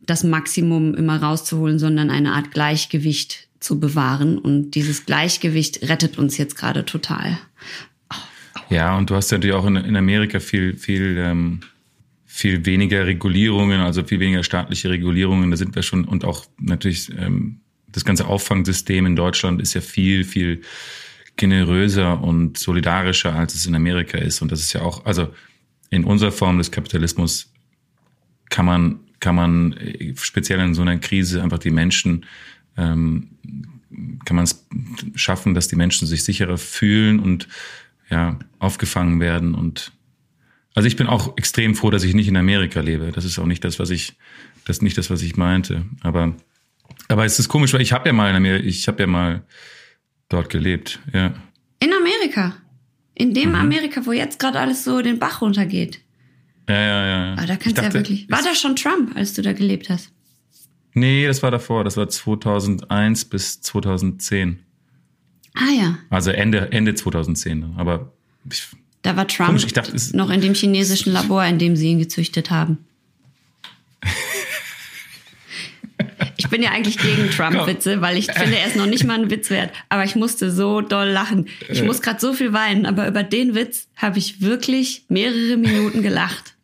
das 0.00 0.24
Maximum 0.24 0.94
immer 0.94 1.22
rauszuholen, 1.22 1.78
sondern 1.78 2.10
eine 2.10 2.32
Art 2.32 2.50
Gleichgewicht 2.50 3.48
zu 3.60 3.80
bewahren. 3.80 4.38
Und 4.38 4.72
dieses 4.72 5.06
Gleichgewicht 5.06 5.88
rettet 5.88 6.18
uns 6.18 6.38
jetzt 6.38 6.56
gerade 6.56 6.84
total. 6.84 7.38
Ja, 8.70 8.96
und 8.96 9.10
du 9.10 9.14
hast 9.14 9.30
ja 9.30 9.38
natürlich 9.38 9.56
auch 9.56 9.66
in, 9.66 9.76
in 9.76 9.96
Amerika 9.96 10.40
viel, 10.40 10.76
viel, 10.76 11.16
ähm, 11.18 11.60
viel 12.38 12.64
weniger 12.66 13.04
Regulierungen, 13.04 13.80
also 13.80 14.04
viel 14.04 14.20
weniger 14.20 14.44
staatliche 14.44 14.88
Regulierungen. 14.90 15.50
Da 15.50 15.56
sind 15.56 15.74
wir 15.74 15.82
schon 15.82 16.04
und 16.04 16.24
auch 16.24 16.46
natürlich 16.60 17.10
ähm, 17.18 17.62
das 17.88 18.04
ganze 18.04 18.28
Auffangsystem 18.28 19.06
in 19.06 19.16
Deutschland 19.16 19.60
ist 19.60 19.74
ja 19.74 19.80
viel, 19.80 20.22
viel 20.22 20.60
generöser 21.34 22.22
und 22.22 22.56
solidarischer, 22.56 23.34
als 23.34 23.56
es 23.56 23.66
in 23.66 23.74
Amerika 23.74 24.18
ist. 24.18 24.40
Und 24.40 24.52
das 24.52 24.60
ist 24.60 24.72
ja 24.72 24.82
auch, 24.82 25.04
also 25.04 25.34
in 25.90 26.04
unserer 26.04 26.30
Form 26.30 26.58
des 26.58 26.70
Kapitalismus 26.70 27.52
kann 28.50 28.66
man, 28.66 29.00
kann 29.18 29.34
man 29.34 29.72
äh, 29.72 30.14
speziell 30.16 30.60
in 30.60 30.74
so 30.74 30.82
einer 30.82 30.98
Krise 30.98 31.42
einfach 31.42 31.58
die 31.58 31.72
Menschen 31.72 32.24
ähm, 32.76 33.30
kann 34.24 34.36
man 34.36 34.44
es 34.44 34.64
schaffen, 35.16 35.54
dass 35.54 35.66
die 35.66 35.74
Menschen 35.74 36.06
sich 36.06 36.22
sicherer 36.22 36.56
fühlen 36.56 37.18
und 37.18 37.48
ja, 38.10 38.38
aufgefangen 38.60 39.18
werden. 39.18 39.56
Und 39.56 39.90
also 40.78 40.86
ich 40.86 40.94
bin 40.94 41.08
auch 41.08 41.36
extrem 41.36 41.74
froh, 41.74 41.90
dass 41.90 42.04
ich 42.04 42.14
nicht 42.14 42.28
in 42.28 42.36
Amerika 42.36 42.78
lebe. 42.78 43.10
Das 43.10 43.24
ist 43.24 43.36
auch 43.40 43.46
nicht 43.46 43.64
das, 43.64 43.80
was 43.80 43.90
ich, 43.90 44.16
das 44.64 44.80
nicht 44.80 44.96
das, 44.96 45.10
was 45.10 45.22
ich 45.22 45.36
meinte. 45.36 45.84
Aber, 46.02 46.36
aber 47.08 47.24
es 47.24 47.40
ist 47.40 47.48
komisch, 47.48 47.72
weil 47.72 47.80
ich 47.80 47.92
habe 47.92 48.08
ja 48.08 48.12
mal 48.12 48.30
in 48.30 48.36
Amerika, 48.36 48.64
ich 48.64 48.86
habe 48.86 49.02
ja 49.02 49.08
mal 49.08 49.42
dort 50.28 50.50
gelebt, 50.50 51.00
ja. 51.12 51.34
In 51.80 51.92
Amerika? 51.92 52.58
In 53.14 53.34
dem 53.34 53.48
mhm. 53.48 53.54
Amerika, 53.56 54.06
wo 54.06 54.12
jetzt 54.12 54.38
gerade 54.38 54.60
alles 54.60 54.84
so 54.84 55.02
den 55.02 55.18
Bach 55.18 55.42
runtergeht. 55.42 56.00
Ja, 56.68 56.80
ja, 56.80 57.06
ja. 57.08 57.32
Aber 57.32 57.46
da 57.46 57.56
kannst 57.56 57.76
du 57.76 57.82
ja 57.82 57.92
wirklich. 57.92 58.30
War 58.30 58.44
da 58.44 58.54
schon 58.54 58.76
Trump, 58.76 59.16
als 59.16 59.34
du 59.34 59.42
da 59.42 59.54
gelebt 59.54 59.90
hast? 59.90 60.12
Nee, 60.94 61.26
das 61.26 61.42
war 61.42 61.50
davor. 61.50 61.82
Das 61.82 61.96
war 61.96 62.08
2001 62.08 63.24
bis 63.24 63.60
2010. 63.62 64.60
Ah 65.54 65.72
ja. 65.76 65.98
Also 66.08 66.30
Ende, 66.30 66.70
Ende 66.70 66.94
2010. 66.94 67.74
Aber 67.76 68.12
ich, 68.48 68.68
da 69.02 69.16
war 69.16 69.26
Trump 69.28 69.50
komisch, 69.50 69.66
dachte, 69.66 69.96
noch 70.16 70.30
in 70.30 70.40
dem 70.40 70.54
chinesischen 70.54 71.12
Labor, 71.12 71.44
in 71.44 71.58
dem 71.58 71.76
sie 71.76 71.88
ihn 71.88 71.98
gezüchtet 71.98 72.50
haben. 72.50 72.78
Ich 76.36 76.48
bin 76.48 76.62
ja 76.62 76.70
eigentlich 76.70 76.98
gegen 76.98 77.30
Trump-Witze, 77.30 78.00
weil 78.00 78.16
ich 78.16 78.30
finde, 78.30 78.56
er 78.56 78.66
ist 78.66 78.76
noch 78.76 78.86
nicht 78.86 79.04
mal 79.04 79.18
ein 79.18 79.30
Witz 79.30 79.50
wert. 79.50 79.72
Aber 79.88 80.04
ich 80.04 80.14
musste 80.14 80.50
so 80.50 80.80
doll 80.80 81.08
lachen. 81.08 81.48
Ich 81.68 81.82
muss 81.82 82.00
gerade 82.00 82.20
so 82.20 82.32
viel 82.32 82.52
weinen, 82.52 82.86
aber 82.86 83.08
über 83.08 83.22
den 83.24 83.54
Witz 83.54 83.88
habe 83.96 84.18
ich 84.18 84.40
wirklich 84.40 85.04
mehrere 85.08 85.56
Minuten 85.56 86.02
gelacht. 86.02 86.54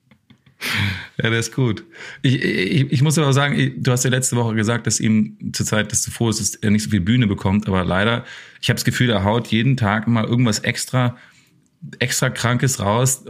Ja, 1.22 1.30
der 1.30 1.38
ist 1.38 1.54
gut. 1.54 1.84
Ich, 2.22 2.42
ich, 2.42 2.92
ich 2.92 3.02
muss 3.02 3.18
aber 3.18 3.32
sagen, 3.32 3.74
du 3.76 3.92
hast 3.92 4.04
ja 4.04 4.10
letzte 4.10 4.36
Woche 4.36 4.54
gesagt, 4.54 4.86
dass 4.86 5.00
ihm 5.00 5.36
zur 5.52 5.66
Zeit 5.66 5.92
des 5.92 6.02
zuvor 6.02 6.30
ist, 6.30 6.40
dass 6.40 6.54
er 6.54 6.70
nicht 6.70 6.84
so 6.84 6.90
viel 6.90 7.00
Bühne 7.00 7.26
bekommt, 7.26 7.66
aber 7.66 7.84
leider, 7.84 8.24
ich 8.62 8.68
habe 8.68 8.76
das 8.76 8.84
Gefühl, 8.84 9.10
er 9.10 9.24
haut 9.24 9.48
jeden 9.48 9.76
Tag 9.76 10.06
mal 10.08 10.24
irgendwas 10.24 10.60
extra 10.60 11.18
extra 11.98 12.30
Krankes 12.30 12.80
raus, 12.80 13.24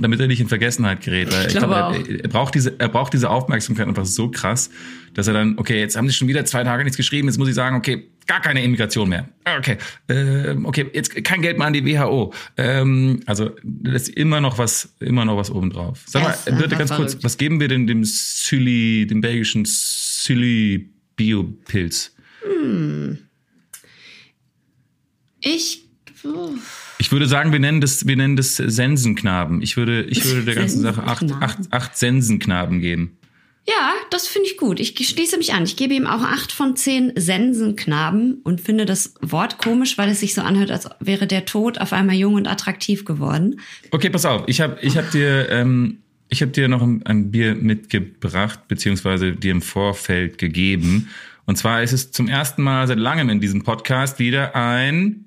damit 0.00 0.20
er 0.20 0.26
nicht 0.26 0.40
in 0.40 0.48
Vergessenheit 0.48 1.00
gerät. 1.00 1.32
Weil 1.32 1.46
ich, 1.46 1.54
ich 1.54 1.58
glaube, 1.58 1.74
er, 1.74 2.22
er, 2.24 2.28
braucht 2.28 2.54
diese, 2.54 2.78
er 2.78 2.88
braucht 2.88 3.12
diese 3.12 3.30
Aufmerksamkeit 3.30 3.86
einfach 3.88 4.06
so 4.06 4.30
krass, 4.30 4.70
dass 5.14 5.26
er 5.26 5.34
dann, 5.34 5.58
okay, 5.58 5.80
jetzt 5.80 5.96
haben 5.96 6.08
sie 6.08 6.14
schon 6.14 6.28
wieder 6.28 6.44
zwei 6.44 6.64
Tage 6.64 6.84
nichts 6.84 6.96
geschrieben, 6.96 7.28
jetzt 7.28 7.38
muss 7.38 7.48
ich 7.48 7.54
sagen, 7.54 7.76
okay, 7.76 8.08
gar 8.26 8.40
keine 8.40 8.62
Immigration 8.62 9.08
mehr. 9.08 9.28
Okay, 9.58 9.76
äh, 10.08 10.56
okay, 10.64 10.86
jetzt 10.92 11.24
kein 11.24 11.42
Geld 11.42 11.58
mehr 11.58 11.66
an 11.66 11.72
die 11.72 11.84
WHO. 11.84 12.32
Ähm, 12.56 13.20
also 13.26 13.50
das 13.62 14.02
ist 14.02 14.08
immer 14.10 14.40
noch 14.40 14.58
was, 14.58 14.94
immer 15.00 15.24
noch 15.24 15.36
was 15.36 15.50
obendrauf. 15.50 16.04
Sag 16.06 16.22
mal, 16.22 16.58
bitte 16.58 16.76
ganz 16.76 16.90
kurz, 16.92 17.18
was 17.22 17.38
geben 17.38 17.60
wir 17.60 17.68
denn 17.68 17.86
dem 17.86 18.04
Süli, 18.04 19.06
dem 19.06 19.20
belgischen 19.20 19.64
Süli 19.64 20.90
Biopilz? 21.16 22.14
Hm. 22.42 23.18
Ich. 25.40 25.86
Ich 26.98 27.12
würde 27.12 27.26
sagen, 27.26 27.52
wir 27.52 27.58
nennen 27.58 27.80
das, 27.80 28.06
wir 28.06 28.16
nennen 28.16 28.36
das 28.36 28.56
Sensenknaben. 28.56 29.62
Ich 29.62 29.76
würde, 29.76 30.02
ich 30.04 30.24
würde 30.24 30.44
der 30.44 30.54
ganzen 30.54 30.80
Sache 30.80 31.02
acht, 31.04 31.24
acht, 31.40 31.58
acht 31.70 31.96
Sensenknaben 31.96 32.80
geben. 32.80 33.18
Ja, 33.68 33.94
das 34.10 34.28
finde 34.28 34.48
ich 34.48 34.56
gut. 34.56 34.78
Ich 34.78 34.94
schließe 34.96 35.36
mich 35.38 35.52
an. 35.52 35.64
Ich 35.64 35.76
gebe 35.76 35.92
ihm 35.92 36.06
auch 36.06 36.22
acht 36.22 36.52
von 36.52 36.76
zehn 36.76 37.12
Sensenknaben 37.16 38.40
und 38.44 38.60
finde 38.60 38.86
das 38.86 39.14
Wort 39.20 39.58
komisch, 39.58 39.98
weil 39.98 40.08
es 40.08 40.20
sich 40.20 40.34
so 40.34 40.42
anhört, 40.42 40.70
als 40.70 40.88
wäre 41.00 41.26
der 41.26 41.46
Tod 41.46 41.78
auf 41.78 41.92
einmal 41.92 42.14
jung 42.14 42.34
und 42.34 42.46
attraktiv 42.46 43.04
geworden. 43.04 43.60
Okay, 43.90 44.08
pass 44.08 44.24
auf. 44.24 44.44
Ich 44.46 44.60
habe 44.60 44.78
ich 44.82 44.96
hab 44.96 45.10
dir, 45.10 45.48
ähm, 45.50 45.98
ich 46.28 46.42
hab 46.42 46.52
dir 46.52 46.68
noch 46.68 46.80
ein, 46.80 47.04
ein 47.06 47.32
Bier 47.32 47.56
mitgebracht, 47.56 48.68
beziehungsweise 48.68 49.32
dir 49.32 49.50
im 49.50 49.62
Vorfeld 49.62 50.38
gegeben. 50.38 51.08
Und 51.44 51.58
zwar 51.58 51.82
ist 51.82 51.92
es 51.92 52.12
zum 52.12 52.28
ersten 52.28 52.62
Mal 52.62 52.86
seit 52.86 52.98
langem 52.98 53.28
in 53.30 53.40
diesem 53.40 53.64
Podcast 53.64 54.20
wieder 54.20 54.54
ein 54.54 55.25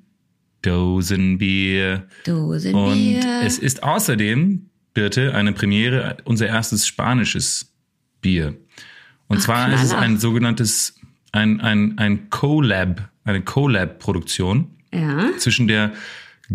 Dosenbier. 0.61 2.07
Dosenbier. 2.25 2.79
Und 2.79 3.45
es 3.45 3.57
ist 3.57 3.83
außerdem, 3.83 4.69
Birte, 4.93 5.33
eine 5.35 5.53
Premiere, 5.53 6.17
unser 6.25 6.47
erstes 6.47 6.87
spanisches 6.87 7.73
Bier. 8.21 8.55
Und 9.27 9.37
Ach, 9.37 9.43
zwar 9.43 9.67
knaller. 9.67 9.75
ist 9.75 9.83
es 9.83 9.93
ein 9.93 10.17
sogenanntes, 10.17 10.95
ein, 11.31 11.61
ein, 11.61 11.97
ein 11.97 12.29
Collab, 12.29 13.09
eine 13.23 13.41
Collab-Produktion 13.41 14.71
ja. 14.93 15.29
zwischen 15.37 15.67
der 15.67 15.93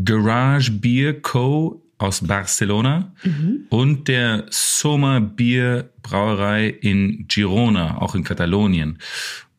Garage 0.04 0.72
Beer 0.72 1.20
Co. 1.20 1.82
aus 1.98 2.26
Barcelona 2.26 3.12
mhm. 3.22 3.66
und 3.70 4.08
der 4.08 4.46
Soma 4.50 5.20
Bier 5.20 5.90
Brauerei 6.02 6.68
in 6.68 7.26
Girona, 7.28 7.98
auch 7.98 8.14
in 8.14 8.24
Katalonien. 8.24 8.98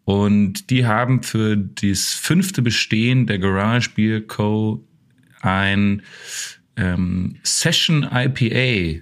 Und 0.06 0.70
die 0.70 0.86
haben 0.86 1.24
für 1.24 1.58
das 1.58 2.14
fünfte 2.14 2.62
Bestehen 2.62 3.26
der 3.26 3.40
Garage 3.40 3.90
Beer 3.96 4.22
Co. 4.22 4.88
ein 5.42 6.04
ähm, 6.78 7.38
Session 7.44 8.04
IPA 8.04 9.02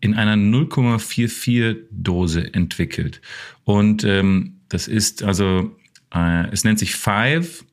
in 0.00 0.14
einer 0.14 0.34
0,44 0.36 1.76
Dose 1.90 2.52
entwickelt. 2.52 3.22
Und 3.64 4.04
ähm, 4.04 4.60
das 4.68 4.86
ist 4.86 5.22
also, 5.22 5.74
äh, 6.14 6.50
es 6.50 6.62
nennt 6.62 6.78
sich 6.78 6.94
Five 6.94 7.64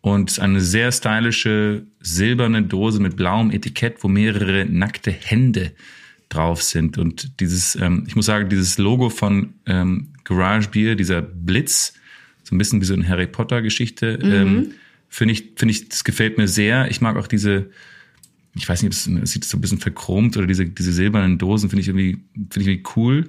und 0.00 0.40
eine 0.40 0.60
sehr 0.60 0.90
stylische 0.90 1.86
silberne 2.00 2.62
Dose 2.62 3.00
mit 3.00 3.16
blauem 3.16 3.52
Etikett, 3.52 4.02
wo 4.02 4.08
mehrere 4.08 4.66
nackte 4.66 5.12
Hände 5.12 5.72
drauf 6.28 6.62
sind. 6.62 6.98
Und 6.98 7.40
dieses, 7.40 7.76
ähm, 7.76 8.04
ich 8.08 8.16
muss 8.16 8.26
sagen, 8.26 8.48
dieses 8.48 8.78
Logo 8.78 9.08
von 9.08 9.54
ähm, 9.66 10.08
Garage 10.26 10.68
Beer, 10.68 10.94
dieser 10.94 11.22
Blitz, 11.22 11.94
so 12.42 12.54
ein 12.54 12.58
bisschen 12.58 12.80
wie 12.80 12.84
so 12.84 12.94
eine 12.94 13.08
Harry 13.08 13.26
Potter 13.26 13.62
Geschichte, 13.62 14.18
mhm. 14.22 14.32
ähm, 14.32 14.72
finde 15.08 15.32
ich, 15.32 15.52
finde 15.56 15.72
ich, 15.72 15.88
das 15.88 16.04
gefällt 16.04 16.36
mir 16.38 16.48
sehr. 16.48 16.90
Ich 16.90 17.00
mag 17.00 17.16
auch 17.16 17.26
diese, 17.26 17.70
ich 18.54 18.68
weiß 18.68 18.82
nicht, 18.82 18.92
es 18.92 19.32
sieht 19.32 19.44
so 19.44 19.56
ein 19.56 19.60
bisschen 19.60 19.78
verchromt 19.78 20.36
oder 20.36 20.46
diese, 20.46 20.66
diese 20.66 20.92
silbernen 20.92 21.38
Dosen 21.38 21.70
finde 21.70 21.80
ich 21.82 21.88
irgendwie, 21.88 22.18
finde 22.34 22.60
ich 22.60 22.66
irgendwie 22.66 22.90
cool. 22.96 23.28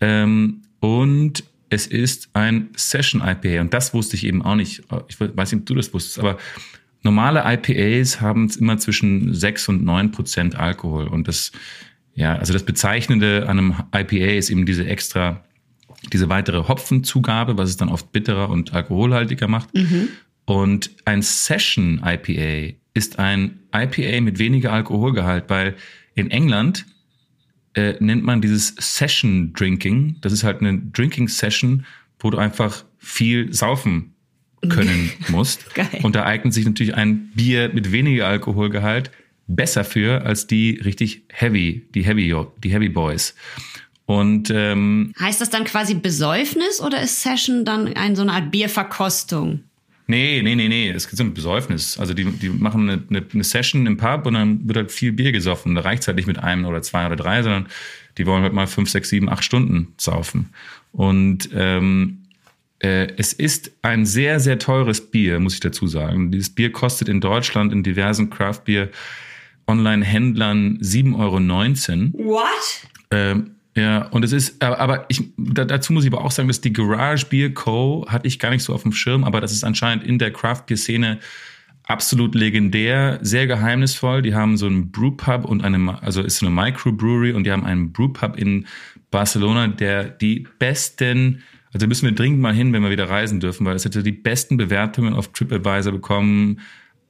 Ähm, 0.00 0.62
und 0.80 1.44
es 1.68 1.86
ist 1.86 2.30
ein 2.32 2.70
Session 2.76 3.22
IPA 3.24 3.60
und 3.60 3.74
das 3.74 3.94
wusste 3.94 4.16
ich 4.16 4.26
eben 4.26 4.42
auch 4.42 4.56
nicht. 4.56 4.82
Ich 5.08 5.20
weiß 5.20 5.52
nicht, 5.52 5.60
ob 5.60 5.66
du 5.66 5.74
das 5.74 5.94
wusstest, 5.94 6.18
aber 6.18 6.38
normale 7.02 7.42
IPAs 7.46 8.20
haben 8.20 8.50
immer 8.58 8.78
zwischen 8.78 9.34
sechs 9.34 9.68
und 9.68 9.84
neun 9.84 10.10
Prozent 10.10 10.56
Alkohol 10.56 11.06
und 11.06 11.28
das, 11.28 11.52
ja, 12.14 12.34
also 12.36 12.52
das 12.52 12.64
Bezeichnende 12.64 13.46
an 13.48 13.58
einem 13.58 13.74
IPA 13.94 14.36
ist 14.36 14.50
eben 14.50 14.66
diese 14.66 14.86
extra, 14.86 15.44
diese 16.12 16.28
weitere 16.28 16.68
Hopfenzugabe, 16.68 17.56
was 17.58 17.70
es 17.70 17.76
dann 17.76 17.88
oft 17.88 18.12
bitterer 18.12 18.48
und 18.48 18.72
alkoholhaltiger 18.72 19.48
macht. 19.48 19.74
Mhm. 19.74 20.08
Und 20.44 20.90
ein 21.04 21.22
Session 21.22 22.02
IPA 22.04 22.76
ist 22.94 23.18
ein 23.18 23.60
IPA 23.74 24.20
mit 24.20 24.38
weniger 24.38 24.72
Alkoholgehalt, 24.72 25.44
weil 25.48 25.76
in 26.14 26.30
England 26.30 26.86
äh, 27.74 27.94
nennt 28.00 28.24
man 28.24 28.40
dieses 28.40 28.74
Session 28.78 29.52
Drinking. 29.52 30.16
Das 30.22 30.32
ist 30.32 30.42
halt 30.42 30.60
eine 30.60 30.78
Drinking 30.78 31.28
Session, 31.28 31.86
wo 32.18 32.30
du 32.30 32.38
einfach 32.38 32.84
viel 32.98 33.52
saufen 33.52 34.14
können 34.68 35.10
musst. 35.28 35.74
Geil. 35.74 36.00
Und 36.02 36.16
da 36.16 36.24
eignet 36.24 36.52
sich 36.52 36.64
natürlich 36.64 36.94
ein 36.94 37.30
Bier 37.34 37.70
mit 37.72 37.92
weniger 37.92 38.26
Alkoholgehalt 38.26 39.10
besser 39.46 39.84
für 39.84 40.22
als 40.22 40.46
die 40.46 40.80
richtig 40.84 41.22
Heavy, 41.28 41.86
die 41.94 42.04
Heavy, 42.04 42.34
die 42.62 42.72
Heavy 42.72 42.88
Boys. 42.88 43.34
Und 44.10 44.50
ähm, 44.52 45.14
heißt 45.20 45.40
das 45.40 45.50
dann 45.50 45.62
quasi 45.62 45.94
Besäufnis 45.94 46.80
oder 46.80 47.00
ist 47.00 47.22
Session 47.22 47.64
dann 47.64 47.94
ein, 47.94 48.16
so 48.16 48.22
eine 48.22 48.32
Art 48.32 48.50
Bierverkostung? 48.50 49.60
Nee, 50.08 50.42
nee, 50.42 50.56
nee, 50.56 50.66
nee. 50.66 50.90
Es 50.90 51.06
gibt 51.06 51.16
so 51.16 51.22
ein 51.22 51.32
Besäufnis. 51.32 51.96
Also 51.96 52.12
die, 52.12 52.24
die 52.24 52.48
machen 52.48 52.90
eine, 52.90 53.04
eine, 53.08 53.24
eine 53.32 53.44
Session 53.44 53.86
im 53.86 53.98
Pub 53.98 54.26
und 54.26 54.34
dann 54.34 54.66
wird 54.66 54.78
halt 54.78 54.90
viel 54.90 55.12
Bier 55.12 55.30
gesoffen. 55.30 55.76
Da 55.76 55.82
reicht 55.82 56.02
es 56.02 56.08
halt 56.08 56.16
nicht 56.16 56.26
mit 56.26 56.40
einem 56.40 56.64
oder 56.64 56.82
zwei 56.82 57.06
oder 57.06 57.14
drei, 57.14 57.44
sondern 57.44 57.68
die 58.18 58.26
wollen 58.26 58.42
halt 58.42 58.52
mal 58.52 58.66
fünf, 58.66 58.90
sechs, 58.90 59.10
sieben, 59.10 59.28
acht 59.28 59.44
Stunden 59.44 59.94
saufen. 59.96 60.48
Und 60.90 61.48
ähm, 61.54 62.22
äh, 62.80 63.12
es 63.16 63.32
ist 63.32 63.70
ein 63.82 64.06
sehr, 64.06 64.40
sehr 64.40 64.58
teures 64.58 65.12
Bier, 65.12 65.38
muss 65.38 65.54
ich 65.54 65.60
dazu 65.60 65.86
sagen. 65.86 66.32
Dieses 66.32 66.50
Bier 66.50 66.72
kostet 66.72 67.08
in 67.08 67.20
Deutschland 67.20 67.72
in 67.72 67.84
diversen 67.84 68.28
Craft 68.28 68.62
Beer 68.64 68.88
Online-Händlern 69.68 70.78
7,19 70.82 71.16
Euro. 71.16 72.28
What? 72.28 72.88
Ähm, 73.12 73.52
ja, 73.76 74.06
und 74.08 74.24
es 74.24 74.32
ist, 74.32 74.62
aber 74.62 75.06
ich, 75.08 75.30
dazu 75.36 75.92
muss 75.92 76.04
ich 76.04 76.12
aber 76.12 76.24
auch 76.24 76.32
sagen, 76.32 76.48
dass 76.48 76.60
die 76.60 76.72
Garage 76.72 77.26
Beer 77.26 77.54
Co. 77.54 78.04
hatte 78.08 78.26
ich 78.26 78.40
gar 78.40 78.50
nicht 78.50 78.64
so 78.64 78.74
auf 78.74 78.82
dem 78.82 78.92
Schirm, 78.92 79.22
aber 79.22 79.40
das 79.40 79.52
ist 79.52 79.62
anscheinend 79.62 80.04
in 80.04 80.18
der 80.18 80.32
Craft 80.32 80.64
Beer 80.66 80.76
Szene 80.76 81.18
absolut 81.84 82.34
legendär, 82.34 83.18
sehr 83.22 83.46
geheimnisvoll. 83.46 84.22
Die 84.22 84.34
haben 84.34 84.56
so 84.56 84.66
einen 84.66 84.90
Brewpub 84.90 85.44
und 85.44 85.64
eine, 85.64 86.02
also 86.02 86.22
ist 86.22 86.38
so 86.38 86.46
eine 86.46 86.54
Microbrewery 86.54 87.32
und 87.32 87.44
die 87.44 87.52
haben 87.52 87.64
einen 87.64 87.92
Brewpub 87.92 88.36
in 88.36 88.66
Barcelona, 89.10 89.68
der 89.68 90.04
die 90.04 90.46
besten, 90.58 91.42
also 91.72 91.86
müssen 91.86 92.06
wir 92.06 92.14
dringend 92.14 92.40
mal 92.40 92.54
hin, 92.54 92.72
wenn 92.72 92.82
wir 92.82 92.90
wieder 92.90 93.08
reisen 93.08 93.40
dürfen, 93.40 93.66
weil 93.66 93.76
es 93.76 93.84
hätte 93.84 94.02
die 94.02 94.12
besten 94.12 94.56
Bewertungen 94.56 95.14
auf 95.14 95.32
TripAdvisor 95.32 95.92
bekommen. 95.92 96.60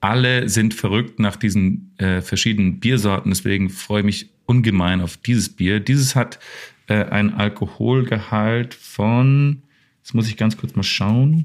Alle 0.01 0.49
sind 0.49 0.73
verrückt 0.73 1.19
nach 1.19 1.37
diesen 1.37 1.95
äh, 1.99 2.23
verschiedenen 2.23 2.81
Biersorten, 2.81 3.31
deswegen 3.31 3.69
freue 3.69 4.01
ich 4.01 4.07
mich 4.07 4.31
ungemein 4.51 5.01
auf 5.01 5.17
dieses 5.17 5.49
Bier. 5.49 5.79
Dieses 5.79 6.17
hat 6.17 6.41
äh, 6.89 7.05
ein 7.05 7.33
Alkoholgehalt 7.33 8.75
von, 8.75 9.63
jetzt 10.03 10.15
muss 10.15 10.29
ich 10.29 10.37
ganz 10.37 10.57
kurz 10.57 10.75
mal 10.75 10.83
schauen. 10.83 11.45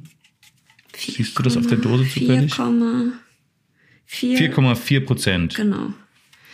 4, 0.94 1.14
Siehst 1.16 1.38
du 1.38 1.44
das 1.44 1.56
auf 1.56 1.68
der 1.68 1.78
Dose 1.78 2.10
zufällig? 2.10 2.54
4,4 2.54 5.00
Prozent. 5.02 5.54
Genau. 5.56 5.94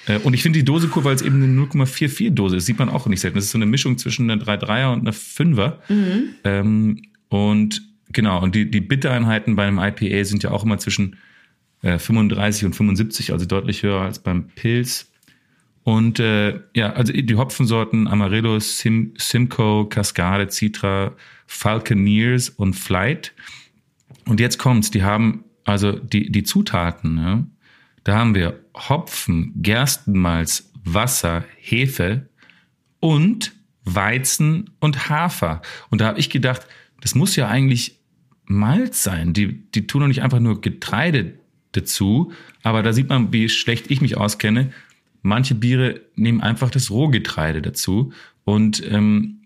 Äh, 0.07 0.17
und 0.19 0.33
ich 0.33 0.43
finde 0.43 0.59
die 0.59 0.65
Dose 0.65 0.91
cool, 0.95 1.05
weil 1.05 1.15
es 1.15 1.21
eben 1.21 1.41
eine 1.41 1.61
0,44 1.61 2.31
Dose 2.31 2.57
ist. 2.57 2.65
Sieht 2.65 2.79
man 2.79 2.89
auch 2.89 3.07
nicht 3.07 3.21
selten. 3.21 3.35
Das 3.35 3.45
ist 3.45 3.51
so 3.51 3.57
eine 3.57 3.65
Mischung 3.65 3.97
zwischen 3.97 4.29
einer 4.29 4.43
3,3er 4.43 4.91
und 4.93 4.99
einer 5.01 5.13
5er. 5.13 5.77
Mhm. 5.89 6.23
Ähm, 6.43 7.01
und 7.29 7.81
genau, 8.11 8.41
und 8.41 8.55
die, 8.55 8.69
die 8.69 8.81
Bittereinheiten 8.81 9.55
bei 9.55 9.67
einem 9.67 9.79
IPA 9.79 10.25
sind 10.25 10.43
ja 10.43 10.51
auch 10.51 10.63
immer 10.63 10.79
zwischen 10.79 11.15
äh, 11.81 11.97
35 11.97 12.65
und 12.65 12.73
75, 12.73 13.31
also 13.31 13.45
deutlich 13.45 13.83
höher 13.83 14.01
als 14.01 14.19
beim 14.19 14.49
Pilz. 14.49 15.10
Und 15.83 16.19
äh, 16.19 16.59
ja, 16.75 16.93
also 16.93 17.11
die 17.11 17.35
Hopfensorten 17.35 18.07
Amarillo, 18.07 18.59
Sim, 18.59 19.13
Simcoe, 19.17 19.87
Cascade, 19.89 20.47
Citra, 20.49 21.13
Falconeers 21.47 22.49
und 22.49 22.75
Flight. 22.75 23.33
Und 24.25 24.39
jetzt 24.39 24.59
kommt's, 24.59 24.91
die 24.91 25.03
haben 25.03 25.43
also 25.63 25.93
die, 25.93 26.31
die 26.31 26.43
Zutaten, 26.43 27.17
ja, 27.17 27.43
da 28.03 28.17
haben 28.17 28.35
wir 28.35 28.59
Hopfen, 28.75 29.53
Gerstenmalz, 29.57 30.71
Wasser, 30.83 31.45
Hefe 31.57 32.29
und 32.99 33.53
Weizen 33.83 34.71
und 34.79 35.09
Hafer. 35.09 35.61
Und 35.89 36.01
da 36.01 36.07
habe 36.07 36.19
ich 36.19 36.29
gedacht, 36.29 36.67
das 37.01 37.15
muss 37.15 37.35
ja 37.35 37.47
eigentlich 37.47 37.99
Malz 38.45 39.03
sein. 39.03 39.33
Die, 39.33 39.69
die 39.71 39.87
tun 39.87 40.01
doch 40.01 40.07
nicht 40.07 40.23
einfach 40.23 40.39
nur 40.39 40.61
Getreide 40.61 41.39
dazu. 41.71 42.31
Aber 42.63 42.83
da 42.83 42.93
sieht 42.93 43.09
man, 43.09 43.31
wie 43.33 43.49
schlecht 43.49 43.89
ich 43.89 44.01
mich 44.01 44.17
auskenne. 44.17 44.71
Manche 45.21 45.55
Biere 45.55 46.01
nehmen 46.15 46.41
einfach 46.41 46.69
das 46.69 46.89
Rohgetreide 46.89 47.61
dazu 47.61 48.11
und 48.43 48.83
ähm, 48.89 49.41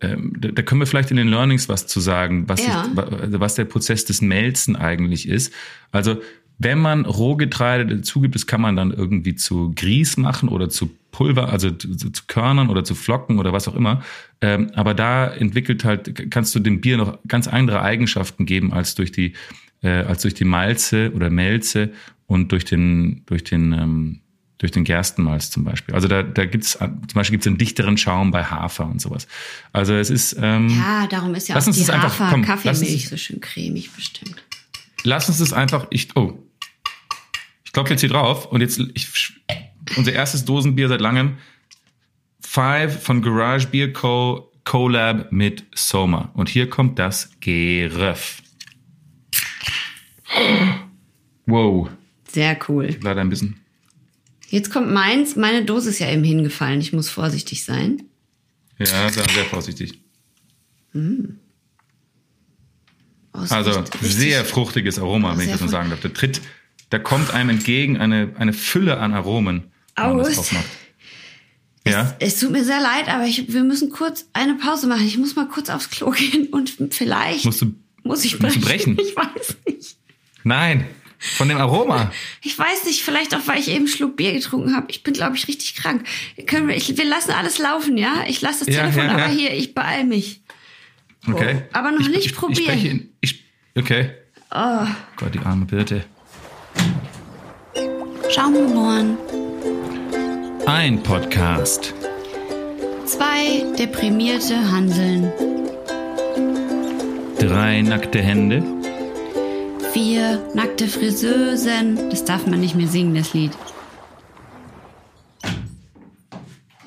ähm, 0.00 0.32
da, 0.38 0.48
da 0.48 0.62
können 0.62 0.80
wir 0.80 0.86
vielleicht 0.86 1.10
in 1.10 1.16
den 1.16 1.28
Learnings 1.28 1.68
was 1.68 1.86
zu 1.86 2.00
sagen, 2.00 2.48
was, 2.48 2.66
ja. 2.66 2.86
ich, 2.90 2.98
also 2.98 3.40
was 3.40 3.54
der 3.54 3.66
Prozess 3.66 4.04
des 4.04 4.22
Melzen 4.22 4.76
eigentlich 4.76 5.28
ist. 5.28 5.52
Also 5.92 6.20
wenn 6.58 6.78
man 6.78 7.06
Rohgetreide 7.06 7.86
dazu 7.86 8.20
gibt, 8.20 8.34
das 8.34 8.46
kann 8.46 8.60
man 8.60 8.76
dann 8.76 8.92
irgendwie 8.92 9.34
zu 9.34 9.72
Grieß 9.74 10.18
machen 10.18 10.48
oder 10.48 10.68
zu 10.68 10.90
Pulver, 11.10 11.50
also 11.50 11.70
zu, 11.70 11.94
zu 11.94 12.22
Körnern 12.26 12.68
oder 12.68 12.84
zu 12.84 12.94
Flocken 12.94 13.38
oder 13.38 13.52
was 13.52 13.66
auch 13.66 13.74
immer. 13.74 14.02
Ähm, 14.42 14.70
aber 14.74 14.94
da 14.94 15.26
entwickelt 15.26 15.84
halt, 15.84 16.30
kannst 16.30 16.54
du 16.54 16.60
dem 16.60 16.80
Bier 16.80 16.98
noch 16.98 17.18
ganz 17.26 17.48
andere 17.48 17.82
Eigenschaften 17.82 18.44
geben 18.44 18.72
als 18.72 18.94
durch 18.94 19.10
die, 19.10 19.32
äh, 19.82 19.88
als 19.88 20.22
durch 20.22 20.34
die 20.34 20.44
Malze 20.44 21.12
oder 21.14 21.30
Melze 21.30 21.92
und 22.26 22.52
durch 22.52 22.66
den, 22.66 23.22
durch 23.26 23.42
den 23.42 23.72
ähm, 23.72 24.20
durch 24.60 24.70
den 24.72 24.84
Gerstenmalz 24.84 25.50
zum 25.50 25.64
Beispiel. 25.64 25.94
Also 25.94 26.06
da, 26.06 26.22
da 26.22 26.44
gibt's 26.44 26.72
zum 26.78 27.00
Beispiel 27.14 27.32
gibt's 27.34 27.46
einen 27.48 27.58
dichteren 27.58 27.96
Schaum 27.96 28.30
bei 28.30 28.44
Hafer 28.44 28.86
und 28.86 29.00
sowas. 29.00 29.26
Also 29.72 29.94
es 29.94 30.10
ist 30.10 30.36
ähm, 30.40 30.68
Ja, 30.70 31.06
darum 31.08 31.34
ist 31.34 31.48
ja 31.48 31.56
auch 31.56 31.64
die 31.64 31.90
einfach- 31.90 32.30
komm, 32.30 32.44
das- 32.62 32.80
so 33.08 33.16
schön 33.16 33.40
cremig 33.40 33.90
bestimmt. 33.92 34.36
lass 35.02 35.28
uns 35.28 35.38
das 35.38 35.52
einfach. 35.52 35.86
Ich 35.90 36.14
oh, 36.14 36.38
ich 37.64 37.72
klopfe 37.72 37.94
jetzt 37.94 38.00
hier 38.00 38.10
drauf 38.10 38.46
und 38.46 38.60
jetzt 38.60 38.78
ich, 38.94 39.08
unser 39.96 40.12
erstes 40.12 40.44
Dosenbier 40.44 40.88
seit 40.88 41.00
langem. 41.00 41.38
Five 42.42 43.02
von 43.02 43.22
Garage 43.22 43.66
Beer 43.68 43.92
Co. 43.92 44.46
Collab 44.64 45.32
mit 45.32 45.64
Soma. 45.74 46.30
Und 46.34 46.48
hier 46.50 46.68
kommt 46.68 46.98
das 46.98 47.30
Geröff. 47.40 48.42
Wow, 51.46 51.88
Sehr 52.30 52.58
cool. 52.68 52.96
leider 53.02 53.20
ein 53.22 53.30
bisschen. 53.30 53.58
Jetzt 54.50 54.70
kommt 54.70 54.90
meins. 54.90 55.36
Meine 55.36 55.64
Dose 55.64 55.90
ist 55.90 55.98
ja 56.00 56.10
eben 56.10 56.24
hingefallen. 56.24 56.80
Ich 56.80 56.92
muss 56.92 57.08
vorsichtig 57.08 57.64
sein. 57.64 58.02
Ja, 58.78 59.08
sehr, 59.10 59.24
sehr 59.28 59.44
vorsichtig. 59.44 60.00
Oh, 63.32 63.38
es 63.42 63.52
Also 63.52 63.70
richtig- 63.78 64.00
sehr 64.12 64.44
fruchtiges 64.44 64.98
Aroma, 64.98 65.36
wenn 65.36 65.44
ich 65.46 65.52
das 65.52 65.60
mal 65.60 65.68
sagen 65.68 65.90
darf. 65.90 66.00
Der 66.00 66.12
tritt, 66.12 66.40
da 66.90 66.98
kommt 66.98 67.32
einem 67.32 67.50
entgegen 67.50 67.98
eine, 67.98 68.32
eine 68.38 68.52
Fülle 68.52 68.98
an 68.98 69.14
Aromen, 69.14 69.70
Aus. 69.94 70.36
aufmacht. 70.38 70.64
Ja, 71.86 72.14
Es 72.18 72.38
tut 72.38 72.50
mir 72.50 72.64
sehr 72.64 72.80
leid, 72.80 73.08
aber 73.08 73.24
ich, 73.24 73.52
wir 73.52 73.64
müssen 73.64 73.90
kurz 73.90 74.26
eine 74.34 74.54
Pause 74.56 74.86
machen. 74.86 75.06
Ich 75.06 75.16
muss 75.16 75.34
mal 75.36 75.48
kurz 75.48 75.70
aufs 75.70 75.88
Klo 75.90 76.10
gehen 76.16 76.48
und 76.48 76.74
vielleicht 76.90 77.44
musst 77.44 77.62
du, 77.62 77.74
muss 78.02 78.24
ich 78.24 78.38
musst 78.40 78.56
du 78.56 78.60
brechen. 78.60 78.96
brechen? 78.96 79.08
Ich 79.08 79.16
weiß 79.16 79.56
nicht. 79.66 79.96
Nein, 80.42 80.86
von 81.20 81.48
dem 81.48 81.58
Aroma. 81.58 82.10
Ich 82.42 82.58
weiß 82.58 82.86
nicht, 82.86 83.02
vielleicht 83.02 83.34
auch, 83.34 83.46
weil 83.46 83.58
ich 83.58 83.68
eben 83.68 83.78
einen 83.78 83.88
Schluck 83.88 84.16
Bier 84.16 84.32
getrunken 84.32 84.74
habe. 84.74 84.86
Ich 84.88 85.02
bin, 85.02 85.12
glaube 85.12 85.36
ich, 85.36 85.46
richtig 85.48 85.76
krank. 85.76 86.06
Können 86.46 86.66
wir, 86.68 86.76
ich, 86.76 86.96
wir 86.96 87.04
lassen 87.04 87.32
alles 87.32 87.58
laufen, 87.58 87.98
ja? 87.98 88.24
Ich 88.26 88.40
lasse 88.40 88.64
das 88.64 88.74
Ja, 88.74 88.82
Telefon, 88.82 89.04
ja, 89.04 89.18
ja. 89.18 89.24
aber 89.24 89.32
hier, 89.32 89.52
ich 89.52 89.74
beeil 89.74 90.04
mich. 90.04 90.40
Okay. 91.28 91.62
Oh, 91.62 91.68
aber 91.78 91.90
noch 91.92 92.08
nicht 92.08 92.26
ich, 92.26 92.34
probieren. 92.34 92.58
Ich 92.58 92.64
spreche 92.64 92.88
in, 92.88 93.12
ich, 93.20 93.44
okay. 93.76 94.10
Oh, 94.50 94.86
Gott, 95.16 95.34
die 95.34 95.38
arme 95.40 95.66
Birte. 95.66 96.04
Schaumgeboren. 98.30 99.16
Ein 100.66 101.02
Podcast. 101.02 101.94
Zwei 103.04 103.64
deprimierte 103.78 104.56
Hanseln. 104.70 105.32
Drei 107.38 107.82
nackte 107.82 108.20
Hände. 108.22 108.79
Vier 109.92 110.50
nackte 110.54 110.88
Friseusen. 110.88 112.10
Das 112.10 112.24
darf 112.24 112.46
man 112.46 112.60
nicht 112.60 112.74
mehr 112.74 112.86
singen, 112.88 113.14
das 113.14 113.34
Lied. 113.34 113.52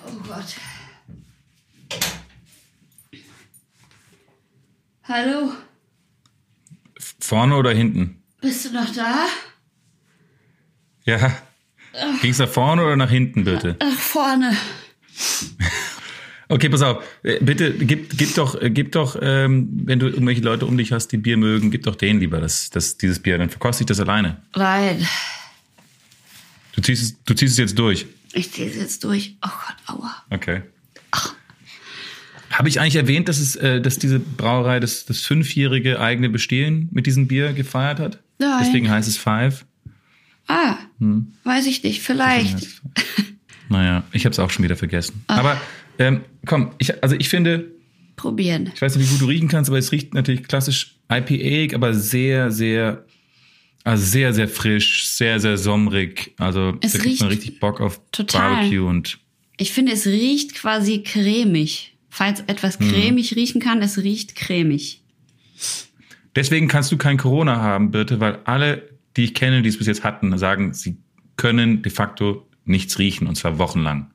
Oh 0.05 0.17
Gott. 0.27 0.55
Hallo, 5.03 5.51
Vorne 7.19 7.55
oder 7.55 7.71
hinten? 7.71 8.21
bist 8.41 8.65
du 8.65 8.71
noch 8.73 8.93
da? 8.93 9.25
Ja. 11.05 11.31
Ging's 12.21 12.39
nach 12.39 12.49
vorne 12.49 12.83
oder 12.83 12.95
nach 12.95 13.09
hinten, 13.09 13.43
bitte? 13.43 13.77
Ach, 13.79 13.99
vorne. 13.99 14.55
Okay, 16.53 16.69
pass 16.69 16.83
auf. 16.83 17.03
Äh, 17.23 17.39
Bitte 17.43 17.73
gib, 17.73 18.15
gib 18.15 18.35
doch, 18.35 18.61
äh, 18.61 18.69
gib 18.69 18.91
doch, 18.91 19.17
ähm, 19.19 19.69
wenn 19.85 19.97
du 19.97 20.05
irgendwelche 20.05 20.41
Leute 20.41 20.67
um 20.67 20.77
dich 20.77 20.91
hast, 20.91 21.07
die 21.07 21.17
Bier 21.17 21.35
mögen, 21.35 21.71
gib 21.71 21.81
doch 21.81 21.95
denen 21.95 22.19
lieber 22.19 22.39
das, 22.39 22.69
das, 22.69 22.95
dieses 22.95 23.17
Bier. 23.19 23.39
Dann 23.39 23.49
verkoste 23.49 23.81
ich 23.81 23.87
das 23.87 23.99
alleine. 23.99 24.37
Nein, 24.55 25.03
Du 26.75 26.81
ziehst 26.81 27.01
es, 27.03 27.23
du 27.23 27.33
ziehst 27.33 27.53
es 27.53 27.57
jetzt 27.57 27.79
durch. 27.79 28.05
ich 28.33 28.51
ziehe 28.51 28.67
es 28.69 28.75
jetzt 28.75 29.03
durch. 29.03 29.35
Oh 29.43 29.49
Gott, 29.49 29.75
aua. 29.99 30.15
Okay. 30.29 30.61
Habe 32.51 32.69
ich 32.69 32.79
eigentlich 32.79 32.97
erwähnt, 32.97 33.29
dass 33.29 33.39
es, 33.39 33.55
äh, 33.55 33.81
dass 33.81 33.97
diese 33.97 34.19
Brauerei 34.19 34.79
das, 34.79 35.05
das 35.05 35.21
fünfjährige 35.21 35.99
eigene 35.99 36.29
Bestehen 36.29 36.87
mit 36.91 37.07
diesem 37.07 37.27
Bier 37.27 37.53
gefeiert 37.53 37.99
hat? 37.99 38.19
Nein. 38.37 38.59
Deswegen 38.63 38.91
heißt 38.91 39.07
es 39.07 39.17
Five. 39.17 39.65
Ah, 40.47 40.75
weiß 41.45 41.65
ich 41.65 41.81
nicht, 41.83 42.01
vielleicht. 42.03 42.57
Naja, 43.69 44.03
ich 44.11 44.25
habe 44.25 44.33
es 44.33 44.39
auch 44.39 44.51
schon 44.51 44.63
wieder 44.63 44.75
vergessen. 44.75 45.23
Aber 45.27 45.59
ähm, 45.99 46.21
komm, 46.45 46.71
ich, 46.79 47.01
also 47.03 47.15
ich 47.17 47.29
finde, 47.29 47.71
Probieren. 48.15 48.71
ich 48.73 48.81
weiß 48.81 48.95
nicht, 48.95 49.07
wie 49.07 49.11
gut 49.13 49.21
du 49.21 49.25
riechen 49.25 49.47
kannst, 49.47 49.69
aber 49.69 49.77
es 49.79 49.91
riecht 49.91 50.13
natürlich 50.13 50.43
klassisch 50.43 50.95
IPA, 51.11 51.75
aber 51.75 51.93
sehr, 51.93 52.51
sehr, 52.51 53.05
also 53.83 54.03
sehr, 54.05 54.33
sehr 54.33 54.47
frisch, 54.47 55.07
sehr, 55.07 55.39
sehr 55.39 55.57
sommerig. 55.57 56.33
Also 56.37 56.73
Es 56.81 56.93
da 56.93 56.99
kriegt 56.99 57.19
man 57.19 57.29
riecht 57.29 57.41
richtig 57.41 57.59
Bock 57.59 57.81
auf 57.81 57.99
total. 58.11 58.55
Barbecue 58.55 58.87
und 58.87 59.19
Ich 59.57 59.71
finde, 59.71 59.91
es 59.91 60.05
riecht 60.05 60.55
quasi 60.55 61.03
cremig. 61.03 61.89
Falls 62.09 62.41
etwas 62.41 62.79
Mhm. 62.79 62.89
cremig 62.91 63.35
riechen 63.35 63.59
kann, 63.59 63.81
es 63.81 63.97
riecht 63.97 64.35
cremig. 64.35 65.01
Deswegen 66.35 66.67
kannst 66.67 66.91
du 66.91 66.97
kein 66.97 67.17
Corona 67.17 67.57
haben, 67.57 67.91
Birte, 67.91 68.19
weil 68.19 68.39
alle, 68.45 68.89
die 69.17 69.23
ich 69.25 69.33
kenne, 69.33 69.61
die 69.61 69.69
es 69.69 69.77
bis 69.77 69.87
jetzt 69.87 70.03
hatten, 70.03 70.35
sagen, 70.37 70.73
sie 70.73 70.97
können 71.37 71.81
de 71.81 71.91
facto 71.91 72.47
nichts 72.65 72.97
riechen 72.99 73.27
und 73.27 73.35
zwar 73.35 73.57
wochenlang. 73.59 74.11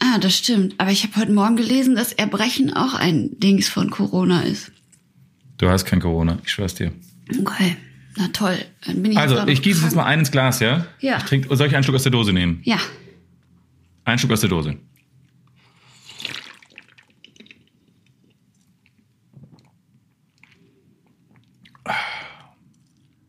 Ah, 0.00 0.18
das 0.18 0.36
stimmt. 0.36 0.74
Aber 0.78 0.90
ich 0.90 1.02
habe 1.04 1.16
heute 1.16 1.32
Morgen 1.32 1.56
gelesen, 1.56 1.94
dass 1.96 2.12
Erbrechen 2.12 2.72
auch 2.74 2.94
ein 2.94 3.38
Dings 3.38 3.68
von 3.68 3.90
Corona 3.90 4.42
ist. 4.42 4.72
Du 5.58 5.68
hast 5.68 5.84
kein 5.84 6.00
Corona, 6.00 6.38
ich 6.44 6.50
schwör's 6.50 6.74
dir. 6.74 6.92
Okay, 7.40 7.76
na 8.16 8.28
toll. 8.28 8.58
Dann 8.86 9.02
bin 9.02 9.12
ich 9.12 9.18
Also, 9.18 9.46
ich 9.46 9.62
gieße 9.62 9.82
jetzt 9.84 9.96
mal 9.96 10.04
einen 10.04 10.20
ins 10.20 10.30
Glas, 10.30 10.60
ja? 10.60 10.86
Ja. 11.00 11.18
Ich 11.18 11.24
trink, 11.24 11.46
soll 11.50 11.66
ich 11.66 11.74
einen 11.74 11.82
Schluck 11.84 11.96
aus 11.96 12.02
der 12.02 12.12
Dose 12.12 12.32
nehmen? 12.32 12.60
Ja, 12.64 12.78
Einen 14.04 14.18
Schluck 14.18 14.32
aus 14.32 14.40
der 14.40 14.50
Dose. 14.50 14.76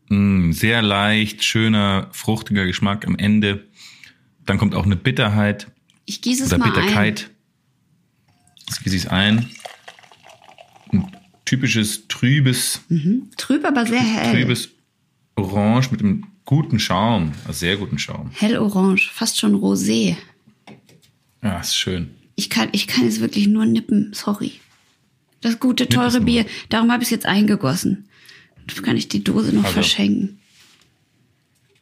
Mm, 0.08 0.52
sehr 0.52 0.82
leicht, 0.82 1.44
schöner, 1.44 2.08
fruchtiger 2.12 2.64
Geschmack 2.66 3.06
am 3.06 3.16
Ende. 3.16 3.66
Dann 4.46 4.58
kommt 4.58 4.74
auch 4.74 4.86
eine 4.86 4.96
Bitterheit 4.96 5.70
ich 6.08 6.22
gieße 6.22 6.44
es 6.44 6.48
oder 6.52 6.58
mal 6.58 6.66
ein. 6.66 6.72
Bitterkeit. 6.74 7.30
Jetzt 8.68 8.82
gieße 8.82 8.96
ich 8.96 9.04
es 9.04 9.08
ein. 9.08 9.48
Ein 10.92 11.06
typisches 11.44 12.08
trübes, 12.08 12.80
Trüb, 13.36 13.64
aber 13.64 13.86
sehr 13.86 14.00
hell. 14.00 14.32
trübes 14.32 14.70
Orange 15.36 15.90
mit 15.90 16.00
einem 16.00 16.26
guten 16.44 16.78
Schaum, 16.78 17.32
also 17.46 17.58
sehr 17.58 17.76
guten 17.76 17.98
Schaum. 17.98 18.30
Hellorange, 18.32 19.00
fast 19.12 19.38
schon 19.38 19.54
rosé. 19.54 20.16
Ja, 21.42 21.60
ist 21.60 21.76
schön. 21.76 22.10
Ich 22.36 22.50
kann, 22.50 22.68
ich 22.72 22.86
kann 22.86 23.04
jetzt 23.04 23.20
wirklich 23.20 23.46
nur 23.46 23.66
nippen, 23.66 24.12
sorry. 24.14 24.52
Das 25.40 25.60
gute, 25.60 25.84
es 25.84 25.90
teure. 25.90 26.20
Bier, 26.20 26.46
darum 26.68 26.90
habe 26.90 27.02
ich 27.02 27.06
es 27.08 27.10
jetzt 27.10 27.26
eingegossen. 27.26 28.08
Dann 28.66 28.84
kann 28.84 28.96
ich 28.96 29.08
die 29.08 29.22
Dose 29.24 29.54
noch 29.54 29.64
Also. 29.64 29.74
verschenken. 29.74 30.38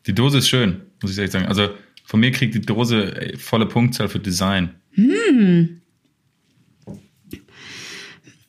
Die 0.07 0.14
Dose 0.14 0.39
ist 0.39 0.49
schön, 0.49 0.83
muss 1.03 1.12
ich 1.12 1.18
ehrlich 1.18 1.33
sagen. 1.33 1.47
Also 1.47 1.70
von 2.07 2.21
mir 2.21 2.31
kriegt 2.33 2.55
die 2.55 2.61
Dose 2.63 3.15
ey, 3.21 3.37
volle 3.37 3.67
Punktzahl 3.67 4.09
für 4.09 4.21
Design. 4.21 4.75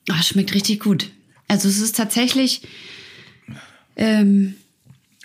Ah, 0.09 0.21
schmeckt 0.23 0.53
richtig 0.53 0.79
gut. 0.79 1.11
Also 1.47 1.67
es 1.67 1.79
ist 1.81 1.95
tatsächlich, 1.95 2.61
ähm, 3.95 4.55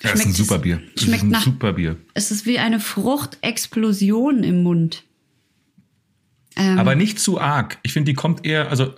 Ja, 0.03 0.11
ist 0.11 0.15
ein 0.15 0.23
Schmeckt 0.23 0.31
es- 0.31 0.37
super 0.39 0.59
Bier. 0.59 0.83
Das 0.95 1.05
schmeckt 1.05 1.19
ist 1.19 1.23
ein 1.25 1.31
nach- 1.31 1.45
super 1.45 1.73
Bier. 1.75 1.97
es 2.15 2.31
ist 2.33 2.47
wie 2.47 2.59
eine 2.59 2.81
Fruchtexplosion 2.81 4.43
im 4.43 4.63
Mund. 4.65 5.05
Ähm, 6.57 6.79
Aber 6.79 6.95
nicht 6.97 7.21
zu 7.21 7.41
arg. 7.41 7.79
Ich 7.85 7.93
finde, 7.93 8.11
die 8.11 8.15
kommt 8.17 8.45
eher, 8.45 8.69
also 8.71 8.93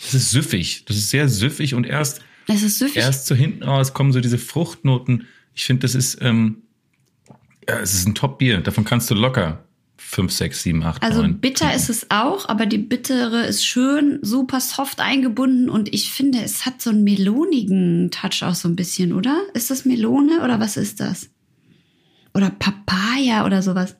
es 0.00 0.14
ist 0.14 0.30
süffig. 0.30 0.84
Das 0.86 0.96
ist 0.96 1.10
sehr 1.10 1.28
süffig 1.28 1.74
und 1.74 1.84
erst, 1.84 2.22
es 2.46 2.62
ist 2.62 2.78
süffig. 2.78 2.96
erst 2.96 3.26
so 3.26 3.34
hinten 3.34 3.62
raus 3.64 3.92
kommen 3.92 4.12
so 4.12 4.20
diese 4.20 4.38
Fruchtnoten. 4.38 5.26
Ich 5.54 5.64
finde, 5.64 5.82
das 5.82 5.94
ist, 5.94 6.18
ähm, 6.22 6.62
ja, 7.68 7.78
es 7.80 7.94
ist 7.94 8.06
ein 8.06 8.14
Top-Bier. 8.14 8.60
Davon 8.60 8.84
kannst 8.84 9.10
du 9.10 9.14
locker 9.14 9.64
fünf, 9.96 10.32
sechs, 10.32 10.62
sieben, 10.62 10.82
acht, 10.84 11.02
Also 11.02 11.20
neun. 11.20 11.38
bitter 11.38 11.74
ist 11.74 11.90
es 11.90 12.10
auch, 12.10 12.48
aber 12.48 12.64
die 12.66 12.78
bittere 12.78 13.44
ist 13.46 13.66
schön, 13.66 14.18
super 14.22 14.60
soft 14.60 15.00
eingebunden 15.00 15.68
und 15.68 15.92
ich 15.92 16.10
finde, 16.12 16.40
es 16.42 16.64
hat 16.64 16.80
so 16.80 16.88
einen 16.90 17.04
melonigen 17.04 18.10
Touch 18.10 18.42
auch 18.42 18.54
so 18.54 18.68
ein 18.68 18.76
bisschen, 18.76 19.12
oder? 19.12 19.38
Ist 19.54 19.70
das 19.70 19.84
Melone 19.84 20.42
oder 20.42 20.60
was 20.60 20.76
ist 20.78 21.00
das? 21.00 21.28
Oder 22.32 22.50
Papaya 22.50 23.44
oder 23.44 23.60
sowas? 23.60 23.96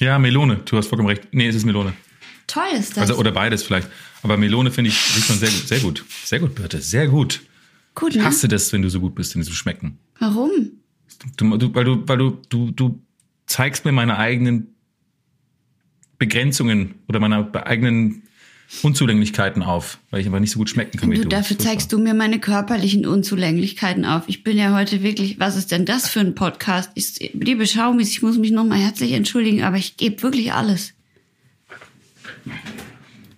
Ja, 0.00 0.18
Melone. 0.18 0.56
Du 0.64 0.76
hast 0.76 0.88
vollkommen 0.88 1.08
recht. 1.08 1.28
Nee, 1.32 1.48
es 1.48 1.56
ist 1.56 1.64
Melone. 1.64 1.92
Toll 2.46 2.62
ist 2.78 2.90
das. 2.96 2.98
Also, 3.10 3.16
oder 3.16 3.32
beides 3.32 3.62
vielleicht. 3.62 3.88
Aber 4.22 4.36
Melone 4.36 4.70
finde 4.70 4.90
ich, 4.90 5.16
riecht 5.16 5.28
man 5.28 5.38
sehr, 5.38 5.48
gut. 5.50 5.68
sehr 5.68 5.80
gut. 5.80 6.04
Sehr 6.24 6.38
gut, 6.40 6.54
Birte. 6.54 6.80
Sehr 6.80 7.08
gut. 7.08 7.40
Gut, 7.94 8.10
Ich 8.10 8.16
ne? 8.18 8.24
hasse 8.24 8.46
das, 8.48 8.72
wenn 8.72 8.82
du 8.82 8.90
so 8.90 9.00
gut 9.00 9.14
bist 9.14 9.34
in 9.34 9.40
diesem 9.40 9.54
Schmecken. 9.54 9.98
Warum? 10.18 10.50
Du, 11.36 11.56
du, 11.56 11.74
weil 11.74 11.84
du, 11.84 12.02
weil 12.08 12.18
du, 12.18 12.38
du, 12.48 12.70
du 12.70 13.02
zeigst 13.46 13.84
mir 13.84 13.92
meine 13.92 14.18
eigenen 14.18 14.68
Begrenzungen 16.18 16.94
oder 17.08 17.20
meine 17.20 17.52
eigenen 17.66 18.22
Unzulänglichkeiten 18.82 19.62
auf, 19.62 19.98
weil 20.10 20.20
ich 20.20 20.26
aber 20.26 20.40
nicht 20.40 20.50
so 20.50 20.58
gut 20.58 20.68
schmecken 20.68 20.98
kann 20.98 21.10
wie 21.10 21.16
Du, 21.16 21.22
du. 21.22 21.28
dafür 21.28 21.58
zeigst 21.58 21.90
du 21.92 21.98
mir 21.98 22.12
meine 22.12 22.38
körperlichen 22.38 23.06
Unzulänglichkeiten 23.06 24.04
auf. 24.04 24.24
Ich 24.26 24.44
bin 24.44 24.58
ja 24.58 24.74
heute 24.74 25.02
wirklich, 25.02 25.40
was 25.40 25.56
ist 25.56 25.70
denn 25.72 25.86
das 25.86 26.08
für 26.08 26.20
ein 26.20 26.34
Podcast? 26.34 26.90
Ich, 26.94 27.32
liebe 27.32 27.66
Schaumis, 27.66 28.10
ich 28.10 28.20
muss 28.22 28.36
mich 28.36 28.50
nochmal 28.50 28.78
herzlich 28.78 29.12
entschuldigen, 29.12 29.62
aber 29.62 29.76
ich 29.78 29.96
gebe 29.96 30.22
wirklich 30.22 30.52
alles. 30.52 30.92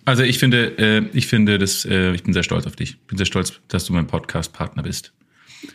Also 0.03 0.23
ich 0.23 0.37
finde, 0.39 0.77
äh, 0.77 1.05
ich 1.13 1.27
finde, 1.27 1.57
das, 1.59 1.85
äh, 1.85 2.13
ich 2.13 2.23
bin 2.23 2.33
sehr 2.33 2.43
stolz 2.43 2.65
auf 2.65 2.75
dich. 2.75 2.91
Ich 2.91 3.07
bin 3.07 3.17
sehr 3.17 3.25
stolz, 3.27 3.53
dass 3.69 3.85
du 3.85 3.93
mein 3.93 4.07
Podcast-Partner 4.07 4.83
bist. 4.83 5.13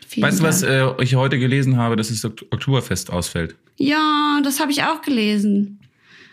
Vielen 0.09 0.27
weißt 0.27 0.41
du, 0.41 0.45
was 0.45 0.63
äh, 0.63 0.87
ich 1.03 1.15
heute 1.15 1.39
gelesen 1.39 1.77
habe, 1.77 1.97
dass 1.97 2.09
das 2.09 2.25
Ok- 2.25 2.47
Oktoberfest 2.51 3.11
ausfällt? 3.11 3.55
Ja, 3.77 4.41
das 4.43 4.61
habe 4.61 4.73
ich 4.73 4.83
auch 4.83 5.03
gelesen. 5.03 5.81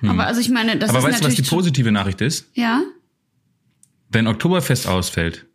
Aber 0.06 0.26
also 0.28 0.42
ich 0.42 0.50
meine, 0.50 0.78
das 0.78 0.90
Hm. 0.90 0.98
Aber 0.98 1.08
ist 1.08 1.14
weißt 1.16 1.24
du, 1.24 1.28
was 1.28 1.36
die 1.36 1.42
positive 1.44 1.92
Nachricht 1.92 2.20
ist? 2.22 2.50
ja? 2.56 2.82
Wenn 4.10 4.28
Oktoberfest 4.28 4.88
ausfällt, 4.88 5.46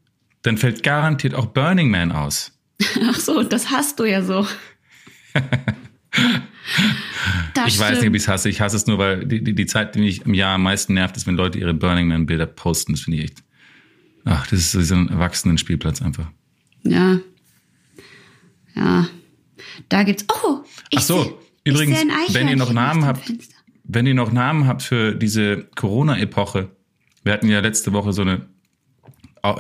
dann 0.42 0.57
fällt 0.59 0.82
garantiert 0.82 1.34
auch 1.34 1.46
Burning 1.46 1.90
Man 1.90 2.11
aus. 2.12 2.53
Ach 3.09 3.14
so, 3.18 3.42
das 3.44 3.70
hast 3.70 3.99
du 4.01 4.05
ja 4.05 4.22
so. 4.22 4.46
Ich 7.66 7.78
weiß 7.78 7.90
nicht, 7.90 7.99
stimmt. 7.99 8.09
ob 8.11 8.14
ich 8.14 8.22
es 8.22 8.28
hasse. 8.28 8.49
Ich 8.49 8.61
hasse 8.61 8.76
es 8.76 8.86
nur, 8.86 8.99
weil 8.99 9.24
die, 9.26 9.42
die, 9.42 9.55
die 9.55 9.66
Zeit, 9.66 9.94
die 9.94 10.01
mich 10.01 10.22
im 10.24 10.34
Jahr 10.34 10.55
am 10.55 10.62
meisten 10.62 10.94
nervt, 10.94 11.16
ist, 11.16 11.26
wenn 11.26 11.34
Leute 11.36 11.59
ihre 11.59 11.74
Burning 11.74 12.07
Man 12.09 12.26
Bilder 12.26 12.46
posten. 12.46 12.92
Das 12.92 13.03
finde 13.03 13.18
ich 13.18 13.24
echt. 13.24 13.42
Ach, 14.24 14.46
das 14.46 14.74
ist 14.74 14.88
so 14.88 14.94
ein 14.94 15.09
Erwachsenenspielplatz 15.09 16.01
einfach. 16.03 16.30
Ja. 16.84 17.18
Ja. 18.79 19.09
Da 19.89 20.03
gibt's. 20.05 20.24
Oh, 20.45 20.59
ich 20.91 21.01
Ach 21.01 21.03
so, 21.03 21.22
seh, 21.24 21.31
übrigens, 21.64 21.99
wenn 22.33 22.49
ihr 22.49 22.57
noch 22.57 22.72
Namen 22.72 23.05
habt, 23.05 23.24
Fenster. 23.24 23.57
wenn 23.85 24.07
ihr 24.07 24.14
noch 24.14 24.33
Namen 24.33 24.66
habt 24.66 24.83
für 24.83 25.14
diese 25.14 25.64
Corona-Epoche, 25.74 26.70
wir 27.24 27.33
hatten 27.33 27.49
ja 27.49 27.61
letzte 27.61 27.93
Woche 27.93 28.12
so 28.12 28.22
eine 28.22 28.47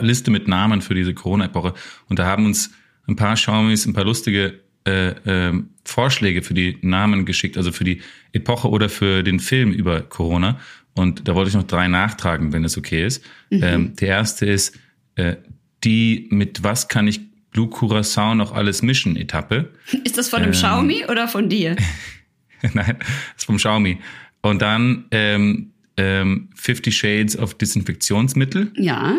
Liste 0.00 0.30
mit 0.30 0.48
Namen 0.48 0.82
für 0.82 0.94
diese 0.94 1.14
Corona-Epoche 1.14 1.74
und 2.08 2.18
da 2.18 2.26
haben 2.26 2.46
uns 2.46 2.70
ein 3.06 3.16
paar 3.16 3.36
Schaumis 3.36 3.86
ein 3.86 3.94
paar 3.94 4.04
lustige 4.04 4.60
äh, 4.84 5.14
ähm, 5.26 5.70
Vorschläge 5.84 6.42
für 6.42 6.54
die 6.54 6.78
Namen 6.82 7.24
geschickt, 7.24 7.56
also 7.56 7.72
für 7.72 7.84
die 7.84 8.02
Epoche 8.32 8.68
oder 8.68 8.88
für 8.88 9.22
den 9.22 9.40
Film 9.40 9.72
über 9.72 10.02
Corona. 10.02 10.58
Und 10.94 11.28
da 11.28 11.34
wollte 11.34 11.48
ich 11.48 11.54
noch 11.54 11.64
drei 11.64 11.88
nachtragen, 11.88 12.52
wenn 12.52 12.64
es 12.64 12.76
okay 12.76 13.06
ist. 13.06 13.24
Ähm, 13.50 13.94
der 13.96 14.08
erste 14.08 14.46
ist 14.46 14.78
äh, 15.14 15.36
die 15.84 16.26
mit 16.30 16.64
was 16.64 16.88
kann 16.88 17.06
ich 17.06 17.20
Blue 17.50 17.68
Curacao 17.68 18.34
noch 18.34 18.52
alles 18.52 18.82
mischen 18.82 19.16
Etappe. 19.16 19.72
Ist 20.04 20.18
das 20.18 20.28
von 20.28 20.42
einem 20.42 20.52
Xiaomi 20.52 21.04
oder 21.08 21.28
von 21.28 21.48
dir? 21.48 21.76
Nein, 22.74 22.96
das 22.98 23.08
ist 23.38 23.44
vom 23.44 23.56
Xiaomi. 23.56 24.00
Und 24.42 24.60
dann 24.62 25.04
ähm, 25.10 25.72
ähm, 25.96 26.48
50 26.54 26.96
Shades 26.96 27.38
of 27.38 27.54
Desinfektionsmittel 27.54 28.72
Ja. 28.76 29.16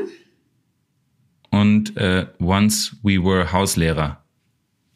und 1.50 1.96
äh, 1.98 2.28
Once 2.40 2.96
We 3.04 3.24
Were 3.24 3.52
Hauslehrer. 3.52 4.24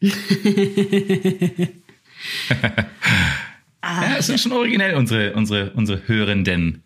ja, 3.82 4.16
es 4.18 4.28
ist 4.28 4.42
schon 4.42 4.52
originell, 4.52 4.94
unsere, 4.96 5.34
unsere, 5.34 5.70
unsere 5.72 6.06
Hörenden. 6.06 6.82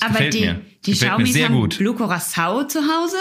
Das 0.00 0.10
Aber 0.10 0.28
die, 0.28 0.40
mir. 0.40 0.60
die 0.84 0.92
Xiaomis 0.92 1.36
haben 1.42 1.54
gut. 1.54 1.78
Blue 1.78 1.94
Curacao 1.94 2.64
zu 2.66 2.80
Hause? 2.80 3.16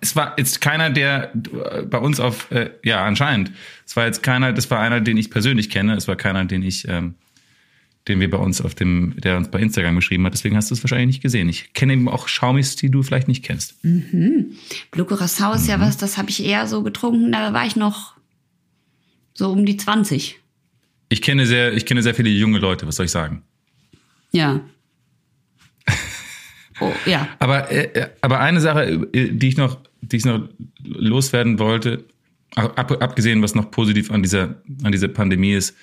Es 0.00 0.16
war 0.16 0.34
jetzt 0.38 0.60
keiner, 0.60 0.90
der 0.90 1.32
äh, 1.34 1.82
bei 1.82 1.98
uns 1.98 2.20
auf, 2.20 2.50
äh, 2.50 2.70
ja, 2.84 3.04
anscheinend. 3.04 3.52
Es 3.86 3.96
war 3.96 4.06
jetzt 4.06 4.22
keiner, 4.22 4.52
das 4.52 4.70
war 4.70 4.80
einer, 4.80 5.00
den 5.00 5.16
ich 5.16 5.30
persönlich 5.30 5.70
kenne. 5.70 5.94
Es 5.94 6.08
war 6.08 6.16
keiner, 6.16 6.44
den 6.44 6.62
ich, 6.62 6.86
ähm, 6.88 7.14
den 8.08 8.20
wir 8.20 8.28
bei 8.30 8.38
uns 8.38 8.60
auf 8.60 8.74
dem, 8.74 9.14
der 9.18 9.36
uns 9.36 9.50
bei 9.50 9.60
Instagram 9.60 9.94
geschrieben 9.96 10.26
hat. 10.26 10.34
Deswegen 10.34 10.56
hast 10.56 10.70
du 10.70 10.74
es 10.74 10.82
wahrscheinlich 10.82 11.06
nicht 11.06 11.22
gesehen. 11.22 11.48
Ich 11.48 11.72
kenne 11.72 11.92
eben 11.94 12.08
auch 12.08 12.28
Schaumis, 12.28 12.76
die 12.76 12.90
du 12.90 13.02
vielleicht 13.02 13.28
nicht 13.28 13.44
kennst. 13.44 13.80
Blue 13.82 15.06
Curacao 15.06 15.52
ist 15.54 15.68
ja 15.68 15.78
Mhm. 15.78 15.82
was, 15.82 15.96
das 15.96 16.18
habe 16.18 16.28
ich 16.30 16.44
eher 16.44 16.66
so 16.66 16.82
getrunken, 16.82 17.30
da 17.32 17.52
war 17.52 17.64
ich 17.64 17.76
noch 17.76 18.14
so 19.34 19.50
um 19.52 19.64
die 19.64 19.76
20. 19.76 20.38
Ich 21.08 21.22
kenne 21.22 21.46
sehr, 21.46 21.72
ich 21.74 21.86
kenne 21.86 22.02
sehr 22.02 22.14
viele 22.14 22.28
junge 22.30 22.58
Leute, 22.58 22.86
was 22.86 22.96
soll 22.96 23.06
ich 23.06 23.12
sagen? 23.12 23.42
Ja. 24.32 24.60
Oh, 26.82 26.92
ja. 27.10 27.28
Aber, 27.38 27.70
äh, 27.70 28.08
aber 28.20 28.40
eine 28.40 28.60
Sache, 28.60 29.08
äh, 29.12 29.30
die 29.32 29.48
ich 29.48 29.56
noch, 29.56 29.78
die 30.00 30.16
ich 30.16 30.24
noch 30.24 30.48
loswerden 30.84 31.58
wollte, 31.58 32.04
ab, 32.54 32.90
abgesehen, 33.02 33.42
was 33.42 33.54
noch 33.54 33.70
positiv 33.70 34.10
an 34.10 34.22
dieser, 34.22 34.56
an 34.82 34.92
dieser 34.92 35.08
Pandemie 35.08 35.52
ist, 35.54 35.76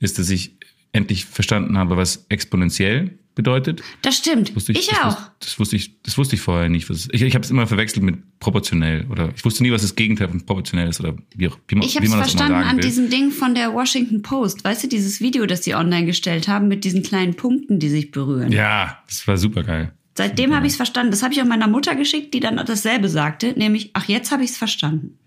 ist, 0.00 0.18
dass 0.18 0.30
ich 0.30 0.52
endlich 0.92 1.24
verstanden 1.26 1.76
habe, 1.78 1.96
was 1.96 2.26
exponentiell 2.28 3.18
bedeutet. 3.34 3.82
Das 4.00 4.16
stimmt. 4.16 4.56
Wusste 4.56 4.72
ich 4.72 4.86
das 4.86 4.98
auch. 4.98 5.06
Wusste, 5.08 5.30
das 5.40 5.58
wusste 5.58 5.76
ich, 5.76 6.02
das 6.02 6.16
wusste 6.16 6.36
ich 6.36 6.40
vorher 6.40 6.70
nicht. 6.70 6.88
Ich 6.88 7.20
ich 7.22 7.34
habe 7.34 7.44
es 7.44 7.50
immer 7.50 7.66
verwechselt 7.66 8.02
mit 8.02 8.16
proportionell 8.40 9.04
oder 9.10 9.28
ich 9.36 9.44
wusste 9.44 9.62
nie, 9.62 9.70
was 9.70 9.82
das 9.82 9.94
Gegenteil 9.94 10.28
von 10.28 10.40
proportionell 10.46 10.88
ist 10.88 11.00
oder 11.00 11.14
wie, 11.34 11.50
wie, 11.68 11.74
man- 11.74 11.84
Ich 11.86 11.92
wie 11.92 11.96
habe 11.96 12.06
es 12.06 12.10
man 12.12 12.20
das 12.20 12.32
immer 12.32 12.38
verstanden 12.38 12.52
sagen 12.54 12.68
an 12.70 12.76
will. 12.78 12.84
diesem 12.84 13.10
Ding 13.10 13.30
von 13.30 13.54
der 13.54 13.74
Washington 13.74 14.22
Post. 14.22 14.64
Weißt 14.64 14.84
du, 14.84 14.88
dieses 14.88 15.20
Video, 15.20 15.44
das 15.44 15.64
sie 15.64 15.74
online 15.74 16.06
gestellt 16.06 16.48
haben 16.48 16.66
mit 16.68 16.84
diesen 16.84 17.02
kleinen 17.02 17.34
Punkten, 17.34 17.78
die 17.78 17.90
sich 17.90 18.10
berühren. 18.10 18.50
Ja, 18.52 19.02
das 19.06 19.28
war 19.28 19.36
super 19.36 19.62
geil. 19.64 19.92
Seitdem 20.16 20.54
habe 20.54 20.66
ich 20.66 20.72
es 20.72 20.76
verstanden. 20.76 21.10
Das 21.10 21.22
habe 21.22 21.34
ich 21.34 21.42
auch 21.42 21.46
meiner 21.46 21.68
Mutter 21.68 21.94
geschickt, 21.94 22.32
die 22.32 22.40
dann 22.40 22.56
dasselbe 22.56 23.08
sagte, 23.08 23.52
nämlich, 23.56 23.90
ach, 23.92 24.06
jetzt 24.08 24.32
habe 24.32 24.44
ich 24.44 24.50
es 24.50 24.56
verstanden. 24.56 25.18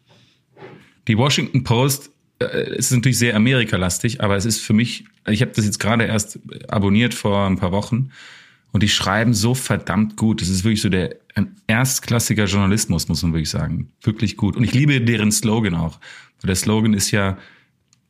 Die 1.07 1.17
Washington 1.17 1.63
Post 1.63 2.11
äh, 2.39 2.75
ist 2.75 2.91
natürlich 2.91 3.19
sehr 3.19 3.35
Amerikalastig, 3.35 4.21
aber 4.21 4.35
es 4.35 4.45
ist 4.45 4.59
für 4.59 4.73
mich, 4.73 5.05
ich 5.27 5.41
habe 5.41 5.51
das 5.55 5.65
jetzt 5.65 5.79
gerade 5.79 6.05
erst 6.05 6.39
abonniert 6.67 7.13
vor 7.13 7.45
ein 7.45 7.57
paar 7.57 7.71
Wochen 7.71 8.09
und 8.71 8.81
die 8.81 8.89
schreiben 8.89 9.33
so 9.33 9.53
verdammt 9.53 10.17
gut. 10.17 10.41
Das 10.41 10.49
ist 10.49 10.63
wirklich 10.63 10.81
so 10.81 10.89
der 10.89 11.15
ein 11.35 11.55
erstklassiger 11.67 12.45
Journalismus, 12.45 13.07
muss 13.07 13.21
man 13.21 13.33
wirklich 13.33 13.49
sagen. 13.49 13.91
Wirklich 14.01 14.37
gut. 14.37 14.57
Und 14.57 14.63
ich 14.63 14.73
liebe 14.73 14.99
deren 15.01 15.31
Slogan 15.31 15.75
auch. 15.75 15.99
Weil 16.41 16.47
der 16.47 16.55
Slogan 16.55 16.93
ist 16.93 17.11
ja 17.11 17.37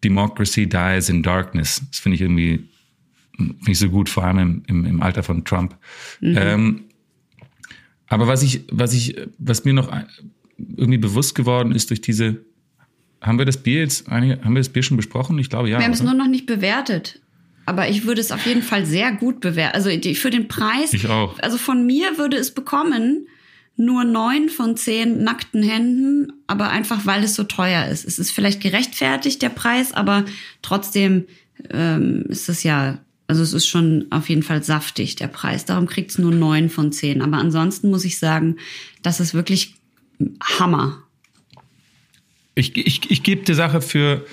Democracy 0.03 0.67
dies 0.67 1.09
in 1.09 1.23
darkness. 1.23 1.81
Das 1.89 1.99
finde 1.99 2.15
ich 2.15 2.21
irgendwie 2.21 2.69
finde 3.39 3.71
ich 3.71 3.79
so 3.79 3.89
gut, 3.89 4.09
vor 4.09 4.23
allem 4.23 4.39
im, 4.39 4.63
im, 4.67 4.85
im 4.85 5.01
Alter 5.01 5.23
von 5.23 5.43
Trump. 5.45 5.77
Ähm, 6.21 6.85
aber 8.07 8.27
was 8.27 8.43
ich, 8.43 8.65
was 8.71 8.93
ich, 8.93 9.15
was 9.37 9.65
mir 9.65 9.73
noch 9.73 9.91
irgendwie 10.57 10.97
bewusst 10.97 11.35
geworden 11.35 11.71
ist 11.71 11.89
durch 11.89 12.01
diese, 12.01 12.43
haben 13.21 13.37
wir 13.37 13.45
das 13.45 13.57
Bier 13.57 13.81
jetzt, 13.81 14.09
einige, 14.09 14.41
haben 14.43 14.53
wir 14.53 14.59
das 14.59 14.69
Bier 14.69 14.83
schon 14.83 14.97
besprochen? 14.97 15.37
Ich 15.39 15.49
glaube 15.49 15.69
ja. 15.69 15.77
Wir 15.77 15.85
haben 15.85 15.93
es 15.93 16.03
nur 16.03 16.13
noch 16.13 16.27
nicht 16.27 16.45
bewertet. 16.45 17.21
Aber 17.65 17.87
ich 17.87 18.05
würde 18.05 18.19
es 18.19 18.31
auf 18.31 18.45
jeden 18.47 18.63
Fall 18.63 18.85
sehr 18.85 19.11
gut 19.11 19.41
bewerten. 19.41 19.75
Also 19.75 19.91
für 20.15 20.31
den 20.31 20.47
Preis. 20.47 20.91
Ich 20.91 21.07
auch. 21.07 21.37
Also 21.39 21.57
von 21.57 21.85
mir 21.85 22.17
würde 22.17 22.35
es 22.35 22.51
bekommen 22.51 23.27
nur 23.79 24.03
neun 24.03 24.49
von 24.49 24.75
zehn 24.75 25.23
nackten 25.23 25.63
Händen, 25.63 26.33
aber 26.47 26.69
einfach 26.69 27.05
weil 27.05 27.23
es 27.23 27.35
so 27.35 27.43
teuer 27.43 27.85
ist. 27.85 28.05
Es 28.05 28.19
ist 28.19 28.31
vielleicht 28.31 28.59
gerechtfertigt, 28.59 29.41
der 29.41 29.49
Preis, 29.49 29.93
aber 29.93 30.25
trotzdem 30.61 31.25
ähm, 31.69 32.25
ist 32.27 32.49
es 32.49 32.63
ja, 32.63 32.99
also 33.29 33.43
es 33.43 33.53
ist 33.53 33.67
schon 33.67 34.07
auf 34.09 34.27
jeden 34.27 34.41
Fall 34.41 34.63
saftig, 34.63 35.15
der 35.15 35.27
Preis. 35.27 35.63
Darum 35.63 35.85
kriegt 35.85 36.09
es 36.09 36.17
nur 36.17 36.31
neun 36.31 36.67
von 36.67 36.91
zehn. 36.91 37.21
Aber 37.21 37.37
ansonsten 37.37 37.91
muss 37.91 38.03
ich 38.03 38.17
sagen, 38.17 38.55
das 39.03 39.19
ist 39.19 39.35
wirklich 39.35 39.75
Hammer. 40.41 41.03
Ich, 42.55 42.75
ich, 42.75 43.11
ich 43.11 43.21
gebe 43.21 43.43
der 43.43 43.53
Sache 43.53 43.81
für, 43.81 44.25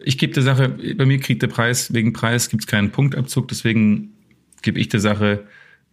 ich 0.00 0.18
gebe 0.18 0.32
der 0.32 0.42
Sache, 0.42 0.68
bei 0.68 1.06
mir 1.06 1.20
kriegt 1.20 1.42
der 1.42 1.46
Preis, 1.46 1.94
wegen 1.94 2.12
Preis 2.12 2.48
gibt 2.48 2.64
es 2.64 2.66
keinen 2.66 2.90
Punktabzug, 2.90 3.46
deswegen 3.46 4.14
gebe 4.62 4.80
ich 4.80 4.88
der 4.88 4.98
Sache 4.98 5.46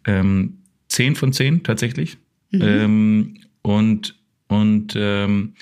ähm, 0.07 0.57
10 0.87 1.15
von 1.15 1.33
10 1.33 1.61
tatsächlich. 1.61 2.17
Ähm, 2.51 3.37
und 3.61 4.15
und 4.47 4.95
ähm, 4.97 5.53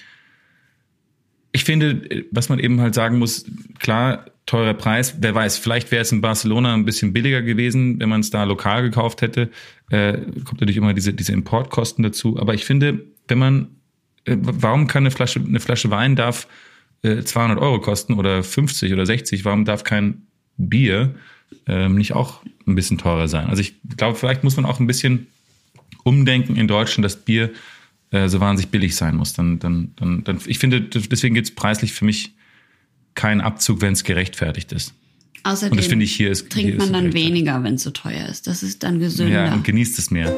ich 1.52 1.66
finde, 1.66 2.26
was 2.32 2.48
man 2.48 2.58
eben 2.58 2.80
halt 2.80 2.96
sagen 2.96 3.20
muss, 3.20 3.46
klar, 3.80 4.32
teurer 4.50 4.74
Preis, 4.74 5.18
wer 5.20 5.36
weiß, 5.36 5.60
vielleicht 5.60 5.92
wäre 5.92 6.02
es 6.02 6.12
in 6.12 6.22
Barcelona 6.22 6.74
ein 6.74 6.84
bisschen 6.84 7.14
billiger 7.14 7.44
gewesen, 7.44 8.00
wenn 8.00 8.10
man 8.10 8.22
es 8.22 8.32
da 8.32 8.44
lokal 8.46 8.82
gekauft 8.82 9.22
hätte. 9.22 9.50
Äh, 9.92 10.14
kommt 10.44 10.62
natürlich 10.62 10.78
immer 10.78 10.94
diese, 10.96 11.14
diese 11.14 11.34
Importkosten 11.34 12.04
dazu. 12.04 12.40
Aber 12.40 12.56
ich 12.56 12.66
finde, 12.66 13.06
wenn 13.28 13.38
man 13.38 13.68
äh, 14.26 14.38
warum 14.40 14.88
kann 14.88 15.04
eine 15.04 15.12
Flasche, 15.12 15.40
eine 15.40 15.60
Flasche 15.60 15.92
Wein 15.92 16.16
darf 16.16 16.48
äh, 17.04 17.22
200 17.22 17.60
Euro 17.60 17.80
kosten 17.80 18.14
oder 18.14 18.44
50 18.44 18.92
oder 18.92 19.06
60? 19.06 19.46
Warum 19.46 19.66
darf 19.66 19.84
kein 19.84 20.24
Bier 20.58 21.16
ähm, 21.68 21.96
nicht 21.96 22.14
auch 22.14 22.42
ein 22.66 22.76
bisschen 22.76 22.98
teurer 22.98 23.28
sein? 23.28 23.48
Also 23.48 23.62
ich 23.62 23.76
glaube, 23.98 24.18
vielleicht 24.18 24.44
muss 24.44 24.56
man 24.56 24.66
auch 24.66 24.80
ein 24.80 24.88
bisschen 24.88 25.28
umdenken 26.04 26.56
in 26.56 26.68
Deutschland, 26.68 27.06
dass 27.06 27.18
Bier 27.18 27.52
äh, 28.10 28.28
so 28.28 28.40
wahnsinnig 28.40 28.72
billig 28.72 28.96
sein 28.96 29.16
muss. 29.16 29.34
Dann, 29.34 29.60
dann, 29.60 29.94
dann, 29.96 30.24
dann 30.24 30.40
ich 30.48 30.58
finde, 30.58 30.82
deswegen 30.82 31.36
gibt 31.36 31.50
es 31.50 31.56
preislich 31.56 31.94
für 31.94 32.06
mich 32.06 32.34
keinen 33.20 33.42
Abzug, 33.42 33.82
wenn 33.82 33.92
es 33.92 34.06
gerechtfertigt 34.06 34.72
ist. 34.72 34.94
Außerdem 35.44 35.74
Und 35.74 35.78
das 35.78 35.88
finde 35.88 36.06
ich 36.06 36.16
hier 36.16 36.32
ist 36.32 36.50
trinkt 36.50 36.70
hier 36.70 36.78
ist 36.78 36.92
man 36.92 37.04
dann 37.04 37.14
weniger, 37.14 37.62
wenn 37.64 37.76
es 37.76 37.84
so 37.84 37.92
teuer 37.92 38.26
ist. 38.30 38.48
Das 38.48 38.64
ist 38.64 38.82
dann 38.84 39.00
gesünder. 39.00 39.46
Ja, 39.46 39.54
und 39.54 39.66
genießt 39.66 40.00
es 40.00 40.10
mehr. 40.10 40.34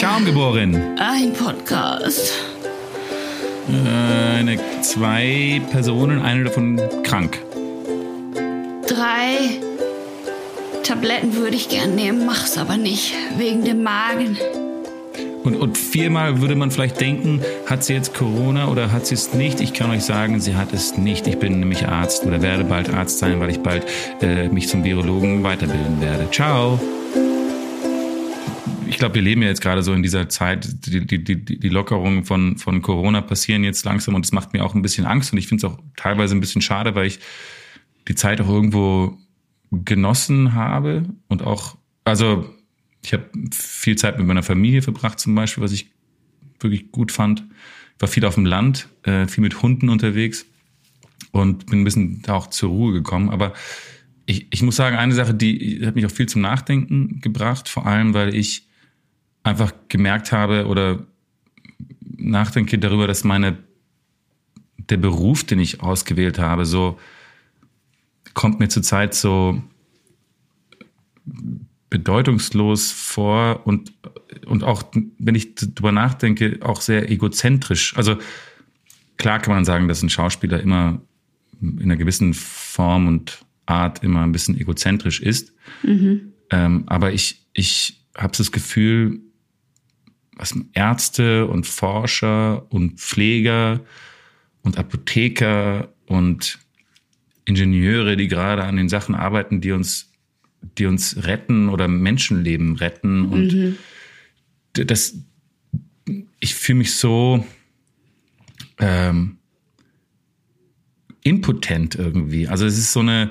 Schaumgeboren. 0.00 0.74
Ein 0.98 1.32
Podcast. 1.32 2.32
Äh, 3.68 4.38
eine, 4.38 4.58
zwei 4.82 5.62
Personen, 5.70 6.20
eine 6.20 6.44
davon 6.44 6.80
krank. 7.04 7.38
Drei 8.88 9.60
Tabletten 10.82 11.36
würde 11.36 11.54
ich 11.54 11.68
gern 11.68 11.94
nehmen, 11.94 12.26
mach's 12.26 12.58
aber 12.58 12.76
nicht, 12.76 13.14
wegen 13.38 13.64
dem 13.64 13.84
Magen. 13.84 14.36
Und, 15.42 15.56
und 15.56 15.78
viermal 15.78 16.40
würde 16.40 16.54
man 16.54 16.70
vielleicht 16.70 17.00
denken, 17.00 17.40
hat 17.66 17.82
sie 17.82 17.94
jetzt 17.94 18.14
Corona 18.14 18.68
oder 18.68 18.92
hat 18.92 19.06
sie 19.06 19.14
es 19.14 19.32
nicht? 19.32 19.60
Ich 19.60 19.72
kann 19.72 19.90
euch 19.90 20.02
sagen, 20.02 20.40
sie 20.40 20.54
hat 20.54 20.74
es 20.74 20.98
nicht. 20.98 21.26
Ich 21.26 21.38
bin 21.38 21.60
nämlich 21.60 21.88
Arzt 21.88 22.24
oder 22.26 22.42
werde 22.42 22.64
bald 22.64 22.92
Arzt 22.92 23.18
sein, 23.18 23.40
weil 23.40 23.50
ich 23.50 23.60
bald 23.60 23.86
äh, 24.20 24.48
mich 24.48 24.68
zum 24.68 24.84
Virologen 24.84 25.42
weiterbilden 25.42 26.00
werde. 26.00 26.30
Ciao. 26.30 26.78
Ich 28.86 28.98
glaube, 28.98 29.14
wir 29.14 29.22
leben 29.22 29.40
ja 29.40 29.48
jetzt 29.48 29.62
gerade 29.62 29.82
so 29.82 29.94
in 29.94 30.02
dieser 30.02 30.28
Zeit, 30.28 30.68
die, 30.86 31.06
die, 31.06 31.24
die, 31.24 31.58
die 31.58 31.68
Lockerungen 31.68 32.24
von, 32.24 32.58
von 32.58 32.82
Corona 32.82 33.22
passieren 33.22 33.64
jetzt 33.64 33.84
langsam 33.84 34.14
und 34.14 34.26
es 34.26 34.32
macht 34.32 34.52
mir 34.52 34.62
auch 34.62 34.74
ein 34.74 34.82
bisschen 34.82 35.06
Angst 35.06 35.32
und 35.32 35.38
ich 35.38 35.48
finde 35.48 35.66
es 35.66 35.72
auch 35.72 35.78
teilweise 35.96 36.34
ein 36.34 36.40
bisschen 36.40 36.60
schade, 36.60 36.94
weil 36.94 37.06
ich 37.06 37.18
die 38.08 38.14
Zeit 38.14 38.42
auch 38.42 38.48
irgendwo 38.48 39.16
genossen 39.70 40.54
habe 40.54 41.04
und 41.28 41.42
auch, 41.46 41.76
also 42.04 42.44
ich 43.02 43.12
habe 43.12 43.30
viel 43.52 43.96
Zeit 43.96 44.18
mit 44.18 44.26
meiner 44.26 44.42
Familie 44.42 44.82
verbracht 44.82 45.18
zum 45.18 45.34
Beispiel, 45.34 45.62
was 45.62 45.72
ich 45.72 45.90
wirklich 46.58 46.92
gut 46.92 47.12
fand. 47.12 47.44
Ich 47.96 48.00
war 48.00 48.08
viel 48.08 48.24
auf 48.24 48.34
dem 48.34 48.46
Land, 48.46 48.88
äh, 49.02 49.26
viel 49.26 49.42
mit 49.42 49.62
Hunden 49.62 49.88
unterwegs 49.88 50.46
und 51.32 51.66
bin 51.66 51.80
ein 51.80 51.84
bisschen 51.84 52.22
da 52.22 52.34
auch 52.34 52.48
zur 52.48 52.70
Ruhe 52.70 52.92
gekommen. 52.92 53.30
Aber 53.30 53.54
ich, 54.26 54.46
ich 54.50 54.62
muss 54.62 54.76
sagen, 54.76 54.96
eine 54.96 55.14
Sache, 55.14 55.34
die 55.34 55.84
hat 55.84 55.94
mich 55.94 56.06
auch 56.06 56.10
viel 56.10 56.28
zum 56.28 56.42
Nachdenken 56.42 57.20
gebracht, 57.20 57.68
vor 57.68 57.86
allem, 57.86 58.14
weil 58.14 58.34
ich 58.34 58.68
einfach 59.42 59.72
gemerkt 59.88 60.32
habe 60.32 60.66
oder 60.66 61.06
nachdenke 62.00 62.78
darüber, 62.78 63.06
dass 63.06 63.24
meine 63.24 63.58
der 64.76 64.98
Beruf, 64.98 65.44
den 65.44 65.58
ich 65.58 65.80
ausgewählt 65.80 66.38
habe, 66.38 66.66
so 66.66 66.98
kommt 68.34 68.60
mir 68.60 68.68
zurzeit 68.68 69.14
so 69.14 69.62
bedeutungslos 71.90 72.92
vor 72.92 73.66
und, 73.66 73.92
und 74.46 74.62
auch, 74.62 74.84
wenn 75.18 75.34
ich 75.34 75.56
drüber 75.56 75.92
nachdenke, 75.92 76.58
auch 76.62 76.80
sehr 76.80 77.10
egozentrisch. 77.10 77.96
Also 77.96 78.16
klar 79.16 79.40
kann 79.40 79.54
man 79.54 79.64
sagen, 79.64 79.88
dass 79.88 80.02
ein 80.02 80.08
Schauspieler 80.08 80.60
immer 80.60 81.02
in 81.60 81.82
einer 81.82 81.96
gewissen 81.96 82.32
Form 82.32 83.08
und 83.08 83.44
Art 83.66 84.02
immer 84.02 84.22
ein 84.22 84.32
bisschen 84.32 84.58
egozentrisch 84.58 85.20
ist. 85.20 85.52
Mhm. 85.82 86.32
Ähm, 86.50 86.84
aber 86.86 87.12
ich, 87.12 87.44
ich 87.52 88.00
habe 88.16 88.36
das 88.36 88.52
Gefühl, 88.52 89.20
was 90.36 90.54
Ärzte 90.72 91.46
und 91.46 91.66
Forscher 91.66 92.70
und 92.72 92.98
Pfleger 92.98 93.80
und 94.62 94.78
Apotheker 94.78 95.92
und 96.06 96.58
Ingenieure, 97.44 98.16
die 98.16 98.28
gerade 98.28 98.64
an 98.64 98.76
den 98.76 98.88
Sachen 98.88 99.14
arbeiten, 99.14 99.60
die 99.60 99.72
uns 99.72 100.09
die 100.62 100.86
uns 100.86 101.24
retten 101.24 101.68
oder 101.68 101.88
Menschenleben 101.88 102.76
retten. 102.76 103.24
Und 103.26 103.52
mhm. 103.52 103.76
das, 104.72 105.16
ich 106.38 106.54
fühle 106.54 106.78
mich 106.78 106.94
so 106.94 107.44
ähm, 108.78 109.38
impotent 111.22 111.94
irgendwie. 111.94 112.48
Also 112.48 112.66
es 112.66 112.78
ist 112.78 112.92
so 112.92 113.00
eine, 113.00 113.30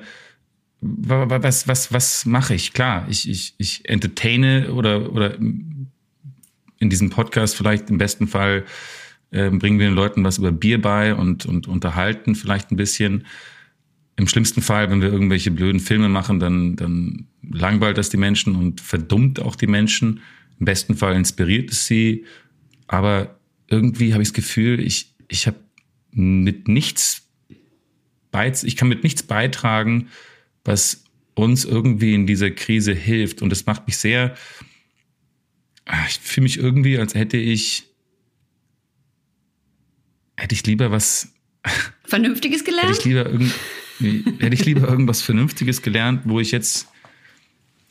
was, 0.82 1.67
was, 1.67 1.91
was 1.91 2.25
mache 2.25 2.53
ich? 2.53 2.73
Klar, 2.73 3.05
ich, 3.09 3.30
ich, 3.30 3.55
ich 3.57 3.88
entertaine 3.89 4.71
oder, 4.73 5.11
oder 5.11 5.38
in 5.38 6.89
diesem 6.89 7.09
Podcast 7.09 7.55
vielleicht 7.55 7.89
im 7.89 7.97
besten 7.97 8.27
Fall 8.27 8.65
äh, 9.32 9.49
bringen 9.49 9.80
wir 9.80 9.88
den 9.88 9.95
Leuten 9.95 10.23
was 10.23 10.38
über 10.38 10.51
Bier 10.51 10.82
bei 10.82 11.13
und, 11.13 11.45
und 11.45 11.67
unterhalten 11.67 12.36
vielleicht 12.36 12.71
ein 12.71 12.77
bisschen. 12.77 13.25
Im 14.20 14.28
schlimmsten 14.28 14.61
Fall, 14.61 14.91
wenn 14.91 15.01
wir 15.01 15.11
irgendwelche 15.11 15.49
blöden 15.49 15.80
Filme 15.80 16.09
machen, 16.09 16.41
dann, 16.41 16.76
dann 16.76 17.28
langweilt 17.41 17.97
das 17.97 18.09
die 18.09 18.17
Menschen 18.17 18.55
und 18.57 18.82
verdummt 18.82 19.39
auch 19.39 19.55
die 19.55 19.67
Menschen. 19.67 20.20
Im 20.59 20.65
besten 20.65 20.95
Fall 20.95 21.15
inspiriert 21.15 21.72
es 21.72 21.88
sie. 21.88 22.26
Aber 22.88 23.39
irgendwie 23.70 24.11
habe 24.11 24.22
ich 24.22 24.30
das 24.30 24.34
Gefühl, 24.34 24.82
ich, 24.82 25.15
ich 25.30 25.47
habe 25.47 25.57
mit 26.11 26.67
nichts 26.67 27.30
beiz 28.32 28.63
ich 28.63 28.76
kann 28.76 28.89
mit 28.89 29.03
nichts 29.03 29.24
beitragen, 29.24 30.09
was 30.65 31.05
uns 31.34 31.63
irgendwie 31.63 32.13
in 32.13 32.28
dieser 32.28 32.51
Krise 32.51 32.93
hilft. 32.93 33.41
Und 33.41 33.51
das 33.51 33.65
macht 33.65 33.88
mich 33.88 33.97
sehr, 33.97 34.36
ah, 35.86 36.05
ich 36.09 36.20
fühle 36.20 36.43
mich 36.43 36.57
irgendwie, 36.57 36.97
als 36.97 37.15
hätte 37.15 37.38
ich, 37.38 37.86
hätte 40.36 40.55
ich 40.55 40.65
lieber 40.65 40.91
was 40.91 41.34
Vernünftiges 42.03 42.65
gelernt? 42.65 42.89
Hätte 42.89 42.99
ich 42.99 43.05
lieber 43.05 43.26
irgend, 43.26 43.53
hätte 43.99 44.53
ich 44.53 44.65
lieber 44.65 44.87
irgendwas 44.87 45.21
Vernünftiges 45.21 45.81
gelernt, 45.81 46.21
wo 46.25 46.39
ich 46.39 46.51
jetzt 46.51 46.87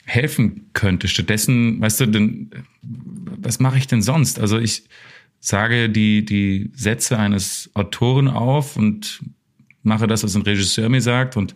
helfen 0.04 0.70
könnte. 0.72 1.06
Stattdessen, 1.06 1.80
weißt 1.80 2.00
du, 2.00 2.06
denn, 2.06 2.50
was 2.82 3.61
mache 3.61 3.78
ich 3.78 3.86
denn 3.86 4.02
sonst? 4.02 4.40
Also 4.40 4.59
ich 4.59 4.84
sage 5.38 5.90
die, 5.90 6.24
die 6.24 6.70
Sätze 6.74 7.18
eines 7.18 7.70
Autoren 7.74 8.28
auf 8.28 8.76
und 8.76 9.22
mache 9.82 10.06
das, 10.06 10.24
was 10.24 10.34
ein 10.34 10.42
Regisseur 10.42 10.88
mir 10.88 11.02
sagt 11.02 11.36
und 11.36 11.54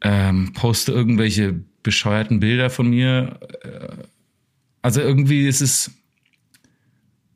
ähm, 0.00 0.52
poste 0.54 0.92
irgendwelche 0.92 1.60
bescheuerten 1.82 2.40
Bilder 2.40 2.70
von 2.70 2.88
mir. 2.88 3.38
Äh, 3.62 4.04
also 4.82 5.00
irgendwie 5.00 5.46
ist 5.46 5.60
es, 5.60 5.90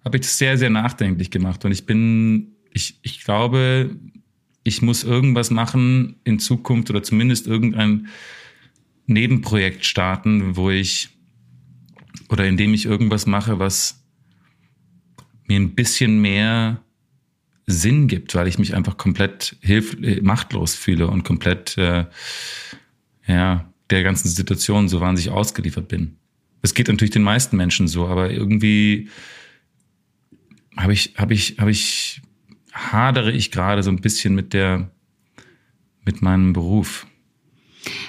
habe 0.05 0.17
ich 0.17 0.23
das 0.23 0.39
sehr, 0.39 0.57
sehr 0.57 0.71
nachdenklich 0.71 1.31
gemacht 1.31 1.65
und 1.65 1.73
ich 1.73 1.87
bin, 1.87 2.57
ich, 2.73 2.99
ich 3.03 3.25
glaube, 3.25 3.97
ich 4.65 4.83
muss 4.83 5.05
irgendwas 5.05 5.51
machen 5.51 6.17
in 6.25 6.39
Zukunft 6.39 6.91
oder 6.91 7.03
zumindest 7.03 7.47
irgendein 7.47 8.09
Nebenprojekt 9.07 9.85
starten, 9.85 10.57
wo 10.57 10.71
ich 10.71 11.11
oder 12.29 12.47
in 12.47 12.57
dem 12.57 12.73
ich 12.73 12.87
irgendwas 12.87 13.27
mache, 13.27 13.59
was 13.59 14.05
mir 15.47 15.61
ein 15.61 15.75
bisschen 15.75 16.21
mehr 16.21 16.83
Sinn 17.67 18.09
gibt, 18.09 18.35
weil 18.35 18.49
ich 18.49 18.59
mich 18.59 18.75
einfach 18.75 18.97
komplett 18.97 19.57
hilf 19.61 19.97
machtlos 20.23 20.75
fühle 20.75 21.09
und 21.09 21.25
komplett 21.25 21.77
äh, 21.79 22.07
ja 23.27 23.73
der 23.91 24.03
ganzen 24.03 24.29
Situation 24.29 24.89
so 24.89 25.01
wahnsinnig 25.01 25.33
ausgeliefert 25.33 25.89
bin. 25.89 26.17
Es 26.63 26.75
geht 26.75 26.89
natürlich 26.89 27.11
den 27.11 27.23
meisten 27.23 27.57
Menschen 27.57 27.89
so, 27.89 28.07
aber 28.07 28.31
irgendwie 28.31 29.11
habe 30.77 30.93
ich 30.93 31.15
habe 31.17 31.35
ich 31.35 31.59
habe 31.59 31.71
ich 31.71 32.23
hadere 32.73 33.33
ich 33.33 33.51
gerade 33.51 33.83
so 33.83 33.91
ein 33.91 34.01
bisschen 34.01 34.35
mit 34.35 34.53
der, 34.53 34.91
mit 36.05 36.23
meinem 36.23 36.53
Beruf. 36.53 37.07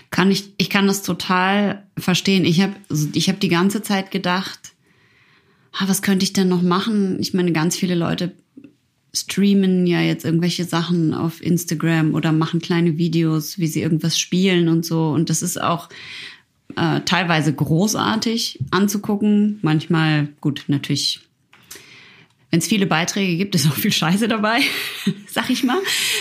Kann 0.10 0.32
ich, 0.32 0.54
ich 0.58 0.70
kann 0.70 0.88
das 0.88 1.04
total 1.04 1.88
verstehen. 1.98 2.46
Ich 2.46 2.62
habe 2.62 2.76
ich 3.14 3.30
hab 3.30 3.40
die 3.40 3.50
ganze 3.50 3.82
Zeit 3.82 4.12
gedacht, 4.12 4.74
ah, 5.74 5.86
was 5.88 6.02
könnte 6.02 6.24
ich 6.24 6.34
denn 6.34 6.48
noch 6.48 6.62
machen? 6.62 7.20
Ich 7.20 7.34
meine, 7.34 7.52
ganz 7.52 7.76
viele 7.76 7.96
Leute 7.96 8.34
streamen 9.16 9.86
ja 9.86 10.02
jetzt 10.02 10.26
irgendwelche 10.26 10.64
Sachen 10.66 11.14
auf 11.14 11.42
Instagram 11.42 12.16
oder 12.16 12.32
machen 12.32 12.60
kleine 12.60 12.98
Videos, 12.98 13.60
wie 13.60 13.68
sie 13.68 13.82
irgendwas 13.82 14.18
spielen 14.18 14.68
und 14.70 14.86
so. 14.86 15.10
Und 15.10 15.30
das 15.30 15.42
ist 15.44 15.62
auch 15.62 15.90
äh, 16.76 17.02
teilweise 17.02 17.54
großartig 17.54 18.60
anzugucken. 18.72 19.60
Manchmal, 19.62 20.30
gut, 20.42 20.66
natürlich 20.68 21.22
wenn 22.54 22.60
es 22.60 22.68
viele 22.68 22.86
Beiträge 22.86 23.36
gibt, 23.36 23.56
ist 23.56 23.66
auch 23.66 23.74
viel 23.74 23.92
Scheiße 23.92 24.28
dabei, 24.28 24.60
sag 25.28 25.50
ich 25.50 25.64
mal. 25.64 25.80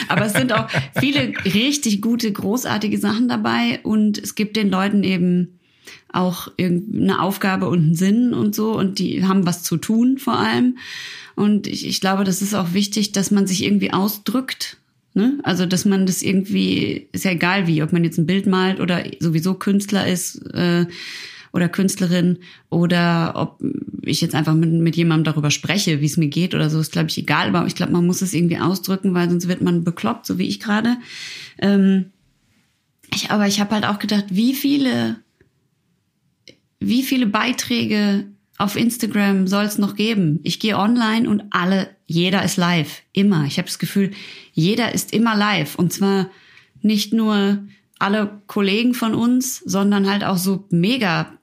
Aber 0.08 0.24
es 0.24 0.32
sind 0.32 0.54
auch 0.54 0.66
viele 0.98 1.34
richtig 1.44 2.00
gute, 2.00 2.32
großartige 2.32 2.96
Sachen 2.96 3.28
dabei 3.28 3.80
und 3.82 4.16
es 4.16 4.34
gibt 4.34 4.56
den 4.56 4.70
Leuten 4.70 5.04
eben 5.04 5.58
auch 6.10 6.50
eine 6.58 7.20
Aufgabe 7.20 7.68
und 7.68 7.80
einen 7.80 7.94
Sinn 7.94 8.32
und 8.32 8.54
so 8.54 8.74
und 8.78 8.98
die 8.98 9.26
haben 9.26 9.44
was 9.44 9.62
zu 9.62 9.76
tun 9.76 10.16
vor 10.16 10.38
allem. 10.38 10.78
Und 11.34 11.66
ich, 11.66 11.86
ich 11.86 12.00
glaube, 12.00 12.24
das 12.24 12.40
ist 12.40 12.54
auch 12.54 12.72
wichtig, 12.72 13.12
dass 13.12 13.30
man 13.30 13.46
sich 13.46 13.62
irgendwie 13.62 13.92
ausdrückt. 13.92 14.78
Ne? 15.12 15.38
Also, 15.42 15.66
dass 15.66 15.84
man 15.84 16.06
das 16.06 16.22
irgendwie, 16.22 17.08
ist 17.12 17.26
ja 17.26 17.32
egal 17.32 17.66
wie, 17.66 17.82
ob 17.82 17.92
man 17.92 18.04
jetzt 18.04 18.16
ein 18.16 18.24
Bild 18.24 18.46
malt 18.46 18.80
oder 18.80 19.04
sowieso 19.20 19.52
Künstler 19.52 20.06
ist, 20.06 20.36
äh, 20.54 20.86
oder 21.52 21.68
Künstlerin 21.68 22.38
oder 22.70 23.34
ob 23.36 23.62
ich 24.02 24.20
jetzt 24.20 24.34
einfach 24.34 24.54
mit, 24.54 24.72
mit 24.72 24.96
jemandem 24.96 25.24
darüber 25.24 25.50
spreche, 25.50 26.00
wie 26.00 26.06
es 26.06 26.16
mir 26.16 26.28
geht 26.28 26.54
oder 26.54 26.70
so, 26.70 26.80
ist, 26.80 26.92
glaube 26.92 27.10
ich, 27.10 27.18
egal. 27.18 27.48
Aber 27.54 27.66
ich 27.66 27.74
glaube, 27.74 27.92
man 27.92 28.06
muss 28.06 28.22
es 28.22 28.32
irgendwie 28.32 28.58
ausdrücken, 28.58 29.14
weil 29.14 29.28
sonst 29.28 29.48
wird 29.48 29.60
man 29.60 29.84
bekloppt, 29.84 30.26
so 30.26 30.38
wie 30.38 30.48
ich 30.48 30.60
gerade. 30.60 30.96
Ähm, 31.58 32.06
ich, 33.14 33.30
aber 33.30 33.46
ich 33.46 33.60
habe 33.60 33.74
halt 33.74 33.84
auch 33.84 33.98
gedacht, 33.98 34.26
wie 34.30 34.54
viele, 34.54 35.16
wie 36.80 37.02
viele 37.02 37.26
Beiträge 37.26 38.26
auf 38.56 38.76
Instagram 38.76 39.46
soll 39.46 39.64
es 39.64 39.78
noch 39.78 39.94
geben? 39.94 40.40
Ich 40.44 40.58
gehe 40.58 40.78
online 40.78 41.28
und 41.28 41.44
alle, 41.50 41.90
jeder 42.06 42.42
ist 42.44 42.56
live, 42.56 43.02
immer. 43.12 43.44
Ich 43.44 43.58
habe 43.58 43.66
das 43.66 43.78
Gefühl, 43.78 44.12
jeder 44.52 44.94
ist 44.94 45.12
immer 45.12 45.36
live 45.36 45.74
und 45.74 45.92
zwar 45.92 46.30
nicht 46.80 47.12
nur 47.12 47.58
alle 47.98 48.42
Kollegen 48.48 48.94
von 48.94 49.14
uns, 49.14 49.58
sondern 49.58 50.10
halt 50.10 50.24
auch 50.24 50.36
so 50.36 50.66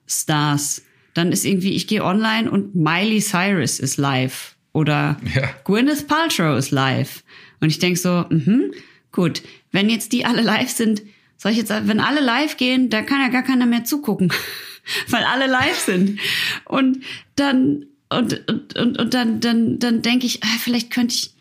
Megastars. 0.10 0.84
Dann 1.14 1.32
ist 1.32 1.46
irgendwie, 1.46 1.76
ich 1.76 1.88
gehe 1.88 2.04
online 2.04 2.50
und 2.50 2.76
Miley 2.76 3.22
Cyrus 3.22 3.80
ist 3.80 3.98
live 3.98 4.56
oder 4.74 5.20
ja. 5.34 5.50
Gwyneth 5.64 6.08
Paltrow 6.08 6.58
ist 6.58 6.72
live. 6.72 7.24
Und 7.60 7.70
ich 7.70 7.80
denk 7.80 7.98
so, 7.98 8.26
mhm, 8.30 8.72
gut, 9.12 9.42
wenn 9.72 9.90
jetzt 9.90 10.12
die 10.12 10.26
alle 10.26 10.42
live 10.42 10.70
sind, 10.70 11.02
Soll 11.42 11.54
ich 11.54 11.58
jetzt, 11.58 11.70
wenn 11.70 12.02
alle 12.02 12.20
live 12.20 12.58
gehen, 12.58 12.90
da 12.90 13.02
kann 13.02 13.22
ja 13.22 13.30
gar 13.30 13.44
keiner 13.44 13.66
mehr 13.66 13.86
zugucken, 13.86 14.30
weil 15.08 15.24
alle 15.24 15.48
live 15.48 15.80
sind. 15.80 16.20
Und 16.66 17.02
dann 17.38 17.86
und 18.10 18.44
und 18.50 18.78
und, 18.78 19.00
und 19.00 19.14
dann 19.14 19.40
dann 19.40 19.80
dann 19.80 20.02
denke 20.02 20.26
ich, 20.26 20.44
ah, 20.44 20.58
vielleicht 20.60 20.92
könnte 20.92 21.16
ich 21.16 21.34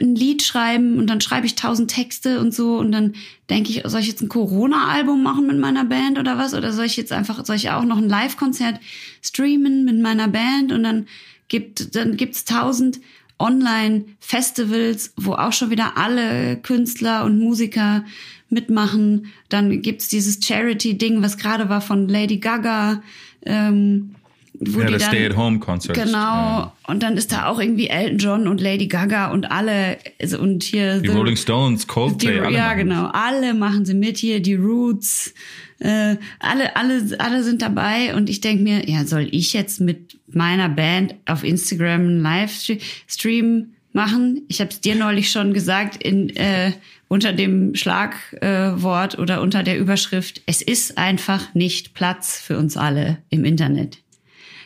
ein 0.00 0.14
Lied 0.14 0.42
schreiben 0.42 0.98
und 0.98 1.08
dann 1.08 1.20
schreibe 1.20 1.46
ich 1.46 1.54
tausend 1.54 1.90
Texte 1.90 2.40
und 2.40 2.54
so 2.54 2.78
und 2.78 2.92
dann 2.92 3.14
denke 3.50 3.70
ich, 3.70 3.82
soll 3.84 4.00
ich 4.00 4.08
jetzt 4.08 4.22
ein 4.22 4.28
Corona-Album 4.28 5.22
machen 5.22 5.46
mit 5.46 5.58
meiner 5.58 5.84
Band 5.84 6.18
oder 6.18 6.38
was? 6.38 6.54
Oder 6.54 6.72
soll 6.72 6.86
ich 6.86 6.96
jetzt 6.96 7.12
einfach, 7.12 7.44
soll 7.44 7.56
ich 7.56 7.70
auch 7.70 7.84
noch 7.84 7.98
ein 7.98 8.08
Live-Konzert 8.08 8.80
streamen 9.22 9.84
mit 9.84 10.00
meiner 10.00 10.28
Band 10.28 10.72
und 10.72 10.82
dann 10.82 11.06
gibt, 11.48 11.94
dann 11.94 12.16
gibt's 12.16 12.44
tausend 12.44 13.00
Online-Festivals, 13.38 15.12
wo 15.16 15.32
auch 15.32 15.52
schon 15.52 15.70
wieder 15.70 15.96
alle 15.96 16.56
Künstler 16.56 17.24
und 17.24 17.38
Musiker 17.38 18.04
mitmachen. 18.48 19.32
Dann 19.48 19.82
gibt's 19.82 20.08
dieses 20.08 20.44
Charity-Ding, 20.44 21.22
was 21.22 21.36
gerade 21.36 21.68
war 21.68 21.80
von 21.80 22.08
Lady 22.08 22.38
Gaga. 22.38 23.02
Ähm, 23.44 24.14
wo 24.54 24.80
ja, 24.80 24.86
die 24.86 24.92
das 24.92 25.04
Stay-at-Home-Konzert. 25.04 25.96
Genau. 25.96 26.12
Ja. 26.12 26.72
Und 26.86 27.02
dann 27.02 27.16
ist 27.16 27.32
da 27.32 27.46
auch 27.46 27.58
irgendwie 27.58 27.88
Elton 27.88 28.18
John 28.18 28.48
und 28.48 28.60
Lady 28.60 28.86
Gaga 28.86 29.30
und 29.30 29.50
alle 29.50 29.98
also 30.20 30.38
und 30.38 30.62
hier 30.62 31.00
die 31.00 31.08
the, 31.08 31.14
Rolling 31.14 31.36
Stones, 31.36 31.86
Coldplay, 31.86 32.34
die, 32.34 32.40
alle 32.40 32.56
ja 32.56 32.74
genau, 32.74 33.06
alle 33.12 33.54
machen 33.54 33.84
sie 33.84 33.94
mit 33.94 34.18
hier, 34.18 34.40
die 34.40 34.54
Roots, 34.54 35.34
äh, 35.78 36.16
alle 36.38 36.76
alle 36.76 37.02
alle 37.18 37.42
sind 37.42 37.62
dabei 37.62 38.14
und 38.14 38.28
ich 38.28 38.40
denk 38.40 38.60
mir, 38.60 38.88
ja 38.88 39.04
soll 39.04 39.28
ich 39.30 39.52
jetzt 39.52 39.80
mit 39.80 40.18
meiner 40.28 40.68
Band 40.68 41.14
auf 41.26 41.44
Instagram 41.44 42.00
einen 42.00 42.22
Livestream 42.22 43.72
machen? 43.92 44.42
Ich 44.48 44.60
habe 44.60 44.70
es 44.70 44.80
dir 44.80 44.94
neulich 44.94 45.30
schon 45.30 45.54
gesagt 45.54 46.02
in 46.02 46.30
äh, 46.36 46.72
unter 47.08 47.34
dem 47.34 47.74
Schlagwort 47.74 49.14
äh, 49.14 49.20
oder 49.20 49.42
unter 49.42 49.62
der 49.62 49.78
Überschrift, 49.78 50.40
es 50.46 50.62
ist 50.62 50.96
einfach 50.96 51.54
nicht 51.54 51.92
Platz 51.92 52.40
für 52.40 52.56
uns 52.56 52.78
alle 52.78 53.18
im 53.28 53.44
Internet. 53.44 54.01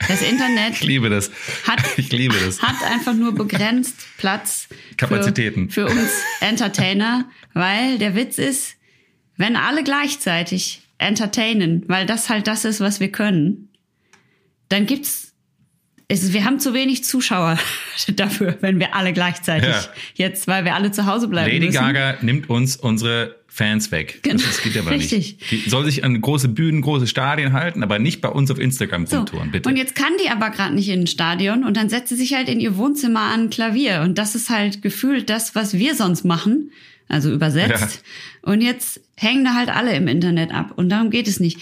Das 0.09 0.23
Internet. 0.23 0.73
ich 0.75 0.83
liebe 0.83 1.11
das. 1.11 1.31
Hat, 1.67 1.81
ich 1.97 2.13
liebe 2.13 2.37
das. 2.39 2.63
Hat 2.63 2.83
einfach 2.91 3.15
nur 3.15 3.35
begrenzt 3.35 3.97
Platz. 4.19 4.69
Kapazitäten. 4.97 5.71
Für, 5.71 5.89
für 5.89 5.93
uns 5.93 6.11
Entertainer, 6.41 7.29
weil 7.55 7.99
der 7.99 8.15
Witz 8.15 8.39
ist, 8.39 8.77
wenn 9.37 9.57
alle 9.57 9.85
gleichzeitig 9.85 10.83
entertainen, 10.99 11.85
weil 11.89 12.07
das 12.07 12.29
halt 12.29 12.47
das 12.47 12.65
ist, 12.65 12.81
was 12.81 13.01
wir 13.01 13.13
können, 13.13 13.69
dann 14.69 14.87
gibt's 14.87 15.26
es, 16.09 16.33
wir 16.33 16.45
haben 16.45 16.61
zu 16.61 16.73
wenig 16.73 17.05
Zuschauer 17.05 17.59
dafür, 18.15 18.57
wenn 18.61 18.79
wir 18.79 18.95
alle 18.95 19.13
gleichzeitig 19.13 19.69
ja. 19.69 19.85
jetzt, 20.15 20.47
weil 20.47 20.65
wir 20.65 20.75
alle 20.75 20.93
zu 20.93 21.07
Hause 21.07 21.29
bleiben 21.29 21.51
Lady 21.51 21.67
müssen. 21.67 21.79
Gaga 21.79 22.19
nimmt 22.23 22.49
uns 22.49 22.77
unsere 22.77 23.37
Fans 23.49 23.91
weg. 23.91 24.21
Genau. 24.23 24.43
Das, 24.43 24.63
geht 24.63 24.77
aber 24.77 24.91
Richtig. 24.91 25.39
nicht. 25.39 25.51
Die 25.51 25.71
soll 25.71 25.87
sich 25.87 26.05
an 26.05 26.21
große 26.21 26.49
Bühnen, 26.49 26.83
große 26.83 27.07
Stadien 27.07 27.55
halten, 27.55 27.83
aber 27.83 27.99
nicht 27.99 28.21
bei 28.21 28.29
uns 28.29 28.51
auf 28.51 28.59
Instagram 28.59 29.07
so. 29.07 29.17
rumtouren, 29.17 29.51
bitte. 29.51 29.69
Und 29.69 29.77
jetzt 29.77 29.95
kann 29.95 30.13
die 30.23 30.29
aber 30.29 30.51
gerade 30.51 30.75
nicht 30.75 30.91
in 30.91 31.01
ein 31.01 31.07
Stadion 31.07 31.65
und 31.65 31.75
dann 31.77 31.89
setzt 31.89 32.11
sie 32.11 32.17
sich 32.17 32.35
halt 32.35 32.51
in 32.51 32.61
ihr 32.61 32.77
Wohnzimmer 32.77 33.21
an 33.21 33.45
ein 33.45 33.51
Klavier. 33.51 34.03
Und 34.03 34.19
das 34.19 34.35
ist 34.35 34.51
halt 34.51 34.83
gefühlt 34.83 35.31
das, 35.31 35.55
was 35.55 35.75
wir 35.75 35.95
sonst 35.95 36.25
machen. 36.25 36.71
Also 37.09 37.33
übersetzt. 37.33 38.03
Ja. 38.45 38.53
Und 38.53 38.61
jetzt 38.61 39.01
hängen 39.17 39.45
da 39.45 39.55
halt 39.55 39.71
alle 39.71 39.95
im 39.97 40.07
Internet 40.07 40.53
ab. 40.53 40.73
Und 40.77 40.91
darum 40.91 41.11
geht 41.11 41.29
es 41.29 41.41
nicht. 41.41 41.59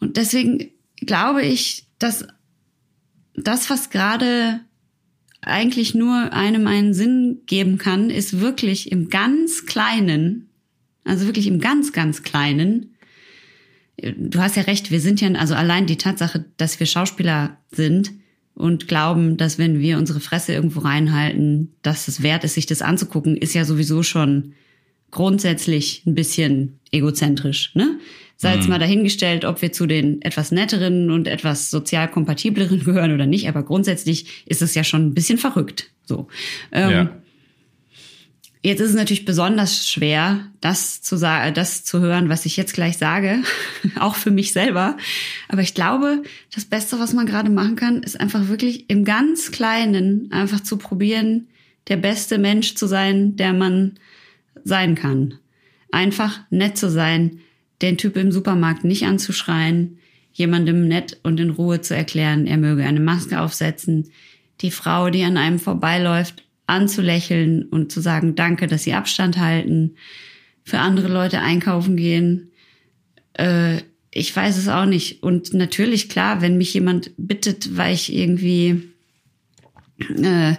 Und 0.00 0.16
deswegen 0.16 0.70
glaube 1.00 1.42
ich, 1.42 1.84
dass 1.98 2.26
das, 3.36 3.70
was 3.70 3.90
gerade 3.90 4.60
eigentlich 5.42 5.94
nur 5.94 6.32
einem 6.32 6.66
einen 6.66 6.94
Sinn 6.94 7.42
geben 7.46 7.78
kann, 7.78 8.10
ist 8.10 8.40
wirklich 8.40 8.90
im 8.90 9.08
ganz 9.08 9.66
Kleinen, 9.66 10.48
also 11.04 11.26
wirklich 11.26 11.46
im 11.46 11.60
ganz, 11.60 11.92
ganz 11.92 12.22
Kleinen. 12.22 12.96
Du 13.96 14.40
hast 14.40 14.56
ja 14.56 14.62
recht, 14.62 14.90
wir 14.90 15.00
sind 15.00 15.20
ja, 15.20 15.30
also 15.32 15.54
allein 15.54 15.86
die 15.86 15.96
Tatsache, 15.96 16.44
dass 16.56 16.80
wir 16.80 16.86
Schauspieler 16.86 17.58
sind 17.70 18.12
und 18.54 18.88
glauben, 18.88 19.36
dass 19.36 19.58
wenn 19.58 19.78
wir 19.78 19.98
unsere 19.98 20.20
Fresse 20.20 20.52
irgendwo 20.52 20.80
reinhalten, 20.80 21.74
dass 21.82 22.08
es 22.08 22.22
wert 22.22 22.44
ist, 22.44 22.54
sich 22.54 22.66
das 22.66 22.82
anzugucken, 22.82 23.36
ist 23.36 23.54
ja 23.54 23.64
sowieso 23.64 24.02
schon 24.02 24.54
grundsätzlich 25.10 26.02
ein 26.06 26.14
bisschen 26.14 26.80
egozentrisch, 26.90 27.74
ne? 27.74 27.98
Sei 28.38 28.54
jetzt 28.54 28.64
mhm. 28.64 28.70
mal 28.70 28.78
dahingestellt, 28.78 29.46
ob 29.46 29.62
wir 29.62 29.72
zu 29.72 29.86
den 29.86 30.20
etwas 30.20 30.52
netteren 30.52 31.10
und 31.10 31.26
etwas 31.26 31.70
sozial 31.70 32.08
kompatibleren 32.10 32.80
gehören 32.84 33.12
oder 33.12 33.26
nicht, 33.26 33.48
aber 33.48 33.62
grundsätzlich 33.62 34.44
ist 34.46 34.62
es 34.62 34.74
ja 34.74 34.84
schon 34.84 35.06
ein 35.06 35.14
bisschen 35.14 35.38
verrückt. 35.38 35.90
So. 36.04 36.28
Ähm, 36.70 36.90
ja. 36.90 37.10
Jetzt 38.62 38.80
ist 38.80 38.90
es 38.90 38.96
natürlich 38.96 39.24
besonders 39.24 39.88
schwer, 39.88 40.40
das 40.60 41.00
zu 41.00 41.16
sagen, 41.16 41.54
das 41.54 41.84
zu 41.84 42.00
hören, 42.00 42.28
was 42.28 42.46
ich 42.46 42.56
jetzt 42.56 42.74
gleich 42.74 42.98
sage, 42.98 43.38
auch 44.00 44.16
für 44.16 44.32
mich 44.32 44.52
selber. 44.52 44.96
Aber 45.48 45.62
ich 45.62 45.72
glaube, 45.72 46.22
das 46.52 46.64
Beste, 46.64 46.98
was 46.98 47.12
man 47.12 47.26
gerade 47.26 47.48
machen 47.48 47.76
kann, 47.76 48.02
ist 48.02 48.18
einfach 48.18 48.48
wirklich 48.48 48.90
im 48.90 49.04
ganz 49.04 49.52
Kleinen 49.52 50.32
einfach 50.32 50.60
zu 50.60 50.78
probieren, 50.78 51.46
der 51.88 51.96
beste 51.96 52.38
Mensch 52.38 52.74
zu 52.74 52.86
sein, 52.86 53.36
der 53.36 53.52
man 53.52 54.00
sein 54.64 54.96
kann. 54.96 55.38
Einfach 55.92 56.40
nett 56.50 56.76
zu 56.76 56.90
sein, 56.90 57.38
den 57.82 57.98
Typ 57.98 58.16
im 58.16 58.32
Supermarkt 58.32 58.84
nicht 58.84 59.04
anzuschreien, 59.04 59.98
jemandem 60.32 60.86
nett 60.86 61.18
und 61.22 61.40
in 61.40 61.50
Ruhe 61.50 61.80
zu 61.80 61.94
erklären, 61.94 62.46
er 62.46 62.58
möge 62.58 62.84
eine 62.84 63.00
Maske 63.00 63.40
aufsetzen, 63.40 64.10
die 64.60 64.70
Frau, 64.70 65.10
die 65.10 65.24
an 65.24 65.36
einem 65.36 65.58
vorbeiläuft, 65.58 66.44
anzulächeln 66.66 67.64
und 67.64 67.92
zu 67.92 68.00
sagen, 68.00 68.34
danke, 68.34 68.66
dass 68.66 68.82
sie 68.82 68.94
Abstand 68.94 69.38
halten, 69.38 69.96
für 70.64 70.78
andere 70.78 71.08
Leute 71.08 71.40
einkaufen 71.40 71.96
gehen. 71.96 72.50
Äh, 73.34 73.78
ich 74.10 74.34
weiß 74.34 74.56
es 74.56 74.68
auch 74.68 74.86
nicht. 74.86 75.22
Und 75.22 75.54
natürlich, 75.54 76.08
klar, 76.08 76.40
wenn 76.40 76.58
mich 76.58 76.74
jemand 76.74 77.12
bittet, 77.16 77.76
weil 77.76 77.94
ich 77.94 78.12
irgendwie 78.12 78.82
äh, 79.98 80.54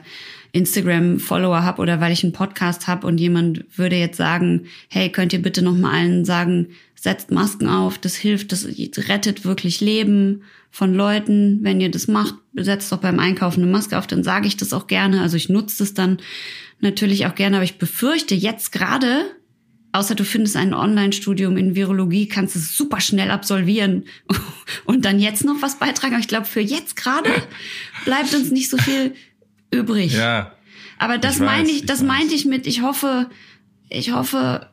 Instagram-Follower 0.54 1.64
habe 1.64 1.82
oder 1.82 2.00
weil 2.00 2.14
ich 2.14 2.24
einen 2.24 2.34
Podcast 2.34 2.88
habe 2.88 3.06
und 3.06 3.20
jemand 3.20 3.66
würde 3.78 3.98
jetzt 3.98 4.18
sagen, 4.18 4.68
hey, 4.90 5.12
könnt 5.12 5.34
ihr 5.34 5.42
bitte 5.42 5.62
noch 5.62 5.76
mal 5.76 5.92
allen 5.92 6.24
sagen, 6.24 6.68
setzt 7.08 7.32
Masken 7.32 7.70
auf, 7.70 7.98
das 7.98 8.18
hilft, 8.18 8.52
das 8.52 8.68
rettet 8.68 9.46
wirklich 9.46 9.80
Leben 9.80 10.44
von 10.72 10.94
Leuten. 10.94 11.60
Wenn 11.62 11.80
ihr 11.80 11.90
das 11.90 12.10
macht, 12.10 12.36
setzt 12.54 12.92
doch 12.92 12.98
beim 12.98 13.18
Einkaufen 13.18 13.64
eine 13.64 13.72
Maske 13.72 13.98
auf, 13.98 14.08
dann 14.08 14.26
sage 14.26 14.46
ich 14.46 14.58
das 14.58 14.74
auch 14.74 14.88
gerne. 14.88 15.22
Also 15.22 15.38
ich 15.38 15.48
nutze 15.48 15.78
das 15.80 15.94
dann 15.94 16.18
natürlich 16.82 17.26
auch 17.26 17.34
gerne, 17.34 17.56
aber 17.56 17.64
ich 17.64 17.78
befürchte 17.78 18.36
jetzt 18.36 18.74
gerade, 18.74 19.24
außer 19.94 20.16
du 20.16 20.26
findest 20.26 20.58
ein 20.58 20.74
Online-Studium 20.74 21.56
in 21.56 21.76
Virologie, 21.76 22.28
kannst 22.28 22.58
es 22.58 22.76
super 22.76 23.00
schnell 23.00 23.32
absolvieren 23.32 24.04
und 24.84 25.06
dann 25.06 25.18
jetzt 25.18 25.46
noch 25.46 25.62
was 25.62 25.80
beitragen. 25.80 26.16
Aber 26.16 26.22
ich 26.22 26.28
glaube, 26.28 26.46
für 26.46 26.60
jetzt 26.60 26.98
gerade 26.98 27.30
bleibt 28.04 28.36
uns 28.36 28.52
nicht 28.52 28.70
so 28.70 28.78
viel 28.78 29.14
übrig. 29.72 30.14
Ja. 30.14 30.52
Aber 31.00 31.18
das 31.18 31.40
meine 31.40 31.70
ich, 31.70 31.86
das 31.86 32.04
meinte 32.04 32.36
ich 32.36 32.44
mit, 32.44 32.68
ich 32.68 32.82
hoffe, 32.82 33.30
ich 33.88 34.12
hoffe, 34.12 34.68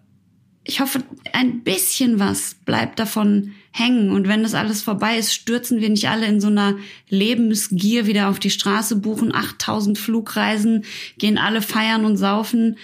ich 0.65 0.81
hoffe, 0.81 1.03
ein 1.33 1.63
bisschen 1.63 2.19
was 2.19 2.55
bleibt 2.65 2.99
davon 2.99 3.53
hängen. 3.71 4.11
Und 4.11 4.29
wenn 4.29 4.43
das 4.43 4.55
alles 4.55 4.81
vorbei 4.81 5.19
ist, 5.19 5.35
stürzen 5.35 5.81
wir 5.81 5.91
nicht 5.91 6.09
alle 6.09 6.27
in 6.27 6.41
so 6.41 6.49
einer 6.49 6.77
Lebensgier 7.11 8.07
wieder 8.07 8.29
auf 8.31 8.39
die 8.39 8.51
Straße, 8.51 8.97
buchen 8.97 9.35
8000 9.35 9.99
Flugreisen, 9.99 10.85
gehen 11.19 11.37
alle 11.37 11.61
feiern 11.61 12.07
und 12.07 12.17
saufen. 12.17 12.79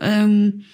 Ähm, 0.00 0.64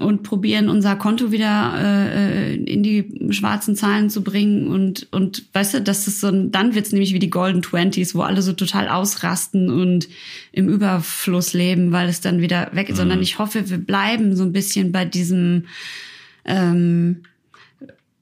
und 0.00 0.22
probieren 0.22 0.68
unser 0.68 0.96
Konto 0.96 1.32
wieder 1.32 1.74
äh, 1.76 2.54
in 2.54 2.82
die 2.82 3.28
schwarzen 3.30 3.76
Zahlen 3.76 4.10
zu 4.10 4.22
bringen 4.22 4.68
und 4.68 5.08
und 5.10 5.44
weißt 5.52 5.74
du, 5.74 5.82
das 5.82 6.08
ist 6.08 6.20
so 6.20 6.28
ein, 6.28 6.50
dann 6.50 6.74
wird's 6.74 6.92
nämlich 6.92 7.14
wie 7.14 7.18
die 7.18 7.30
Golden 7.30 7.62
Twenties, 7.62 8.14
wo 8.14 8.22
alle 8.22 8.42
so 8.42 8.52
total 8.52 8.88
ausrasten 8.88 9.70
und 9.70 10.08
im 10.52 10.68
Überfluss 10.68 11.52
leben, 11.52 11.92
weil 11.92 12.08
es 12.08 12.20
dann 12.20 12.40
wieder 12.40 12.70
weg 12.72 12.88
ist, 12.88 12.94
mhm. 12.94 12.98
sondern 12.98 13.22
ich 13.22 13.38
hoffe, 13.38 13.68
wir 13.70 13.78
bleiben 13.78 14.34
so 14.36 14.44
ein 14.44 14.52
bisschen 14.52 14.92
bei 14.92 15.04
diesem 15.04 15.64
ähm, 16.44 17.22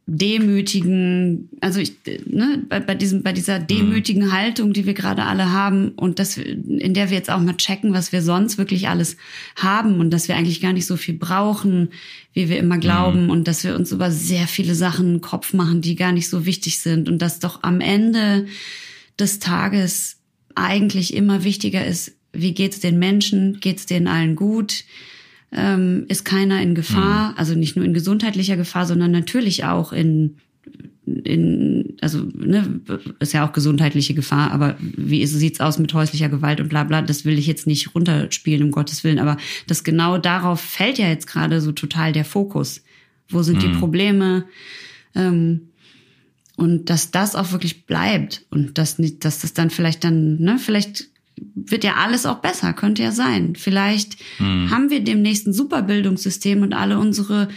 demütigen, 0.09 1.49
also 1.61 1.81
ich, 1.81 1.95
ne, 2.27 2.63
bei, 2.69 2.79
bei 2.79 2.95
diesem, 2.95 3.25
bei 3.25 3.33
dieser 3.33 3.59
mhm. 3.59 3.67
demütigen 3.67 4.33
Haltung, 4.33 4.73
die 4.73 4.87
wir 4.87 4.95
gerade 4.95 5.25
alle 5.25 5.51
haben 5.51 5.91
und 5.91 6.21
das, 6.21 6.39
in 6.39 6.95
der 6.95 7.11
wir 7.11 7.17
jetzt 7.17 7.29
auch 7.29 7.41
mal 7.41 7.57
checken, 7.57 7.93
was 7.93 8.13
wir 8.13 8.23
sonst 8.23 8.57
wirklich 8.57 8.89
alles 8.89 9.17
haben 9.57 9.99
und 9.99 10.11
dass 10.11 10.29
wir 10.29 10.37
eigentlich 10.37 10.61
gar 10.61 10.73
nicht 10.73 10.87
so 10.87 10.97
viel 10.97 11.15
brauchen, 11.15 11.89
wie 12.33 12.49
wir 12.49 12.59
immer 12.59 12.79
glauben 12.79 13.25
mhm. 13.25 13.31
und 13.31 13.49
dass 13.49 13.65
wir 13.65 13.75
uns 13.75 13.91
über 13.91 14.13
sehr 14.13 14.47
viele 14.47 14.77
Sachen 14.77 15.07
einen 15.07 15.21
Kopf 15.21 15.53
machen, 15.53 15.81
die 15.81 15.97
gar 15.97 16.13
nicht 16.13 16.29
so 16.29 16.47
wichtig 16.47 16.79
sind 16.79 17.09
und 17.09 17.21
dass 17.21 17.41
doch 17.41 17.65
am 17.65 17.81
Ende 17.81 18.47
des 19.19 19.41
Tages 19.41 20.19
eigentlich 20.55 21.15
immer 21.15 21.43
wichtiger 21.43 21.85
ist, 21.85 22.13
wie 22.33 22.55
geht's 22.55 22.79
den 22.79 23.01
Menschen, 23.01 23.59
geht's 23.61 23.87
denen 23.87 24.07
allen 24.07 24.37
gut, 24.37 24.85
ähm, 25.53 26.05
ist 26.09 26.25
keiner 26.25 26.61
in 26.61 26.75
Gefahr, 26.75 27.31
mhm. 27.31 27.39
also 27.39 27.55
nicht 27.55 27.77
nur 27.77 27.85
in 27.85 27.95
gesundheitlicher 27.95 28.57
Gefahr, 28.57 28.87
sondern 28.87 29.11
natürlich 29.11 29.65
auch 29.65 29.93
in 29.93 30.37
in, 31.07 31.97
also 32.01 32.27
ne, 32.35 32.81
ist 33.21 33.33
ja 33.33 33.47
auch 33.47 33.53
gesundheitliche 33.53 34.15
Gefahr, 34.15 34.51
aber 34.51 34.77
wie 34.81 35.25
sieht's 35.25 35.61
aus 35.61 35.79
mit 35.79 35.95
häuslicher 35.95 36.29
Gewalt 36.29 36.61
und 36.61 36.69
bla 36.69 36.83
bla, 36.83 37.01
das 37.01 37.25
will 37.25 37.39
ich 37.39 37.47
jetzt 37.47 37.67
nicht 37.67 37.95
runterspielen, 37.95 38.65
um 38.65 38.71
Gottes 38.73 39.05
Willen, 39.05 39.21
aber 39.21 39.37
das 39.69 39.85
genau 39.85 40.19
darauf 40.19 40.61
fällt 40.61 40.99
ja 40.99 41.09
jetzt 41.09 41.29
gerade 41.29 41.61
so 41.61 41.71
total 41.71 42.13
der 42.13 42.25
Fokus. 42.25 42.83
Wo 43.29 43.43
sind 43.43 43.63
die 43.63 43.69
Probleme? 43.69 44.47
Ähm, 45.15 45.69
und 46.57 46.91
dass 46.91 47.11
das 47.11 47.35
auch 47.35 47.53
wirklich 47.53 47.87
bleibt 47.87 48.45
und 48.51 48.79
dass, 48.79 48.99
nicht, 48.99 49.25
dass 49.25 49.41
das 49.41 49.53
dann 49.53 49.71
vielleicht 49.71 50.05
dann, 50.05 50.41
ne, 50.41 50.59
vielleicht 50.59 51.09
wird 51.55 51.85
ja 51.85 51.95
alles 51.97 52.27
auch 52.27 52.39
besser, 52.39 52.73
könnte 52.73 53.03
ja 53.03 53.13
sein. 53.13 53.57
Vielleicht 53.57 54.17
haben 54.39 54.91
wir 54.91 55.01
demnächst 55.01 55.47
ein 55.47 55.53
super 55.53 55.83
Bildungssystem 55.83 56.63
und 56.63 56.73
alle 56.73 56.99
unsere 56.99 57.49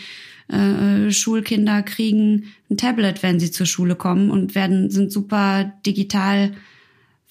äh, 0.50 1.12
Schulkinder 1.12 1.84
kriegen 1.84 2.46
ein 2.70 2.78
Tablet, 2.78 3.22
wenn 3.24 3.40
sie 3.40 3.52
zur 3.52 3.66
Schule 3.66 3.96
kommen 3.96 4.32
und 4.32 4.56
werden 4.56 4.90
sind 4.90 5.12
super 5.12 5.74
digital 5.86 6.54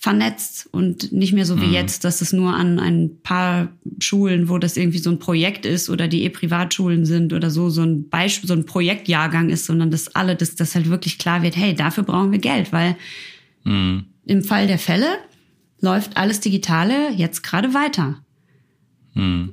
vernetzt 0.00 0.68
und 0.70 1.10
nicht 1.10 1.32
mehr 1.32 1.44
so 1.44 1.60
wie 1.60 1.72
jetzt, 1.72 2.04
dass 2.04 2.20
es 2.20 2.32
nur 2.32 2.54
an 2.54 2.78
ein 2.78 3.20
paar 3.24 3.70
Schulen, 3.98 4.48
wo 4.48 4.58
das 4.58 4.76
irgendwie 4.76 4.98
so 4.98 5.10
ein 5.10 5.18
Projekt 5.18 5.66
ist 5.66 5.90
oder 5.90 6.06
die 6.06 6.22
eh 6.22 6.28
Privatschulen 6.28 7.04
sind 7.04 7.32
oder 7.32 7.50
so, 7.50 7.68
so 7.68 7.82
ein 7.82 8.08
Beispiel, 8.08 8.46
so 8.46 8.54
ein 8.54 8.64
Projektjahrgang 8.64 9.48
ist, 9.48 9.66
sondern 9.66 9.90
dass 9.90 10.14
alle, 10.14 10.36
dass 10.36 10.54
das 10.54 10.76
halt 10.76 10.88
wirklich 10.88 11.18
klar 11.18 11.42
wird, 11.42 11.56
hey, 11.56 11.74
dafür 11.74 12.04
brauchen 12.04 12.30
wir 12.30 12.38
Geld, 12.38 12.72
weil 12.72 12.94
im 14.26 14.44
Fall 14.44 14.68
der 14.68 14.78
Fälle 14.78 15.08
läuft 15.80 16.16
alles 16.16 16.40
Digitale 16.40 17.10
jetzt 17.12 17.42
gerade 17.42 17.74
weiter. 17.74 18.20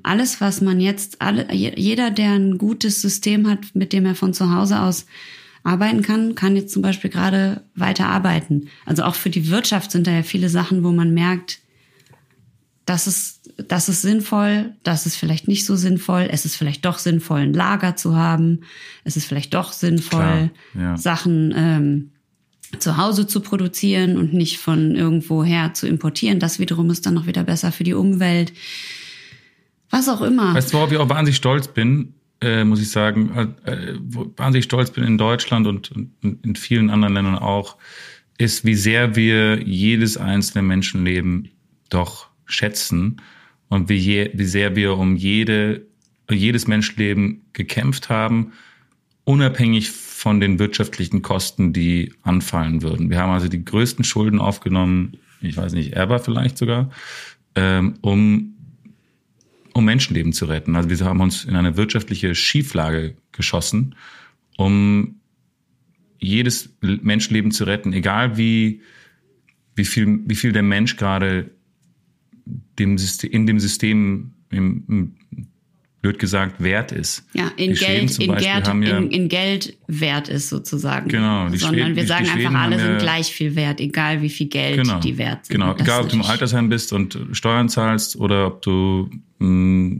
Alles, 0.03 0.41
was 0.41 0.61
man 0.61 0.79
jetzt, 0.79 1.21
alle, 1.21 1.51
je- 1.53 1.73
jeder, 1.75 2.11
der 2.11 2.33
ein 2.33 2.57
gutes 2.57 3.01
System 3.01 3.49
hat, 3.49 3.59
mit 3.73 3.93
dem 3.93 4.05
er 4.05 4.15
von 4.15 4.33
zu 4.33 4.53
Hause 4.53 4.79
aus 4.81 5.05
arbeiten 5.63 6.03
kann, 6.03 6.35
kann 6.35 6.55
jetzt 6.55 6.71
zum 6.73 6.83
Beispiel 6.83 7.09
gerade 7.09 7.63
weiter 7.73 8.07
arbeiten. 8.07 8.67
Also 8.85 9.03
auch 9.03 9.15
für 9.15 9.31
die 9.31 9.49
Wirtschaft 9.49 9.91
sind 9.91 10.05
da 10.05 10.11
ja 10.11 10.21
viele 10.23 10.49
Sachen, 10.49 10.83
wo 10.83 10.91
man 10.91 11.13
merkt, 11.15 11.59
das 12.85 13.07
ist, 13.07 13.49
das 13.67 13.89
ist 13.89 14.03
sinnvoll, 14.03 14.75
das 14.83 15.07
ist 15.07 15.15
vielleicht 15.15 15.47
nicht 15.47 15.65
so 15.65 15.75
sinnvoll, 15.75 16.27
es 16.29 16.45
ist 16.45 16.55
vielleicht 16.55 16.85
doch 16.85 16.99
sinnvoll, 16.99 17.39
ein 17.39 17.53
Lager 17.53 17.95
zu 17.95 18.15
haben, 18.15 18.59
es 19.03 19.17
ist 19.17 19.25
vielleicht 19.25 19.55
doch 19.55 19.73
sinnvoll, 19.73 20.51
Klar, 20.73 20.83
ja. 20.91 20.97
Sachen 20.97 21.51
ähm, 21.55 22.11
zu 22.79 22.97
Hause 22.97 23.27
zu 23.27 23.41
produzieren 23.41 24.17
und 24.17 24.33
nicht 24.33 24.57
von 24.57 24.95
irgendwoher 24.95 25.73
zu 25.73 25.87
importieren. 25.87 26.39
Das 26.39 26.59
wiederum 26.59 26.89
ist 26.89 27.05
dann 27.05 27.13
noch 27.13 27.27
wieder 27.27 27.43
besser 27.43 27.71
für 27.71 27.83
die 27.83 27.93
Umwelt. 27.93 28.53
Was 29.89 30.09
auch 30.09 30.21
immer. 30.21 30.53
Weißt 30.53 30.73
du, 30.73 30.77
worauf 30.77 30.91
ich 30.91 30.97
auch 30.97 31.09
wahnsinnig 31.09 31.37
stolz 31.37 31.67
bin, 31.67 32.13
äh, 32.41 32.63
muss 32.63 32.81
ich 32.81 32.91
sagen, 32.91 33.55
äh, 33.65 33.93
wahnsinnig 34.35 34.65
stolz 34.65 34.91
bin 34.91 35.03
in 35.03 35.17
Deutschland 35.17 35.67
und, 35.67 35.91
und 35.91 36.11
in 36.43 36.55
vielen 36.55 36.89
anderen 36.89 37.13
Ländern 37.13 37.37
auch, 37.37 37.77
ist, 38.37 38.65
wie 38.65 38.75
sehr 38.75 39.15
wir 39.15 39.61
jedes 39.65 40.17
einzelne 40.17 40.61
Menschenleben 40.61 41.49
doch 41.89 42.27
schätzen 42.45 43.21
und 43.69 43.89
wie, 43.89 43.95
je, 43.95 44.31
wie 44.33 44.45
sehr 44.45 44.75
wir 44.75 44.97
um 44.97 45.15
jede, 45.15 45.85
jedes 46.29 46.67
Menschenleben 46.67 47.45
gekämpft 47.53 48.09
haben, 48.09 48.51
unabhängig 49.25 49.91
von 49.91 50.39
den 50.39 50.59
wirtschaftlichen 50.59 51.21
Kosten, 51.21 51.73
die 51.73 52.13
anfallen 52.21 52.81
würden. 52.81 53.09
Wir 53.09 53.19
haben 53.19 53.31
also 53.31 53.47
die 53.47 53.63
größten 53.63 54.05
Schulden 54.05 54.39
aufgenommen, 54.39 55.17
ich 55.41 55.57
weiß 55.57 55.73
nicht, 55.73 55.93
ever 55.93 56.19
vielleicht 56.19 56.57
sogar, 56.57 56.89
ähm, 57.55 57.95
um 58.01 58.55
um 59.73 59.83
Menschenleben 59.83 60.31
zu 60.31 60.45
retten. 60.45 60.77
Also 60.77 60.89
wir 60.89 60.97
haben 61.01 61.19
uns 61.19 61.43
in 61.43 61.57
eine 61.57 61.75
wirtschaftliche 61.75 62.33
Schieflage 62.33 63.17
geschossen, 63.33 63.95
um 64.55 65.19
jedes 66.17 66.77
Menschenleben 66.79 67.51
zu 67.51 67.65
retten, 67.65 67.91
egal 67.91 68.37
wie, 68.37 68.81
wie 69.75 69.83
viel, 69.83 70.21
wie 70.27 70.35
viel 70.35 70.53
der 70.53 70.63
Mensch 70.63 70.95
gerade 70.95 71.51
dem 72.79 72.97
System, 72.97 73.31
in 73.31 73.47
dem 73.47 73.59
System, 73.59 74.31
im, 74.49 75.17
blöd 76.05 76.19
gesagt, 76.19 76.61
wert 76.61 76.91
ist. 76.91 77.23
Ja, 77.33 77.51
in 77.57 77.73
Die 77.73 77.79
Geld, 77.79 78.19
in, 78.19 78.27
Beispiel 78.27 78.27
Geld 78.53 78.67
ja- 78.67 78.97
in, 78.97 79.09
in 79.11 79.27
Geld 79.29 79.75
wert 79.87 80.29
ist 80.29 80.49
sozusagen. 80.49 81.07
Genau, 81.09 81.49
die 81.49 81.57
Sondern 81.57 81.79
Schweden- 81.79 81.95
wir 81.95 82.05
sagen 82.05 82.29
einfach, 82.29 82.53
alle 82.53 82.77
sind 82.79 82.91
ja- 82.91 82.97
gleich 82.99 83.31
viel 83.31 83.55
wert, 83.55 83.79
egal 83.81 84.21
wie 84.21 84.29
viel 84.29 84.47
Geld 84.47 84.77
Genau, 84.83 84.99
die 84.99 85.17
wert 85.17 85.45
sind. 85.47 85.55
genau. 85.55 85.73
Das 85.73 85.81
Egal, 85.81 86.01
ob 86.03 86.09
du 86.09 86.15
im 86.17 86.21
Altersheim 86.21 86.69
bist 86.69 86.93
und 86.93 87.17
Steuern 87.31 87.69
zahlst 87.69 88.15
oder 88.17 88.45
ob 88.47 88.61
du 88.61 89.09
mh, 89.39 89.97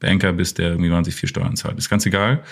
Banker 0.00 0.32
bist, 0.32 0.56
der 0.58 0.70
irgendwie 0.70 0.90
wahnsinnig 0.90 1.18
viel 1.20 1.28
Steuern 1.28 1.56
zahlt. 1.56 1.76
Ist 1.78 1.88
ganz 1.90 2.06
egal. 2.06 2.42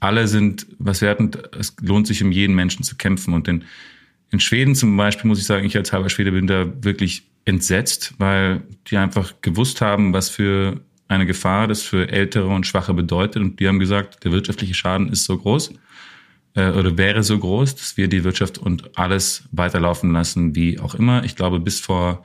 Alle 0.00 0.28
sind 0.28 0.66
was 0.78 1.00
wert 1.02 1.18
und 1.18 1.36
es 1.58 1.74
lohnt 1.80 2.06
sich, 2.06 2.22
um 2.22 2.30
jeden 2.30 2.54
Menschen 2.54 2.84
zu 2.84 2.96
kämpfen. 2.96 3.34
Und 3.34 3.48
in, 3.48 3.64
in 4.30 4.38
Schweden 4.40 4.74
zum 4.76 4.96
Beispiel, 4.96 5.26
muss 5.26 5.40
ich 5.40 5.46
sagen, 5.46 5.66
ich 5.66 5.76
als 5.76 5.92
halber 5.92 6.08
Schwede 6.08 6.30
bin 6.32 6.46
da 6.46 6.66
wirklich 6.82 7.24
entsetzt, 7.46 8.14
weil 8.18 8.62
die 8.90 8.96
einfach 8.96 9.34
gewusst 9.42 9.80
haben, 9.80 10.12
was 10.12 10.28
für 10.28 10.80
eine 11.08 11.26
Gefahr 11.26 11.66
das 11.66 11.82
für 11.82 12.08
Ältere 12.10 12.48
und 12.48 12.66
Schwache 12.66 12.94
bedeutet. 12.94 13.42
Und 13.42 13.60
die 13.60 13.68
haben 13.68 13.78
gesagt, 13.78 14.24
der 14.24 14.32
wirtschaftliche 14.32 14.74
Schaden 14.74 15.08
ist 15.08 15.24
so 15.24 15.38
groß, 15.38 15.72
äh, 16.54 16.70
oder 16.70 16.96
wäre 16.96 17.22
so 17.22 17.38
groß, 17.38 17.76
dass 17.76 17.96
wir 17.96 18.08
die 18.08 18.24
Wirtschaft 18.24 18.58
und 18.58 18.98
alles 18.98 19.44
weiterlaufen 19.52 20.12
lassen, 20.12 20.54
wie 20.54 20.78
auch 20.78 20.94
immer. 20.94 21.24
Ich 21.24 21.36
glaube, 21.36 21.60
bis 21.60 21.80
vor 21.80 22.22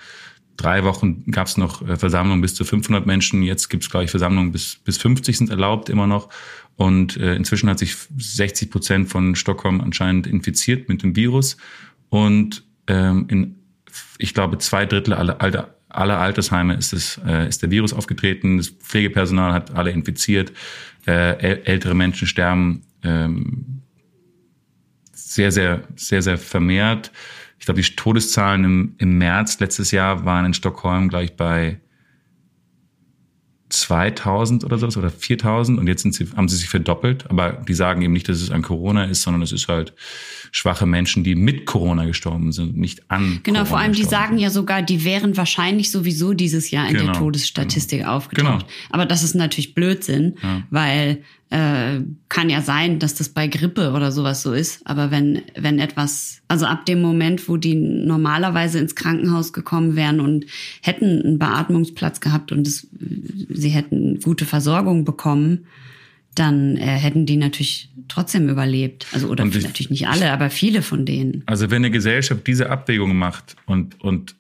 drei 0.58 0.84
Wochen 0.84 1.24
gab 1.32 1.48
es 1.48 1.58
noch 1.58 1.88
äh, 1.88 1.98
Versammlungen 1.98 2.42
bis 2.42 2.56
zu 2.56 2.66
500 2.66 3.06
Menschen. 3.06 3.44
Jetzt 3.44 3.70
gibt 3.70 3.84
es, 3.84 3.90
glaube 3.90 4.06
ich, 4.06 4.12
Versammlungen 4.12 4.52
bis, 4.52 4.78
bis 4.84 4.98
50 4.98 5.38
sind 5.38 5.50
erlaubt 5.50 5.90
immer 5.90 6.08
noch. 6.08 6.30
Und 6.76 7.18
äh, 7.18 7.36
inzwischen 7.36 7.70
hat 7.70 7.80
sich 7.80 7.96
60 8.18 8.72
Prozent 8.72 9.10
von 9.10 9.36
Stockholm 9.36 9.82
anscheinend 9.82 10.28
infiziert 10.28 10.90
mit 10.90 11.04
dem 11.04 11.16
Virus. 11.16 11.58
Und 12.10 12.64
ähm, 12.88 13.28
in, 13.30 13.56
ich 14.18 14.34
glaube, 14.34 14.58
zwei 14.58 14.86
Drittel 14.86 15.14
aller, 15.14 15.42
aller, 15.42 15.76
aller 15.94 16.20
Altersheime 16.20 16.76
ist, 16.76 16.94
es, 16.94 17.20
äh, 17.26 17.48
ist 17.48 17.62
der 17.62 17.72
Virus 17.72 17.94
aufgetreten. 17.94 18.58
Das 18.58 18.70
Pflegepersonal 18.70 19.54
hat 19.54 19.76
alle 19.76 19.92
infiziert. 19.92 20.52
Äh, 21.06 21.38
äl 21.40 21.62
ältere 21.66 21.96
Menschen 21.96 22.28
sterben 22.28 22.82
ähm, 23.04 23.82
sehr, 25.12 25.52
sehr, 25.52 25.84
sehr, 25.96 26.22
sehr 26.22 26.38
vermehrt. 26.38 27.12
Ich 27.60 27.66
glaube, 27.66 27.82
die 27.82 27.96
Todeszahlen 27.96 28.64
im, 28.64 28.96
im 28.98 29.18
März 29.18 29.60
letztes 29.60 29.92
Jahr 29.92 30.26
waren 30.26 30.46
in 30.46 30.54
Stockholm 30.54 31.10
gleich 31.10 31.36
bei 31.36 31.80
2000 33.74 34.64
oder 34.64 34.78
so 34.78 34.88
oder 35.00 35.10
4000 35.10 35.80
und 35.80 35.88
jetzt 35.88 36.04
sind 36.04 36.14
sie, 36.14 36.28
haben 36.36 36.48
sie 36.48 36.58
sich 36.58 36.70
verdoppelt. 36.70 37.30
Aber 37.30 37.54
die 37.68 37.74
sagen 37.74 38.02
eben 38.02 38.14
nicht, 38.14 38.30
dass 38.30 38.42
es 38.42 38.52
an 38.52 38.62
Corona 38.62 39.06
ist, 39.06 39.24
sondern 39.24 39.42
es 39.42 39.52
ist 39.52 39.68
halt 39.68 39.94
schwache 40.52 40.86
Menschen, 40.86 41.24
die 41.24 41.34
mit 41.34 41.66
Corona 41.66 42.06
gestorben 42.06 42.52
sind, 42.52 42.78
nicht 42.78 43.10
an 43.10 43.40
Genau, 43.44 43.60
Corona 43.60 43.66
vor 43.66 43.80
allem 43.80 43.94
die 43.94 44.04
sagen 44.04 44.38
ja 44.38 44.52
sogar, 44.52 44.84
die 44.84 45.04
wären 45.04 45.36
wahrscheinlich 45.36 45.90
sowieso 45.90 46.34
dieses 46.34 46.70
Jahr 46.70 46.88
in 46.88 46.94
der 46.94 47.02
Genau, 47.04 47.18
Todesstatistik 47.18 48.06
aufgetaucht. 48.06 48.68
Genau. 48.68 48.74
Aber 48.92 49.06
das 49.06 49.24
ist 49.24 49.34
natürlich 49.34 49.74
Blödsinn, 49.74 50.36
weil 50.70 51.24
äh, 51.54 52.02
kann 52.30 52.50
ja 52.50 52.62
sein, 52.62 52.98
dass 52.98 53.14
das 53.14 53.30
bei 53.30 53.48
Grippe 53.48 53.92
oder 53.92 54.12
sowas 54.12 54.42
so 54.42 54.54
ist. 54.54 54.82
Aber 54.88 55.12
wenn, 55.12 55.44
wenn 55.56 55.78
etwas, 55.78 56.42
also 56.48 56.66
ab 56.66 56.86
dem 56.88 57.00
Moment, 57.02 57.48
wo 57.48 57.58
die 57.58 57.76
normalerweise 57.76 58.80
ins 58.80 58.96
Krankenhaus 58.96 59.54
gekommen 59.54 59.96
wären 59.96 60.20
und 60.20 60.46
hätten 60.82 61.22
einen 61.22 61.38
Beatmungsplatz 61.38 62.22
gehabt 62.22 62.52
und 62.52 62.66
es, 62.68 62.88
sie 63.50 63.70
hätten 63.70 64.20
gute 64.22 64.46
Versorgung 64.46 65.06
bekommen, 65.06 65.68
dann 66.34 66.76
äh, 66.78 66.82
hätten 66.88 67.28
die 67.28 67.38
natürlich 67.38 67.92
trotzdem 68.08 68.50
überlebt. 68.50 69.06
Also 69.12 69.28
oder 69.28 69.46
ich- 69.46 69.64
natürlich 69.64 69.92
nicht 69.92 70.08
alle, 70.08 70.32
aber 70.32 70.50
viele 70.50 70.82
von 70.82 71.06
denen. 71.06 71.44
Also 71.46 71.70
wenn 71.70 71.84
eine 71.84 71.92
Gesellschaft 71.92 72.48
diese 72.48 72.72
Abwägung 72.72 73.16
macht 73.16 73.56
und, 73.68 74.02
und 74.02 74.36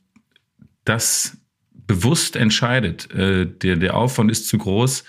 das 0.83 1.37
bewusst 1.85 2.35
entscheidet, 2.35 3.11
äh, 3.13 3.45
der, 3.45 3.75
der 3.75 3.95
Aufwand 3.95 4.31
ist 4.31 4.47
zu 4.47 4.57
groß, 4.57 5.03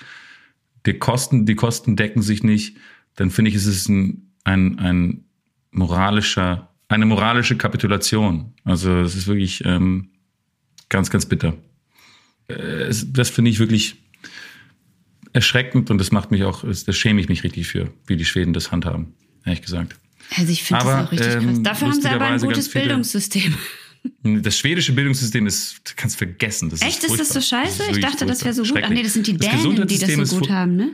die 0.86 0.94
Kosten, 0.94 1.46
die 1.46 1.54
Kosten 1.54 1.96
decken 1.96 2.22
sich 2.22 2.42
nicht, 2.42 2.76
dann 3.16 3.30
finde 3.30 3.50
ich, 3.50 3.54
ist 3.54 3.66
es 3.66 3.88
ein, 3.88 4.32
ein, 4.44 4.78
ein 4.78 5.24
moralischer, 5.70 6.70
eine 6.88 7.06
moralische 7.06 7.56
Kapitulation. 7.56 8.52
Also 8.64 9.00
es 9.00 9.14
ist 9.14 9.26
wirklich 9.26 9.64
ähm, 9.64 10.10
ganz, 10.88 11.10
ganz 11.10 11.26
bitter. 11.26 11.54
Äh, 12.48 12.54
es, 12.54 13.12
das 13.12 13.30
finde 13.30 13.50
ich 13.50 13.58
wirklich 13.58 13.96
erschreckend 15.32 15.90
und 15.90 15.98
das 15.98 16.12
macht 16.12 16.30
mich 16.30 16.44
auch, 16.44 16.64
das 16.64 16.96
schäme 16.96 17.20
ich 17.20 17.28
mich 17.28 17.42
richtig 17.42 17.66
für, 17.66 17.92
wie 18.06 18.16
die 18.16 18.24
Schweden 18.24 18.52
das 18.52 18.70
handhaben, 18.70 19.14
ehrlich 19.44 19.62
gesagt. 19.62 19.96
Also 20.36 20.52
ich 20.52 20.62
finde 20.62 20.84
das 20.84 21.06
auch 21.06 21.12
richtig 21.12 21.32
krass. 21.32 21.44
ähm, 21.44 21.62
Dafür 21.64 21.88
haben 21.88 22.00
sie 22.00 22.08
aber 22.08 22.26
ein 22.26 22.40
gutes 22.40 22.70
Bildungssystem. 22.70 23.54
Das 24.22 24.58
schwedische 24.58 24.92
Bildungssystem 24.92 25.46
ist, 25.46 25.80
du 25.84 25.92
kannst 25.96 26.16
vergessen. 26.16 26.70
Das 26.70 26.82
Echt, 26.82 27.04
ist, 27.04 27.10
ist 27.10 27.20
das 27.20 27.28
so 27.30 27.40
scheiße? 27.40 27.82
ist 27.84 27.96
Ich 27.96 28.00
dachte, 28.00 28.26
das 28.26 28.44
wäre 28.44 28.54
so 28.54 28.62
gut. 28.62 28.82
Ach 28.84 28.88
nee, 28.90 29.02
das 29.02 29.14
sind 29.14 29.26
die 29.26 29.36
Das 29.36 29.48
Dänen, 29.62 29.86
die 29.86 29.98
das 29.98 30.28
so 30.30 30.38
gut 30.38 30.50
haben, 30.50 30.76
ne? 30.76 30.90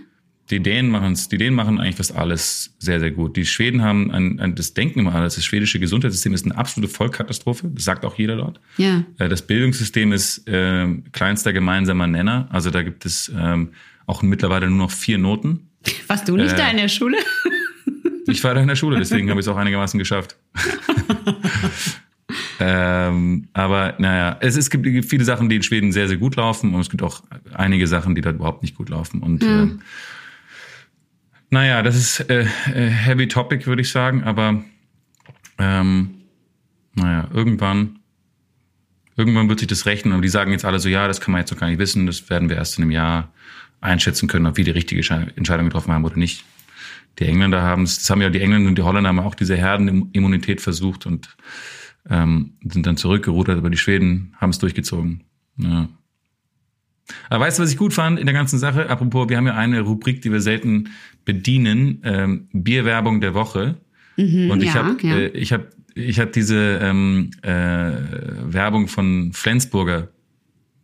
Die 0.51 0.61
Dänen 0.61 0.91
machen 0.91 1.13
es, 1.13 1.29
die 1.29 1.39
Dänen 1.39 1.55
machen 1.55 1.79
eigentlich 1.79 1.95
fast 1.95 2.13
alles 2.17 2.75
sehr, 2.81 2.99
sehr 2.99 3.13
gut. 3.13 3.37
Die 3.37 3.47
Schweden 3.47 3.83
haben 3.83 4.11
ein, 4.11 4.41
ein 4.41 4.57
das 4.57 4.75
denken 4.75 4.99
immer 4.99 5.15
alles. 5.15 5.37
Das 5.37 5.45
schwedische 5.45 5.79
Gesundheitssystem 5.79 6.35
ist 6.35 6.45
eine 6.45 6.57
absolute 6.57 6.93
Vollkatastrophe. 6.93 7.71
Das 7.73 7.85
sagt 7.85 8.05
auch 8.05 8.17
jeder 8.19 8.35
dort. 8.37 8.61
Ja. 8.77 9.05
Äh, 9.19 9.29
Das 9.29 9.43
Bildungssystem 9.47 10.13
ist 10.13 10.49
äh, 10.49 10.89
kleinster 11.13 11.53
gemeinsamer 11.53 12.09
Nenner. 12.09 12.49
Also 12.51 12.71
da 12.71 12.83
gibt 12.83 13.07
es 13.07 13.31
ähm, 13.37 13.71
auch 14.07 14.23
mittlerweile 14.23 14.69
nur 14.69 14.79
noch 14.79 14.91
vier 14.91 15.19
Noten. 15.19 15.71
Warst 16.09 16.29
du 16.29 16.37
nicht 16.37 16.53
Äh, 16.53 16.57
da 16.57 16.69
in 16.71 16.79
der 16.79 16.89
Schule? 16.89 17.17
Ich 18.27 18.43
war 18.43 18.55
da 18.55 18.61
in 18.61 18.69
der 18.69 18.77
Schule, 18.77 18.99
deswegen 18.99 19.31
habe 19.31 19.41
ich 19.41 19.47
es 19.47 19.49
auch 19.53 19.57
einigermaßen 19.57 19.99
geschafft. 19.99 20.37
ähm, 22.59 23.49
aber 23.53 23.95
naja, 23.99 24.37
es, 24.41 24.57
es 24.57 24.71
gibt 24.71 24.87
viele 25.05 25.25
Sachen, 25.25 25.49
die 25.49 25.57
in 25.57 25.63
Schweden 25.63 25.93
sehr, 25.93 26.09
sehr 26.09 26.17
gut 26.17 26.37
laufen 26.37 26.75
und 26.75 26.81
es 26.81 26.91
gibt 26.91 27.03
auch 27.03 27.23
einige 27.53 27.87
Sachen, 27.87 28.15
die 28.15 28.21
dort 28.21 28.37
überhaupt 28.37 28.63
nicht 28.63 28.77
gut 28.77 28.89
laufen. 28.89 29.23
Und 29.23 29.43
ähm, 29.43 29.81
Naja, 31.51 31.83
das 31.83 31.97
ist 31.97 32.21
äh, 32.31 32.47
äh, 32.73 32.89
heavy 32.89 33.27
topic, 33.27 33.67
würde 33.67 33.83
ich 33.83 33.91
sagen, 33.91 34.23
aber 34.23 34.63
ähm, 35.59 36.11
naja, 36.95 37.29
irgendwann, 37.33 37.99
irgendwann 39.17 39.49
wird 39.49 39.59
sich 39.59 39.69
das 39.69 39.85
rechnen 39.85 40.15
und 40.15 40.23
die 40.23 40.29
sagen 40.29 40.53
jetzt 40.53 40.65
alle 40.65 40.79
so, 40.79 40.89
ja, 40.89 41.09
das 41.09 41.21
kann 41.21 41.33
man 41.33 41.41
jetzt 41.41 41.51
noch 41.51 41.59
gar 41.59 41.69
nicht 41.69 41.79
wissen, 41.79 42.07
das 42.07 42.31
werden 42.31 42.49
wir 42.49 42.57
erst 42.57 42.79
in 42.79 42.85
einem 42.85 42.93
Jahr 42.93 43.33
einschätzen 43.81 44.29
können, 44.29 44.47
ob 44.47 44.57
wir 44.57 44.65
die 44.65 44.71
richtige 44.71 45.01
Entscheidung 45.37 45.67
getroffen 45.67 45.93
haben 45.93 46.05
oder 46.05 46.17
nicht. 46.17 46.45
Die 47.19 47.25
Engländer 47.25 47.63
haben 47.63 47.83
es, 47.83 47.99
das 47.99 48.09
haben 48.11 48.23
ja 48.23 48.31
die 48.31 48.41
Engländer 48.41 48.69
und 48.69 48.77
die 48.77 48.83
Holländer 48.83 49.09
haben 49.09 49.19
auch 49.19 49.35
diese 49.35 49.57
Herdenimmunität 49.57 50.61
versucht 50.61 51.07
und 51.07 51.37
ähm, 52.09 52.53
sind 52.65 52.87
dann 52.87 52.97
zurückgerudert, 52.97 53.59
aber 53.59 53.71
die 53.71 53.79
Schweden 53.79 54.35
haben 54.39 54.51
es 54.51 54.59
durchgezogen. 54.59 55.25
Ja. 55.57 55.89
Aber 57.29 57.45
weißt 57.45 57.59
du, 57.59 57.63
was 57.63 57.71
ich 57.71 57.77
gut 57.77 57.93
fand 57.93 58.19
in 58.19 58.27
der 58.27 58.35
ganzen 58.35 58.59
Sache? 58.59 58.89
Apropos, 58.89 59.29
wir 59.29 59.37
haben 59.37 59.47
ja 59.47 59.57
eine 59.57 59.81
Rubrik, 59.81 60.23
die 60.23 60.33
wir 60.33 60.41
selten 60.41 60.91
bedienen, 61.25 62.01
ähm, 62.05 62.49
Bierwerbung 62.53 63.21
der 63.21 63.35
Woche. 63.35 63.77
Mhm, 64.17 64.51
und 64.51 64.63
ich 64.63 64.75
ja, 64.75 64.75
habe 64.75 64.97
ja. 65.03 65.17
äh, 65.17 65.29
ich 65.29 65.53
hab, 65.53 65.67
ich 65.95 66.21
hab 66.21 66.33
diese 66.33 66.79
ähm, 66.83 67.31
äh, 67.43 67.51
Werbung 67.51 68.89
von 68.89 69.33
Flensburger 69.33 70.09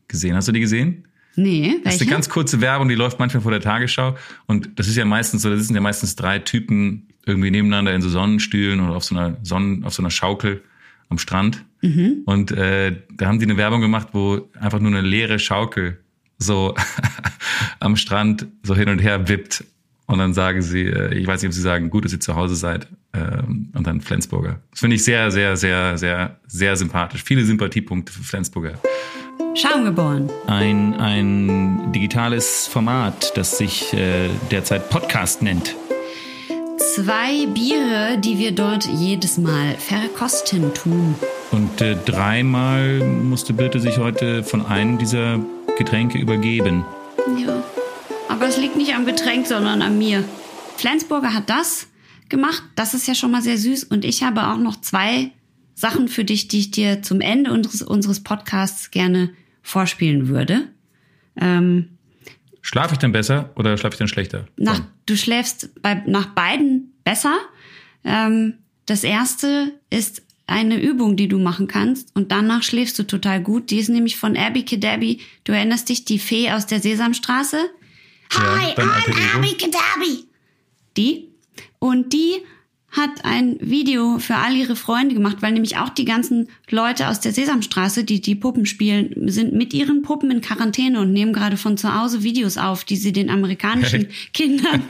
gesehen. 0.09 0.37
Hast 0.37 0.49
du 0.49 0.53
die 0.53 0.61
gesehen? 0.61 1.07
Nee, 1.37 1.63
welche? 1.63 1.83
Das 1.83 1.95
ist 1.97 2.01
eine 2.03 2.11
ganz 2.11 2.29
kurze 2.29 2.61
Werbung, 2.61 2.89
die 2.89 2.95
läuft 2.95 3.19
manchmal 3.19 3.43
vor 3.43 3.53
der 3.53 3.61
Tagesschau. 3.61 4.17
Und 4.47 4.79
das 4.79 4.89
ist 4.89 4.97
ja 4.97 5.05
meistens 5.05 5.43
so, 5.43 5.51
das 5.51 5.67
sind 5.67 5.75
ja 5.75 5.83
meistens 5.83 6.17
drei 6.17 6.39
Typen 6.39 7.09
irgendwie 7.27 7.51
nebeneinander 7.51 7.95
in 7.95 8.01
so 8.01 8.09
Sonnenstühlen 8.09 8.81
oder 8.81 8.97
auf 8.97 9.05
so 9.05 9.17
einer 9.17 9.37
Sonnen, 9.43 9.85
auf 9.85 9.93
so 9.93 10.03
einer 10.03 10.11
Schaukel 10.11 10.63
am 11.09 11.19
Strand. 11.19 11.65
Mhm. 11.83 12.23
Und 12.27 12.53
äh, 12.53 12.97
da 13.15 13.27
haben 13.27 13.39
die 13.39 13.45
eine 13.45 13.57
Werbung 13.57 13.81
gemacht, 13.81 14.09
wo 14.13 14.49
einfach 14.59 14.81
nur 14.81 14.91
eine 14.91 15.07
leere 15.07 15.39
Schaukel 15.39 15.99
so 16.39 16.75
am 17.81 17.97
Strand 17.97 18.47
so 18.63 18.75
hin 18.75 18.89
und 18.89 18.99
her 18.99 19.29
wippt. 19.29 19.65
Und 20.07 20.19
dann 20.19 20.35
sagen 20.35 20.63
sie, 20.63 20.83
äh, 20.83 21.15
ich 21.15 21.27
weiß 21.27 21.43
nicht, 21.43 21.49
ob 21.49 21.55
sie 21.55 21.61
sagen, 21.61 21.91
gut, 21.91 22.05
dass 22.05 22.13
ihr 22.13 22.21
zu 22.21 22.37
Hause 22.37 22.55
seid. 22.55 22.87
Ähm, 23.13 23.71
und 23.75 23.87
dann 23.87 24.01
Flensburger. 24.01 24.61
Das 24.71 24.81
finde 24.81 24.97
ich 24.97 25.05
sehr, 25.05 25.31
sehr, 25.31 25.57
sehr, 25.57 25.99
sehr, 25.99 26.41
sehr 26.47 26.77
sympathisch. 26.77 27.23
Viele 27.25 27.45
Sympathiepunkte 27.45 28.13
für 28.13 28.23
Flensburger. 28.23 28.75
Schaumgeboren. 29.55 30.31
Ein, 30.47 30.95
ein 30.95 31.93
digitales 31.93 32.67
Format, 32.67 33.37
das 33.37 33.59
sich 33.59 33.93
äh, 33.95 34.29
derzeit 34.51 34.91
Podcast 34.91 35.43
nennt. 35.43 35.75
Zwei 36.97 37.45
Biere, 37.45 38.17
die 38.17 38.39
wir 38.39 38.53
dort 38.53 38.87
jedes 38.87 39.37
Mal 39.37 39.77
verkosten 39.77 40.73
tun. 40.73 41.15
Und 41.51 41.83
äh, 41.83 41.95
dreimal 41.95 43.01
musste 43.01 43.53
Birte 43.53 43.81
sich 43.81 43.99
heute 43.99 44.43
von 44.43 44.65
einem 44.65 44.97
dieser 44.97 45.39
Getränke 45.77 46.17
übergeben. 46.17 46.87
Ja, 47.37 47.63
aber 48.31 48.49
es 48.49 48.57
liegt 48.57 48.77
nicht 48.77 48.95
am 48.95 49.05
Getränk, 49.05 49.47
sondern 49.47 49.83
an 49.83 49.99
mir. 49.99 50.25
Flensburger 50.79 51.35
hat 51.35 51.51
das 51.51 51.87
gemacht, 52.31 52.63
das 52.77 52.95
ist 52.95 53.07
ja 53.07 53.15
schon 53.15 53.31
mal 53.31 53.43
sehr 53.43 53.59
süß. 53.59 53.85
Und 53.85 54.07
ich 54.07 54.23
habe 54.23 54.47
auch 54.47 54.57
noch 54.57 54.81
zwei 54.81 55.33
Sachen 55.75 56.09
für 56.09 56.25
dich, 56.25 56.49
die 56.49 56.61
ich 56.61 56.71
dir 56.71 57.03
zum 57.03 57.21
Ende 57.21 57.53
unseres, 57.53 57.83
unseres 57.83 58.23
Podcasts 58.23 58.91
gerne 58.91 59.35
vorspielen 59.61 60.29
würde. 60.29 60.69
Ähm, 61.39 61.96
Schlafe 62.67 62.95
ich 62.95 62.99
denn 62.99 63.13
besser 63.13 63.51
oder 63.55 63.77
schlafe 63.77 63.95
ich 63.95 63.99
denn 63.99 64.09
schlechter? 64.09 64.49
Nach, 64.57 64.81
du 65.07 65.17
schläfst 65.17 65.71
bei, 65.83 66.03
nach 66.07 66.27
beiden 66.27 66.95
besser. 67.05 67.37
Ähm, 68.03 68.55
das 68.87 69.05
erste 69.05 69.73
ist 69.89 70.23
eine 70.49 70.83
Übung, 70.83 71.17
die 71.17 71.29
du 71.29 71.39
machen 71.39 71.69
kannst 71.69 72.11
und 72.17 72.33
danach 72.33 72.65
schläfst 72.65 72.99
du 72.99 73.05
total 73.05 73.41
gut. 73.41 73.71
Die 73.71 73.79
ist 73.79 73.89
nämlich 73.89 74.17
von 74.17 74.37
Abby 74.37 74.65
Kadabi. 74.65 75.21
Du 75.45 75.53
erinnerst 75.53 75.89
dich, 75.89 76.07
die 76.07 76.19
Fee 76.19 76.51
aus 76.51 76.67
der 76.67 76.81
Sesamstraße? 76.81 77.57
Ja, 78.33 78.59
Hi, 78.61 78.75
I'm 78.75 79.37
Abby 79.37 79.55
Kadabi. 79.55 80.25
Die. 80.97 81.29
Und 81.79 82.13
die 82.13 82.43
hat 82.91 83.25
ein 83.25 83.57
Video 83.61 84.19
für 84.19 84.37
all 84.37 84.55
ihre 84.55 84.77
Freunde 84.77 85.15
gemacht, 85.15 85.39
weil 85.41 85.53
nämlich 85.53 85.77
auch 85.77 85.91
die 85.91 86.05
ganzen 86.05 86.49
Leute 86.71 87.09
aus 87.09 87.21
der 87.21 87.33
Sesamstraße, 87.33 88.05
die 88.05 88.21
die 88.21 88.35
Puppen 88.35 88.65
spielen, 88.65 89.29
sind 89.29 89.53
mit 89.53 89.75
ihren 89.75 90.03
Puppen 90.03 90.31
in 90.31 90.41
Quarantäne 90.41 91.01
und 91.01 91.13
nehmen 91.13 91.33
gerade 91.33 91.57
von 91.57 91.77
zu 91.77 91.95
Hause 91.95 92.23
Videos 92.23 92.57
auf, 92.57 92.85
die 92.85 92.97
sie 92.97 93.13
den 93.13 93.29
amerikanischen 93.29 94.09
Kindern 94.33 94.83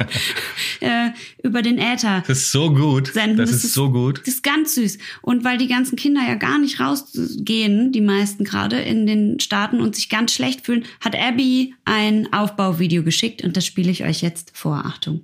äh, 0.81 1.10
über 1.43 1.62
den 1.62 1.78
Äther 1.78 2.23
Das 2.27 2.39
ist 2.39 2.52
so 2.52 2.73
gut. 2.73 3.12
Senden. 3.12 3.39
Das, 3.39 3.51
das 3.51 3.59
ist, 3.59 3.64
ist 3.64 3.74
so 3.74 3.90
gut. 3.90 4.20
Das 4.20 4.35
ist 4.35 4.43
ganz 4.43 4.74
süß. 4.77 4.98
Und 5.23 5.43
weil 5.43 5.59
die 5.59 5.68
ganzen 5.68 5.97
Kinder 5.97 6.20
ja 6.27 6.35
gar 6.35 6.59
nicht 6.59 6.78
rausgehen, 6.78 7.93
die 7.93 8.01
meisten 8.01 8.44
gerade 8.44 8.78
in 8.78 9.06
den 9.06 9.40
Staaten 9.40 9.81
und 9.81 9.97
sich 9.97 10.09
ganz 10.09 10.32
schlecht 10.32 10.64
fühlen, 10.64 10.85
hat 11.01 11.16
Abby 11.16 11.74
ein 11.85 12.32
Aufbauvideo 12.32 13.02
geschickt 13.02 13.43
und 13.43 13.56
das 13.56 13.66
spiele 13.66 13.90
ich 13.90 14.05
euch 14.05 14.23
jetzt 14.23 14.56
vor. 14.56 14.85
Achtung. 14.85 15.23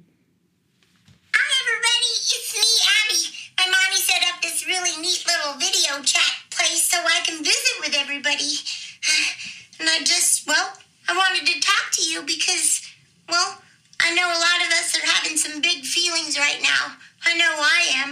Just, 10.05 10.47
well, 10.47 10.73
I 11.09 11.17
wanted 11.17 11.47
to 11.47 11.61
talk 11.61 11.91
to 11.93 12.05
you 12.05 12.23
because, 12.23 12.83
well, 13.29 13.59
I 14.01 14.15
know 14.15 14.27
a 14.27 14.41
lot 14.41 14.67
of 14.67 14.73
us 14.73 14.97
are 14.97 15.07
having 15.07 15.37
some 15.37 15.61
big 15.61 15.85
feelings 15.85 16.39
right 16.39 16.61
now. 16.63 16.97
I 17.25 17.37
know 17.37 17.53
I 17.57 17.81
am. 18.05 18.11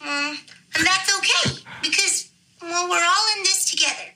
Um, 0.00 0.38
and 0.74 0.86
that's 0.86 1.16
okay 1.18 1.62
because, 1.82 2.30
well, 2.60 2.88
we're 2.88 3.04
all 3.04 3.26
in 3.36 3.42
this 3.44 3.70
together. 3.70 4.08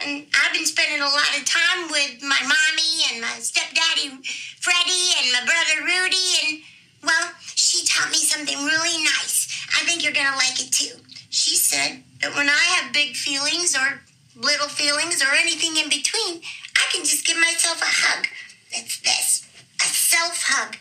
And 0.00 0.26
I've 0.42 0.52
been 0.52 0.66
spending 0.66 1.00
a 1.00 1.04
lot 1.04 1.36
of 1.36 1.44
time 1.44 1.90
with 1.90 2.22
my 2.22 2.38
mommy 2.42 2.92
and 3.12 3.20
my 3.20 3.34
stepdaddy 3.40 4.22
Freddie 4.60 5.10
and 5.22 5.32
my 5.32 5.44
brother 5.44 5.84
Rudy. 5.84 6.28
And, 6.44 6.62
well, 7.02 7.30
she 7.54 7.84
taught 7.86 8.10
me 8.10 8.18
something 8.18 8.56
really 8.56 9.02
nice. 9.04 9.48
I 9.76 9.84
think 9.84 10.04
you're 10.04 10.12
going 10.12 10.30
to 10.30 10.36
like 10.36 10.60
it 10.60 10.72
too. 10.72 10.96
She 11.30 11.56
said 11.56 12.02
that 12.20 12.34
when 12.34 12.48
I 12.48 12.64
have 12.78 12.92
big 12.92 13.16
feelings 13.16 13.76
or 13.76 14.00
little 14.40 14.68
feelings, 14.68 15.22
or 15.22 15.34
anything 15.34 15.76
in 15.76 15.88
between, 15.88 16.42
I 16.76 16.84
can 16.92 17.04
just 17.04 17.26
give 17.26 17.38
myself 17.38 17.80
a 17.82 17.86
hug. 17.86 18.26
It's 18.70 19.00
this 19.00 19.48
a 19.80 19.84
self 19.84 20.42
hug, 20.46 20.76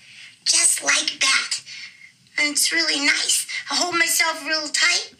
just 0.45 0.83
like 0.83 1.19
that. 1.19 1.61
And 2.37 2.51
it's 2.51 2.71
really 2.71 2.99
nice. 3.05 3.47
I 3.71 3.75
hold 3.75 3.95
myself 3.95 4.45
real 4.45 4.67
tight, 4.67 5.13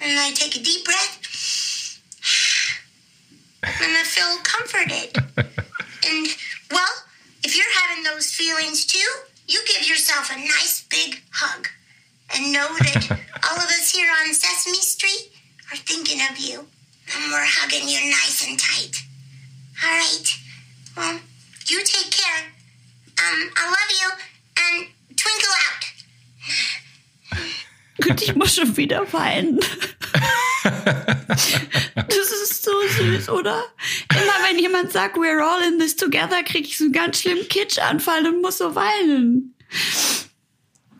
and 0.00 0.18
I 0.18 0.30
take 0.32 0.56
a 0.56 0.62
deep 0.62 0.84
breath, 0.84 2.00
and 3.62 3.96
I 3.96 4.04
feel 4.04 4.36
comforted. 4.42 5.16
and, 6.06 6.26
well, 6.70 6.94
if 7.42 7.56
you're 7.56 7.80
having 7.82 8.04
those 8.04 8.30
feelings 8.30 8.84
too, 8.84 9.08
you 9.48 9.60
give 9.66 9.88
yourself 9.88 10.30
a 10.30 10.38
nice 10.38 10.86
big 10.90 11.22
hug. 11.32 11.68
And 12.32 12.52
know 12.52 12.68
that 12.78 13.10
all 13.50 13.56
of 13.56 13.64
us 13.64 13.90
here 13.92 14.08
on 14.22 14.32
Sesame 14.32 14.76
Street 14.76 15.32
are 15.72 15.76
thinking 15.76 16.20
of 16.30 16.38
you. 16.38 16.66
And 17.12 17.32
we're 17.32 17.44
hugging 17.44 17.88
you 17.88 18.00
nice 18.10 18.46
and 18.46 18.58
tight. 18.58 19.02
All 19.82 19.90
right. 19.90 20.36
Well, 20.96 21.18
you 21.66 21.82
take 21.84 22.10
care. 22.10 22.46
Um, 23.18 23.50
I 23.56 23.66
love 23.66 23.90
you. 24.00 24.08
And 24.56 24.86
twinkle 25.16 25.54
out. 25.66 25.84
Gut, 28.00 28.22
ich 28.22 28.34
muss 28.34 28.54
schon 28.54 28.76
wieder 28.76 29.12
weinen. 29.12 29.60
Das 30.62 32.30
ist 32.30 32.62
so 32.62 32.72
süß, 32.98 33.28
oder? 33.30 33.64
Immer 34.10 34.48
wenn 34.48 34.58
jemand 34.58 34.92
sagt, 34.92 35.16
we're 35.16 35.42
all 35.42 35.62
in 35.62 35.78
this 35.78 35.96
together, 35.96 36.42
kriege 36.42 36.66
ich 36.66 36.78
so 36.78 36.84
einen 36.84 36.92
ganz 36.92 37.20
schlimmen 37.20 37.46
Kitschanfall 37.48 38.26
und 38.26 38.42
muss 38.42 38.58
so 38.58 38.74
weinen. 38.74 39.54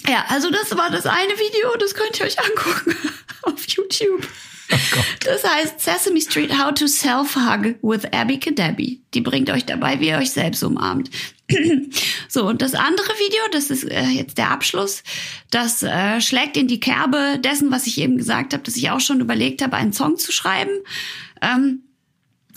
Ja, 0.07 0.25
also 0.29 0.51
das 0.51 0.77
war 0.77 0.91
das 0.91 1.07
eine 1.07 1.39
Video, 1.39 1.77
das 1.77 1.95
könnt 1.95 2.19
ihr 2.21 2.27
euch 2.27 2.39
angucken 2.39 2.97
auf 3.43 3.67
YouTube. 3.67 4.27
Oh 4.73 5.03
das 5.25 5.45
heißt 5.45 5.81
Sesame 5.81 6.21
Street 6.21 6.53
How 6.53 6.73
to 6.73 6.87
Self-Hug 6.87 7.77
with 7.83 8.05
Abby 8.13 8.39
Kadabi. 8.39 9.01
Die 9.15 9.21
bringt 9.21 9.51
euch 9.51 9.65
dabei, 9.65 10.01
wie 10.01 10.09
ihr 10.09 10.19
euch 10.19 10.31
selbst 10.31 10.63
umarmt. 10.63 11.11
so, 12.29 12.47
und 12.47 12.63
das 12.63 12.75
andere 12.75 13.09
Video, 13.09 13.41
das 13.53 13.71
ist 13.71 13.85
äh, 13.85 14.03
jetzt 14.05 14.39
der 14.39 14.51
Abschluss, 14.51 15.03
das 15.51 15.83
äh, 15.83 16.21
schlägt 16.21 16.57
in 16.57 16.69
die 16.69 16.81
Kerbe 16.81 17.39
dessen, 17.43 17.71
was 17.71 17.87
ich 17.87 17.99
eben 17.99 18.17
gesagt 18.17 18.53
habe, 18.53 18.63
dass 18.63 18.77
ich 18.77 18.91
auch 18.91 19.01
schon 19.01 19.21
überlegt 19.21 19.63
habe, 19.63 19.77
einen 19.77 19.93
Song 19.93 20.17
zu 20.17 20.33
schreiben. 20.33 20.71
Ähm, 21.43 21.83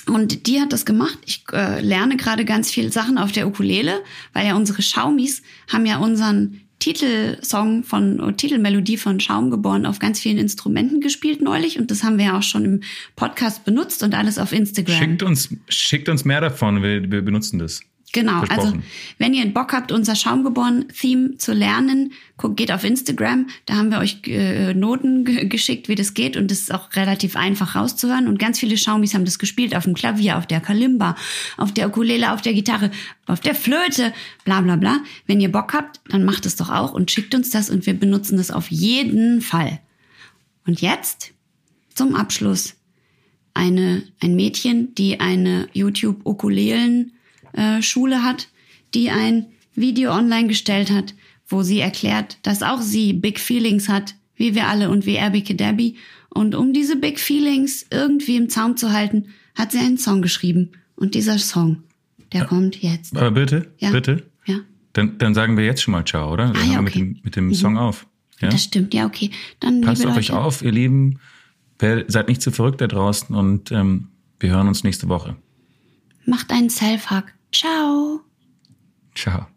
und 0.05 0.47
die 0.47 0.59
hat 0.59 0.73
das 0.73 0.85
gemacht. 0.85 1.17
Ich 1.25 1.45
äh, 1.53 1.79
lerne 1.79 2.17
gerade 2.17 2.43
ganz 2.43 2.69
viele 2.69 2.91
Sachen 2.91 3.17
auf 3.17 3.31
der 3.31 3.47
Ukulele, 3.47 4.03
weil 4.33 4.45
ja 4.45 4.55
unsere 4.55 4.81
Schaumis 4.81 5.41
haben 5.71 5.85
ja 5.85 5.97
unseren 5.97 6.59
Titelsong 6.83 7.85
von, 7.85 8.35
Titelmelodie 8.35 8.97
von 8.97 9.21
Schaum 9.21 9.49
geboren 9.51 9.85
auf 9.85 9.99
ganz 9.99 10.19
vielen 10.19 10.37
Instrumenten 10.37 10.99
gespielt 10.99 11.41
neulich 11.41 11.79
und 11.79 11.89
das 11.91 12.03
haben 12.03 12.17
wir 12.17 12.25
ja 12.25 12.37
auch 12.37 12.43
schon 12.43 12.65
im 12.65 12.81
Podcast 13.15 13.63
benutzt 13.63 14.03
und 14.03 14.13
alles 14.13 14.37
auf 14.37 14.51
Instagram. 14.51 14.97
Schickt 14.97 15.23
uns, 15.23 15.55
schickt 15.69 16.09
uns 16.09 16.25
mehr 16.25 16.41
davon, 16.41 16.83
wir, 16.83 17.09
wir 17.09 17.21
benutzen 17.21 17.57
das. 17.57 17.79
Genau, 18.13 18.41
also 18.47 18.73
wenn 19.17 19.33
ihr 19.33 19.43
Bock 19.51 19.73
habt, 19.73 19.91
unser 19.91 20.15
Schaumgeboren-Theme 20.15 21.37
zu 21.37 21.51
lernen, 21.51 22.13
guckt, 22.37 22.57
geht 22.57 22.71
auf 22.71 22.83
Instagram. 22.83 23.47
Da 23.65 23.73
haben 23.73 23.89
wir 23.89 23.97
euch 23.97 24.19
äh, 24.27 24.75
Noten 24.75 25.25
ge 25.25 25.47
geschickt, 25.47 25.89
wie 25.89 25.95
das 25.95 26.13
geht. 26.13 26.37
Und 26.37 26.51
das 26.51 26.59
ist 26.59 26.71
auch 26.71 26.93
relativ 26.95 27.35
einfach 27.35 27.75
rauszuhören. 27.75 28.27
Und 28.27 28.37
ganz 28.37 28.59
viele 28.59 28.77
Schaumis 28.77 29.15
haben 29.15 29.25
das 29.25 29.39
gespielt 29.39 29.75
auf 29.75 29.85
dem 29.85 29.95
Klavier, 29.95 30.37
auf 30.37 30.45
der 30.45 30.61
Kalimba, 30.61 31.15
auf 31.57 31.73
der 31.73 31.87
Ukulele, 31.87 32.31
auf 32.33 32.43
der 32.43 32.53
Gitarre, 32.53 32.91
auf 33.25 33.39
der 33.39 33.55
Flöte, 33.55 34.13
bla 34.45 34.61
bla 34.61 34.75
bla. 34.75 34.99
Wenn 35.25 35.41
ihr 35.41 35.51
Bock 35.51 35.73
habt, 35.73 35.99
dann 36.09 36.23
macht 36.23 36.45
es 36.45 36.55
doch 36.55 36.69
auch 36.69 36.93
und 36.93 37.09
schickt 37.09 37.33
uns 37.33 37.49
das 37.49 37.71
und 37.71 37.87
wir 37.87 37.95
benutzen 37.95 38.37
das 38.37 38.51
auf 38.51 38.69
jeden 38.69 39.41
Fall. 39.41 39.79
Und 40.67 40.81
jetzt 40.81 41.31
zum 41.95 42.13
Abschluss 42.13 42.75
eine, 43.55 44.03
ein 44.21 44.35
Mädchen, 44.35 44.93
die 44.93 45.19
eine 45.19 45.67
YouTube-Ukulelen-Schule 47.53 48.23
hat, 48.23 48.47
die 48.93 49.09
ein 49.09 49.47
Video 49.75 50.11
online 50.11 50.47
gestellt 50.47 50.91
hat, 50.91 51.13
wo 51.47 51.63
sie 51.63 51.79
erklärt, 51.79 52.37
dass 52.43 52.61
auch 52.63 52.81
sie 52.81 53.13
Big 53.13 53.39
Feelings 53.39 53.89
hat, 53.89 54.15
wie 54.35 54.55
wir 54.55 54.67
alle 54.67 54.89
und 54.89 55.05
wie 55.05 55.19
Abby 55.19 55.43
Debbie. 55.43 55.97
Und 56.29 56.55
um 56.55 56.73
diese 56.73 56.95
Big 56.95 57.19
Feelings 57.19 57.85
irgendwie 57.91 58.37
im 58.37 58.49
Zaum 58.49 58.77
zu 58.77 58.91
halten, 58.91 59.27
hat 59.55 59.71
sie 59.71 59.79
einen 59.79 59.97
Song 59.97 60.21
geschrieben. 60.21 60.71
Und 60.95 61.15
dieser 61.15 61.37
Song, 61.37 61.83
der 62.31 62.45
kommt 62.45 62.81
jetzt. 62.81 63.15
Aber 63.15 63.31
bitte, 63.31 63.71
Ja. 63.79 63.91
bitte. 63.91 64.23
Ja, 64.45 64.57
Dann, 64.93 65.17
dann 65.17 65.33
sagen 65.33 65.57
wir 65.57 65.65
jetzt 65.65 65.81
schon 65.81 65.91
mal 65.91 66.05
Ciao, 66.05 66.31
oder? 66.31 66.47
Dann 66.47 66.55
Ah, 66.57 66.65
ja, 66.65 66.71
wir 66.73 66.81
mit 66.81 66.93
okay. 66.95 66.99
dem, 66.99 67.19
mit 67.23 67.35
dem 67.35 67.53
Song 67.53 67.77
auf. 67.77 68.07
Ja? 68.39 68.49
das 68.49 68.63
stimmt. 68.63 68.93
Ja, 68.93 69.05
okay. 69.05 69.31
Dann 69.59 69.81
Passt 69.81 70.05
auf 70.05 70.17
euch 70.17 70.29
Leute, 70.29 70.41
auf, 70.41 70.61
ihr 70.61 70.71
Lieben. 70.71 71.19
Seid 72.07 72.29
nicht 72.29 72.41
zu 72.41 72.51
verrückt 72.51 72.79
da 72.81 72.87
draußen 72.87 73.35
und 73.35 73.71
ähm, 73.71 74.07
wir 74.39 74.51
hören 74.51 74.67
uns 74.69 74.83
nächste 74.83 75.09
Woche. 75.09 75.35
macht 76.25 76.51
einen 76.51 76.69
Self-Hug. 76.69 77.25
Ciao. 77.53 78.21
Ciao. 79.15 79.47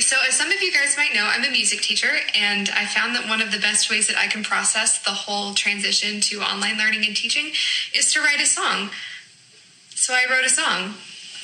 So, 0.00 0.16
as 0.26 0.34
some 0.34 0.50
of 0.50 0.60
you 0.60 0.72
guys 0.72 0.96
might 0.96 1.14
know, 1.14 1.24
I'm 1.24 1.44
a 1.44 1.50
music 1.50 1.80
teacher, 1.80 2.10
and 2.34 2.68
I 2.70 2.86
found 2.86 3.14
that 3.14 3.28
one 3.28 3.40
of 3.40 3.52
the 3.52 3.58
best 3.58 3.88
ways 3.88 4.08
that 4.08 4.16
I 4.16 4.26
can 4.26 4.42
process 4.42 5.02
the 5.02 5.10
whole 5.10 5.54
transition 5.54 6.20
to 6.22 6.40
online 6.40 6.76
learning 6.76 7.06
and 7.06 7.16
teaching 7.16 7.52
is 7.94 8.12
to 8.12 8.20
write 8.20 8.40
a 8.40 8.46
song. 8.46 8.90
So, 9.90 10.12
I 10.12 10.24
wrote 10.28 10.44
a 10.44 10.50
song. 10.50 10.94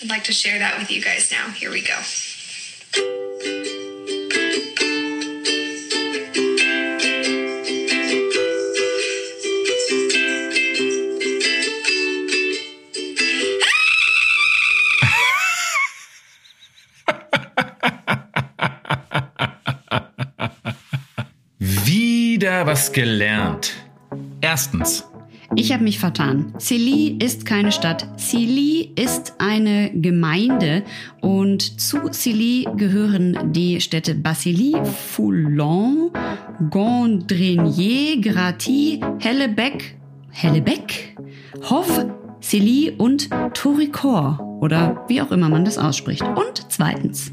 I'd 0.03 0.09
like 0.09 0.24
to 0.24 0.32
share 0.32 0.59
that 0.59 0.78
with 0.78 0.90
you 0.90 1.01
guys 1.01 1.31
now. 1.31 1.51
Here 1.51 1.70
we 1.70 1.82
go. 1.82 3.22
Wieder 22.43 22.66
was 22.66 22.90
gelernt. 22.90 23.73
Erstens, 24.40 25.09
Ich 25.55 25.73
habe 25.73 25.85
mich 25.85 26.01
vertan. 26.01 26.52
Silly 26.59 27.16
ist 27.23 27.47
keine 27.47 27.70
Stadt. 27.70 28.05
Silly 28.16 28.90
ist 28.97 29.35
eine 29.39 29.93
Gemeinde 29.94 30.82
und 31.20 31.81
zu 31.81 31.98
Silly 32.10 32.66
gehören 32.77 33.52
die 33.52 33.81
Städte 33.81 34.16
Bassilly, 34.16 34.74
Foulon, 34.82 36.10
Gondrenier, 36.69 38.20
Graty, 38.20 38.98
Hellebeck, 39.20 39.94
Hellebeck, 40.31 41.16
Hoff, 41.70 42.05
Silly 42.40 42.93
und 42.98 43.31
Toricor 43.55 44.59
oder 44.60 45.05
wie 45.06 45.23
auch 45.23 45.31
immer 45.31 45.48
man 45.48 45.64
das 45.64 45.78
ausspricht. 45.78 46.23
Und 46.23 46.66
zweitens. 46.70 47.31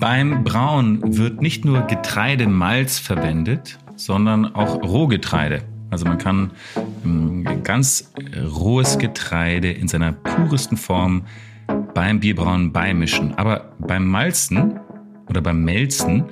Beim 0.00 0.42
Brauen 0.42 1.16
wird 1.18 1.42
nicht 1.42 1.64
nur 1.64 1.82
Getreidemalz 1.82 2.98
verwendet, 2.98 3.78
sondern 3.96 4.54
auch 4.54 4.82
Rohgetreide. 4.82 5.62
Also 5.90 6.06
man 6.06 6.18
kann 6.18 6.52
ähm, 7.04 7.44
ganz 7.62 8.12
rohes 8.34 8.98
Getreide 8.98 9.70
in 9.70 9.88
seiner 9.88 10.12
puresten 10.12 10.76
Form 10.76 11.22
beim 11.94 12.20
Bierbrauen 12.20 12.72
beimischen. 12.72 13.34
Aber 13.34 13.72
beim 13.78 14.06
Malzen 14.06 14.80
oder 15.28 15.42
beim 15.42 15.64
Melzen 15.64 16.24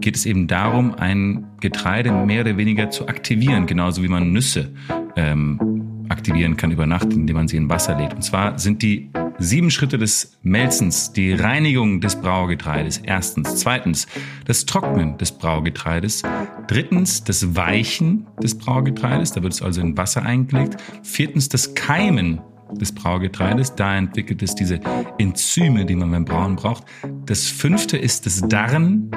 geht 0.00 0.16
es 0.16 0.26
eben 0.26 0.48
darum, 0.48 0.94
ein 0.94 1.46
Getreide 1.60 2.10
mehr 2.10 2.40
oder 2.40 2.56
weniger 2.56 2.90
zu 2.90 3.06
aktivieren, 3.06 3.66
genauso 3.66 4.02
wie 4.02 4.08
man 4.08 4.32
Nüsse 4.32 4.72
ähm, 5.16 6.06
aktivieren 6.08 6.56
kann 6.56 6.70
über 6.70 6.86
Nacht, 6.86 7.12
indem 7.12 7.36
man 7.36 7.48
sie 7.48 7.56
in 7.56 7.70
Wasser 7.70 7.96
legt. 7.96 8.14
Und 8.14 8.22
zwar 8.22 8.58
sind 8.58 8.82
die 8.82 9.10
sieben 9.38 9.70
Schritte 9.70 9.98
des 9.98 10.38
Melzens 10.42 11.12
die 11.12 11.32
Reinigung 11.32 12.00
des 12.00 12.16
Braugetreides. 12.16 12.98
Erstens. 13.04 13.56
Zweitens, 13.56 14.06
das 14.46 14.66
Trocknen 14.66 15.18
des 15.18 15.32
Braugetreides. 15.32 16.22
Drittens, 16.66 17.24
das 17.24 17.54
Weichen 17.56 18.26
des 18.42 18.56
Braugetreides. 18.56 19.32
Da 19.32 19.42
wird 19.42 19.52
es 19.52 19.62
also 19.62 19.80
in 19.80 19.96
Wasser 19.96 20.22
eingelegt. 20.22 20.76
Viertens, 21.02 21.48
das 21.48 21.74
Keimen 21.74 22.40
des 22.80 22.92
Braugetreides. 22.92 23.74
Da 23.74 23.96
entwickelt 23.96 24.42
es 24.42 24.54
diese 24.54 24.80
Enzyme, 25.18 25.84
die 25.84 25.96
man 25.96 26.10
beim 26.10 26.24
Brauen 26.24 26.56
braucht. 26.56 26.84
Das 27.26 27.46
fünfte 27.46 27.96
ist 27.96 28.26
das 28.26 28.40
Darren 28.48 29.10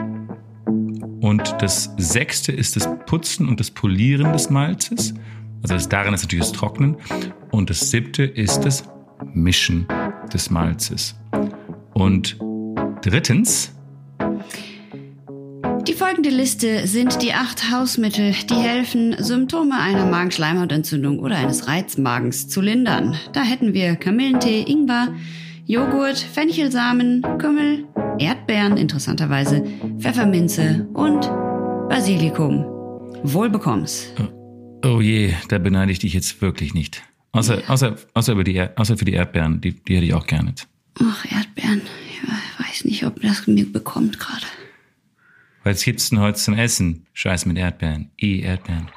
und 1.22 1.56
das 1.60 1.92
sechste 1.98 2.52
ist 2.52 2.76
das 2.76 2.90
Putzen 3.06 3.48
und 3.48 3.60
das 3.60 3.72
Polieren 3.72 4.34
des 4.34 4.50
Malzes. 4.50 5.14
Also 5.64 5.74
das 5.74 5.90
darin 5.90 6.14
ist 6.14 6.24
natürlich 6.24 6.46
das 6.46 6.54
Trocknen. 6.54 6.98
Und 7.52 7.70
das 7.70 7.90
siebte 7.90 8.24
ist 8.24 8.60
das 8.60 8.84
Mischen 9.34 9.88
des 10.34 10.50
Malzes. 10.50 11.16
Und 11.94 12.38
drittens, 13.02 13.72
Die 15.88 15.94
folgende 15.94 16.30
Liste 16.30 16.88
sind 16.88 17.22
die 17.22 17.34
acht 17.34 17.72
Hausmittel, 17.72 18.34
die 18.50 18.56
helfen, 18.56 19.16
Symptome 19.20 19.80
einer 19.80 20.06
Magenschleimhautentzündung 20.08 21.20
oder 21.20 21.36
eines 21.38 21.68
Reizmagens 21.68 22.48
zu 22.48 22.60
lindern. 22.60 23.16
Da 23.34 23.44
hätten 23.44 23.74
wir 23.74 23.96
Kamillentee, 23.96 24.64
Ingwer, 24.68 25.10
Joghurt, 25.68 26.18
Fenchelsamen, 26.18 27.22
Kümmel, 27.38 27.86
Erdbeeren, 28.18 28.78
interessanterweise, 28.78 29.64
Pfefferminze 30.00 30.88
und 30.94 31.22
Basilikum. 31.90 32.66
Wohlbekomm's. 33.24 34.12
oh 34.84 35.02
je, 35.02 35.34
da 35.50 35.60
beneide 35.60 35.92
ich 35.92 36.00
dich 36.00 36.14
jetzt 36.14 36.42
wirklich 36.42 36.74
nicht. 36.74 37.04
Außer, 37.36 37.64
außer, 37.68 37.96
außer, 38.14 38.32
über 38.34 38.44
die, 38.44 38.56
Er- 38.56 38.74
außer 38.78 38.98
für 38.98 39.06
die 39.06 39.14
Erdbeeren, 39.14 39.60
die, 39.62 39.74
die 39.74 39.96
hätte 39.96 40.06
ich 40.06 40.14
auch 40.14 40.26
gerne. 40.26 40.54
Ach, 41.02 41.26
Erdbeeren. 41.32 41.82
Ich 42.10 42.66
weiß 42.66 42.86
nicht, 42.86 43.06
ob 43.06 43.22
das 43.22 43.46
mir 43.48 43.72
bekommt 43.72 44.20
gerade. 44.20 44.46
Was 45.64 45.84
gibt's 45.84 46.10
denn 46.10 46.20
heute 46.20 46.38
zum 46.40 46.54
Essen? 46.54 47.06
Scheiß 47.14 47.46
mit 47.46 47.58
Erdbeeren. 47.58 48.10
Eh 48.18 48.40
Erdbeeren. 48.40 48.88